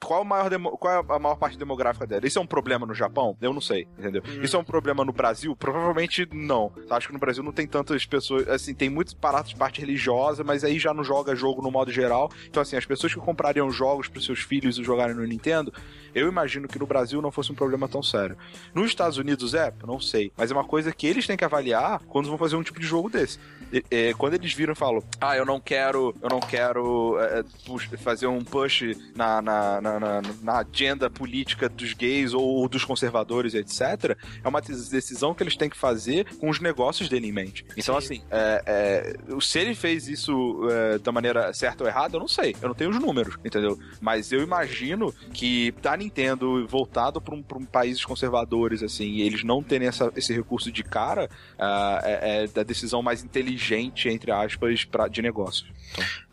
[0.00, 2.26] Qual, o maior demo- qual é a maior parte demográfica dela?
[2.26, 3.36] Isso é um problema no Japão?
[3.40, 4.22] Eu não sei, entendeu?
[4.26, 4.42] Hum.
[4.42, 5.54] Isso é um problema no Brasil?
[5.56, 6.72] Provavelmente não.
[6.90, 8.48] Acho que no Brasil não tem tantas pessoas.
[8.48, 11.90] Assim, tem muitos parados de parte religiosa, mas aí já não joga jogo no modo
[11.92, 12.30] geral.
[12.48, 15.72] Então, assim, as pessoas que comprariam jogos para seus filhos e jogarem no Nintendo,
[16.14, 18.36] eu imagino que no Brasil não fosse um problema tão sério.
[18.74, 19.72] Nos Estados Unidos é?
[19.86, 20.32] Não sei.
[20.36, 22.86] Mas é uma coisa que eles têm que avaliar quando vão fazer um tipo de
[22.86, 23.38] jogo desse.
[23.72, 27.42] E- é, quando eles viram e falam, ah, eu não quero, eu não quero é,
[27.64, 28.82] pux- fazer um push
[29.16, 34.60] na, na, na, na- na agenda política dos gays ou dos conservadores, etc., é uma
[34.60, 37.64] decisão que eles têm que fazer com os negócios dele em mente.
[37.76, 38.06] Então, Sim.
[38.16, 40.32] assim, é, é, se ele fez isso
[40.70, 42.54] é, da maneira certa ou errada, eu não sei.
[42.62, 43.78] Eu não tenho os números, entendeu?
[44.00, 49.42] Mas eu imagino que da Nintendo voltado para um, um países conservadores, assim, e eles
[49.44, 51.28] não terem essa- esse recurso de cara,
[51.58, 55.68] é, é da decisão mais inteligente, entre aspas, pra, de negócios.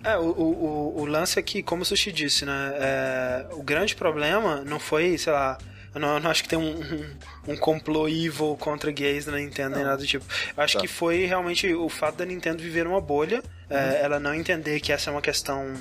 [0.03, 2.71] É, o, o, o- lance é que, como o Sushi disse, né?
[2.75, 5.57] é, o grande problema não foi, sei lá.
[5.93, 9.37] Eu não, eu não acho que tem um, um, um complô evil contra gays na
[9.37, 10.23] Nintendo nem nada do tipo.
[10.55, 10.81] Eu acho Tá.
[10.81, 14.91] que foi realmente o fato da Nintendo viver uma bolha, é, ela não entender que
[14.91, 15.73] essa é uma questão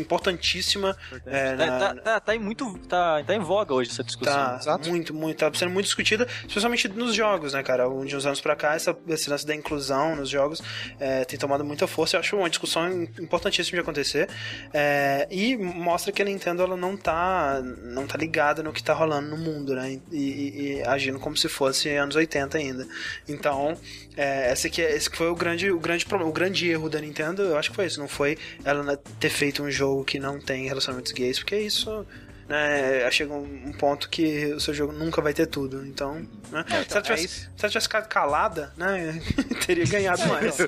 [0.00, 0.96] importantíssima.
[1.26, 2.78] é, Tá, na- tá, tá, tá em muito.
[2.88, 4.34] Tá, tá em voga hoje essa discussão.
[4.34, 4.88] Tá, Exato.
[4.88, 7.84] muito, muito, tá sendo muito discutida, especialmente nos jogos, né, cara?
[8.04, 10.62] De uns anos pra cá, essa, esse lance da inclusão nos jogos
[10.98, 12.16] é, tem tomado muita força.
[12.16, 12.90] Eu acho uma discussão
[13.20, 14.28] importantíssima de acontecer.
[14.72, 18.92] É, e mostra que a Nintendo ela não tá, não tá ligada no que tá
[18.92, 19.98] rolando no mundo, né?
[20.10, 22.86] E, e- e agindo como se fosse anos 80 ainda.
[23.28, 23.76] Então,
[24.16, 27.00] é, esse, aqui, é- esse que foi o grande, o grande o grande erro da
[27.00, 28.00] Nintendo, eu acho que foi isso.
[28.00, 32.06] Não foi ela ter feito um jogo que não tem relacionamentos gays, porque isso
[32.48, 35.84] né, chega um um ponto que o seu jogo nunca vai ter tudo.
[35.84, 36.14] Então,
[36.50, 36.64] né?
[36.68, 37.40] se, ela é tivesse, isso.
[37.40, 39.20] se ela tivesse ficado calada, né,
[39.66, 40.56] teria ganhado mais.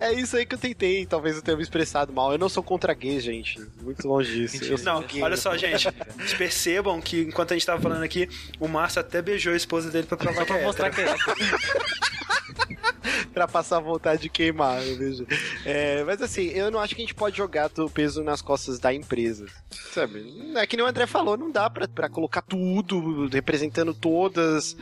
[0.00, 2.32] É isso aí que eu tentei, talvez eu tenha me expressado mal.
[2.32, 3.60] Eu não sou contra gays, gente.
[3.82, 4.62] Muito longe disso.
[4.64, 5.22] Eu sou Não, gay.
[5.22, 5.88] olha só, gente.
[6.16, 8.28] Vocês percebam que enquanto a gente tava falando aqui,
[8.60, 11.00] o Márcio até beijou a esposa dele pra provar Só que pra é mostrar que
[11.00, 11.14] é.
[13.32, 15.26] pra passar vontade de queimar, eu vejo.
[15.64, 18.78] É, mas assim, eu não acho que a gente pode jogar o peso nas costas
[18.78, 19.46] da empresa.
[19.92, 20.52] Sabe?
[20.56, 24.76] É que nem o André falou, não dá pra, pra colocar tudo representando todas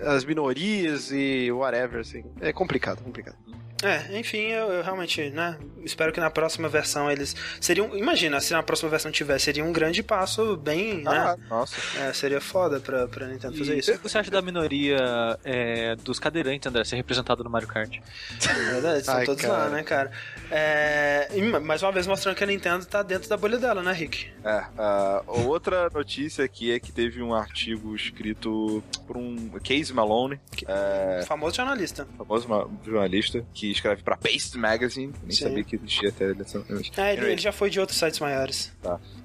[0.00, 2.24] as minorias e whatever, assim.
[2.40, 3.36] É complicado, complicado.
[3.82, 8.52] É, enfim, eu, eu realmente, né, espero que na próxima versão eles seriam, imagina, se
[8.52, 11.74] na próxima versão tiver, seria um grande passo bem, Ah, né, nossa.
[12.00, 13.92] é, seria foda pra, pra Nintendo fazer E isso.
[13.92, 14.96] O que você acha da minoria
[15.44, 17.98] é, dos cadeirantes, André, ser representado no Mario Kart?
[17.98, 19.52] É verdade, estão Ai, todos cara.
[19.64, 20.12] lá, né, cara.
[20.50, 23.92] É, e mais uma vez mostrando que a Nintendo tá dentro da bolha dela, né,
[23.92, 24.28] Rick?
[24.44, 30.38] É, a outra notícia aqui é que teve um artigo escrito por um Casey Malone,
[30.68, 32.06] é, Famoso jornalista.
[32.16, 32.46] famoso
[32.84, 35.44] jornalista, que escreve pra Paste Magazine, nem Sim.
[35.44, 36.64] sabia que existia até essa
[36.96, 38.72] É, ele, ele já foi de outros sites maiores.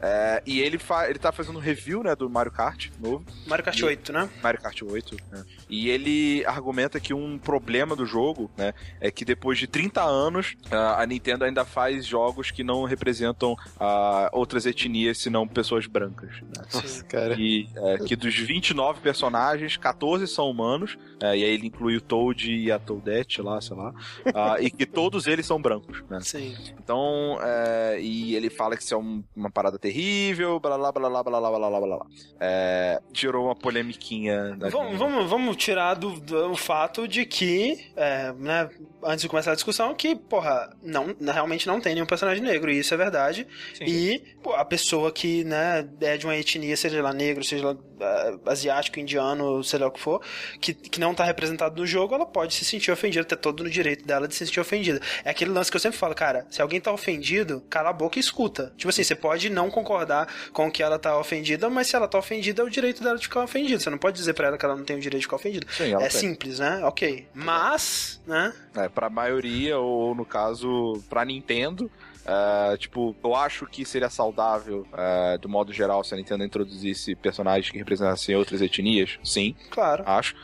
[0.02, 3.66] É, e ele, fa ele tá fazendo um review, né, do Mario Kart novo, Mario
[3.66, 4.30] Kart E- 8, né?
[4.44, 5.44] Mario Kart 8, né?
[5.70, 10.56] E ele argumenta que um problema do jogo, né, é que depois de 30 anos,
[10.72, 16.32] a a Nintendo ainda faz jogos que não representam ah, outras etnias, senão pessoas brancas.
[16.42, 16.66] né?
[16.74, 17.36] Nossa, cara.
[17.38, 22.02] E é, que dos 29 personagens, 14 são humanos, é, e aí ele inclui o
[22.02, 23.94] Toad e a Toadette lá, sei lá.
[24.38, 26.20] uh, e que todos eles são brancos, né?
[26.22, 26.56] Sim.
[26.78, 31.10] Então, é, e ele fala que isso é um, uma parada terrível, blá blá blá
[31.10, 32.06] blá blá blá blá blá blá.
[32.40, 34.58] É, gerou uma polemiquinha.
[34.72, 38.70] Vamos, vamos, vamos tirar do, do, o fato de que, é, né,
[39.04, 42.80] antes de começar a discussão, que, porra, não, realmente não tem nenhum personagem negro, e
[42.80, 43.48] isso é verdade.
[43.74, 43.86] Sim.
[43.86, 47.74] E pô, a pessoa que, né, é de uma etnia, seja lá negro, seja lá
[47.74, 50.22] uh, asiático, indiano, sei lá o que for,
[50.60, 53.70] que, que não tá representado no jogo, ela pode se sentir ofendida, ter todo no
[53.70, 55.02] direito dela de se sentir ofendida.
[55.24, 58.18] É aquele lance que eu sempre falo, cara, se alguém tá ofendido, cala a boca
[58.18, 58.74] e escuta.
[58.78, 62.18] Tipo assim, você pode não concordar com que ela tá ofendida, mas se ela tá
[62.18, 63.80] ofendida, é o direito dela de ficar ofendida.
[63.80, 65.68] Você não pode dizer para ela que ela não tem o direito de ficar ofendida.
[65.72, 66.10] Sim, é tem.
[66.10, 66.82] simples, né?
[66.84, 67.28] Ok.
[67.34, 68.54] Mas, né?
[68.76, 71.90] É, pra maioria, ou no caso, pra Nintendo,
[72.28, 77.16] Uh, tipo, eu acho que seria saudável, uh, do modo geral, se a Nintendo introduzisse
[77.16, 79.18] personagens que representassem outras etnias.
[79.24, 79.56] Sim.
[79.72, 80.04] Claro.
[80.06, 80.36] Acho.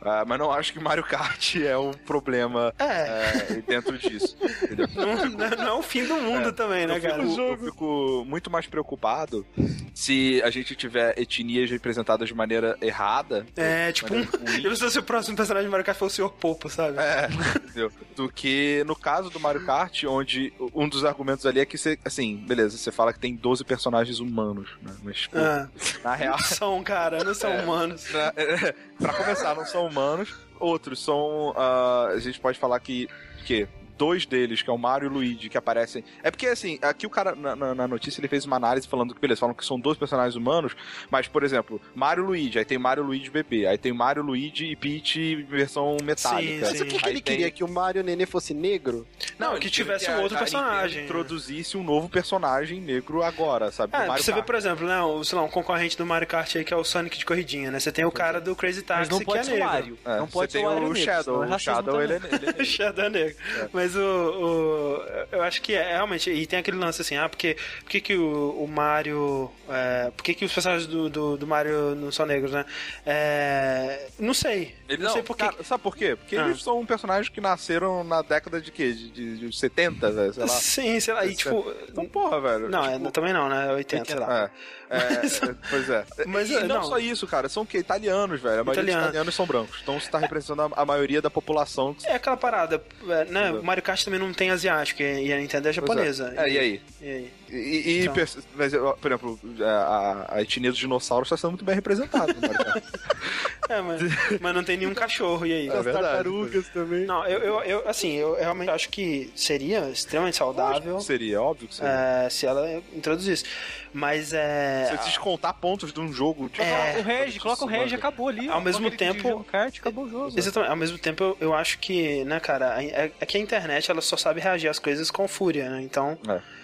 [0.00, 3.58] Uh, mas não acho que Mario Kart é um problema é.
[3.58, 4.36] uh, dentro disso.
[4.94, 6.52] Não, não, é o fim do mundo é.
[6.52, 7.26] também, né, eu cara?
[7.26, 9.46] Fico, eu fico muito mais preocupado
[9.94, 13.46] se a gente tiver etnias representadas de maneira errada.
[13.56, 14.26] É, tipo, um,
[14.62, 16.30] eu se o próximo personagem de Mario Kart for o Sr.
[16.30, 16.98] Popo, sabe?
[16.98, 17.92] É, entendeu?
[18.16, 21.98] Do que no caso do Mario Kart, onde um dos argumentos ali é que você,
[22.04, 24.94] assim, beleza, você fala que tem 12 personagens humanos, né?
[25.02, 25.68] Mas, tipo, ah.
[26.02, 26.36] na real.
[26.36, 28.12] Não são, cara, não são é, humanos.
[28.12, 30.34] Na, é, pra começar, não são humanos.
[30.58, 31.50] Outros são.
[31.50, 33.08] Uh, a gente pode falar que.
[33.44, 33.66] que
[34.00, 36.02] dois deles, que é o Mario e o Luigi, que aparecem.
[36.22, 39.20] É porque, assim, aqui o cara, na, na, notícia, ele fez uma análise falando que,
[39.20, 40.74] beleza, falam que são dois personagens humanos,
[41.10, 44.64] mas, por exemplo, Mario e Luigi, aí tem Mario, Luigi bebê, aí tem Mario, Luigi
[44.64, 46.64] e Peach versão metálica.
[46.66, 46.78] Sim, sim.
[46.78, 47.36] Mas o que, que ele tem...
[47.36, 47.50] queria?
[47.50, 49.06] Que o Mario Nenê fosse negro?
[49.38, 51.04] Não, que tivesse um outro personagem.
[51.04, 53.94] Introduzisse um novo personagem negro agora, sabe?
[53.94, 54.34] É, você Kart.
[54.36, 56.76] vê, por exemplo, né, o, sei lá, um concorrente do Mario Kart aí, que é
[56.76, 57.78] o Sonic de corridinha, né?
[57.78, 59.58] Você tem o cara do Crazy Taxi, que é negro.
[59.58, 59.98] Mario.
[60.06, 61.40] É, não pode ser o, o Shadow.
[61.42, 62.20] O Shadow, ele é,
[62.60, 63.36] é Shadow é negro.
[63.58, 63.68] É.
[63.90, 65.02] Mas o
[65.32, 66.30] eu acho que é realmente.
[66.30, 69.50] E tem aquele lance assim, ah, porque, por que, que o, o Mario.
[69.68, 72.64] É, por que, que os personagens do, do, do, Mario não são negros, né?
[73.06, 74.74] É, não sei.
[74.88, 76.16] Ele, não, sei por cara, sabe por quê?
[76.16, 76.46] Porque ah.
[76.46, 78.92] eles são personagens que nasceram na década de quê?
[78.92, 80.48] De, de, de 70, velho, sei lá.
[80.48, 81.26] Sim, sei lá.
[81.26, 81.72] E, tipo.
[81.88, 82.68] Então, porra, velho.
[82.68, 83.72] Não, tipo, é, também não, né?
[83.72, 84.44] 80, 80 sei lá.
[84.44, 84.50] É.
[84.90, 86.04] É, pois é.
[86.26, 87.48] Mas, e não, não, só isso, cara.
[87.48, 88.60] São que italianos, velho.
[88.60, 89.00] A maioria Italiano.
[89.00, 89.78] dos italianos são brancos.
[89.82, 91.94] Então você tá representando a, a maioria da população.
[92.04, 93.52] É aquela parada, é, né?
[93.52, 96.34] O Mario Kart também não tem asiático e a Nintendo é, é japonesa.
[96.36, 96.42] É.
[96.42, 96.82] é, e aí?
[97.00, 97.39] E aí?
[97.50, 98.14] E, e então.
[98.54, 102.84] mas, por exemplo, a, a etnia dos dinossauros está sendo muito bem representada Kart.
[103.68, 104.00] é, mas,
[104.40, 105.68] mas não tem nenhum cachorro, e aí?
[105.68, 107.04] É As tartarugas também.
[107.04, 111.00] Não, eu, eu, eu, assim, eu realmente acho que seria extremamente saudável.
[111.00, 111.90] Seria, óbvio que seria.
[111.90, 113.44] É, se ela introduzisse.
[113.92, 114.86] Mas é.
[114.96, 116.48] Se descontar pontos de um jogo.
[116.48, 118.48] Tipo, é, o Reg, coloca o Reg, acabou ali.
[118.48, 119.44] Ao mesmo tempo.
[119.44, 120.32] Kart, acabou o jogo.
[120.36, 120.70] Exatamente.
[120.70, 124.00] Ao mesmo tempo, eu, eu acho que, né, cara, é, é que a internet ela
[124.00, 125.82] só sabe reagir às coisas com fúria, né?
[125.82, 126.16] Então.
[126.28, 126.59] É.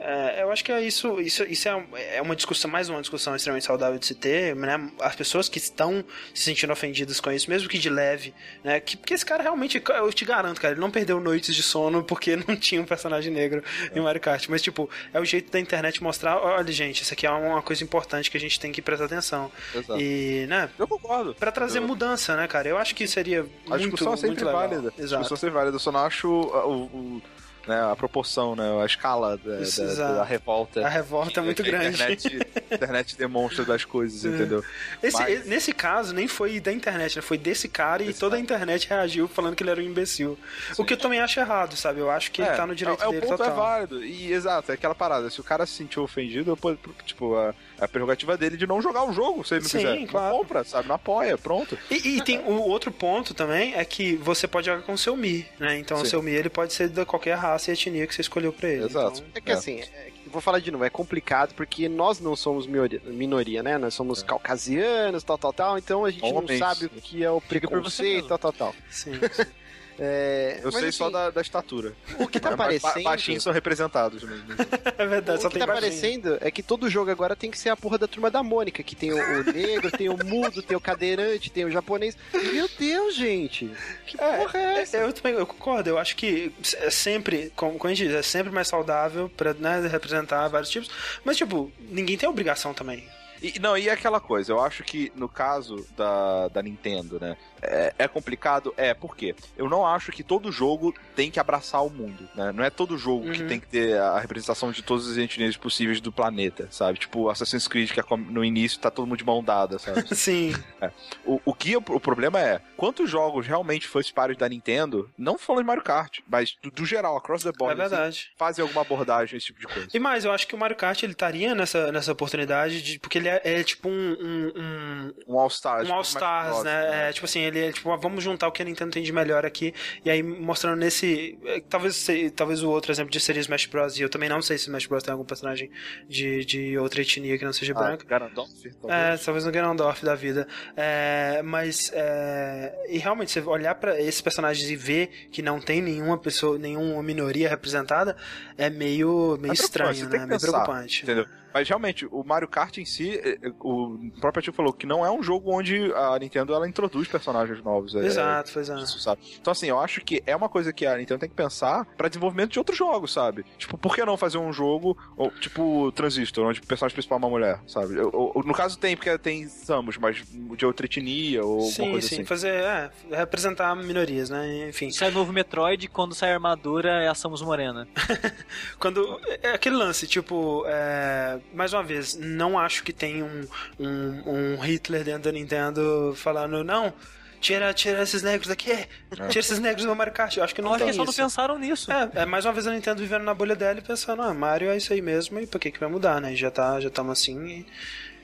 [0.00, 3.36] É, eu acho que é isso, isso, isso é, é uma discussão, mais uma discussão
[3.36, 4.90] extremamente saudável de se ter, né?
[4.98, 6.02] As pessoas que estão
[6.34, 8.32] se sentindo ofendidas com isso, mesmo que de leve,
[8.64, 8.80] né?
[8.80, 12.02] Que, porque esse cara realmente, eu te garanto, cara, ele não perdeu noites de sono
[12.02, 13.62] porque não tinha um personagem negro
[13.92, 13.98] é.
[13.98, 14.46] em Mario Kart.
[14.48, 17.84] Mas, tipo, é o jeito da internet mostrar, olha, gente, isso aqui é uma coisa
[17.84, 19.52] importante que a gente tem que prestar atenção.
[19.74, 20.00] Exato.
[20.00, 20.70] E, né?
[20.78, 21.34] Eu concordo.
[21.34, 21.86] Pra trazer eu...
[21.86, 22.66] mudança, né, cara?
[22.66, 24.94] Eu acho que seria a muito, discussão é sempre válida.
[24.98, 25.16] Exato.
[25.16, 25.74] A discussão é sempre válida.
[25.76, 27.22] Eu só não acho o, o
[27.66, 30.84] né, a proporção, né, a escala da, Isso, da, da revolta.
[30.84, 31.86] A revolta é muito grande.
[31.86, 34.64] A internet, a internet demonstra das coisas, entendeu?
[35.02, 35.46] Esse, Mas...
[35.46, 37.22] Nesse caso, nem foi da internet, né?
[37.22, 40.38] Foi desse cara e toda a internet reagiu falando que ele era um imbecil.
[40.72, 40.82] Sim.
[40.82, 42.00] O que eu também acho errado, sabe?
[42.00, 43.52] Eu acho que é, ele tá no direito é, dele o ponto total.
[43.52, 44.04] é válido.
[44.04, 45.30] E, exato, é aquela parada.
[45.30, 49.04] Se o cara se sentiu ofendido, eu, tipo, a, a prerrogativa dele de não jogar
[49.04, 50.06] o jogo, se ele não Sim, quiser.
[50.06, 50.32] Claro.
[50.32, 50.88] Não compra, sabe?
[50.88, 51.78] Não apoia, pronto.
[51.90, 54.98] E, e tem o um outro ponto também, é que você pode jogar com o
[54.98, 55.78] seu Mi, né?
[55.78, 56.02] Então Sim.
[56.02, 58.68] o seu Mi, ele pode ser de qualquer raça e etnia que você escolheu pra
[58.68, 58.84] ele.
[58.84, 59.18] Exato.
[59.20, 59.32] Então...
[59.34, 63.62] É que assim, é, vou falar de novo, é complicado porque nós não somos minoria,
[63.62, 63.78] né?
[63.78, 64.26] Nós somos é.
[64.26, 66.60] caucasianos, tal, tal, tal, então a gente Homens.
[66.60, 68.74] não sabe o que é o preconceito, tal, tal, tal.
[68.90, 69.12] Sim.
[70.02, 71.92] É, eu sei assim, só da, da, estatura.
[72.18, 73.02] O que tá aparecendo.
[73.04, 74.46] Baixinhos são representados mesmo.
[74.96, 77.76] é verdade, o que tá aparecendo é que todo jogo agora tem que ser a
[77.76, 80.80] porra da turma da Mônica, que tem o, o negro, tem o mudo, tem o
[80.80, 82.16] cadeirante, tem o japonês.
[82.32, 83.70] Meu Deus, gente!
[84.06, 84.96] Que é, porra é essa?
[84.96, 88.22] Eu, também eu concordo, eu acho que é sempre, como, como a gente diz, é
[88.22, 90.90] sempre mais saudável pra né, representar vários tipos.
[91.22, 93.06] Mas, tipo, ninguém tem obrigação também
[93.42, 97.36] E, não, e aquela coisa, eu acho que no caso da, da Nintendo, né?
[97.62, 98.72] É, é, complicado?
[98.76, 99.34] É, por quê?
[99.56, 102.52] Eu não acho que todo jogo tem que abraçar o mundo, né?
[102.52, 103.32] Não é todo jogo uhum.
[103.32, 106.98] que tem que ter a representação de todos os etnias possíveis do planeta, sabe?
[106.98, 110.02] Tipo Assassin's Creed, que é no início tá todo mundo de mão dada, sabe?
[110.14, 110.54] Sim.
[110.80, 110.90] É.
[111.24, 115.38] O, o que o, o, problema é, quantos jogos realmente first party da Nintendo, não
[115.38, 118.08] falando de Mario Kart, mas do, do geral, across the board, é verdade.
[118.08, 119.88] Assim, fazem alguma abordagem, esse tipo de coisa.
[119.92, 123.18] E mais, eu acho que o Mario Kart, ele estaria nessa, nessa oportunidade, de, porque
[123.18, 124.16] ele é, é tipo um...
[124.20, 125.82] Um, um, um All-Stars.
[125.82, 126.90] Um tipo All-Stars, né?
[126.90, 127.08] né?
[127.08, 129.46] É, tipo assim, ele é tipo, vamos juntar o que a Nintendo tem de melhor
[129.46, 129.72] aqui,
[130.04, 131.38] e aí mostrando nesse...
[131.44, 133.98] É, talvez, talvez o outro exemplo de seria Smash Bros.
[133.98, 135.02] E eu também não sei se Smash Bros.
[135.02, 135.70] tem algum personagem
[136.08, 138.04] de, de outra etnia que não seja ah, branca.
[138.06, 138.50] Ganondorf?
[138.88, 140.46] É, talvez no Ganondorf da vida.
[140.76, 145.80] É, mas, é, e realmente, você olhar para esses personagens e ver que não tem
[145.82, 148.16] nenhuma pessoa, nenhuma minoria representada,
[148.56, 150.18] é meio, meio é estranho, né?
[150.18, 151.02] É meio preocupante.
[151.02, 151.26] Entendeu?
[151.52, 155.04] Mas realmente, o Mario Kart em si, é, é, o próprio tio falou que não
[155.04, 157.94] é um jogo onde a Nintendo ela introduz personagens novos.
[157.94, 158.82] Exato, é, exato.
[158.82, 159.20] Isso, sabe?
[159.40, 162.08] Então, assim, eu acho que é uma coisa que a Nintendo tem que pensar para
[162.08, 163.44] desenvolvimento de outros jogos, sabe?
[163.58, 167.22] Tipo, por que não fazer um jogo, ou, tipo, Transistor, onde o personagem principal é
[167.22, 167.98] uma mulher, sabe?
[167.98, 170.22] Ou, ou, no caso tem, porque tem Samus, mas
[170.56, 172.24] de outra etnia ou sim, coisa sim, assim.
[172.24, 174.68] fazer, é, representar minorias, né?
[174.68, 174.90] Enfim.
[174.90, 177.88] Sai novo Metroid, quando sai a armadura é a Samus Morena.
[178.78, 179.20] quando.
[179.42, 183.46] É aquele lance, tipo, é, mais uma vez, não acho que tem um,
[183.78, 186.92] um, um Hitler dentro da Nintendo falando, não,
[187.40, 188.86] tira, tira esses negros daqui, é.
[189.28, 190.36] tira esses negros do Mario Kart.
[190.36, 191.12] Eu acho que não Olha, tem só isso.
[191.12, 191.90] não pensaram nisso.
[191.90, 194.70] É, é, mais uma vez a Nintendo vivendo na bolha dela e pensando, ah, Mario
[194.70, 196.34] é isso aí mesmo, e por que que vai mudar, né?
[196.34, 197.66] Já tá, já estamos assim e,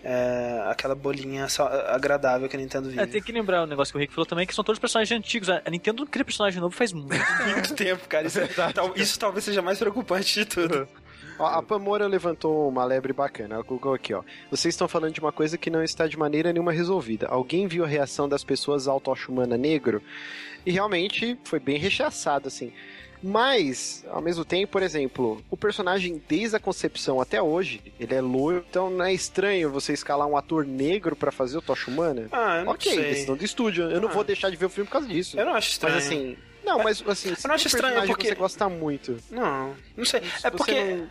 [0.08, 1.48] é, aquela bolinha
[1.88, 3.02] agradável que a Nintendo vive.
[3.02, 5.18] É, tem que lembrar o negócio que o Rick falou também, que são todos personagens
[5.18, 5.48] antigos.
[5.48, 7.16] A Nintendo não cria personagem novo faz muito,
[7.50, 8.26] muito tempo, cara.
[8.26, 8.48] Isso, é,
[8.94, 10.88] isso talvez seja mais preocupante de tudo.
[11.38, 13.56] Ó, a Pamora levantou uma lebre bacana.
[13.56, 14.22] Ela colocou aqui, ó.
[14.50, 17.26] Vocês estão falando de uma coisa que não está de maneira nenhuma resolvida.
[17.26, 20.02] Alguém viu a reação das pessoas ao Tocha Humana negro?
[20.64, 22.72] E realmente foi bem rechaçado, assim.
[23.22, 28.20] Mas, ao mesmo tempo, por exemplo, o personagem desde a concepção até hoje, ele é
[28.20, 32.28] loiro, então não é estranho você escalar um ator negro para fazer o Tocha Humana?
[32.30, 33.04] Ah, eu não ok, sei.
[33.04, 33.90] decisão do estúdio.
[33.90, 34.00] Eu ah.
[34.00, 35.38] não vou deixar de ver o filme por causa disso.
[35.38, 35.94] Eu não acho estranho.
[35.94, 39.16] Mas assim, não, mas assim, eu não acho estranho porque você gosta muito.
[39.30, 40.20] Não, não sei.
[40.42, 41.08] É porque não...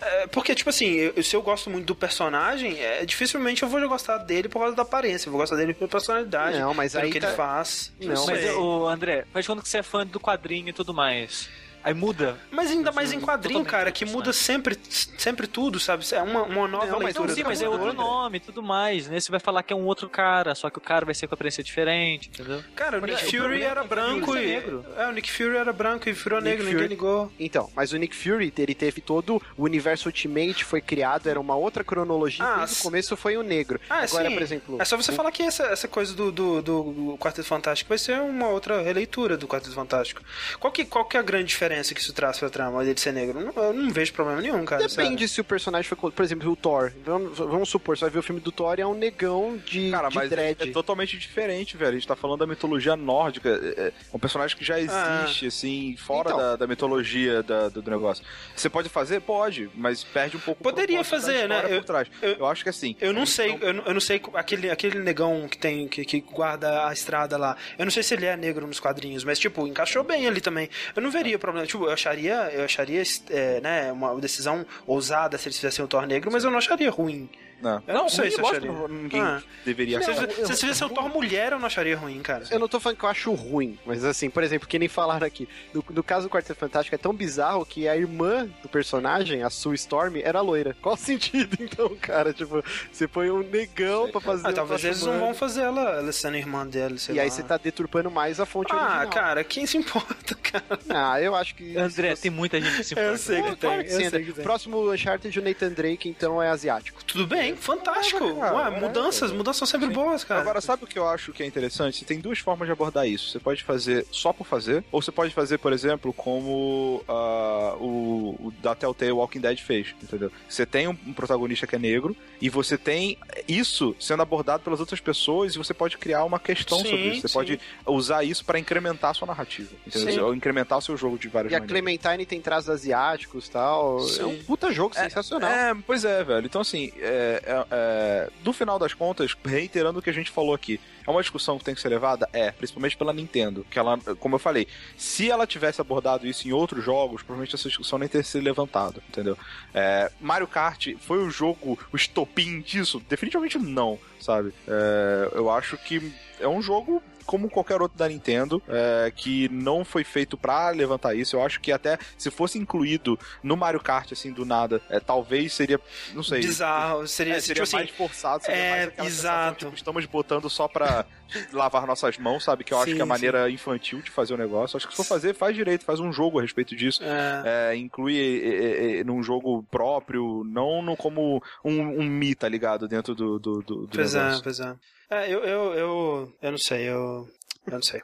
[0.00, 3.86] é porque tipo assim, eu, se eu gosto muito do personagem, é, dificilmente eu vou
[3.88, 7.10] gostar dele por causa da aparência, eu vou gostar dele pela personalidade, não, mas aí
[7.10, 7.28] que tá...
[7.28, 7.92] ele faz.
[8.00, 10.94] Não, não mas o André, faz quando que você é fã do quadrinho e tudo
[10.94, 11.48] mais.
[11.82, 12.36] Aí muda.
[12.50, 14.76] Mas ainda mais em quadrinho, cara, que muda sempre,
[15.16, 16.04] sempre tudo, sabe?
[16.12, 17.28] É uma, uma nova não, leitura.
[17.28, 19.18] Mas, sim, mas é outro nome e tudo mais, né?
[19.18, 21.34] Você vai falar que é um outro cara, só que o cara vai ser com
[21.34, 22.62] a aparência diferente, entendeu?
[22.74, 24.46] Cara, o Nick Fury era branco e...
[24.46, 24.84] Negro.
[24.96, 26.74] É, o Nick Fury era branco e virou Nick negro, Fury...
[26.74, 27.32] ninguém ligou.
[27.38, 31.54] Então, mas o Nick Fury, ele teve todo o universo Ultimate, foi criado, era uma
[31.54, 33.80] outra cronologia, ah, desde o começo foi o negro.
[33.88, 34.34] Ah, Agora, sim.
[34.34, 34.76] por exemplo...
[34.80, 35.14] É só você o...
[35.14, 39.36] falar que essa, essa coisa do, do, do Quarteto Fantástico vai ser uma outra releitura
[39.36, 40.22] do Quarteto Fantástico.
[40.58, 43.12] Qual que, qual que é a grande diferença que isso traz pra trama dele ser
[43.12, 43.40] negro.
[43.40, 44.86] Não, eu não vejo problema nenhum, cara.
[44.86, 45.28] Depende sério.
[45.28, 46.10] se o personagem foi.
[46.10, 46.92] Por exemplo, o Thor.
[47.04, 49.90] Vamos, vamos, supor, você vai ver o filme do Thor e é um negão de,
[49.90, 50.62] cara, de mas dread.
[50.62, 51.90] É, é, totalmente diferente, velho.
[51.90, 53.48] A gente tá falando da mitologia nórdica.
[53.48, 54.80] É, é um personagem que já ah.
[54.80, 55.48] existe, ah.
[55.48, 58.24] assim, fora então, da, da, mitologia da, do, do, negócio.
[58.54, 59.20] Você pode fazer?
[59.20, 61.64] Pode, mas perde um pouco Poderia fazer, né?
[61.68, 62.08] Eu, trás.
[62.22, 62.96] Eu, eu, acho que assim.
[63.00, 66.88] Eu não sei, eu, eu, não sei aquele, aquele negão que tem, que, que guarda
[66.88, 67.56] a estrada lá.
[67.78, 70.68] Eu não sei se ele é negro nos quadrinhos, mas, tipo, encaixou bem ali também.
[70.94, 71.57] Eu não veria problema.
[71.66, 76.06] Tipo, eu acharia, eu acharia é, né, uma decisão ousada se eles fizessem o Thor
[76.06, 77.28] negro, mas eu não acharia ruim.
[77.60, 78.70] Não, eu não sei se eu acharia.
[78.88, 79.42] Ninguém ah.
[79.64, 80.14] deveria achar.
[80.14, 82.44] Se, se, se fizesse um Thor mulher, eu não acharia ruim, cara.
[82.50, 85.26] Eu não tô falando que eu acho ruim, mas assim, por exemplo, que nem falaram
[85.26, 85.48] aqui.
[85.72, 89.50] No, no caso do Quarteto Fantástico é tão bizarro que a irmã do personagem, a
[89.50, 90.76] Sue Storm, era loira.
[90.80, 92.32] Qual o sentido, então, cara?
[92.32, 94.46] Tipo, você põe um negão pra fazer.
[94.46, 96.96] Ah, talvez eles não vão fazer ela, ela sendo irmã dela.
[97.08, 97.22] e lá.
[97.22, 99.02] aí você tá deturpando mais a fonte ah, original.
[99.02, 100.78] Ah, cara, quem se importa, cara?
[100.88, 101.76] Ah, eu acho que.
[101.76, 103.10] André, tem muita gente que se importa.
[103.10, 103.70] Eu sei que tem.
[103.70, 104.44] Eu sei que tem.
[104.44, 107.04] Próximo Uncharted, o Nathan Drake, então, é asiático.
[107.04, 108.24] Tudo bem, fantástico.
[108.24, 109.94] Ué, mudanças, mudanças são sempre Sim.
[109.94, 110.40] boas, cara.
[110.40, 111.98] Agora, sabe o que eu acho que é interessante?
[111.98, 113.30] Você tem duas formas de abordar isso.
[113.30, 118.46] Você pode fazer só por fazer, ou você pode fazer, por exemplo, como uh, o,
[118.46, 120.30] o da Telltale Walking Dead fez, entendeu?
[120.48, 124.80] Você tem um, um, protagonista que é negro, e você tem isso sendo abordado pelas
[124.80, 127.20] outras pessoas, e você pode criar uma questão sim, sobre isso.
[127.22, 127.34] Você sim.
[127.34, 130.26] pode usar isso para incrementar a sua narrativa, entendeu?
[130.26, 131.70] Ou incrementar o seu jogo de várias e maneiras.
[131.70, 134.00] E a Clementine tem traços asiáticos e tal.
[134.00, 134.22] Sim.
[134.22, 135.50] É um puta jogo é, sensacional.
[135.50, 136.46] É, pois é, velho.
[136.46, 140.54] Então, assim, é, é, é no final das contas, reiterando o que a gente falou
[140.54, 142.28] aqui, É uma discussão que tem que ser levada?
[142.32, 143.66] É, principalmente pela Nintendo.
[143.70, 144.66] Que ela, como eu falei,
[144.96, 149.02] se ela tivesse abordado isso em outros jogos, provavelmente essa discussão nem teria sido levantada,
[149.08, 149.36] entendeu?
[149.72, 153.02] É, Mario Kart foi o jogo, o estopim disso?
[153.08, 154.52] Definitivamente não, sabe?
[154.66, 159.84] É, eu acho que é um jogo como qualquer outro da Nintendo, é, que não
[159.84, 161.36] foi feito para levantar isso.
[161.36, 165.52] Eu acho que até se fosse incluído no Mario Kart, assim, do nada, é, talvez
[165.52, 165.78] seria,
[166.14, 166.40] não sei.
[166.40, 169.58] Bizarro, seria, é, seria tipo mais assim, forçado, seria é, mais sensação, exato.
[169.58, 171.04] tipo, estamos botando só pra
[171.52, 172.64] lavar nossas mãos, sabe?
[172.64, 174.76] Que eu acho Sim, que é a maneira infantil de fazer o negócio.
[174.76, 177.02] Acho que se for fazer, faz direito, faz um jogo a respeito disso.
[177.02, 182.34] É, É, inclui é, é, é, num jogo próprio, não no, como um, um Mi,
[182.34, 182.88] tá ligado?
[182.88, 184.42] Dentro do, do, do, do pois é, negócio.
[184.42, 184.76] pois é.
[185.10, 187.28] É, eu, eu, eu, eu não sei, eu.
[187.68, 188.02] Eu não sei.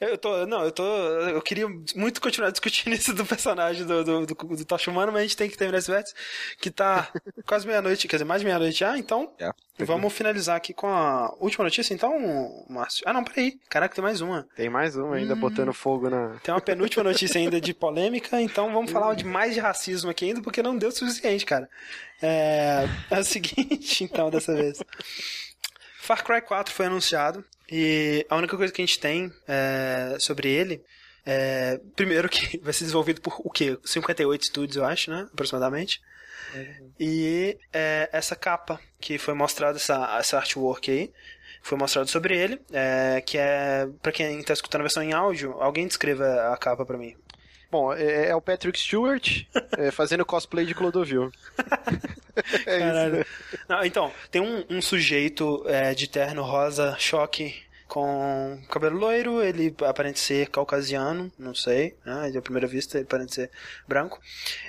[0.00, 0.46] Eu tô.
[0.46, 0.82] Não, eu tô.
[0.82, 5.20] Eu queria muito continuar discutindo isso do personagem do, do, do, do Tocha Humano, mas
[5.20, 6.14] a gente tem que terminar esse vértice,
[6.60, 7.08] que tá
[7.46, 9.32] quase meia-noite, quer dizer, mais meia-noite já, então.
[9.38, 9.50] É.
[9.80, 13.04] Vamos finalizar aqui com a última notícia, então, Márcio.
[13.06, 13.60] Ah, não, peraí.
[13.68, 14.44] Caraca, tem mais uma.
[14.56, 15.40] Tem mais um ainda Hum.
[15.40, 16.30] botando fogo na.
[16.42, 20.24] Tem uma penúltima notícia ainda de polêmica, então vamos falar de mais de racismo aqui
[20.24, 21.70] ainda, porque não deu o suficiente, cara.
[22.20, 24.82] É, é o seguinte, então, dessa vez.
[26.00, 30.48] Far Cry 4 foi anunciado e a única coisa que a gente tem é, sobre
[30.48, 30.82] ele
[31.30, 33.78] é, primeiro que vai ser desenvolvido por o quê?
[33.84, 35.28] 58 estúdios, eu acho, né?
[35.30, 36.00] Aproximadamente.
[36.98, 41.12] E é, essa capa que foi mostrada, essa, essa artwork aí,
[41.60, 45.52] foi mostrado sobre ele, é, que é, pra quem tá escutando a versão em áudio,
[45.60, 47.14] alguém descreva a capa pra mim.
[47.70, 49.44] Bom, é, é o Patrick Stewart
[49.76, 51.30] é, fazendo cosplay de Clodovil.
[52.66, 53.20] é Caralho.
[53.20, 53.58] isso.
[53.68, 57.54] Não, então, tem um, um sujeito é, de terno rosa choque
[57.88, 62.30] com cabelo loiro, ele aparenta ser caucasiano, não sei, né?
[62.30, 63.50] De primeira vista ele aparenta ser
[63.88, 64.20] branco.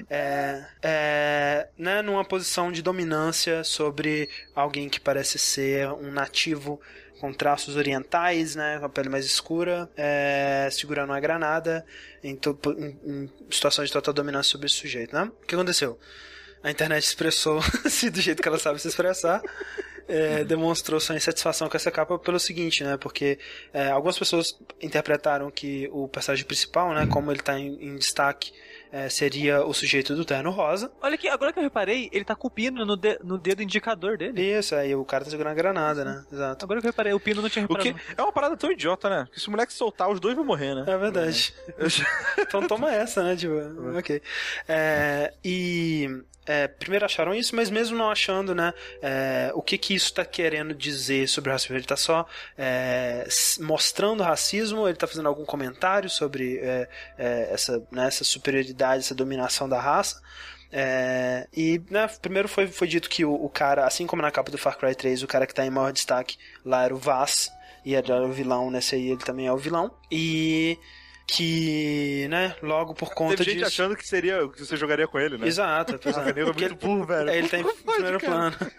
[0.10, 6.80] É, é, né, numa posição de dominância sobre alguém que parece ser um nativo
[7.20, 11.86] com traços orientais, né, com a pele mais escura, é, segurando uma granada
[12.24, 15.30] em, to- em- em situação de total dominância sobre esse sujeito, né?
[15.44, 16.00] O que aconteceu?
[16.64, 19.42] A internet expressou-se do jeito que ela sabe se expressar.
[20.08, 22.98] é, demonstrou sua insatisfação com essa capa pelo seguinte, né?
[22.98, 23.38] Porque
[23.72, 27.06] é, algumas pessoas interpretaram que o personagem principal, né?
[27.06, 28.52] Como ele tá em, em destaque,
[28.92, 30.92] é, seria o sujeito do terno rosa.
[31.02, 33.62] Olha aqui, agora que eu reparei, ele tá com o pino no, de- no dedo
[33.62, 34.42] indicador dele.
[34.42, 36.24] Isso, aí o cara tá segurando a granada, né?
[36.32, 36.66] Exato.
[36.66, 38.14] Agora que eu reparei, o pino não tinha O que reparado.
[38.18, 39.28] é uma parada tão idiota, né?
[39.32, 40.86] Que se o moleque soltar, os dois vão morrer, né?
[40.88, 41.54] É verdade.
[42.40, 43.36] então toma essa, né?
[43.36, 43.54] Tipo,
[43.98, 44.22] ok.
[44.68, 46.08] É, e
[46.50, 48.74] é, primeiro acharam isso, mas mesmo não achando, né?
[49.04, 51.76] é, o que que isso tá querendo dizer sobre o racismo?
[51.76, 52.26] Ele tá só
[52.58, 53.28] é,
[53.60, 54.88] mostrando racismo?
[54.88, 56.90] Ele tá fazendo algum comentário sobre é,
[57.20, 60.20] é, essa, né, essa superioridade, essa dominação da raça?
[60.72, 64.50] É, e né, primeiro foi, foi dito que o, o cara, assim como na capa
[64.50, 67.52] do Far Cry 3, o cara que tá em maior destaque lá era o Vaz,
[67.86, 69.92] e era o vilão, nesse aí ele também é o vilão.
[70.12, 70.78] E
[71.32, 73.68] que, né, logo por conta Teve gente disso.
[73.70, 75.48] achando que seria que você jogaria com ele, né?
[75.48, 75.98] Exato, é.
[75.98, 77.30] Caraca, nego é muito burro, velho.
[77.30, 78.52] é, ele tá em pode, primeiro cara?
[78.52, 78.72] plano.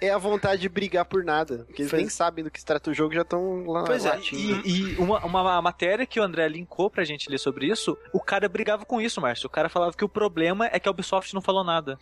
[0.00, 1.64] É a vontade de brigar por nada.
[1.66, 4.04] Porque eles Pois- nem sabem do que se trata o jogo já estão lá Pois
[4.04, 4.66] é, latindo.
[4.66, 8.20] E, e uma, uma matéria que o André linkou pra gente ler sobre isso, o
[8.20, 9.46] cara brigava com isso, Márcio.
[9.46, 11.98] O cara falava que o problema é que a Ubisoft não falou nada.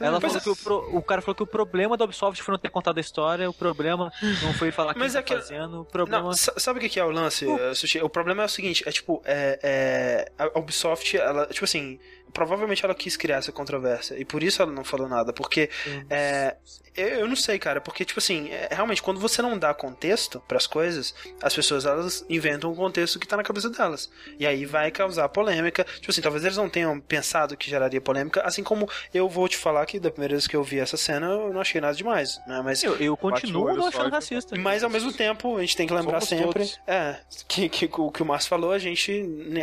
[0.00, 0.40] Ela Pois falou é.
[0.40, 2.98] que o, pro- o cara falou que o problema da Ubisoft foi não ter contado
[2.98, 4.10] a história, o problema
[4.42, 6.22] não foi falar Mas tá é que- fazendo, o problema...
[6.24, 8.00] Não, sa- sabe o que que é o lance, eh, Sushi?
[8.02, 11.98] O problema é o seguinte, é tipo, é, é, a Ubisoft, ela, tipo assim,
[12.32, 15.70] provavelmente ela quis criar essa controvérsia, e por isso ela não falou nada, porque
[16.10, 16.56] é,
[16.94, 20.42] eu, eu não sei, cara, porque, tipo assim, é, realmente, quando você não dá contexto
[20.48, 24.64] pras coisas, as pessoas, elas inventam um contexto que tá na cabeça delas, e aí
[24.64, 28.88] vai causar polêmica, tipo assim, talvez eles não tenham pensado que geraria polêmica, assim como
[29.12, 31.60] eu vou te falar que da primeira vez que eu vi essa cena, eu não
[31.60, 32.82] achei nada demais, né, mas...
[32.82, 34.56] Eu, eu continuo não achando racista.
[34.56, 36.64] Mas ao mesmo tempo, a gente tem que lembrar Somos sempre.
[36.64, 36.80] todos.
[36.86, 37.16] É,
[37.48, 39.10] que, que o que o Márcio falou, a gente.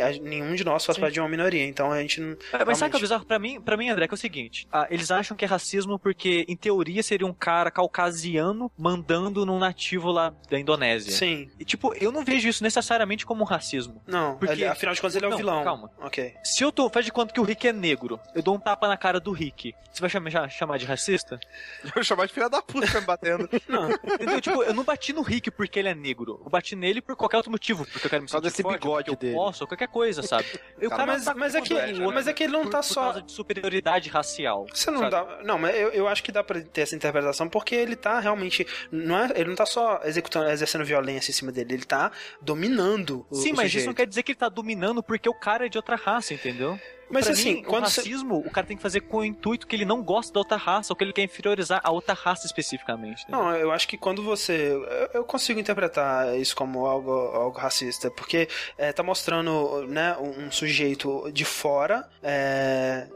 [0.02, 1.00] a- Nenhum de nós faz Sim.
[1.00, 2.36] parte de uma minoria, então a gente não.
[2.60, 4.18] É, Mas sabe o que é bizarro pra mim, pra mim, André, que é o
[4.18, 9.44] seguinte: ah, eles acham que é racismo porque, em teoria, seria um cara caucasiano mandando
[9.46, 11.12] num nativo lá da Indonésia.
[11.12, 11.50] Sim.
[11.58, 14.02] E, tipo, eu não vejo isso necessariamente como um racismo.
[14.06, 15.64] Não, Porque- ele- afinal de contas ele é o Não, vilão.
[15.64, 15.90] calma.
[16.00, 16.34] Ok.
[16.44, 18.86] Se eu tô, faz de conta que o Rick é negro, eu dou um tapa
[18.88, 19.74] na cara do Rick.
[19.92, 21.38] Você vai chamar, já- chamar de racista?
[21.84, 23.48] Eu vou chamar de filha da puta pra me batendo.
[23.68, 24.40] Não, Entendeu?
[24.40, 26.40] tipo, eu não bati no Rick porque ele é negro.
[26.44, 27.84] Eu bati nele por qualquer outro motivo.
[27.86, 29.34] Porque eu quero me Só sentir desse forte, bigode porque eu dele.
[29.34, 30.46] posso, ou qualquer coisa, sabe?
[30.80, 32.43] E o Cara, cara mas, tá mas, é que, confundindo o outro mas é que
[32.44, 33.02] ele não por, tá por só.
[33.04, 34.66] causa de superioridade racial.
[34.72, 35.10] Você não sabe?
[35.10, 35.42] dá.
[35.44, 38.66] Não, mas eu, eu acho que dá pra ter essa interpretação porque ele tá realmente.
[38.90, 42.10] Não é, ele não tá só executando, exercendo violência em cima dele, ele tá
[42.40, 43.86] dominando o Sim, o mas isso sujeito.
[43.86, 46.78] não quer dizer que ele tá dominando porque o cara é de outra raça, entendeu?
[47.10, 49.24] Mas pra assim, mim, quando o você- racismo, o cara tem que fazer com o
[49.24, 52.14] intuito que ele não gosta da outra raça ou que ele quer inferiorizar a outra
[52.14, 53.24] raça especificamente.
[53.28, 53.36] né?
[53.36, 54.72] Não, eu acho que quando você.
[55.12, 58.48] eu- consigo interpretar isso como algo, algo racista, porque
[58.78, 63.06] é, tá mostrando né, um, sujeito de fora, é,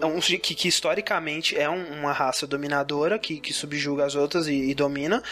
[0.00, 4.14] é um sujeito que, que historicamente é um- uma raça dominadora, que, que subjuga as
[4.14, 5.22] outras e, e domina,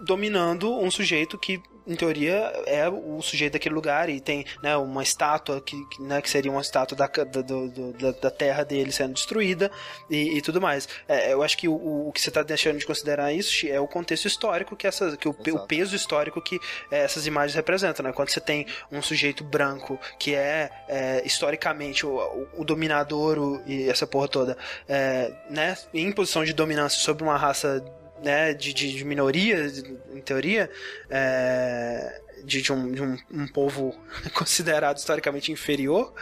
[0.00, 1.60] dominando um sujeito que.
[1.86, 6.30] Em teoria, é o sujeito daquele lugar e tem né, uma estátua que, né, que
[6.30, 9.70] seria uma estátua da, da, da, da terra dele sendo destruída
[10.08, 10.88] e, e tudo mais.
[11.06, 13.86] É, eu acho que o, o que você está deixando de considerar isso é o
[13.86, 16.58] contexto histórico que essas, que o, o peso histórico que
[16.90, 18.12] é, essas imagens representam, né?
[18.14, 23.62] Quando você tem um sujeito branco que é, é, historicamente o, o- o dominador o-
[23.66, 24.56] e essa porra toda,
[24.88, 25.76] é, né?
[25.92, 27.84] Em posição de dominância sobre uma raça
[28.24, 29.66] né, de, de, de minoria,
[30.14, 30.70] em teoria,
[31.10, 33.94] é, de, de, um, de um, um povo
[34.34, 36.12] considerado historicamente inferior,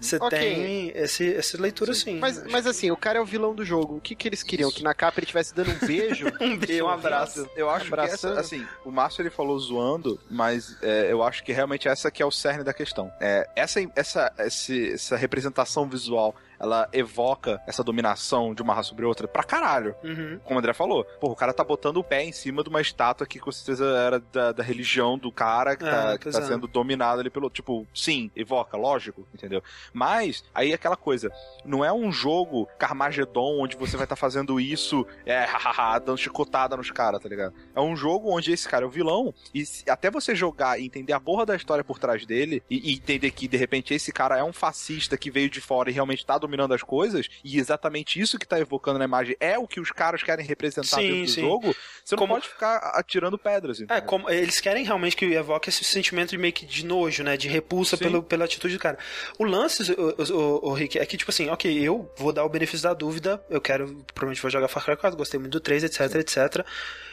[0.00, 0.38] você ok.
[0.38, 2.18] tem esse, essa leitura sim.
[2.18, 3.96] Mas, mas assim, o cara é o vilão do jogo.
[3.96, 4.70] O que, que eles queriam?
[4.70, 6.26] Que na capa ele estivesse dando um beijo?
[6.40, 7.48] um beijo, um abraço.
[7.56, 8.38] Eu acho que Abraçando.
[8.38, 12.22] essa, assim, o Márcio ele falou zoando, mas é, eu acho que realmente essa que
[12.22, 13.12] é o cerne da questão.
[13.20, 19.04] É, essa, essa, esse- essa representação visual, ela evoca essa dominação de uma raça sobre
[19.04, 19.94] outra pra caralho.
[20.04, 20.38] Uhum.
[20.44, 22.80] Como o André falou, pô, o cara tá botando o pé em cima de uma
[22.80, 26.38] estátua que com certeza era da, da religião do cara que, tá, É, que tá
[26.38, 26.42] é.
[26.42, 27.50] sendo dominado ali pelo.
[27.50, 29.62] Tipo, sim, evoca, lógico, entendeu?
[29.92, 31.30] Mas, aí aquela coisa,
[31.64, 36.76] não é um jogo Carmageddon onde você vai estar fazendo isso, é, hahaha, dando chicotada
[36.76, 37.52] nos caras, tá ligado?
[37.74, 40.86] É um jogo onde esse cara é o vilão, e se- até você jogar e
[40.86, 44.12] entender a porra da história por trás dele, e, e entender que de repente esse
[44.12, 47.58] cara é um fascista que veio de fora e realmente tá dominando as coisas, e
[47.58, 51.08] exatamente isso que tá evocando na imagem é o que os caras querem representar Sim,
[51.08, 51.40] dentro do sim.
[51.40, 54.02] jogo, você Como- não pode ficar atirando pedras, É, entendeu?
[54.04, 57.36] como eles querem realmente que evoque esse sentimento de meio que de nojo, né?
[57.36, 58.04] De repulsa Sim.
[58.04, 58.98] pelo, pela atitude do cara.
[59.38, 62.48] O lance, o, o, o Rick, é que, tipo assim, ok, eu vou dar o
[62.48, 65.84] benefício da dúvida, eu quero, provavelmente vou jogar Far Cry 4, gostei muito do 3,
[65.84, 66.66] etc, etc.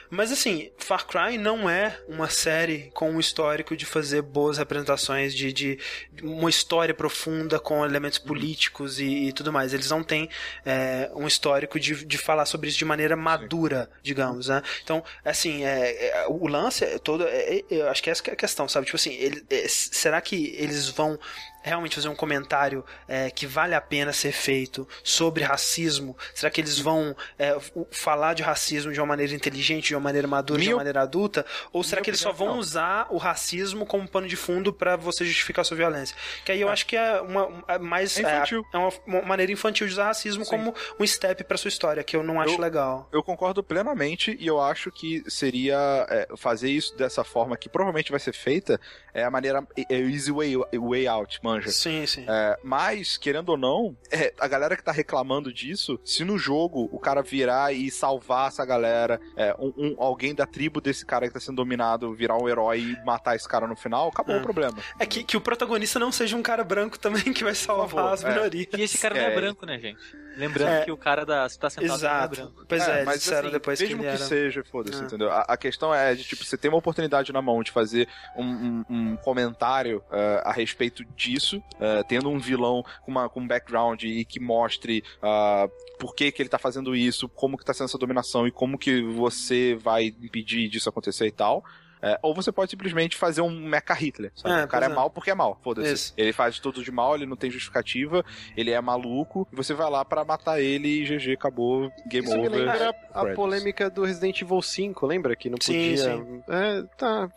[0.09, 5.35] Mas assim, Far Cry não é uma série com um histórico de fazer boas representações,
[5.35, 5.77] de, de
[6.23, 9.71] uma história profunda com elementos políticos e, e tudo mais.
[9.71, 10.27] Eles não têm
[10.65, 14.63] é, um histórico de, de falar sobre isso de maneira madura, digamos, né?
[14.83, 17.23] Então, assim, é, é, o lance é todo.
[17.27, 18.85] é- eu acho que essa que é a questão, sabe?
[18.87, 21.19] Tipo assim, ele- será que eles vão
[21.63, 26.15] realmente fazer um comentário é, que vale a pena ser feito sobre racismo?
[26.33, 27.57] Será que eles vão é,
[27.91, 31.45] falar de racismo de uma maneira inteligente, de uma maneira madura, de uma maneira adulta?
[31.71, 32.57] Ou será minha que eles só vão não.
[32.59, 36.15] usar o racismo como pano de fundo pra você justificar a sua violência?
[36.45, 38.65] Que aí eu acho que é uma, uma- mais É é, infantil.
[38.73, 40.51] é uma, maneira infantil de usar racismo Sim.
[40.51, 43.07] como um step pra sua história, que eu não acho Eu- legal.
[43.11, 45.77] Eu concordo plenamente e eu acho que seria
[46.09, 48.79] é, fazer isso dessa forma que provavelmente vai ser feita
[49.13, 51.69] é a maneira é o easy way, way out, manja.
[51.71, 52.25] Sim, sim.
[52.27, 56.89] É, mas, querendo ou não, é, a galera que tá reclamando disso, se no jogo
[56.91, 61.27] o cara virar e salvar essa galera, é, um, um- alguém da tribo desse cara
[61.27, 64.39] que tá sendo dominado virar um herói e matar esse cara no final, acabou É.
[64.39, 64.77] o problema.
[64.99, 68.13] É que, que o protagonista não seja um cara branco também que vai salvar favor,
[68.13, 68.29] as é.
[68.29, 68.67] minorias.
[68.77, 69.31] E esse cara não É.
[69.31, 69.99] é branco, né, gente?
[70.37, 70.85] Lembrando É.
[70.85, 72.35] que o cara da se tá sentado é Exato.
[72.35, 72.65] branco.
[72.67, 74.25] Pois é, eles mas disseram assim, depois que mesmo ele que, era.
[74.25, 75.05] seja, foda-se, É.
[75.05, 75.29] entendeu?
[75.31, 78.45] A, a questão é de, tipo, você tem uma oportunidade na mão de fazer um,
[78.45, 83.47] um- um comentário eh, a respeito disso, eh, tendo um vilão com, uma, com um
[83.47, 85.67] background e que mostre ah,
[85.99, 88.77] por que, que ele tá fazendo isso, como que tá sendo essa dominação e como
[88.77, 91.63] que você vai impedir disso acontecer e tal.
[92.01, 94.31] É, ou você pode simplesmente fazer um mecha Hitler.
[94.35, 94.61] sabe?
[94.61, 94.93] É, o cara é, é.
[94.93, 96.13] mal porque é mal, foda-se.
[96.15, 98.23] Ele faz tudo de mal, ele não tem justificativa,
[98.55, 102.37] ele é maluco, e você vai lá pra matar ele e GG, acabou, game Isso
[102.37, 102.59] me over.
[102.59, 103.35] lembra a Credits.
[103.35, 105.35] polêmica do Resident Evil 5, lembra?
[105.35, 105.97] Que não Sim, podia.
[106.17, 106.43] sim.
[106.47, 107.29] É, tá.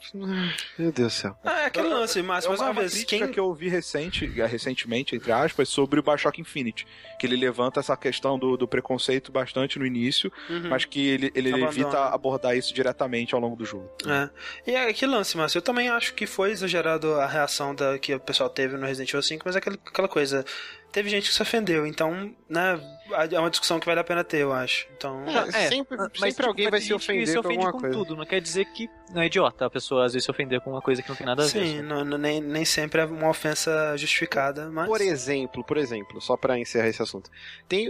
[0.79, 1.37] Meu Deus do céu.
[1.45, 3.35] Ah, é aquele lance, mas mais uma, uma, uma vez, crítica quem.
[3.35, 6.87] que eu ouvi recente, recentemente, entre aspas, sobre o Bioshock Infinite.
[7.19, 10.69] Que ele levanta essa questão do, do preconceito bastante no início, Uhum.
[10.69, 11.71] mas que ele, ele Abandona.
[11.71, 13.89] evita abordar isso diretamente ao longo do jogo.
[14.07, 14.31] É.
[14.67, 18.15] E é aquele lance, mas eu também acho que foi exagerado a reação da, que
[18.15, 20.45] o pessoal teve no Resident Evil 5, mas é aquela coisa.
[20.93, 22.79] Teve gente que se ofendeu, então, né,
[23.31, 24.87] é uma discussão que vale a pena ter, eu acho.
[24.97, 25.25] Então.
[25.27, 27.97] É, sempre Mas, sempre tipo, alguém vai se ofender se com ofende alguma com coisa.
[27.97, 28.17] tudo.
[28.17, 30.81] Não quer dizer que não é idiota a pessoa às vezes se ofender com uma
[30.83, 31.51] coisa que não tem nada a ver.
[31.51, 31.83] Sim, sabe?
[31.89, 34.87] não- não- nem, nem sempre é uma ofensa justificada, mas.
[34.87, 37.31] Por exemplo, por exemplo, só pra encerrar esse assunto.
[37.69, 37.89] Tem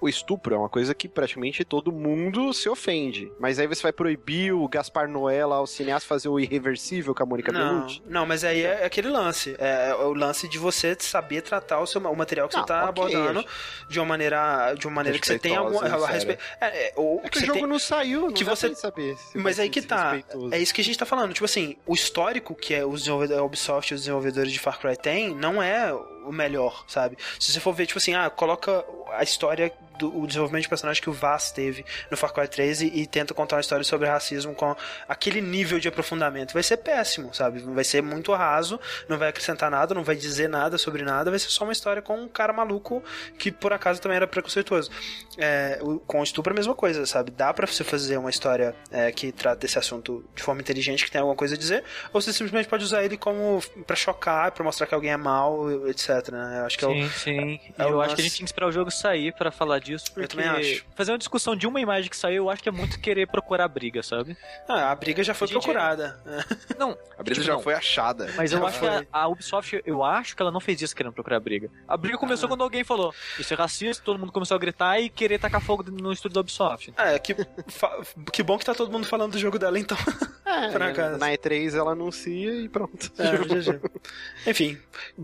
[0.00, 3.92] o estupro é uma coisa que praticamente todo mundo se ofende, mas aí você vai
[3.92, 8.02] proibir o Gaspar Noé lá, o cineasta fazer o irreversível com a Mônica Não, Bellucci?
[8.06, 9.54] não, mas aí é aquele lance.
[9.58, 12.68] É, é o lance de você saber tratar o, seu, o material que Não, você
[12.68, 13.44] tá ok, abordando
[13.88, 15.78] de uma maneira, de uma maneira que você tem algum.
[15.78, 18.20] Respeitosa e a respe- É, é, ou É que que o jogo tem- não saiu,
[18.22, 19.16] não que você- saber.
[19.34, 20.18] Mas aí que tá.
[20.50, 21.32] É isso que a gente tá falando.
[21.32, 24.78] Tipo assim, o histórico que é os desenvolvedores, a Ubisoft e os desenvolvedores de Far
[24.78, 25.92] Cry têm não é
[26.24, 27.16] o melhor, sabe?
[27.38, 31.02] Se você for ver, tipo assim, ah, coloca a história do o desenvolvimento de personagem
[31.02, 34.54] que o Vaz teve no Far Cry 3 e, tenta contar uma história sobre racismo
[34.54, 34.74] com
[35.08, 36.52] aquele nível de aprofundamento.
[36.52, 37.60] Vai ser péssimo, sabe?
[37.60, 38.78] Vai ser muito raso,
[39.08, 42.02] não vai acrescentar nada, não vai dizer nada sobre nada, vai ser só uma história
[42.02, 43.02] com um cara maluco
[43.38, 44.90] que por acaso também era preconceituoso.
[45.38, 47.30] É, com o estupro é a mesma coisa, sabe?
[47.30, 51.10] Dá pra você fazer uma história é, que trata desse assunto de forma inteligente, que
[51.10, 54.64] tem alguma coisa a dizer, ou você simplesmente pode usar ele como pra chocar, pra
[54.64, 56.13] mostrar que alguém é mal, etc.
[56.32, 56.60] Né?
[56.60, 57.60] Eu acho que é o, Sim, sim.
[57.78, 59.50] E é o eu acho que a gente tinha que esperar o jogo sair pra
[59.50, 60.06] falar disso.
[60.06, 60.84] Porque Eu também acho.
[60.94, 63.66] Fazer uma discussão de uma imagem que saiu, eu acho que é muito querer procurar
[63.68, 64.36] briga, sabe?
[64.68, 66.18] Ah, a briga já foi procurada.
[66.78, 67.62] Não, A brisa Tipo, já não.
[67.62, 68.30] foi achada.
[68.36, 70.94] mas eu Já acho que a, a Ubisoft, eu acho que ela não fez isso
[70.94, 71.70] querendo procurar briga.
[71.88, 75.08] A briga começou quando alguém falou, isso é racista, todo mundo começou a gritar e
[75.08, 76.92] querer tacar fogo no estúdio da Ubisoft.
[76.96, 77.34] É, que,
[77.68, 77.98] fa-
[78.32, 79.96] que bom que tá todo mundo falando do jogo dela, então.
[80.54, 83.10] É, na E3 ela anuncia e pronto.
[83.18, 83.80] É, GG.
[84.46, 84.78] Enfim,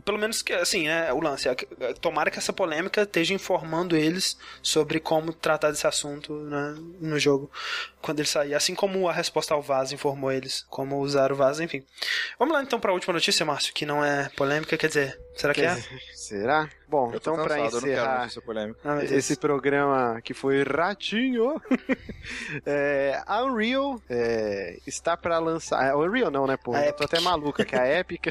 [0.05, 1.49] pelo menos que, assim, é o lance.
[1.49, 6.77] é é, Tomara que essa polêmica esteja informando eles sobre como tratar desse assunto né,
[7.01, 7.51] no jogo
[8.01, 8.55] quando ele sair.
[8.55, 11.85] Assim como a resposta ao Vaz informou eles como usar o Vaz, enfim.
[12.39, 15.61] Vamos lá então pra última notícia, Márcio, que não é polêmica, quer dizer, será que
[15.61, 15.83] Quer é?
[16.15, 16.69] Será?
[16.89, 18.29] Bom, então quero encerrar.
[18.85, 21.61] Ah, esse programa que foi ratinho,
[22.65, 25.91] é, a Unreal é, está pra lançar.
[25.91, 26.77] A Unreal não, né, pô?
[26.77, 28.27] Eu tô até maluca, que a Epic.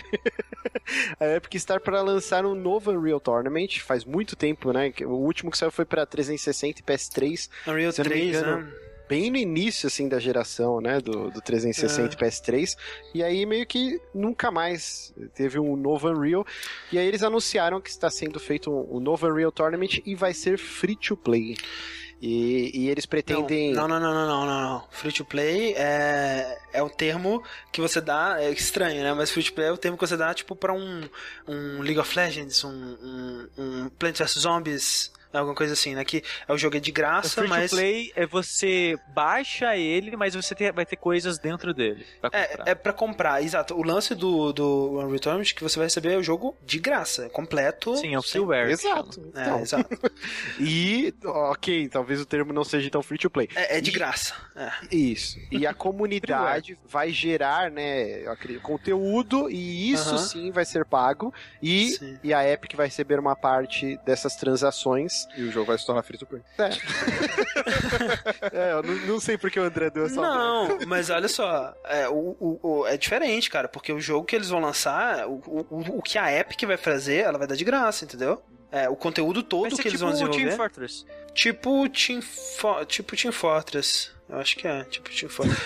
[1.19, 3.79] a Epic está pra lançar um novo Unreal Tournament.
[3.81, 4.91] Faz muito tempo, né?
[4.91, 7.49] que O último que saiu foi pra 360 e PS3.
[7.67, 8.73] Unreal Se eu não me 3, engano, né?
[9.09, 12.77] Bem no início, assim, da geração, né, do, do 360 e PS3,
[13.15, 16.45] e aí meio que nunca mais teve um novo Unreal,
[16.91, 20.31] e aí eles anunciaram que está sendo feito um, um novo Unreal Tournament e vai
[20.31, 21.57] ser free to play.
[22.21, 23.71] E, e eles pretendem...
[23.73, 24.87] Não, não, não, não, não, não, não.
[24.91, 29.13] Free to play é, é o termo que você dá, é estranho, né?
[29.13, 31.01] Mas free to play é o termo que você dá, tipo, pra um,
[31.47, 36.03] um League of Legends, um, um, um Plants vs Zombies, alguma coisa assim, né?
[36.03, 37.69] Que é o jogo é de O graça, free mas.
[37.69, 42.05] to play é você baixa ele, mas você ter- vai ter coisas dentro dele.
[42.21, 42.67] Pra comprar.
[42.67, 43.75] É, é pra comprar, exato.
[43.75, 47.29] O lance do, do Unreal Tournament é que você vai receber o jogo de graça,
[47.29, 47.95] completo.
[47.97, 48.69] Sim, é o sem- freeware.
[48.71, 49.31] Exato.
[49.35, 49.89] É, Então, exato.
[50.59, 53.47] E, ok, talvez o termo não seja tão free to play.
[53.55, 54.33] É, é de E- graça.
[54.55, 54.71] É.
[54.95, 55.37] Isso.
[55.51, 60.17] E a comunidade vai gerar, né, eu acredito, conteúdo e isso Aham.
[60.17, 62.17] sim vai ser pago e, Sim.
[62.23, 65.18] e a Epic vai receber uma parte dessas transações.
[65.35, 66.41] E o jogo vai se tornar free to play.
[68.53, 72.07] É, eu não, não sei porque o André deu essa Não, mas olha só, é,
[72.09, 75.97] o, o- o- é diferente, cara, porque o jogo que eles vão lançar, o, o,
[75.97, 78.41] o que a Epic vai fazer, ela vai dar de graça, entendeu?
[78.71, 80.55] É, o conteúdo todo Vai ser que eles tipo vão Team desenvolver.
[80.57, 81.05] Fortress.
[81.33, 84.11] Tipo Team, Fo- tipo Team Fortress.
[84.29, 85.59] Eu acho que é, tipo Team Fortress.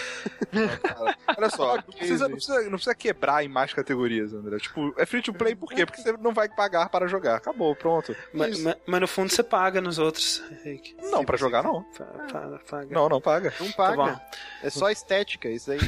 [0.82, 4.58] Cara, Olha só, não precisa, não, precisa, não precisa quebrar em mais categorias, André.
[4.58, 5.86] Tipo, é free to play por quê?
[5.86, 7.36] Porque você não vai pagar para jogar.
[7.36, 8.16] Acabou, pronto.
[8.34, 10.96] mas, mas- mas no fundo você paga nos outros, Henrique.
[11.12, 11.84] Não, pra jogar não.
[11.98, 12.88] Pa- pa- paga.
[12.94, 13.54] Não, não paga.
[13.60, 13.96] Não Tá paga.
[13.96, 14.20] bom.
[14.64, 15.50] é só estética.
[15.50, 15.80] Isso aí.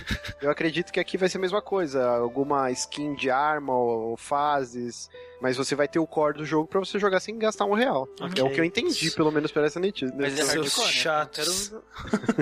[0.42, 2.06] Eu acredito que aqui vai ser a mesma coisa.
[2.08, 5.10] Alguma skin de arma ou fases.
[5.46, 8.10] Mas você vai ter o core do jogo pra você jogar sem gastar um real.
[8.20, 8.42] Ok.
[8.42, 10.12] É o que eu entendi, pelo menos, pela essa notícia.
[10.18, 10.92] Mas é hardcore, né?
[10.92, 11.72] chatos.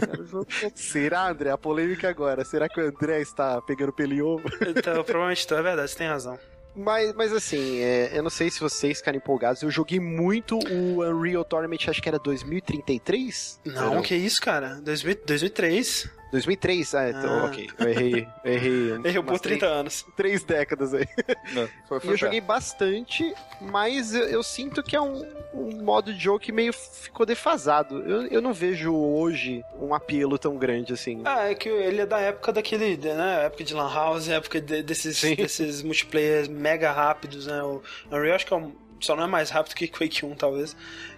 [0.73, 1.51] Será, André?
[1.51, 2.45] A polêmica agora.
[2.45, 4.47] Será que o André está pegando pelo em ovo?
[4.65, 6.39] Então, provavelmente tu é verdade, você tem razão.
[6.73, 9.61] Mas, mas assim, é, eu não sei se vocês ficarem empolgados.
[9.61, 13.59] Eu joguei muito o Unreal Tournament, acho que era 2033?
[13.65, 14.79] Não, Era que isso, cara?
[14.81, 16.09] 2000, 2003.
[16.33, 16.95] 2003?
[16.95, 17.45] Ah, então, Ah.
[17.45, 17.69] ok.
[17.79, 18.27] Eu errei.
[18.43, 18.91] Eu errei.
[19.19, 20.03] Umas por 30 anos.
[20.17, 21.07] Três, três décadas aí.
[21.53, 26.13] Não, foi, foi eu joguei bastante, mas eu, eu sinto que é um, um modo
[26.13, 27.99] de jogo que meio ficou defasado.
[28.01, 31.21] Eu, eu não vejo hoje um apelo tão grande assim.
[31.23, 33.45] Ah, é que ele é da época daquele, né?
[33.45, 35.35] Época de Lan House, época de- desses, Sim.
[35.35, 37.61] desses multiplayers mega rápidos, né?
[37.63, 37.81] O
[38.11, 40.75] Unreal acho que é um- só não é mais rápido que Quake 1, talvez.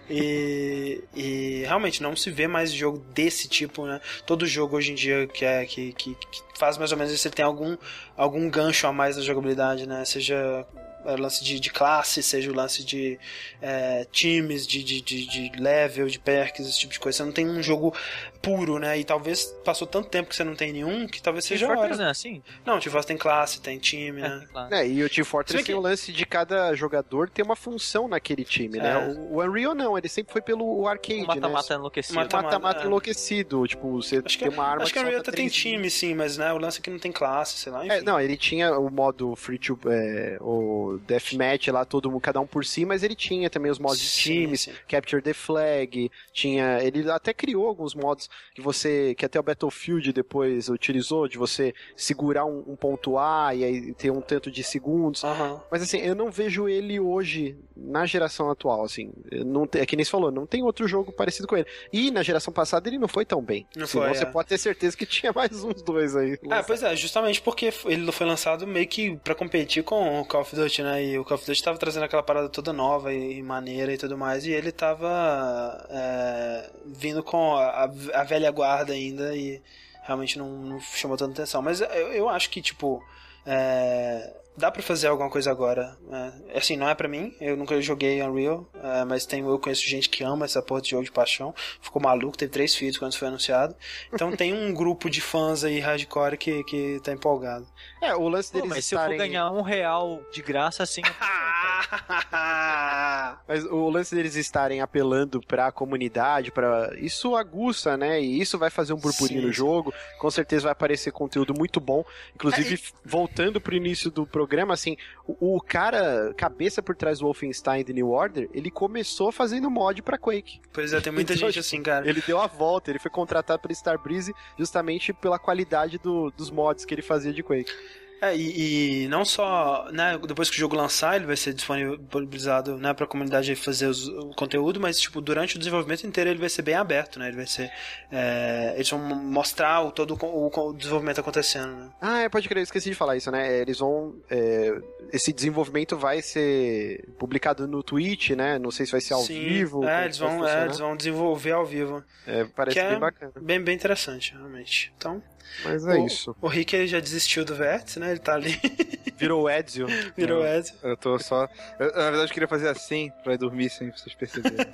[0.08, 4.00] E, e realmente não se vê mais jogo desse tipo, né?
[4.24, 7.26] Todo jogo hoje em dia que, é, que, que, que faz mais ou menos isso,
[7.26, 7.76] ele tem algum,
[8.16, 10.04] algum gancho a mais na jogabilidade, né?
[10.04, 10.64] Seja
[11.06, 13.18] é, lance de, de classe, seja o lance de
[13.62, 17.18] é, times, de, de, de, de level, de perks, esse tipo de coisa.
[17.18, 17.94] Você não tem um jogo
[18.36, 18.98] puro, né?
[18.98, 21.76] E talvez passou tanto tempo que você não tem nenhum que talvez Team seja hora.
[21.76, 22.42] Fortress não é assim?
[22.64, 24.46] Não, Team Fortress tem classe, tem time, É, né?
[24.52, 24.74] claro.
[24.74, 27.56] É, e o Team Fortress bem tem que- o lance de cada jogador ter uma
[27.56, 28.92] função naquele time, né?
[28.92, 28.98] É.
[29.08, 31.78] O, o Unreal não, ele sempre foi pelo arcade, um mata-mata né?
[31.78, 32.14] enlouquecido.
[32.14, 32.86] Mata- Mata-mata é.
[32.86, 35.48] enlouquecido, tipo, você Acho que, tem uma arma acho que a solta Unreal até tem
[35.48, 37.96] time, sim, mas né, o lance é que não tem classe, sei lá, enfim.
[37.96, 39.78] É, não, ele tinha o modo free to.
[39.86, 43.78] É, o deathmatch lá, todo mundo, cada um por si, mas ele tinha também os
[43.78, 44.72] modos de Sim, times, sim.
[44.88, 46.78] Capture the Flag, tinha.
[46.82, 49.14] Ele até criou alguns modos que você.
[49.14, 53.94] que até o Battlefield depois utilizou, de você segurar um, um ponto A e aí
[53.94, 55.24] ter um tanto de segundos.
[55.24, 55.60] Aham.
[55.70, 59.12] Mas assim, eu não vejo ele hoje na geração atual, assim.
[59.44, 61.66] Não é que nem você falou, não tem outro jogo parecido com ele.
[61.92, 63.66] E na geração passada ele não foi tão bem.
[63.76, 64.26] Não Senão foi, você é.
[64.26, 66.38] pode ter certeza que tinha mais uns dois aí.
[66.50, 70.42] É, pois é, justamente porque ele foi lançado meio que pra competir com o Call
[70.42, 71.04] of Duty, né?
[71.04, 74.16] E o Call of Duty tava trazendo aquela parada toda nova e maneira e tudo
[74.16, 79.62] mais, e ele tava é, vindo com a, a velha guarda ainda e
[80.02, 81.62] realmente não, não chamou tanta atenção.
[81.62, 83.02] Mas eu, eu acho que, tipo,
[83.44, 85.96] é, dá pra fazer alguma coisa agora.
[86.08, 86.32] né?
[86.54, 90.08] Assim, não é pra mim, eu nunca joguei Unreal, é, mas tem, eu conheço gente
[90.08, 93.18] que ama essa porra de jogo de paixão, ficou maluco, teve três filhos quando isso
[93.18, 93.76] foi anunciado.
[94.12, 97.66] Então tem um grupo de fãs aí hardcore que, que tá empolgado.
[98.00, 99.18] É, o lance Pô, deles mas se eu for estarem...
[99.18, 101.02] ganhar um real de graça, assim.
[103.46, 108.20] Mas o lance deles estarem apelando pra comunidade, para isso aguça, né?
[108.20, 109.92] E isso vai fazer um burburinho Sim, no jogo.
[110.18, 112.04] Com certeza vai aparecer conteúdo muito bom.
[112.34, 114.96] Inclusive, voltando pro início do programa, assim,
[115.26, 120.02] o, o cara, cabeça por trás do Wolfenstein The New Order, ele começou fazendo mod
[120.02, 120.60] pra Quake.
[120.72, 122.08] Pois é, tem muita Então, gente assim, cara.
[122.08, 126.84] Ele deu a volta, ele foi contratado pela Starbreeze justamente pela qualidade do- dos mods
[126.84, 127.72] que ele fazia de Quake.
[128.20, 132.78] É, e, e não só, né, depois que o jogo lançar, ele vai ser disponibilizado,
[132.78, 136.48] né, pra comunidade fazer os- o conteúdo, mas, tipo, durante o desenvolvimento inteiro ele vai
[136.48, 137.70] ser bem aberto, né, ele vai ser,
[138.10, 141.90] é, eles vão mostrar o, todo o, o desenvolvimento acontecendo, né.
[142.00, 143.58] Ah, é, pode crer, eu esqueci de falar isso, né?
[143.60, 144.14] Eles vão.
[144.30, 144.74] é,
[145.12, 148.58] esse desenvolvimento vai ser publicado no Twitch, né?
[148.58, 149.84] Não sei se vai ser ao Sim, vivo.
[149.84, 152.02] É, eles vão, é, eles vão desenvolver ao vivo.
[152.26, 153.32] É, parece é bem bacana.
[153.40, 154.92] Bem, bem interessante, realmente.
[154.96, 155.22] Então,
[155.64, 156.36] Mas é o, isso.
[156.40, 158.58] o Rick ele já desistiu do Vértice, né, ele tá ali,
[159.16, 159.86] Virou o Ezio.
[160.16, 160.58] virou É.
[160.58, 160.74] Ed.
[160.82, 161.48] Eu tô só.
[161.78, 164.58] eu, na verdade, eu queria fazer assim pra ir dormir sem vocês perceberem.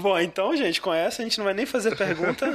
[0.00, 2.46] Bom, então, gente, com essa a gente não vai nem fazer pergunta,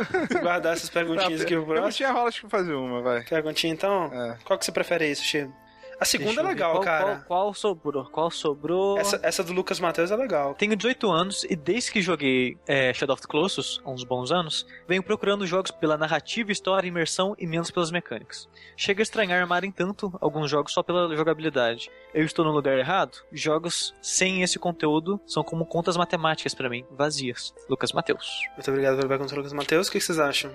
[0.42, 1.92] guardar essas perguntinhas aqui pro eu próximo.
[1.92, 3.22] tinha rola, acho que fazer uma, vai.
[3.24, 4.06] Perguntinha, então?
[4.14, 4.38] É.
[4.46, 5.54] Qual que você prefere isso, Chico?
[6.00, 7.04] A segunda é legal, qual, cara.
[7.04, 8.06] Qual, qual sobrou?
[8.06, 8.98] Qual sobrou?
[8.98, 10.54] Essa, essa do Lucas Matheus é legal.
[10.56, 14.32] Tenho 18 anos e desde que joguei é, Shadow of the Colossus, há uns bons
[14.32, 18.50] anos, venho procurando jogos pela narrativa, história, imersão e menos pelas mecânicas.
[18.76, 21.90] Chega a estranhar amarem tanto alguns jogos só pela jogabilidade.
[22.14, 23.18] Eu estou no lugar errado?
[23.32, 27.54] Jogos sem esse conteúdo são como contas matemáticas pra mim, vazias.
[27.70, 28.42] Lucas Matheus.
[28.56, 29.88] Muito obrigado pela pergunta, Lucas Matheus.
[29.88, 30.52] O que vocês acham?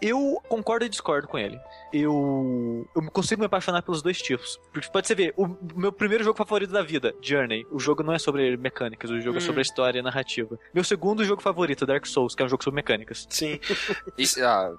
[0.00, 1.58] Eu concordo e discordo com ele.
[1.92, 4.60] Eu, eu consigo me apaixonar pelos dois tipos.
[4.72, 7.66] Porque pode você ver, o meu primeiro jogo favorito da vida, Journey.
[7.70, 9.44] O jogo não é sobre mecânicas, o jogo é Hum.
[9.44, 10.58] sobre a história e a narrativa.
[10.74, 13.26] Meu segundo jogo favorito, Dark Souls, que é um jogo sobre mecânicas.
[13.30, 13.58] Sim.
[14.18, 14.72] E, ah,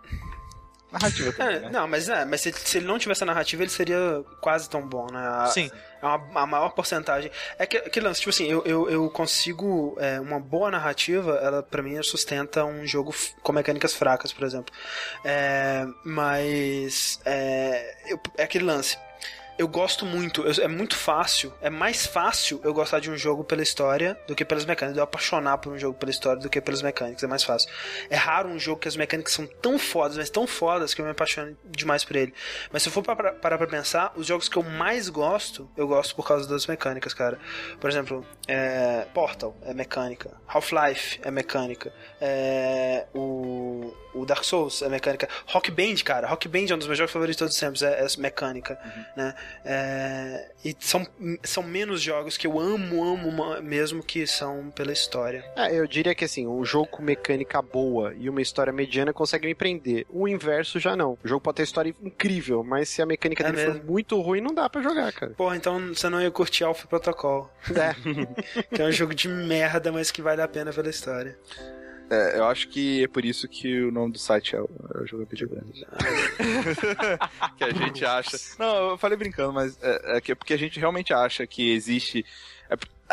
[0.94, 1.70] narrativa também, É, né?
[1.72, 4.82] não, mas é, mas se, se ele não tivesse a narrativa, ele seria quase tão
[4.88, 5.20] bom, né?
[5.28, 5.70] A- Sim.
[6.02, 7.32] É uma, a maior porcentagem.
[7.58, 9.96] É que, que lance, tipo assim, eu, eu, eu consigo.
[10.00, 14.74] é, uma boa narrativa, ela pra mim sustenta um jogo com mecânicas fracas, por exemplo.
[15.24, 17.20] É, mas.
[17.26, 18.98] É, eu- é aquele lance.
[19.56, 23.44] Eu gosto muito, eu- é muito fácil, é mais fácil eu gostar de um jogo
[23.44, 24.98] pela história do que pelas mecânicas.
[24.98, 27.70] Eu apaixonar por um jogo pela história do que pelas mecânicas, é mais fácil.
[28.10, 31.06] É raro um jogo que as mecânicas são tão fodas, mas tão fodas que eu
[31.06, 32.34] me apaixono demais por ele.
[32.72, 35.88] Mas se eu for para- parar pra pensar, os jogos que eu mais gosto, eu
[35.88, 37.38] gosto por causa das mecânicas, cara.
[37.80, 44.90] Por exemplo, é, Portal é mecânica, Half-Life é mecânica, é, o, o Dark Souls é
[44.90, 47.60] mecânica, Rock Band, cara, Rock Band é um dos meus jogos favoritos de todos os
[47.60, 48.80] tempos, é, é mecânica,
[49.16, 49.34] né?
[49.66, 51.06] É, e são,
[51.44, 55.44] são menos jogos que eu amo, amo mesmo que são pela história.
[55.56, 59.48] É, eu diria que assim, um jogo com mecânica boa e uma história mediana consegue
[59.48, 60.06] me prender.
[60.10, 61.18] O inverso já não.
[61.24, 63.92] O jogo pode ter história incrível, mas se a mecânica É dele for mesmo.
[63.92, 65.34] muito ruim, não dá pra jogar, cara.
[65.34, 67.94] Porra, então você não ia curtir Alpha Protocol, É.
[68.76, 71.38] que é um jogo de merda, mas que vale a pena pela história.
[72.10, 75.02] É, eu acho que é por isso que o nome do site é o, é
[75.02, 75.86] o Jogabilidade Grande.
[77.58, 78.38] que a gente acha.
[78.60, 82.26] Não, eu falei brincando, mas é, é que- porque a gente realmente acha que existe.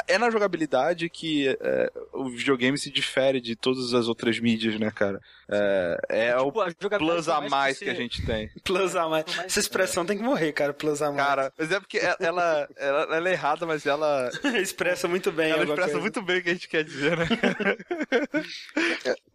[0.09, 4.78] É, é na jogabilidade que é, o videogame se difere de todas as outras mídias,
[4.78, 5.20] né, cara?
[5.49, 8.49] É, é o Tipo, jogabilidade, plus a mais você- que a gente tem.
[8.62, 9.25] Plus a mais.
[9.44, 11.27] Essa expressão tem que morrer, cara, plus a mais.
[11.27, 14.31] Cara, mas é porque ela, ela, ela- ela é errada, mas ela,
[14.62, 15.51] expressa muito bem.
[15.51, 16.01] ela expressa coisa.
[16.01, 17.27] muito bem o que a gente quer dizer, né?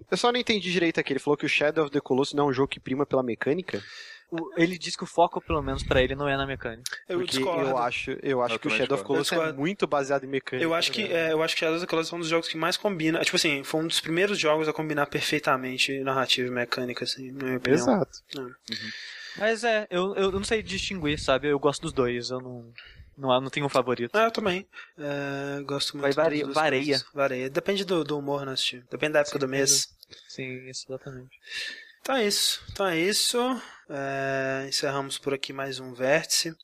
[0.09, 1.14] Eu só não entendi direito aqui.
[1.14, 3.24] Ele falou que o Shadow of the Colossus não é um jogo que prima pela
[3.24, 3.82] mecânica.
[4.57, 6.83] Ele diz que o foco, pelo menos pra ele, não é na mecânica.
[7.07, 7.69] Eu Porque discordo.
[7.69, 9.03] eu acho, eu acho Eu que o Shadow of.
[9.05, 10.63] Colossus é muito baseado em mecânica.
[10.65, 12.47] Eu acho que é, eu acho que Shadows of the Colossus é um dos jogos
[12.47, 13.19] que mais combina.
[13.23, 17.43] Tipo assim, foi um dos primeiros jogos a combinar perfeitamente narrativa e mecânica, assim, na
[17.45, 17.79] minha opinião.
[17.79, 18.19] Exato.
[19.37, 21.47] Mas é, eu, eu não sei distinguir, sabe?
[21.49, 22.71] Eu gosto dos dois, eu não.
[23.17, 24.11] Não, não tenho um favorito.
[24.13, 24.67] Ah, eu também.
[24.97, 26.83] É, gosto muito Vai varia- vareia.
[26.83, 27.05] coisas.
[27.13, 27.49] Vareia.
[27.49, 28.83] Depende do, do humor, né, Steve?
[28.91, 29.87] Depende da época do mês.
[30.27, 31.29] Sim, isso, exatamente.
[32.01, 32.61] Então é isso.
[32.71, 33.61] Então é isso.
[33.89, 36.55] É, encerramos por aqui mais um vértice.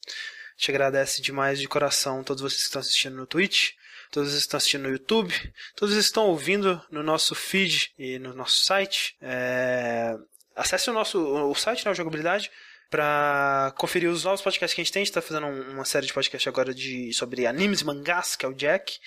[0.57, 3.71] Te agradece demais de coração todos vocês que estão assistindo no Twitch,
[4.11, 5.33] todos estão assistindo no YouTube,
[5.75, 9.15] todos estão ouvindo no nosso feed e no nosso site.
[9.21, 10.15] É,
[10.55, 12.51] acesse o nosso o site, né, o Jogabilidade,
[12.91, 15.01] para conferir os novos podcasts que a gente tem.
[15.01, 18.35] A gente está fazendo um- uma série de podcasts agora de, sobre animes e mangás,
[18.35, 18.99] que é o Jack.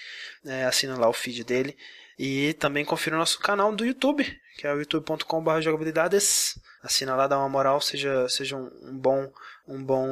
[0.45, 1.77] É, assina lá o feed dele.
[2.19, 4.25] E também confira o nosso canal do YouTube,
[4.57, 6.59] que é o youtube.com.br jogabilidades.
[6.83, 9.33] Assina lá, dá uma moral, seja, seja um, um bom,
[9.67, 10.07] um bom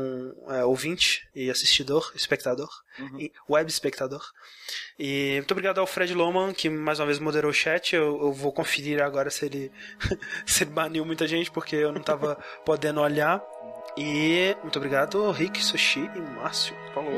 [0.48, 2.70] é, ouvinte e assistidor, espectador,
[3.18, 4.24] e web espectador.
[4.98, 7.94] E muito obrigado ao Fred Loman, que mais uma vez moderou o chat.
[7.94, 9.70] Eu, eu vou conferir agora se ele,
[10.46, 13.42] se ele baniu muita gente, porque eu não estava podendo olhar.
[13.96, 16.74] E muito obrigado, Rick, Sushi e Márcio.
[16.94, 17.12] Falou.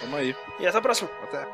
[0.00, 0.36] Tamo aí.
[0.60, 1.10] E até a próxima.
[1.22, 1.46] Até.